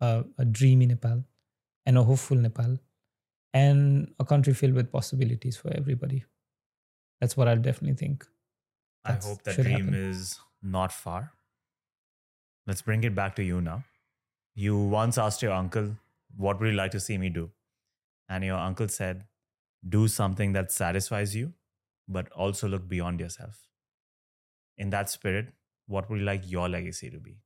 uh, 0.00 0.22
a 0.38 0.44
dreamy 0.44 0.86
Nepal, 0.86 1.24
and 1.86 1.98
a 1.98 2.02
hopeful 2.02 2.36
Nepal, 2.36 2.78
and 3.54 4.12
a 4.20 4.24
country 4.24 4.52
filled 4.52 4.74
with 4.74 4.92
possibilities 4.92 5.56
for 5.56 5.72
everybody. 5.74 6.24
That's 7.20 7.36
what 7.36 7.48
I 7.48 7.54
definitely 7.54 7.96
think. 7.96 8.26
I 9.04 9.12
hope 9.12 9.42
that 9.44 9.56
dream 9.56 9.86
happen. 9.86 9.94
is 9.94 10.40
not 10.62 10.92
far. 10.92 11.32
Let's 12.66 12.82
bring 12.82 13.04
it 13.04 13.14
back 13.14 13.36
to 13.36 13.42
you 13.44 13.60
now. 13.60 13.84
You 14.54 14.78
once 14.78 15.18
asked 15.18 15.42
your 15.42 15.52
uncle, 15.52 15.96
What 16.36 16.60
would 16.60 16.68
you 16.70 16.76
like 16.76 16.92
to 16.92 17.00
see 17.00 17.18
me 17.18 17.28
do? 17.28 17.50
and 18.28 18.44
your 18.44 18.56
uncle 18.58 18.88
said, 18.88 19.24
do 19.88 20.08
something 20.08 20.52
that 20.52 20.70
satisfies 20.72 21.34
you, 21.36 21.52
but 22.08 22.30
also 22.32 22.68
look 22.68 22.88
beyond 22.88 23.20
yourself. 23.20 23.68
In 24.76 24.90
that 24.90 25.08
spirit, 25.08 25.52
what 25.86 26.10
would 26.10 26.18
you 26.20 26.24
like 26.24 26.50
your 26.50 26.68
legacy 26.68 27.08
to 27.10 27.18
be? 27.20 27.38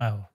Oh. 0.00 0.26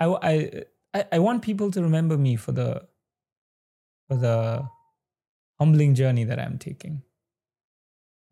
I, 0.00 0.64
I, 0.94 1.04
I, 1.12 1.18
want 1.18 1.42
people 1.42 1.70
to 1.72 1.82
remember 1.82 2.16
me 2.16 2.36
for 2.36 2.52
the 2.52 2.86
for 4.08 4.16
the 4.16 4.68
humbling 5.58 5.94
journey 5.94 6.24
that 6.24 6.38
I'm 6.38 6.58
taking. 6.58 7.02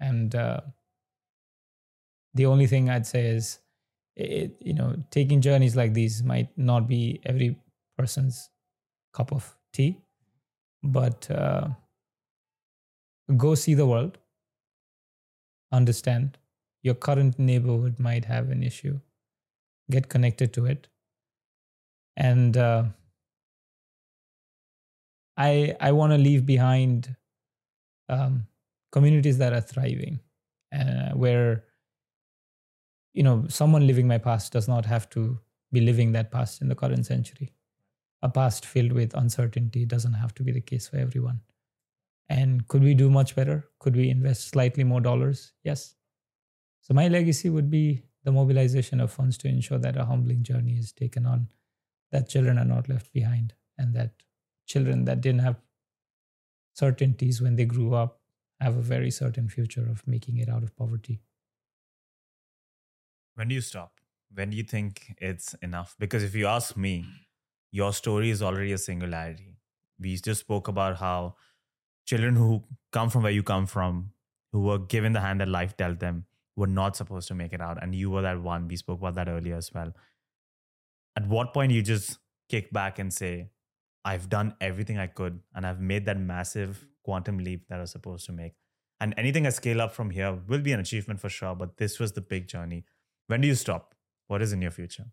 And 0.01 0.35
uh, 0.35 0.61
the 2.35 2.47
only 2.47 2.67
thing 2.67 2.89
I'd 2.89 3.07
say 3.07 3.27
is, 3.27 3.59
it, 4.15 4.57
you 4.61 4.75
know, 4.75 4.97
taking 5.11 5.41
journeys 5.41 5.77
like 5.77 5.93
these 5.93 6.23
might 6.23 6.57
not 6.57 6.89
be 6.89 7.21
every 7.25 7.57
person's 7.99 8.51
cup 9.13 9.33
of 9.33 9.57
tea, 9.73 9.99
but 10.83 11.31
uh, 11.31 11.69
go 13.37 13.55
see 13.55 13.75
the 13.75 13.87
world, 13.87 14.19
understand 15.73 16.39
your 16.83 16.95
current 16.95 17.39
neighborhood 17.39 17.99
might 17.99 18.25
have 18.25 18.51
an 18.51 18.63
issue, 18.63 19.01
get 19.91 20.09
connected 20.09 20.53
to 20.55 20.67
it, 20.67 20.89
and 22.17 22.57
uh, 22.57 22.85
I 25.37 25.77
I 25.81 25.93
want 25.93 26.13
to 26.13 26.19
leave 26.19 26.47
behind 26.47 27.17
um, 28.09 28.47
communities 28.93 29.39
that 29.39 29.53
are 29.53 29.61
thriving, 29.61 30.21
uh, 30.75 31.13
where 31.13 31.65
you 33.15 33.23
know 33.23 33.45
someone 33.49 33.87
living 33.87 34.07
my 34.07 34.19
past 34.19 34.53
does 34.53 34.69
not 34.69 34.87
have 34.87 35.09
to 35.11 35.39
be 35.73 35.81
living 35.81 36.13
that 36.13 36.31
past 36.31 36.61
in 36.63 36.69
the 36.69 36.75
current 36.75 37.07
century. 37.07 37.53
A 38.23 38.29
past 38.29 38.67
filled 38.67 38.93
with 38.93 39.15
uncertainty 39.15 39.85
doesn't 39.87 40.15
have 40.15 40.35
to 40.35 40.43
be 40.43 40.53
the 40.53 40.61
case 40.61 40.89
for 40.89 40.97
everyone. 40.97 41.41
And 42.29 42.67
could 42.69 42.83
we 42.83 42.95
do 42.95 43.11
much 43.11 43.37
better? 43.37 43.69
Could 43.81 43.97
we 43.97 44.11
invest 44.11 44.49
slightly 44.49 44.85
more 44.85 45.01
dollars? 45.01 45.53
Yes. 45.65 45.95
So 46.83 46.95
my 46.95 47.09
legacy 47.09 47.51
would 47.51 47.71
be 47.71 48.03
the 48.25 48.33
mobilization 48.33 49.01
of 49.01 49.13
funds 49.13 49.39
to 49.39 49.49
ensure 49.49 49.79
that 49.79 49.97
a 49.97 50.05
humbling 50.07 50.43
journey 50.43 50.77
is 50.79 50.93
taken 50.93 51.27
on, 51.27 51.49
that 52.13 52.29
children 52.29 52.59
are 52.59 52.65
not 52.65 52.89
left 52.89 53.13
behind, 53.13 53.55
and 53.79 53.95
that 53.95 54.23
children 54.67 55.05
that 55.05 55.21
didn't 55.21 55.41
have 55.41 55.57
certainties 56.75 57.41
when 57.41 57.57
they 57.57 57.65
grew 57.65 57.95
up 57.95 58.21
have 58.61 58.77
a 58.77 58.83
very 58.83 59.11
certain 59.11 59.49
future 59.49 59.87
of 59.91 60.07
making 60.07 60.39
it 60.39 60.49
out 60.49 60.63
of 60.63 60.77
poverty. 60.77 61.21
When 63.35 63.49
do 63.49 63.55
you 63.55 63.61
stop? 63.61 64.01
When 64.33 64.51
do 64.51 64.57
you 64.57 64.63
think 64.63 65.15
it's 65.19 65.55
enough? 65.63 65.95
Because 65.99 66.23
if 66.23 66.35
you 66.35 66.47
ask 66.47 66.77
me, 66.77 67.05
your 67.71 67.93
story 67.93 68.31
is 68.31 68.43
already 68.43 68.73
a 68.73 68.79
singularity. 68.79 69.59
We 69.99 70.17
just 70.17 70.41
spoke 70.41 70.69
about 70.69 70.97
how 70.97 71.37
children 72.07 72.37
who 72.37 72.65
come 72.93 73.11
from 73.11 73.23
where 73.23 73.33
you 73.33 73.43
come 73.43 73.67
from, 73.67 74.13
who 74.53 74.63
were 74.63 74.79
given 74.79 75.13
the 75.13 75.21
hand 75.21 75.41
that 75.41 75.49
life 75.49 75.77
dealt 75.77 76.01
them, 76.01 76.25
were 76.57 76.67
not 76.67 76.97
supposed 76.97 77.29
to 77.29 77.35
make 77.35 77.53
it 77.53 77.61
out. 77.61 77.83
And 77.83 77.95
you 77.95 78.11
were 78.11 78.23
that 78.23 78.41
one. 78.41 78.69
We 78.69 78.77
spoke 78.77 79.01
about 79.01 79.15
that 79.17 79.29
earlier 79.29 79.57
as 79.57 79.73
well. 79.73 79.93
At 81.17 81.27
what 81.27 81.55
point 81.55 81.73
you 81.73 81.83
just 81.83 82.19
kick 82.49 82.73
back 82.73 82.99
and 82.99 83.13
say, 83.13 83.51
I've 84.05 84.29
done 84.29 84.55
everything 84.61 84.99
I 84.99 85.07
could 85.07 85.41
and 85.55 85.67
I've 85.67 85.81
made 85.81 86.07
that 86.07 86.19
massive 86.19 86.87
quantum 87.03 87.39
leap 87.39 87.67
that 87.69 87.79
I 87.79 87.81
was 87.81 87.91
supposed 87.91 88.27
to 88.27 88.33
make. 88.33 88.55
And 89.01 89.15
anything 89.17 89.47
I 89.47 89.51
scale 89.51 89.81
up 89.81 89.93
from 89.93 90.11
here 90.11 90.39
will 90.47 90.61
be 90.61 90.73
an 90.73 90.81
achievement 90.81 91.21
for 91.21 91.29
sure, 91.29 91.55
but 91.55 91.77
this 91.77 91.99
was 91.99 92.13
the 92.13 92.21
big 92.21 92.49
journey. 92.49 92.85
When 93.27 93.41
do 93.41 93.49
you 93.49 93.55
stop? 93.55 93.95
What 94.29 94.43
is 94.43 94.53
in 94.53 94.63
your 94.63 94.71
future? 94.71 95.07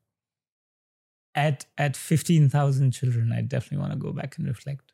At 1.36 1.66
at 1.78 1.98
fifteen 1.98 2.48
thousand 2.50 2.92
children, 2.92 3.32
I 3.32 3.42
definitely 3.42 3.80
want 3.80 3.94
to 3.94 3.98
go 3.98 4.14
back 4.14 4.38
and 4.38 4.48
reflect. 4.48 4.94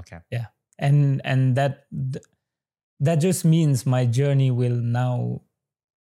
Okay. 0.00 0.18
Yeah, 0.30 0.46
and 0.78 1.20
and 1.24 1.56
that 1.56 1.86
that 3.00 3.16
just 3.16 3.44
means 3.44 3.84
my 3.84 4.06
journey 4.06 4.50
will 4.50 4.76
now, 4.76 5.42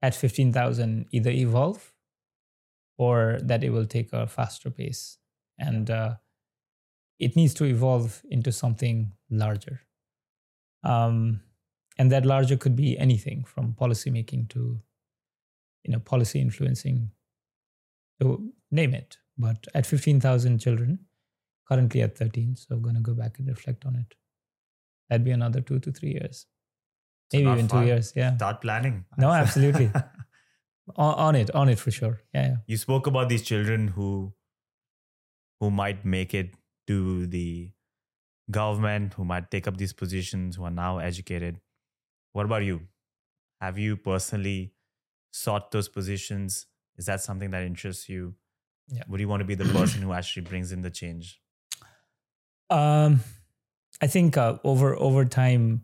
at 0.03 0.15
fifteen 0.15 0.53
thousand, 0.53 1.07
either 1.11 1.31
evolve, 1.31 1.93
or 3.01 3.39
that 3.51 3.65
it 3.65 3.71
will 3.71 3.87
take 3.87 4.13
a 4.13 4.27
faster 4.27 4.71
pace, 4.71 5.19
and 5.59 5.91
uh, 5.91 6.15
it 7.19 7.35
needs 7.37 7.55
to 7.55 7.65
evolve 7.65 8.23
into 8.31 8.53
something 8.53 9.13
larger. 9.31 9.81
Um, 10.85 11.41
and 11.99 12.13
that 12.13 12.27
larger 12.27 12.57
could 12.57 12.77
be 12.77 12.99
anything 12.99 13.45
from 13.45 13.75
policymaking 13.75 14.49
to 14.51 14.81
you 15.85 15.93
know 15.93 15.99
policy 16.01 16.41
influencing 16.41 17.11
so 18.21 18.27
name 18.71 18.95
it 18.95 19.17
but 19.39 19.67
at 19.75 19.87
15000 19.87 20.59
children 20.59 20.99
currently 21.69 22.03
at 22.03 22.17
13 22.19 22.57
so 22.57 22.75
i'm 22.75 22.83
going 22.83 22.95
to 22.97 23.01
go 23.01 23.15
back 23.15 23.39
and 23.39 23.49
reflect 23.49 23.87
on 23.87 23.97
it 23.97 24.15
that'd 25.09 25.25
be 25.25 25.31
another 25.31 25.63
two 25.63 25.79
to 25.81 25.91
three 26.01 26.13
years 26.19 26.47
So 27.33 27.39
maybe 27.39 27.51
even 27.53 27.69
far. 27.69 27.81
two 27.83 27.87
years 27.93 28.13
yeah 28.15 28.37
Start 28.37 28.61
planning. 28.61 29.05
No, 29.17 29.31
absolutely. 29.33 29.91
on, 30.97 31.15
on 31.15 31.35
it 31.37 31.55
on 31.55 31.69
it 31.69 31.79
for 31.79 31.91
sure 31.91 32.21
yeah, 32.35 32.49
yeah. 32.49 32.57
you 32.67 32.77
spoke 32.77 33.07
about 33.07 33.29
these 33.29 33.43
children 33.43 33.89
who 33.89 34.33
who 35.61 35.71
might 35.71 36.05
make 36.05 36.35
it 36.35 36.55
to 36.87 37.27
the 37.27 37.71
government, 38.51 39.15
who 39.15 39.25
might 39.25 39.51
take 39.51 39.69
up 39.69 39.77
these 39.77 39.93
positions, 39.93 40.57
who 40.57 40.65
are 40.65 40.71
now 40.71 40.99
educated. 40.99 41.61
What 42.33 42.47
about 42.47 42.65
you? 42.65 42.89
Have 43.61 43.79
you 43.79 43.97
personally 43.97 44.73
sought 45.31 45.71
those 45.71 45.89
positions? 45.89 46.67
Is 46.97 47.07
that 47.07 47.21
something 47.21 47.51
that 47.51 47.63
interests 47.63 48.09
you? 48.09 48.35
Yeah. 48.89 49.03
Would 49.09 49.21
you 49.21 49.29
want 49.29 49.41
to 49.41 49.45
be 49.45 49.55
the 49.55 49.67
person 49.67 50.03
who 50.03 50.13
actually 50.13 50.43
brings 50.43 50.73
in 50.73 50.83
the 50.83 50.91
change? 50.91 51.41
Um, 52.71 53.21
I 54.01 54.07
think 54.07 54.37
uh, 54.37 54.59
over 54.65 54.97
over 54.97 55.25
time, 55.25 55.83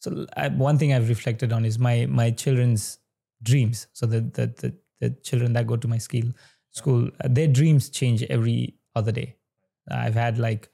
so 0.00 0.26
I, 0.36 0.48
one 0.48 0.78
thing 0.78 0.92
I've 0.92 1.08
reflected 1.08 1.52
on 1.52 1.64
is 1.64 1.78
my 1.78 2.06
my 2.06 2.30
children's 2.30 2.98
dreams. 3.44 3.86
So 3.92 4.06
the 4.06 4.20
the 4.20 4.46
the, 4.60 4.74
the 5.00 5.10
children 5.22 5.52
that 5.54 5.66
go 5.66 5.76
to 5.76 5.88
my 5.88 5.98
school 5.98 6.32
school, 6.70 7.08
uh, 7.24 7.28
their 7.30 7.48
dreams 7.48 7.90
change 7.90 8.22
every 8.24 8.74
other 8.96 9.12
day. 9.12 9.36
I've 9.90 10.14
had 10.14 10.38
like 10.38 10.68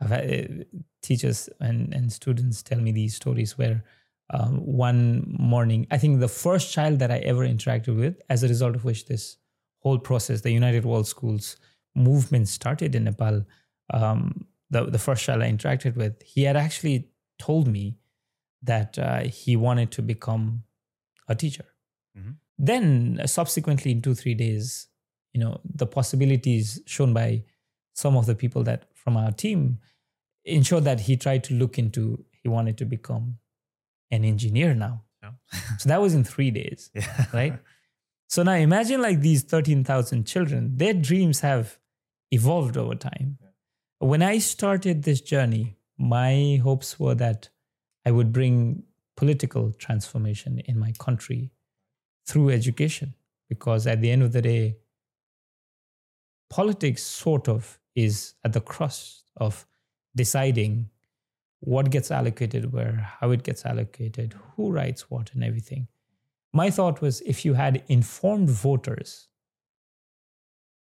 I've 0.00 0.10
had 0.10 0.24
uh, 0.30 0.78
teachers 1.02 1.48
and 1.60 1.94
and 1.94 2.12
students 2.12 2.62
tell 2.62 2.80
me 2.80 2.92
these 2.92 3.14
stories 3.14 3.56
where. 3.58 3.84
Um, 4.30 4.58
one 4.58 5.24
morning, 5.38 5.86
I 5.90 5.96
think 5.96 6.20
the 6.20 6.28
first 6.28 6.70
child 6.70 6.98
that 6.98 7.10
I 7.10 7.16
ever 7.20 7.48
interacted 7.48 7.96
with, 7.96 8.20
as 8.28 8.42
a 8.42 8.48
result 8.48 8.76
of 8.76 8.84
which 8.84 9.06
this 9.06 9.38
whole 9.80 9.98
process, 9.98 10.42
the 10.42 10.50
United 10.50 10.84
World 10.84 11.06
Schools 11.06 11.56
movement 11.94 12.48
started 12.48 12.94
in 12.94 13.04
Nepal. 13.04 13.46
Um, 13.92 14.46
the, 14.70 14.84
the 14.84 14.98
first 14.98 15.24
child 15.24 15.42
I 15.42 15.50
interacted 15.50 15.96
with, 15.96 16.20
he 16.22 16.42
had 16.42 16.56
actually 16.56 17.08
told 17.38 17.68
me 17.68 17.96
that 18.62 18.98
uh, 18.98 19.20
he 19.20 19.56
wanted 19.56 19.90
to 19.92 20.02
become 20.02 20.62
a 21.28 21.34
teacher. 21.34 21.64
Mhm. 22.18 22.36
Then, 22.58 23.20
uh, 23.22 23.26
subsequently, 23.26 23.92
in 23.92 24.02
two, 24.02 24.14
three 24.14 24.34
days, 24.34 24.88
you 25.32 25.40
know, 25.40 25.60
the 25.64 25.86
possibilities 25.86 26.80
shown 26.86 27.14
by 27.14 27.44
some 27.94 28.16
of 28.16 28.26
the 28.26 28.34
people 28.34 28.62
that 28.64 28.86
from 28.94 29.16
our 29.16 29.32
team 29.32 29.78
ensured 30.44 30.84
that 30.84 31.00
he 31.00 31.16
tried 31.16 31.44
to 31.44 31.54
look 31.54 31.78
into, 31.78 32.24
he 32.42 32.48
wanted 32.48 32.76
to 32.78 32.84
become 32.84 33.38
an 34.10 34.24
engineer 34.24 34.74
now. 34.74 35.04
Yeah. 35.22 35.32
So 35.78 35.88
that 35.88 36.00
was 36.00 36.14
in 36.14 36.24
three 36.24 36.50
days 36.50 36.90
yeah. 36.94 37.26
right? 37.32 37.58
So 38.28 38.42
now 38.42 38.52
imagine 38.52 39.02
like 39.02 39.20
these 39.20 39.42
13,000 39.42 40.26
children, 40.26 40.76
their 40.76 40.94
dreams 40.94 41.40
have 41.40 41.78
evolved 42.30 42.76
over 42.76 42.94
time. 42.94 43.38
When 43.98 44.22
I 44.22 44.38
started 44.38 45.02
this 45.02 45.20
journey, 45.20 45.76
my 45.98 46.60
hopes 46.62 47.00
were 47.00 47.14
that 47.16 47.48
I 48.06 48.10
would 48.12 48.32
bring 48.32 48.84
political 49.16 49.72
transformation 49.72 50.60
in 50.60 50.78
my 50.78 50.92
country 50.98 51.50
through 52.28 52.50
education. 52.50 53.14
Because 53.48 53.86
at 53.86 54.00
the 54.02 54.10
end 54.10 54.22
of 54.22 54.32
the 54.32 54.42
day, 54.42 54.76
politics 56.50 57.02
sort 57.02 57.48
of 57.48 57.78
is 57.94 58.34
at 58.44 58.52
the 58.52 58.60
crust 58.60 59.24
of 59.38 59.66
deciding 60.14 60.90
what 61.60 61.90
gets 61.90 62.10
allocated 62.10 62.72
where, 62.72 63.10
how 63.20 63.30
it 63.30 63.42
gets 63.42 63.64
allocated, 63.64 64.34
who 64.54 64.70
writes 64.70 65.10
what, 65.10 65.32
and 65.32 65.42
everything. 65.42 65.88
My 66.52 66.70
thought 66.70 67.00
was 67.00 67.20
if 67.22 67.44
you 67.44 67.54
had 67.54 67.82
informed 67.88 68.50
voters, 68.50 69.28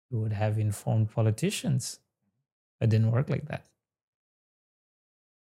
you 0.10 0.20
would 0.20 0.34
have 0.34 0.58
informed 0.58 1.12
politicians. 1.12 2.00
It 2.80 2.90
didn't 2.90 3.12
work 3.12 3.30
like 3.30 3.48
that. 3.48 3.66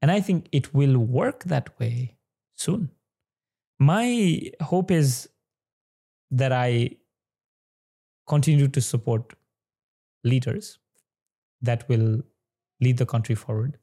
And 0.01 0.11
I 0.11 0.21
think 0.21 0.49
it 0.51 0.75
will 0.75 0.99
work 0.99 1.45
that 1.45 1.79
way 1.79 2.17
soon. 2.57 2.91
My 3.79 4.51
hope 4.61 4.91
is 4.91 5.29
that 6.33 6.53
I 6.53 6.91
continue 8.27 8.69
to 8.69 8.81
support 8.81 9.35
leaders 10.25 10.79
that 11.61 11.89
will 11.89 12.23
lead 12.81 12.97
the 12.97 13.07
country 13.07 13.35
forward. 13.35 13.79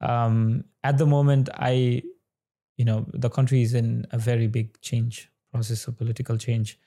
Um, 0.00 0.64
at 0.82 0.98
the 0.98 1.06
moment, 1.06 1.48
I, 1.54 2.02
you 2.76 2.84
know, 2.84 3.06
the 3.12 3.30
country 3.30 3.62
is 3.62 3.74
in 3.74 4.06
a 4.10 4.18
very 4.18 4.46
big 4.48 4.80
change 4.80 5.30
process 5.52 5.86
of 5.86 5.96
political 5.96 6.36
change. 6.36 6.78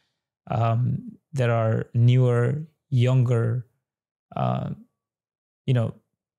Um, 0.51 1.17
there 1.31 1.51
are 1.51 1.87
newer, 1.93 2.65
younger, 2.89 3.67
uh, 4.35 4.71
you 5.65 5.73
know, 5.73 5.95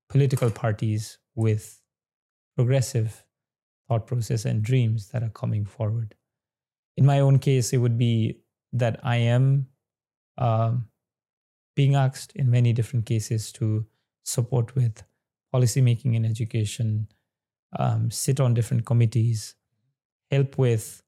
political 0.08 0.50
parties 0.50 1.18
with 1.34 1.80
progressive 2.56 3.24
thought 3.88 4.06
process 4.06 4.44
and 4.44 4.62
dreams 4.62 5.08
that 5.10 5.22
are 5.22 5.30
coming 5.30 5.64
forward. 5.64 6.14
In 7.00 7.06
my 7.06 7.20
own 7.20 7.40
case, 7.40 7.72
it 7.72 7.78
would 7.78 7.98
be 7.98 8.42
that 8.74 9.00
I 9.02 9.16
am 9.16 9.68
um, 10.38 10.88
being 11.74 11.94
asked 11.94 12.32
in 12.36 12.50
many 12.50 12.74
different 12.74 13.06
cases 13.06 13.52
to 13.54 13.86
support 14.24 14.74
with 14.74 15.02
policymaking 15.54 16.14
in 16.14 16.26
education, 16.26 17.08
um, 17.78 18.10
sit 18.10 18.40
on 18.40 18.54
different 18.54 18.84
committees, 18.86 19.56
help 20.30 20.58
with 20.58 21.02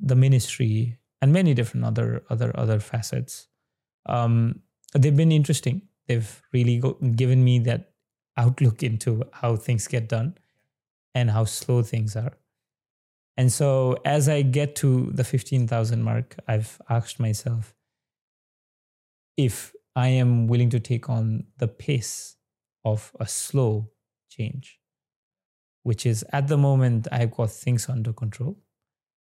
the 0.00 0.16
ministry, 0.16 0.98
and 1.22 1.32
many 1.32 1.54
different 1.54 1.86
other 1.86 2.24
other 2.30 2.52
other 2.58 2.80
facets. 2.80 3.48
Um, 4.06 4.62
they've 4.94 5.16
been 5.16 5.32
interesting. 5.32 5.82
They've 6.08 6.42
really 6.52 6.78
go- 6.78 6.98
given 7.16 7.44
me 7.44 7.60
that 7.60 7.92
outlook 8.36 8.82
into 8.82 9.24
how 9.32 9.56
things 9.56 9.88
get 9.88 10.08
done 10.08 10.38
and 11.14 11.30
how 11.30 11.44
slow 11.46 11.82
things 11.82 12.16
are. 12.16 12.34
And 13.36 13.52
so, 13.52 13.96
as 14.04 14.28
I 14.28 14.42
get 14.42 14.76
to 14.76 15.10
the 15.12 15.24
15,000 15.24 16.02
mark, 16.02 16.36
I've 16.46 16.80
asked 16.88 17.18
myself 17.18 17.74
if 19.36 19.74
I 19.96 20.08
am 20.08 20.46
willing 20.46 20.70
to 20.70 20.80
take 20.80 21.08
on 21.08 21.44
the 21.58 21.68
pace 21.68 22.36
of 22.84 23.12
a 23.18 23.26
slow 23.26 23.90
change, 24.28 24.78
which 25.82 26.06
is 26.06 26.24
at 26.32 26.48
the 26.48 26.58
moment, 26.58 27.08
I've 27.10 27.32
got 27.32 27.50
things 27.50 27.88
under 27.88 28.12
control 28.12 28.58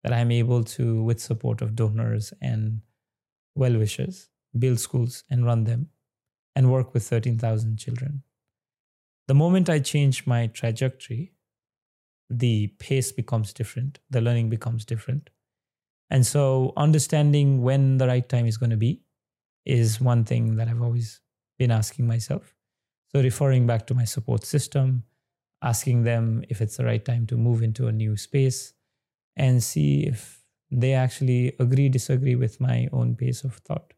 that 0.02 0.12
I'm 0.12 0.30
able 0.30 0.62
to, 0.62 1.02
with 1.02 1.20
support 1.20 1.60
of 1.60 1.74
donors 1.74 2.32
and 2.40 2.80
well 3.54 3.76
wishers, 3.76 4.28
build 4.56 4.78
schools 4.78 5.24
and 5.28 5.44
run 5.44 5.64
them 5.64 5.88
and 6.54 6.70
work 6.70 6.94
with 6.94 7.06
13,000 7.08 7.76
children. 7.76 8.22
The 9.26 9.34
moment 9.34 9.68
I 9.68 9.80
change 9.80 10.26
my 10.26 10.46
trajectory, 10.46 11.32
the 12.30 12.68
pace 12.78 13.12
becomes 13.12 13.52
different, 13.52 13.98
the 14.10 14.20
learning 14.20 14.50
becomes 14.50 14.84
different. 14.84 15.30
And 16.10 16.26
so, 16.26 16.72
understanding 16.76 17.62
when 17.62 17.98
the 17.98 18.06
right 18.06 18.26
time 18.26 18.46
is 18.46 18.56
going 18.56 18.70
to 18.70 18.76
be 18.76 19.02
is 19.66 20.00
one 20.00 20.24
thing 20.24 20.56
that 20.56 20.68
I've 20.68 20.82
always 20.82 21.20
been 21.59 21.70
asking 21.70 22.06
myself. 22.06 22.55
So, 23.12 23.20
referring 23.20 23.66
back 23.66 23.86
to 23.88 23.94
my 23.94 24.05
support 24.05 24.44
system, 24.44 25.05
asking 25.62 26.05
them 26.05 26.44
if 26.48 26.60
it's 26.60 26.76
the 26.76 26.84
right 26.84 27.05
time 27.05 27.26
to 27.26 27.36
move 27.36 27.62
into 27.62 27.88
a 27.88 27.92
new 27.92 28.16
space 28.16 28.72
and 29.36 29.62
see 29.62 30.06
if 30.06 30.42
they 30.70 30.94
actually 30.94 31.55
agree, 31.59 31.88
disagree 31.88 32.36
with 32.36 32.60
my 32.60 32.88
own 32.92 33.16
pace 33.16 33.44
of 33.44 33.56
thought. 33.56 33.92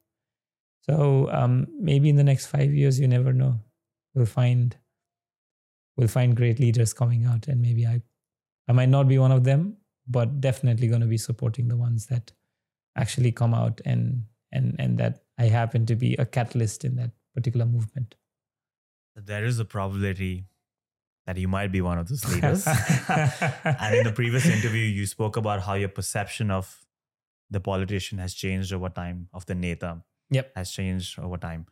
So, 0.82 1.30
um, 1.30 1.68
maybe 1.78 2.08
in 2.08 2.16
the 2.16 2.24
next 2.24 2.46
five 2.46 2.72
years, 2.72 2.98
you 2.98 3.06
never 3.06 3.32
know. 3.32 3.60
We'll 4.14 4.26
find 4.26 4.76
we'll 5.96 6.08
find 6.08 6.36
great 6.36 6.58
leaders 6.58 6.92
coming 6.92 7.26
out 7.26 7.46
and 7.46 7.60
maybe 7.60 7.86
i 7.86 8.00
i 8.70 8.72
might 8.78 8.92
not 8.94 9.08
be 9.12 9.18
one 9.22 9.34
of 9.36 9.44
them 9.50 9.64
but 10.16 10.40
definitely 10.44 10.88
going 10.92 11.04
to 11.06 11.12
be 11.12 11.18
supporting 11.24 11.68
the 11.72 11.76
ones 11.82 12.06
that 12.12 12.32
actually 13.04 13.32
come 13.40 13.54
out 13.62 13.80
and 13.92 14.24
and 14.60 14.76
and 14.84 14.98
that 15.02 15.20
i 15.44 15.48
happen 15.56 15.86
to 15.90 15.96
be 16.04 16.10
a 16.24 16.26
catalyst 16.38 16.84
in 16.90 16.96
that 17.02 17.12
particular 17.38 17.66
movement 17.76 18.16
There 19.30 19.44
is 19.48 19.58
a 19.62 19.64
probability 19.72 20.34
that 21.26 21.38
you 21.42 21.48
might 21.54 21.70
be 21.72 21.80
one 21.86 21.98
of 22.02 22.06
those 22.10 22.22
leaders. 22.32 22.62
and 23.80 23.96
in 23.98 24.04
the 24.08 24.12
previous 24.18 24.46
interview, 24.52 24.84
you 24.98 25.04
spoke 25.10 25.36
about 25.40 25.62
how 25.66 25.74
your 25.80 25.90
perception 25.96 26.50
of 26.58 26.70
the 27.56 27.60
politician 27.66 28.22
has 28.24 28.34
changed 28.42 28.72
over 28.76 28.88
time, 29.00 29.18
of 29.40 29.44
the 29.50 29.56
neta 29.64 29.90
Yep. 30.36 30.52
has 30.60 30.70
changed 30.78 31.18
over 31.26 31.38
time. 31.44 31.66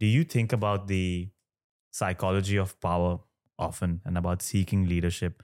Do 0.00 0.06
you 0.06 0.24
think 0.24 0.52
about 0.52 0.86
the 0.88 1.30
psychology 1.90 2.58
of 2.58 2.78
power 2.80 3.18
often 3.58 4.00
and 4.04 4.16
about 4.18 4.42
seeking 4.42 4.86
leadership? 4.88 5.42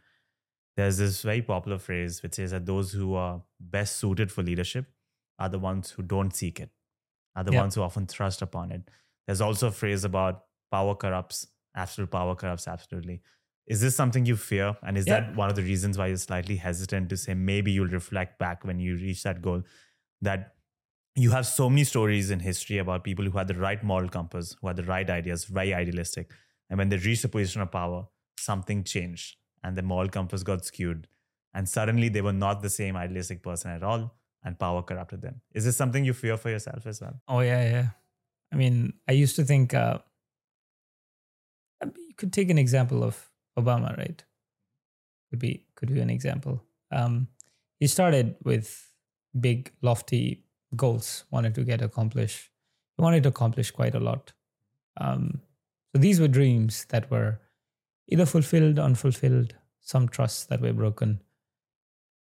There's 0.77 0.99
this 0.99 1.23
very 1.23 1.43
popular 1.43 1.79
phrase 1.79 2.23
which 2.23 2.35
says 2.35 2.51
that 2.51 2.67
those 2.67 2.93
who 2.93 3.15
are 3.15 3.45
best 3.61 3.97
suited 3.97 4.33
for 4.33 4.43
leadership 4.43 4.87
are 5.39 5.49
the 5.49 5.59
ones 5.59 5.91
who 5.91 6.03
don't 6.03 6.35
seek 6.35 6.61
it, 6.61 6.71
are 7.37 7.45
the 7.45 7.53
Yep. 7.53 7.55
ones 7.55 7.75
who 7.75 7.83
often 7.83 8.07
thrust 8.07 8.43
upon 8.43 8.73
it. 8.73 8.91
There's 9.27 9.41
also 9.41 9.69
a 9.69 9.73
phrase 9.73 10.05
about 10.05 10.47
power 10.71 10.95
corrupts, 10.95 11.47
absolute 11.77 12.11
power 12.11 12.35
corrupts 12.35 12.69
absolutely. 12.69 13.23
Is 13.67 13.81
this 13.81 13.97
something 13.97 14.27
you 14.27 14.37
fear? 14.37 14.77
And 14.83 14.99
is 14.99 15.07
that 15.09 15.35
one 15.37 15.49
of 15.49 15.57
the 15.57 15.63
reasons 15.63 15.97
why 15.97 16.09
you're 16.09 16.17
slightly 16.19 16.57
hesitant 16.57 17.09
to 17.11 17.17
say 17.17 17.35
maybe 17.35 17.73
you'll 17.73 17.89
reflect 17.89 18.39
back 18.39 18.65
when 18.65 18.79
you 18.79 18.97
reach 18.97 19.23
that 19.23 19.43
goal? 19.43 19.63
That 20.23 20.57
you 21.17 21.31
have 21.31 21.47
so 21.47 21.71
many 21.71 21.85
stories 21.85 22.31
in 22.31 22.41
history 22.41 22.79
about 22.79 23.05
people 23.05 23.25
who 23.25 23.39
had 23.39 23.49
the 23.49 23.55
right 23.55 23.83
moral 23.85 24.09
compass, 24.09 24.57
who 24.61 24.67
had 24.69 24.77
the 24.77 24.85
right 24.85 25.09
ideas, 25.09 25.45
very 25.45 25.73
idealistic. 25.75 26.33
And 26.75 26.79
when 26.81 26.89
they 26.89 26.97
reached 26.97 27.23
a 27.23 27.29
position 27.29 27.63
of 27.63 27.71
power, 27.71 28.09
something 28.37 28.83
changed 28.83 29.37
and 29.63 29.79
the 29.79 29.83
moral 29.83 30.09
compass 30.09 30.43
got 30.43 30.65
skewed. 30.65 31.07
And 31.55 31.69
suddenly 31.69 32.09
they 32.09 32.21
were 32.21 32.33
not 32.33 32.63
the 32.63 32.69
same 32.69 32.97
idealistic 32.97 33.45
person 33.45 33.71
at 33.71 33.85
all, 33.85 34.13
and 34.43 34.59
power 34.59 34.83
corrupted 34.83 35.23
them. 35.23 35.41
Is 35.53 35.65
this 35.67 35.77
something 35.77 36.05
you 36.05 36.13
fear 36.13 36.37
for 36.37 36.51
yourself 36.51 36.85
as 36.89 37.01
well? 37.01 37.21
oh 37.29 37.39
yeah 37.39 37.63
yeah 37.63 37.87
i 38.53 38.57
mean 38.57 38.93
i 39.09 39.13
used 39.13 39.37
to 39.37 39.45
think 39.45 39.73
uh 39.73 39.99
you 41.97 42.15
could 42.17 42.33
take 42.33 42.51
an 42.51 42.59
example 42.59 43.05
of 43.05 43.31
obama 43.57 43.97
right 43.97 44.25
could 45.31 45.39
be 45.39 45.65
could 45.77 45.95
be 45.95 46.01
an 46.01 46.11
example 46.11 46.61
um 46.91 47.29
he 47.79 47.87
started 47.87 48.35
with 48.43 48.91
big 49.39 49.71
lofty 49.81 50.45
goals 50.75 51.25
wanted 51.31 51.55
to 51.55 51.63
get 51.63 51.81
accomplished 51.83 52.51
he 52.97 53.03
wanted 53.03 53.23
to 53.23 53.29
accomplish 53.29 53.71
quite 53.71 53.95
a 53.95 54.01
lot 54.01 54.33
um 55.01 55.41
so 55.95 56.01
these 56.01 56.19
were 56.19 56.27
dreams 56.29 56.87
that 56.89 57.09
were 57.09 57.41
either 58.09 58.27
fulfilled 58.27 58.79
or 58.79 58.83
unfulfilled 58.83 59.55
some 59.81 60.09
trusts 60.09 60.47
that 60.47 60.61
were 60.61 60.73
broken 60.73 61.21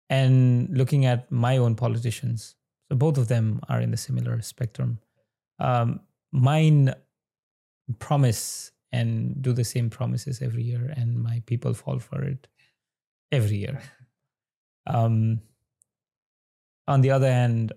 and 0.09 0.69
looking 0.77 1.07
at 1.07 1.31
my 1.33 1.57
own 1.57 1.75
politicians. 1.75 2.55
So 2.89 2.97
both 2.97 3.19
of 3.19 3.27
them 3.27 3.61
are 3.69 3.81
in 3.81 3.91
the 3.91 3.97
similar 3.97 4.41
spectrum. 4.43 5.01
Um 5.59 6.01
mine 6.31 6.95
promise 7.99 8.71
and 8.93 9.43
do 9.43 9.53
the 9.53 9.65
same 9.65 9.91
promises 9.91 10.41
every 10.41 10.63
year 10.63 10.93
and 10.97 11.21
my 11.21 11.43
people 11.47 11.75
fall 11.75 11.99
for 11.99 12.23
it 12.23 12.47
every 13.33 13.57
year. 13.57 13.81
Um, 14.87 15.41
on 16.87 17.01
the 17.01 17.11
other 17.11 17.33
hand 17.33 17.73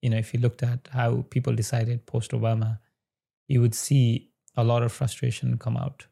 you 0.00 0.08
know 0.08 0.16
if 0.16 0.32
you 0.32 0.40
looked 0.40 0.62
at 0.62 0.88
how 0.90 1.26
people 1.28 1.54
decided 1.54 2.06
post 2.06 2.30
obama 2.30 2.78
you 3.48 3.60
would 3.60 3.74
see 3.74 4.30
a 4.56 4.64
lot 4.64 4.82
of 4.82 4.92
frustration 4.92 5.58
come 5.58 5.76
out. 5.76 6.06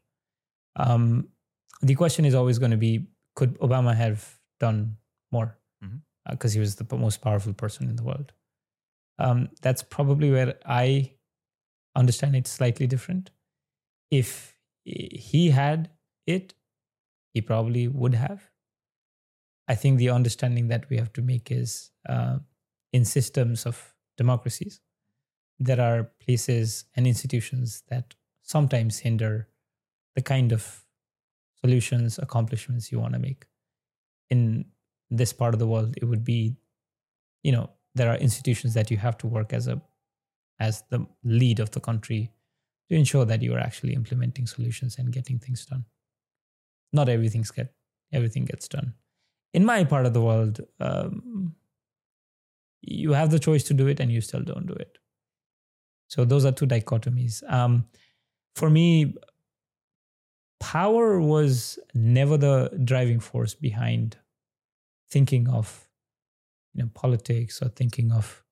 Um, 0.75 1.29
the 1.81 1.95
question 1.95 2.25
is 2.25 2.35
always 2.35 2.59
going 2.59 2.71
to 2.71 2.77
be 2.77 3.07
could 3.35 3.59
obama 3.59 3.95
have 3.95 4.35
done 4.59 4.97
more? 5.31 5.57
Because 6.29 6.53
he 6.53 6.59
was 6.59 6.75
the 6.75 6.97
most 6.97 7.21
powerful 7.21 7.53
person 7.53 7.89
in 7.89 7.95
the 7.95 8.03
world. 8.03 8.31
Um, 9.19 9.49
that's 9.61 9.83
probably 9.83 10.31
where 10.31 10.55
i 10.65 11.11
understand 11.95 12.35
it 12.35 12.47
slightly 12.47 12.87
different. 12.87 13.31
If 14.11 14.57
he 14.83 15.49
had 15.49 15.89
it, 16.27 16.53
he 17.33 17.41
probably 17.41 17.87
would 17.87 18.13
have. 18.13 18.49
I 19.67 19.75
think 19.75 19.97
the 19.97 20.09
understanding 20.09 20.67
that 20.67 20.89
we 20.89 20.97
have 20.97 21.11
to 21.13 21.21
make 21.21 21.51
is 21.51 21.91
uh, 22.07 22.39
in 22.93 23.05
systems 23.05 23.65
of 23.65 23.93
democracies, 24.17 24.81
there 25.59 25.81
are 25.81 26.11
places 26.25 26.85
and 26.95 27.07
institutions 27.07 27.83
that 27.89 28.13
sometimes 28.45 28.99
hinder 28.99 29.49
the 30.15 30.21
kind 30.21 30.51
of 30.51 30.83
solutions, 31.59 32.19
accomplishments 32.19 32.91
you 32.91 32.99
want 32.99 33.13
to 33.13 33.19
make. 33.19 33.45
In 34.29 34.65
this 35.09 35.33
part 35.33 35.53
of 35.53 35.59
the 35.59 35.67
world, 35.67 35.95
it 35.97 36.05
would 36.05 36.23
be, 36.23 36.55
you 37.43 37.51
know, 37.51 37.69
there 37.95 38.09
are 38.09 38.17
institutions 38.17 38.73
that 38.75 38.89
you 38.89 38.97
have 38.97 39.17
to 39.17 39.27
work 39.27 39.51
as 39.51 39.67
a 39.67 39.81
as 40.59 40.83
the 40.89 41.05
lead 41.23 41.59
of 41.59 41.71
the 41.71 41.81
country 41.81 42.31
to 42.89 42.95
ensure 42.95 43.25
that 43.25 43.41
you 43.41 43.53
are 43.53 43.59
actually 43.59 43.93
implementing 43.93 44.47
solutions 44.47 44.97
and 44.97 45.11
getting 45.11 45.37
things 45.37 45.65
done. 45.65 45.83
Not 46.93 47.09
everything's 47.09 47.51
get 47.51 47.73
everything 48.13 48.45
gets 48.45 48.67
done. 48.67 48.93
In 49.53 49.65
my 49.65 49.83
part 49.83 50.05
of 50.05 50.13
the 50.13 50.21
world, 50.21 50.61
um, 50.79 51.55
you 52.81 53.13
have 53.13 53.31
the 53.31 53.39
choice 53.39 53.63
to 53.63 53.73
do 53.73 53.87
it 53.87 53.99
and 53.99 54.11
you 54.11 54.21
still 54.21 54.41
don't 54.41 54.67
do 54.67 54.73
it. 54.73 54.97
So 56.07 56.23
those 56.23 56.45
are 56.45 56.51
two 56.51 56.67
dichotomies. 56.67 57.41
Um, 57.51 57.85
for 58.55 58.69
me, 58.69 59.15
power 60.59 61.19
was 61.19 61.77
never 61.93 62.37
the 62.37 62.71
driving 62.83 63.19
force 63.19 63.53
behind 63.53 64.17
thinking 65.09 65.47
of 65.49 65.87
you 66.73 66.83
know 66.83 66.89
politics 66.93 67.61
or 67.61 67.69
thinking 67.69 68.11
of 68.11 68.43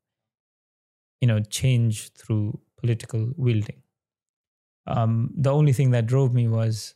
you 1.21 1.27
know 1.27 1.39
change 1.39 2.11
through 2.13 2.59
political 2.77 3.33
wielding 3.37 3.81
um, 4.85 5.31
the 5.35 5.51
only 5.51 5.73
thing 5.73 5.91
that 5.91 6.05
drove 6.05 6.33
me 6.33 6.47
was 6.47 6.95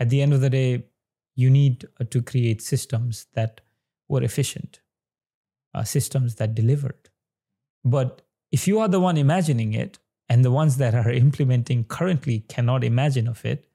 at 0.00 0.10
the 0.10 0.20
end 0.20 0.32
of 0.32 0.40
the 0.40 0.50
day 0.50 0.84
you 1.34 1.48
need 1.48 1.86
to 2.10 2.22
create 2.22 2.60
systems 2.60 3.26
that 3.34 3.60
were 4.08 4.22
efficient, 4.22 4.80
uh, 5.74 5.84
systems 5.84 6.34
that 6.36 6.54
delivered. 6.54 7.08
But 7.84 8.22
if 8.50 8.68
you 8.68 8.80
are 8.80 8.88
the 8.88 9.00
one 9.00 9.16
imagining 9.16 9.72
it 9.72 9.98
and 10.32 10.42
the 10.42 10.50
ones 10.50 10.78
that 10.78 10.94
are 10.94 11.10
implementing 11.26 11.84
currently 11.84 12.40
cannot 12.48 12.82
imagine 12.82 13.28
of 13.28 13.44
it, 13.44 13.68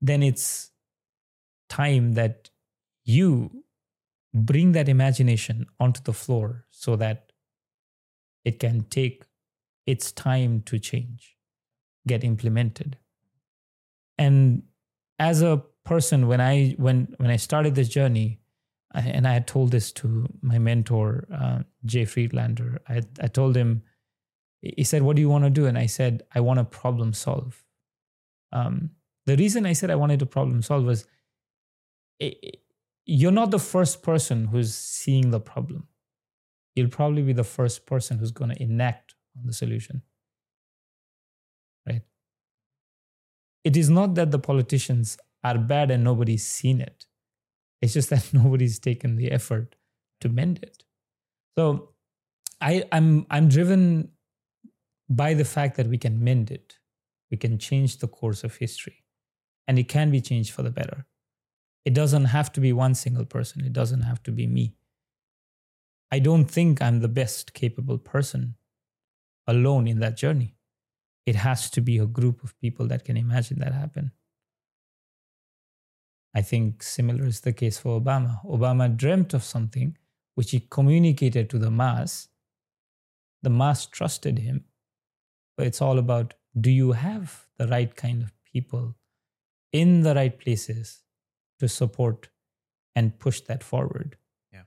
then 0.00 0.22
it's 0.22 0.70
time 1.68 2.14
that 2.14 2.50
you 3.04 3.64
bring 4.32 4.70
that 4.70 4.88
imagination 4.88 5.66
onto 5.80 6.00
the 6.04 6.12
floor 6.12 6.64
so 6.70 6.94
that 6.94 7.32
it 8.44 8.60
can 8.60 8.84
take 8.84 9.24
its 9.84 10.12
time 10.12 10.62
to 10.62 10.78
change, 10.78 11.36
get 12.06 12.22
implemented. 12.22 12.96
And 14.16 14.62
as 15.18 15.42
a 15.42 15.64
person, 15.84 16.28
when 16.28 16.40
I 16.40 16.76
when 16.78 17.16
when 17.16 17.30
I 17.30 17.36
started 17.36 17.74
this 17.74 17.88
journey, 17.88 18.38
I, 18.92 19.00
and 19.00 19.26
I 19.26 19.32
had 19.32 19.48
told 19.48 19.72
this 19.72 19.90
to 19.94 20.28
my 20.40 20.60
mentor 20.60 21.26
uh, 21.34 21.62
Jay 21.84 22.04
Friedlander, 22.04 22.80
I 22.88 23.02
I 23.20 23.26
told 23.26 23.56
him, 23.56 23.82
he 24.60 24.84
said, 24.84 25.02
"What 25.02 25.16
do 25.16 25.22
you 25.22 25.28
want 25.28 25.44
to 25.44 25.50
do?" 25.50 25.66
And 25.66 25.78
I 25.78 25.86
said, 25.86 26.22
"I 26.34 26.40
want 26.40 26.58
to 26.58 26.64
problem 26.64 27.12
solve." 27.12 27.64
Um, 28.52 28.90
the 29.26 29.36
reason 29.36 29.66
I 29.66 29.74
said 29.74 29.90
I 29.90 29.94
wanted 29.94 30.20
to 30.20 30.26
problem 30.26 30.62
solve 30.62 30.84
was, 30.84 31.06
it, 32.18 32.62
you're 33.04 33.32
not 33.32 33.50
the 33.50 33.58
first 33.58 34.02
person 34.02 34.46
who's 34.46 34.74
seeing 34.74 35.30
the 35.30 35.40
problem. 35.40 35.88
You'll 36.74 36.88
probably 36.88 37.22
be 37.22 37.32
the 37.32 37.44
first 37.44 37.86
person 37.86 38.18
who's 38.18 38.30
going 38.30 38.50
to 38.50 38.62
enact 38.62 39.14
on 39.36 39.46
the 39.46 39.52
solution. 39.52 40.02
Right? 41.86 42.02
It 43.64 43.76
is 43.76 43.90
not 43.90 44.14
that 44.14 44.30
the 44.30 44.38
politicians 44.38 45.18
are 45.44 45.58
bad 45.58 45.90
and 45.90 46.04
nobody's 46.04 46.46
seen 46.46 46.80
it. 46.80 47.06
It's 47.80 47.94
just 47.94 48.10
that 48.14 48.32
nobody's 48.32 48.78
taken 48.78 49.16
the 49.16 49.30
effort 49.30 49.76
to 50.20 50.28
mend 50.28 50.60
it. 50.62 50.84
So 51.56 51.90
I, 52.60 52.84
I'm 52.92 53.26
I'm 53.30 53.48
driven 53.48 54.10
by 55.08 55.34
the 55.34 55.44
fact 55.44 55.76
that 55.76 55.86
we 55.86 55.98
can 55.98 56.22
mend 56.22 56.50
it. 56.50 56.78
We 57.30 57.36
can 57.36 57.58
change 57.58 57.98
the 57.98 58.08
course 58.08 58.44
of 58.44 58.56
history. 58.56 59.04
And 59.66 59.78
it 59.78 59.88
can 59.88 60.10
be 60.10 60.20
changed 60.20 60.52
for 60.52 60.62
the 60.62 60.70
better. 60.70 61.06
It 61.84 61.94
doesn't 61.94 62.26
have 62.26 62.52
to 62.52 62.60
be 62.60 62.72
one 62.72 62.94
single 62.94 63.24
person. 63.24 63.64
It 63.64 63.72
doesn't 63.72 64.02
have 64.02 64.22
to 64.24 64.32
be 64.32 64.46
me. 64.46 64.76
I 66.10 66.18
don't 66.18 66.46
think 66.46 66.80
I'm 66.80 67.00
the 67.00 67.08
best 67.08 67.52
capable 67.52 67.98
person 67.98 68.54
alone 69.46 69.86
in 69.86 70.00
that 70.00 70.16
journey. 70.16 70.56
It 71.26 71.36
has 71.36 71.70
to 71.70 71.80
be 71.80 71.98
a 71.98 72.06
group 72.06 72.42
of 72.42 72.58
people 72.60 72.86
that 72.88 73.04
can 73.04 73.16
imagine 73.16 73.58
that 73.58 73.74
happen. 73.74 74.12
I 76.34 76.42
think 76.42 76.82
similar 76.82 77.26
is 77.26 77.40
the 77.40 77.52
case 77.52 77.78
for 77.78 78.00
Obama. 78.00 78.44
Obama 78.46 78.94
dreamt 78.94 79.34
of 79.34 79.44
something 79.44 79.96
which 80.34 80.52
he 80.52 80.60
communicated 80.60 81.50
to 81.50 81.58
the 81.58 81.70
mass. 81.70 82.28
The 83.42 83.50
mass 83.50 83.86
trusted 83.86 84.38
him. 84.38 84.64
But 85.58 85.66
it's 85.66 85.82
all 85.82 85.98
about 85.98 86.34
do 86.58 86.70
you 86.70 86.92
have 86.92 87.46
the 87.58 87.66
right 87.66 87.94
kind 87.94 88.22
of 88.22 88.32
people 88.44 88.94
in 89.72 90.02
the 90.02 90.14
right 90.14 90.38
places 90.38 91.02
to 91.58 91.68
support 91.68 92.28
and 92.94 93.18
push 93.18 93.40
that 93.42 93.64
forward? 93.64 94.16
Yeah. 94.52 94.62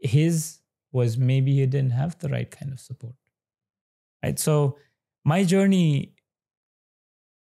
His 0.00 0.60
was 0.92 1.18
maybe 1.18 1.56
he 1.56 1.66
didn't 1.66 1.90
have 1.90 2.18
the 2.20 2.28
right 2.28 2.48
kind 2.48 2.72
of 2.72 2.78
support. 2.78 3.16
Right. 4.22 4.38
So 4.38 4.78
my 5.24 5.42
journey 5.42 6.14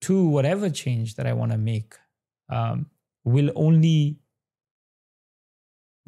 to 0.02 0.24
whatever 0.24 0.70
change 0.70 1.16
that 1.16 1.26
I 1.26 1.32
want 1.32 1.50
to 1.52 1.58
make 1.58 1.96
um, 2.48 2.86
will 3.24 3.50
only 3.56 4.20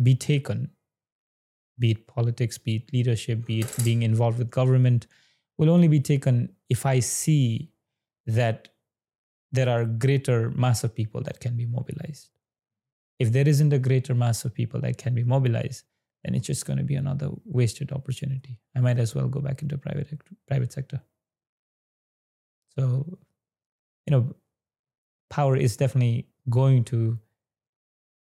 be 0.01 0.15
taken, 0.15 0.71
be 1.77 1.91
it 1.91 2.07
politics, 2.07 2.57
be 2.57 2.77
it 2.77 2.93
leadership, 2.93 3.45
be 3.47 3.61
it 3.61 3.77
being 3.83 4.03
involved 4.03 4.39
with 4.39 4.51
government, 4.51 5.09
will 5.59 5.71
only 5.71 5.89
be 5.89 6.01
taken 6.01 6.51
if 6.71 6.87
I 6.87 7.01
see 7.01 7.73
that 8.27 8.69
there 9.53 9.69
are 9.69 9.85
greater 9.85 10.51
mass 10.51 10.85
of 10.85 10.95
people 10.95 11.23
that 11.23 11.41
can 11.41 11.57
be 11.57 11.67
mobilized. 11.67 12.31
If 13.19 13.33
there 13.33 13.49
isn't 13.49 13.73
a 13.73 13.79
greater 13.79 14.15
mass 14.15 14.45
of 14.45 14.55
people 14.55 14.81
that 14.83 14.97
can 14.99 15.15
be 15.15 15.25
mobilized, 15.25 15.85
then 16.23 16.35
it's 16.35 16.47
just 16.47 16.67
going 16.67 16.77
to 16.79 16.85
be 16.85 16.95
another 16.95 17.31
wasted 17.45 17.93
opportunity. 17.93 18.61
I 18.77 18.81
might 18.81 18.99
as 18.99 19.15
well 19.15 19.29
go 19.29 19.41
back 19.41 19.63
into 19.63 19.77
private 19.79 20.09
private 20.47 20.73
sector. 20.73 21.01
So, 22.79 23.19
you 24.07 24.11
know, 24.11 24.37
power 25.31 25.57
is 25.57 25.77
definitely 25.77 26.29
going 26.49 26.85
to, 26.85 27.19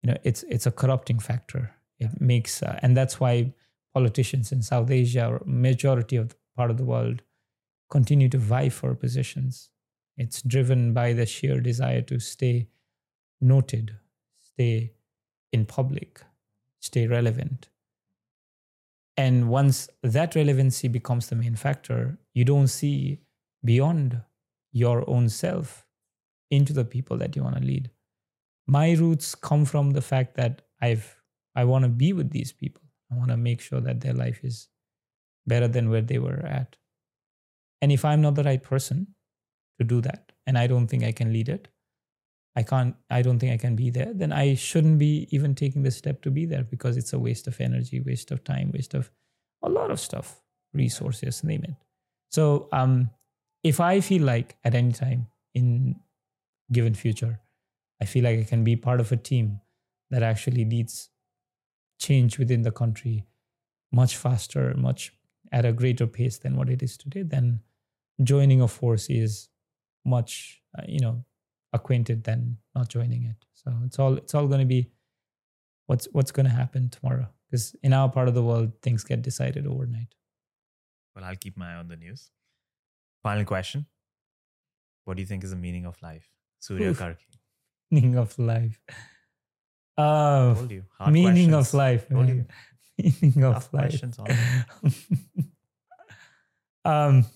you 0.02 0.10
know, 0.10 0.16
it's 0.24 0.42
it's 0.44 0.66
a 0.66 0.70
corrupting 0.70 1.20
factor. 1.20 1.74
It 1.98 2.20
makes, 2.20 2.62
uh, 2.62 2.78
and 2.82 2.96
that's 2.96 3.20
why 3.20 3.54
politicians 3.94 4.52
in 4.52 4.62
South 4.62 4.90
Asia 4.90 5.26
or 5.26 5.42
majority 5.46 6.16
of 6.16 6.28
the 6.30 6.34
part 6.56 6.70
of 6.70 6.76
the 6.76 6.84
world 6.84 7.22
continue 7.90 8.28
to 8.28 8.38
vie 8.38 8.68
for 8.68 8.94
positions. 8.94 9.70
It's 10.16 10.42
driven 10.42 10.94
by 10.94 11.12
the 11.12 11.26
sheer 11.26 11.60
desire 11.60 12.02
to 12.02 12.18
stay 12.18 12.68
noted, 13.40 13.96
stay 14.40 14.92
in 15.52 15.66
public, 15.66 16.22
stay 16.80 17.06
relevant. 17.06 17.68
And 19.16 19.48
once 19.48 19.88
that 20.02 20.34
relevancy 20.34 20.88
becomes 20.88 21.28
the 21.28 21.36
main 21.36 21.54
factor, 21.54 22.18
you 22.32 22.44
don't 22.44 22.68
see 22.68 23.20
beyond 23.64 24.22
your 24.72 25.08
own 25.08 25.28
self 25.28 25.86
into 26.50 26.72
the 26.72 26.84
people 26.84 27.18
that 27.18 27.36
you 27.36 27.42
want 27.42 27.56
to 27.56 27.62
lead. 27.62 27.90
My 28.66 28.92
roots 28.92 29.34
come 29.34 29.64
from 29.64 29.90
the 29.90 30.02
fact 30.02 30.34
that 30.36 30.62
I've 30.80 31.16
I 31.54 31.64
want 31.64 31.84
to 31.84 31.90
be 31.90 32.14
with 32.14 32.30
these 32.30 32.52
people. 32.52 32.80
I 33.10 33.16
want 33.16 33.30
to 33.30 33.36
make 33.36 33.60
sure 33.60 33.80
that 33.80 34.00
their 34.00 34.14
life 34.14 34.40
is 34.42 34.68
better 35.46 35.68
than 35.68 35.90
where 35.90 36.02
they 36.02 36.18
were 36.18 36.44
at. 36.44 36.76
And 37.80 37.90
if 37.90 38.04
I'm 38.04 38.20
not 38.20 38.34
the 38.34 38.44
right 38.44 38.62
person 38.62 39.14
to 39.78 39.84
do 39.84 40.00
that, 40.02 40.32
and 40.46 40.56
I 40.56 40.66
don't 40.66 40.86
think 40.86 41.04
I 41.04 41.12
can 41.12 41.32
lead 41.32 41.48
it, 41.48 41.68
I 42.54 42.62
can't, 42.62 42.94
I 43.10 43.22
don't 43.22 43.38
think 43.38 43.52
I 43.52 43.56
can 43.56 43.76
be 43.76 43.90
there, 43.90 44.12
then 44.14 44.32
I 44.32 44.54
shouldn't 44.54 44.98
be 44.98 45.26
even 45.30 45.54
taking 45.54 45.82
the 45.82 45.90
step 45.90 46.22
to 46.22 46.30
be 46.30 46.44
there 46.44 46.62
because 46.62 46.96
it's 46.96 47.12
a 47.12 47.18
waste 47.18 47.46
of 47.46 47.60
energy, 47.60 48.00
waste 48.00 48.30
of 48.30 48.44
time, 48.44 48.70
waste 48.72 48.94
of 48.94 49.10
a 49.62 49.68
lot 49.68 49.90
of 49.90 49.98
stuff, 49.98 50.42
resources, 50.74 51.42
name 51.42 51.64
it. 51.64 51.74
So 52.30 52.68
um, 52.72 53.10
if 53.62 53.80
I 53.80 54.00
feel 54.00 54.22
like 54.22 54.56
at 54.64 54.74
any 54.74 54.92
time 54.92 55.28
in 55.54 55.96
given 56.70 56.94
future, 56.94 57.40
I 58.00 58.04
feel 58.04 58.24
like 58.24 58.38
I 58.38 58.44
can 58.44 58.64
be 58.64 58.76
part 58.76 59.00
of 59.00 59.12
a 59.12 59.16
team 59.16 59.60
that 60.10 60.22
actually 60.22 60.64
leads 60.64 61.08
change 61.98 62.38
within 62.38 62.62
the 62.62 62.72
country 62.72 63.24
much 63.92 64.16
faster, 64.16 64.74
much 64.76 65.12
at 65.52 65.64
a 65.64 65.72
greater 65.72 66.06
pace 66.06 66.38
than 66.38 66.56
what 66.56 66.68
it 66.68 66.82
is 66.82 66.96
today, 66.96 67.22
then 67.22 67.60
joining 68.22 68.60
a 68.62 68.68
force 68.68 69.08
is 69.08 69.48
much, 70.04 70.62
uh, 70.78 70.82
you 70.88 70.98
know, 70.98 71.24
acquainted 71.72 72.24
than 72.24 72.56
not 72.74 72.88
joining 72.88 73.24
it. 73.24 73.36
So 73.52 73.72
it's 73.84 73.98
all 73.98 74.16
it's 74.16 74.34
all 74.34 74.48
going 74.48 74.60
to 74.60 74.66
be 74.66 74.90
what's 75.86 76.08
what's 76.12 76.32
going 76.32 76.46
to 76.46 76.52
happen 76.52 76.88
tomorrow 76.88 77.28
because 77.48 77.76
in 77.82 77.92
our 77.92 78.08
part 78.08 78.28
of 78.28 78.34
the 78.34 78.42
world 78.42 78.72
things 78.82 79.04
get 79.04 79.22
decided 79.22 79.66
overnight. 79.66 80.14
Well, 81.14 81.24
I'll 81.24 81.36
keep 81.36 81.56
my 81.56 81.74
eye 81.74 81.76
on 81.76 81.88
the 81.88 81.96
news. 81.96 82.30
Final 83.22 83.44
question. 83.44 83.86
What 85.04 85.16
do 85.16 85.22
you 85.22 85.26
think 85.26 85.44
is 85.44 85.50
the 85.50 85.56
meaning 85.56 85.84
of 85.86 86.00
life? 86.02 86.30
Surya 86.60 86.90
Oof. 86.90 86.98
Karki. 86.98 87.38
Meaning 87.90 88.16
of 88.16 88.38
life. 88.38 88.80
Uh, 89.98 90.54
Told 90.54 90.70
you. 90.70 90.84
Hard 90.96 91.12
meaning 91.12 91.50
questions. 91.50 91.68
of 91.68 91.74
life. 91.74 92.06
Told 93.00 93.04
man. 93.04 93.14
you. 93.14 93.28
Meaning 93.28 93.44
of 93.44 93.54
Tough 93.54 93.72
life. 93.72 93.88
questions. 93.88 94.18
all. 94.18 94.28
um, 96.84 97.26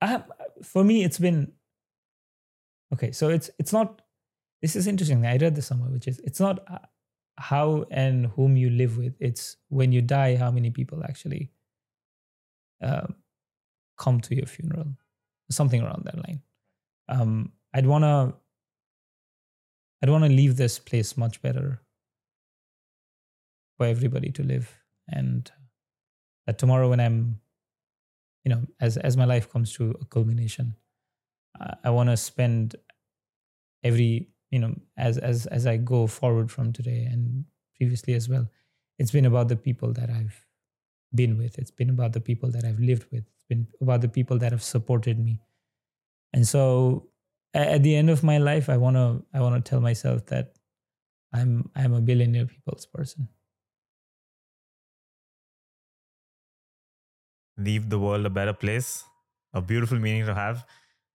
I 0.00 0.06
have, 0.06 0.30
for 0.62 0.84
me, 0.84 1.04
it's 1.04 1.18
been 1.18 1.52
okay. 2.92 3.12
So 3.12 3.28
it's 3.28 3.50
it's 3.58 3.72
not. 3.72 4.02
This 4.62 4.76
is 4.76 4.86
interesting. 4.86 5.26
I 5.26 5.36
read 5.36 5.54
this 5.54 5.66
somewhere, 5.66 5.90
which 5.90 6.08
is 6.08 6.18
it's 6.20 6.40
not 6.40 6.60
uh, 6.68 6.78
how 7.38 7.84
and 7.90 8.26
whom 8.26 8.56
you 8.56 8.70
live 8.70 8.98
with. 8.98 9.14
It's 9.20 9.56
when 9.68 9.92
you 9.92 10.02
die, 10.02 10.36
how 10.36 10.50
many 10.50 10.70
people 10.70 11.02
actually 11.04 11.50
uh, 12.82 13.06
come 13.98 14.20
to 14.20 14.34
your 14.34 14.46
funeral, 14.46 14.86
something 15.50 15.82
around 15.82 16.04
that 16.04 16.16
line. 16.16 16.42
Um, 17.08 17.52
I'd 17.72 17.86
wanna. 17.86 18.34
I'd 20.02 20.10
want 20.10 20.24
to 20.24 20.30
leave 20.30 20.56
this 20.56 20.78
place 20.78 21.16
much 21.16 21.40
better 21.40 21.80
for 23.76 23.86
everybody 23.86 24.30
to 24.32 24.42
live, 24.42 24.72
and 25.08 25.50
that 26.46 26.58
tomorrow 26.58 26.88
when 26.88 27.00
I'm, 27.00 27.40
you 28.44 28.50
know, 28.50 28.66
as 28.80 28.96
as 28.96 29.16
my 29.16 29.24
life 29.24 29.50
comes 29.50 29.72
to 29.74 29.94
a 30.00 30.04
culmination, 30.06 30.76
I, 31.60 31.74
I 31.84 31.90
want 31.90 32.10
to 32.10 32.16
spend 32.16 32.76
every 33.82 34.28
you 34.50 34.58
know 34.58 34.74
as 34.96 35.18
as 35.18 35.46
as 35.46 35.66
I 35.66 35.76
go 35.76 36.06
forward 36.06 36.50
from 36.50 36.72
today 36.72 37.04
and 37.04 37.44
previously 37.76 38.14
as 38.14 38.28
well. 38.28 38.48
It's 38.98 39.10
been 39.10 39.26
about 39.26 39.48
the 39.48 39.56
people 39.56 39.92
that 39.94 40.10
I've 40.10 40.46
been 41.14 41.36
with. 41.38 41.58
It's 41.58 41.70
been 41.70 41.90
about 41.90 42.12
the 42.12 42.20
people 42.20 42.50
that 42.52 42.64
I've 42.64 42.80
lived 42.80 43.06
with. 43.10 43.24
It's 43.24 43.44
been 43.48 43.66
about 43.80 44.00
the 44.00 44.08
people 44.08 44.38
that 44.38 44.52
have 44.52 44.62
supported 44.62 45.18
me. 45.18 45.40
And 46.32 46.46
so 46.46 47.08
at 47.54 47.82
the 47.82 47.94
end 47.96 48.10
of 48.10 48.22
my 48.22 48.38
life, 48.38 48.68
I 48.68 48.76
wanna 48.76 49.22
I 49.32 49.40
wanna 49.40 49.60
tell 49.60 49.80
myself 49.80 50.26
that 50.26 50.54
I'm 51.32 51.70
I'm 51.74 51.92
a 51.94 52.00
billionaire 52.00 52.46
people's 52.46 52.86
person. 52.86 53.28
Leave 57.56 57.90
the 57.90 57.98
world 57.98 58.26
a 58.26 58.30
better 58.30 58.52
place. 58.52 59.04
A 59.52 59.60
beautiful 59.60 59.98
meaning 59.98 60.26
to 60.26 60.34
have. 60.34 60.66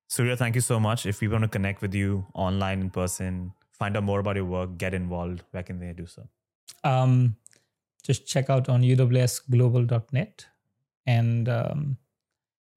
Surya, 0.07 0.35
thank 0.35 0.55
you 0.55 0.61
so 0.61 0.79
much. 0.79 1.05
If 1.05 1.19
people 1.19 1.33
want 1.33 1.43
to 1.43 1.49
connect 1.49 1.81
with 1.81 1.93
you 1.93 2.25
online, 2.33 2.81
in 2.81 2.89
person, 2.89 3.53
find 3.71 3.95
out 3.95 4.03
more 4.03 4.19
about 4.19 4.35
your 4.35 4.45
work, 4.45 4.77
get 4.77 4.93
involved, 4.93 5.43
where 5.51 5.61
can 5.61 5.79
they 5.79 5.93
do 5.93 6.07
so? 6.07 6.27
Um, 6.83 7.35
just 8.03 8.25
check 8.25 8.49
out 8.49 8.69
on 8.69 8.81
uwsglobal.net, 8.81 10.47
and 11.05 11.49
um, 11.49 11.97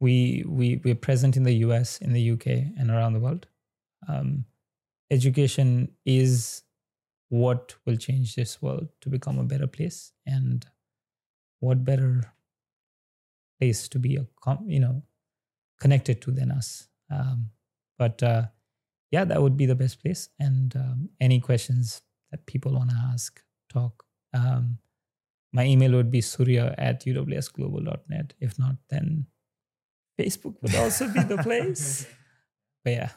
we 0.01 0.44
we 0.47 0.80
we're 0.84 0.94
present 0.94 1.36
in 1.36 1.44
the 1.44 1.55
US, 1.66 1.98
in 1.98 2.12
the 2.12 2.30
UK, 2.32 2.47
and 2.78 2.90
around 2.90 3.14
the 3.14 3.20
world. 3.20 3.47
Um, 4.09 4.44
education 5.10 5.93
is 6.05 6.62
what 7.28 7.74
will 7.86 7.97
change 7.97 8.34
this 8.34 8.60
world 8.60 8.89
to 9.01 9.09
become 9.09 9.39
a 9.39 9.44
better 9.44 9.66
place, 9.66 10.12
and 10.26 10.66
what 11.60 11.84
better 11.84 12.32
place 13.62 13.89
to 13.89 13.98
be 13.98 14.16
a 14.16 14.26
you 14.66 14.80
know 14.80 15.02
connected 15.80 16.20
to 16.22 16.30
than 16.32 16.51
us. 16.51 16.89
Um, 17.10 17.51
but 17.98 18.22
uh, 18.22 18.44
yeah, 19.10 19.24
that 19.24 19.40
would 19.43 19.56
be 19.56 19.66
the 19.66 19.74
best 19.74 20.02
place. 20.02 20.28
And 20.39 20.74
um, 20.76 21.09
any 21.20 21.40
questions 21.40 22.02
that 22.30 22.47
people 22.47 22.72
want 22.72 22.90
to 22.90 22.97
ask, 23.12 23.40
talk. 23.68 24.05
Um, 24.34 24.78
my 25.52 25.64
email 25.64 25.93
would 25.93 26.10
be 26.10 26.22
surya 26.22 26.74
at 26.78 27.05
uwsglobal.net. 27.05 28.34
If 28.40 28.59
not, 28.59 28.76
then 28.89 29.26
Facebook 30.18 30.56
would 30.62 30.74
also 30.74 31.09
be 31.09 31.22
the 31.22 31.39
place. 31.39 32.06
But 32.84 32.93
yeah, 32.94 33.10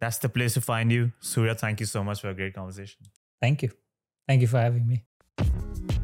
That's 0.00 0.18
the 0.18 0.28
place 0.28 0.52
to 0.54 0.60
find 0.60 0.92
you. 0.92 1.12
Surya, 1.20 1.54
thank 1.54 1.80
you 1.80 1.86
so 1.86 2.04
much 2.04 2.20
for 2.20 2.28
a 2.28 2.34
great 2.34 2.52
conversation. 2.52 3.06
thank 3.40 3.62
you. 3.62 3.70
Thank 4.28 4.42
you 4.42 4.48
for 4.48 4.60
having 4.60 4.86
me. 4.86 6.01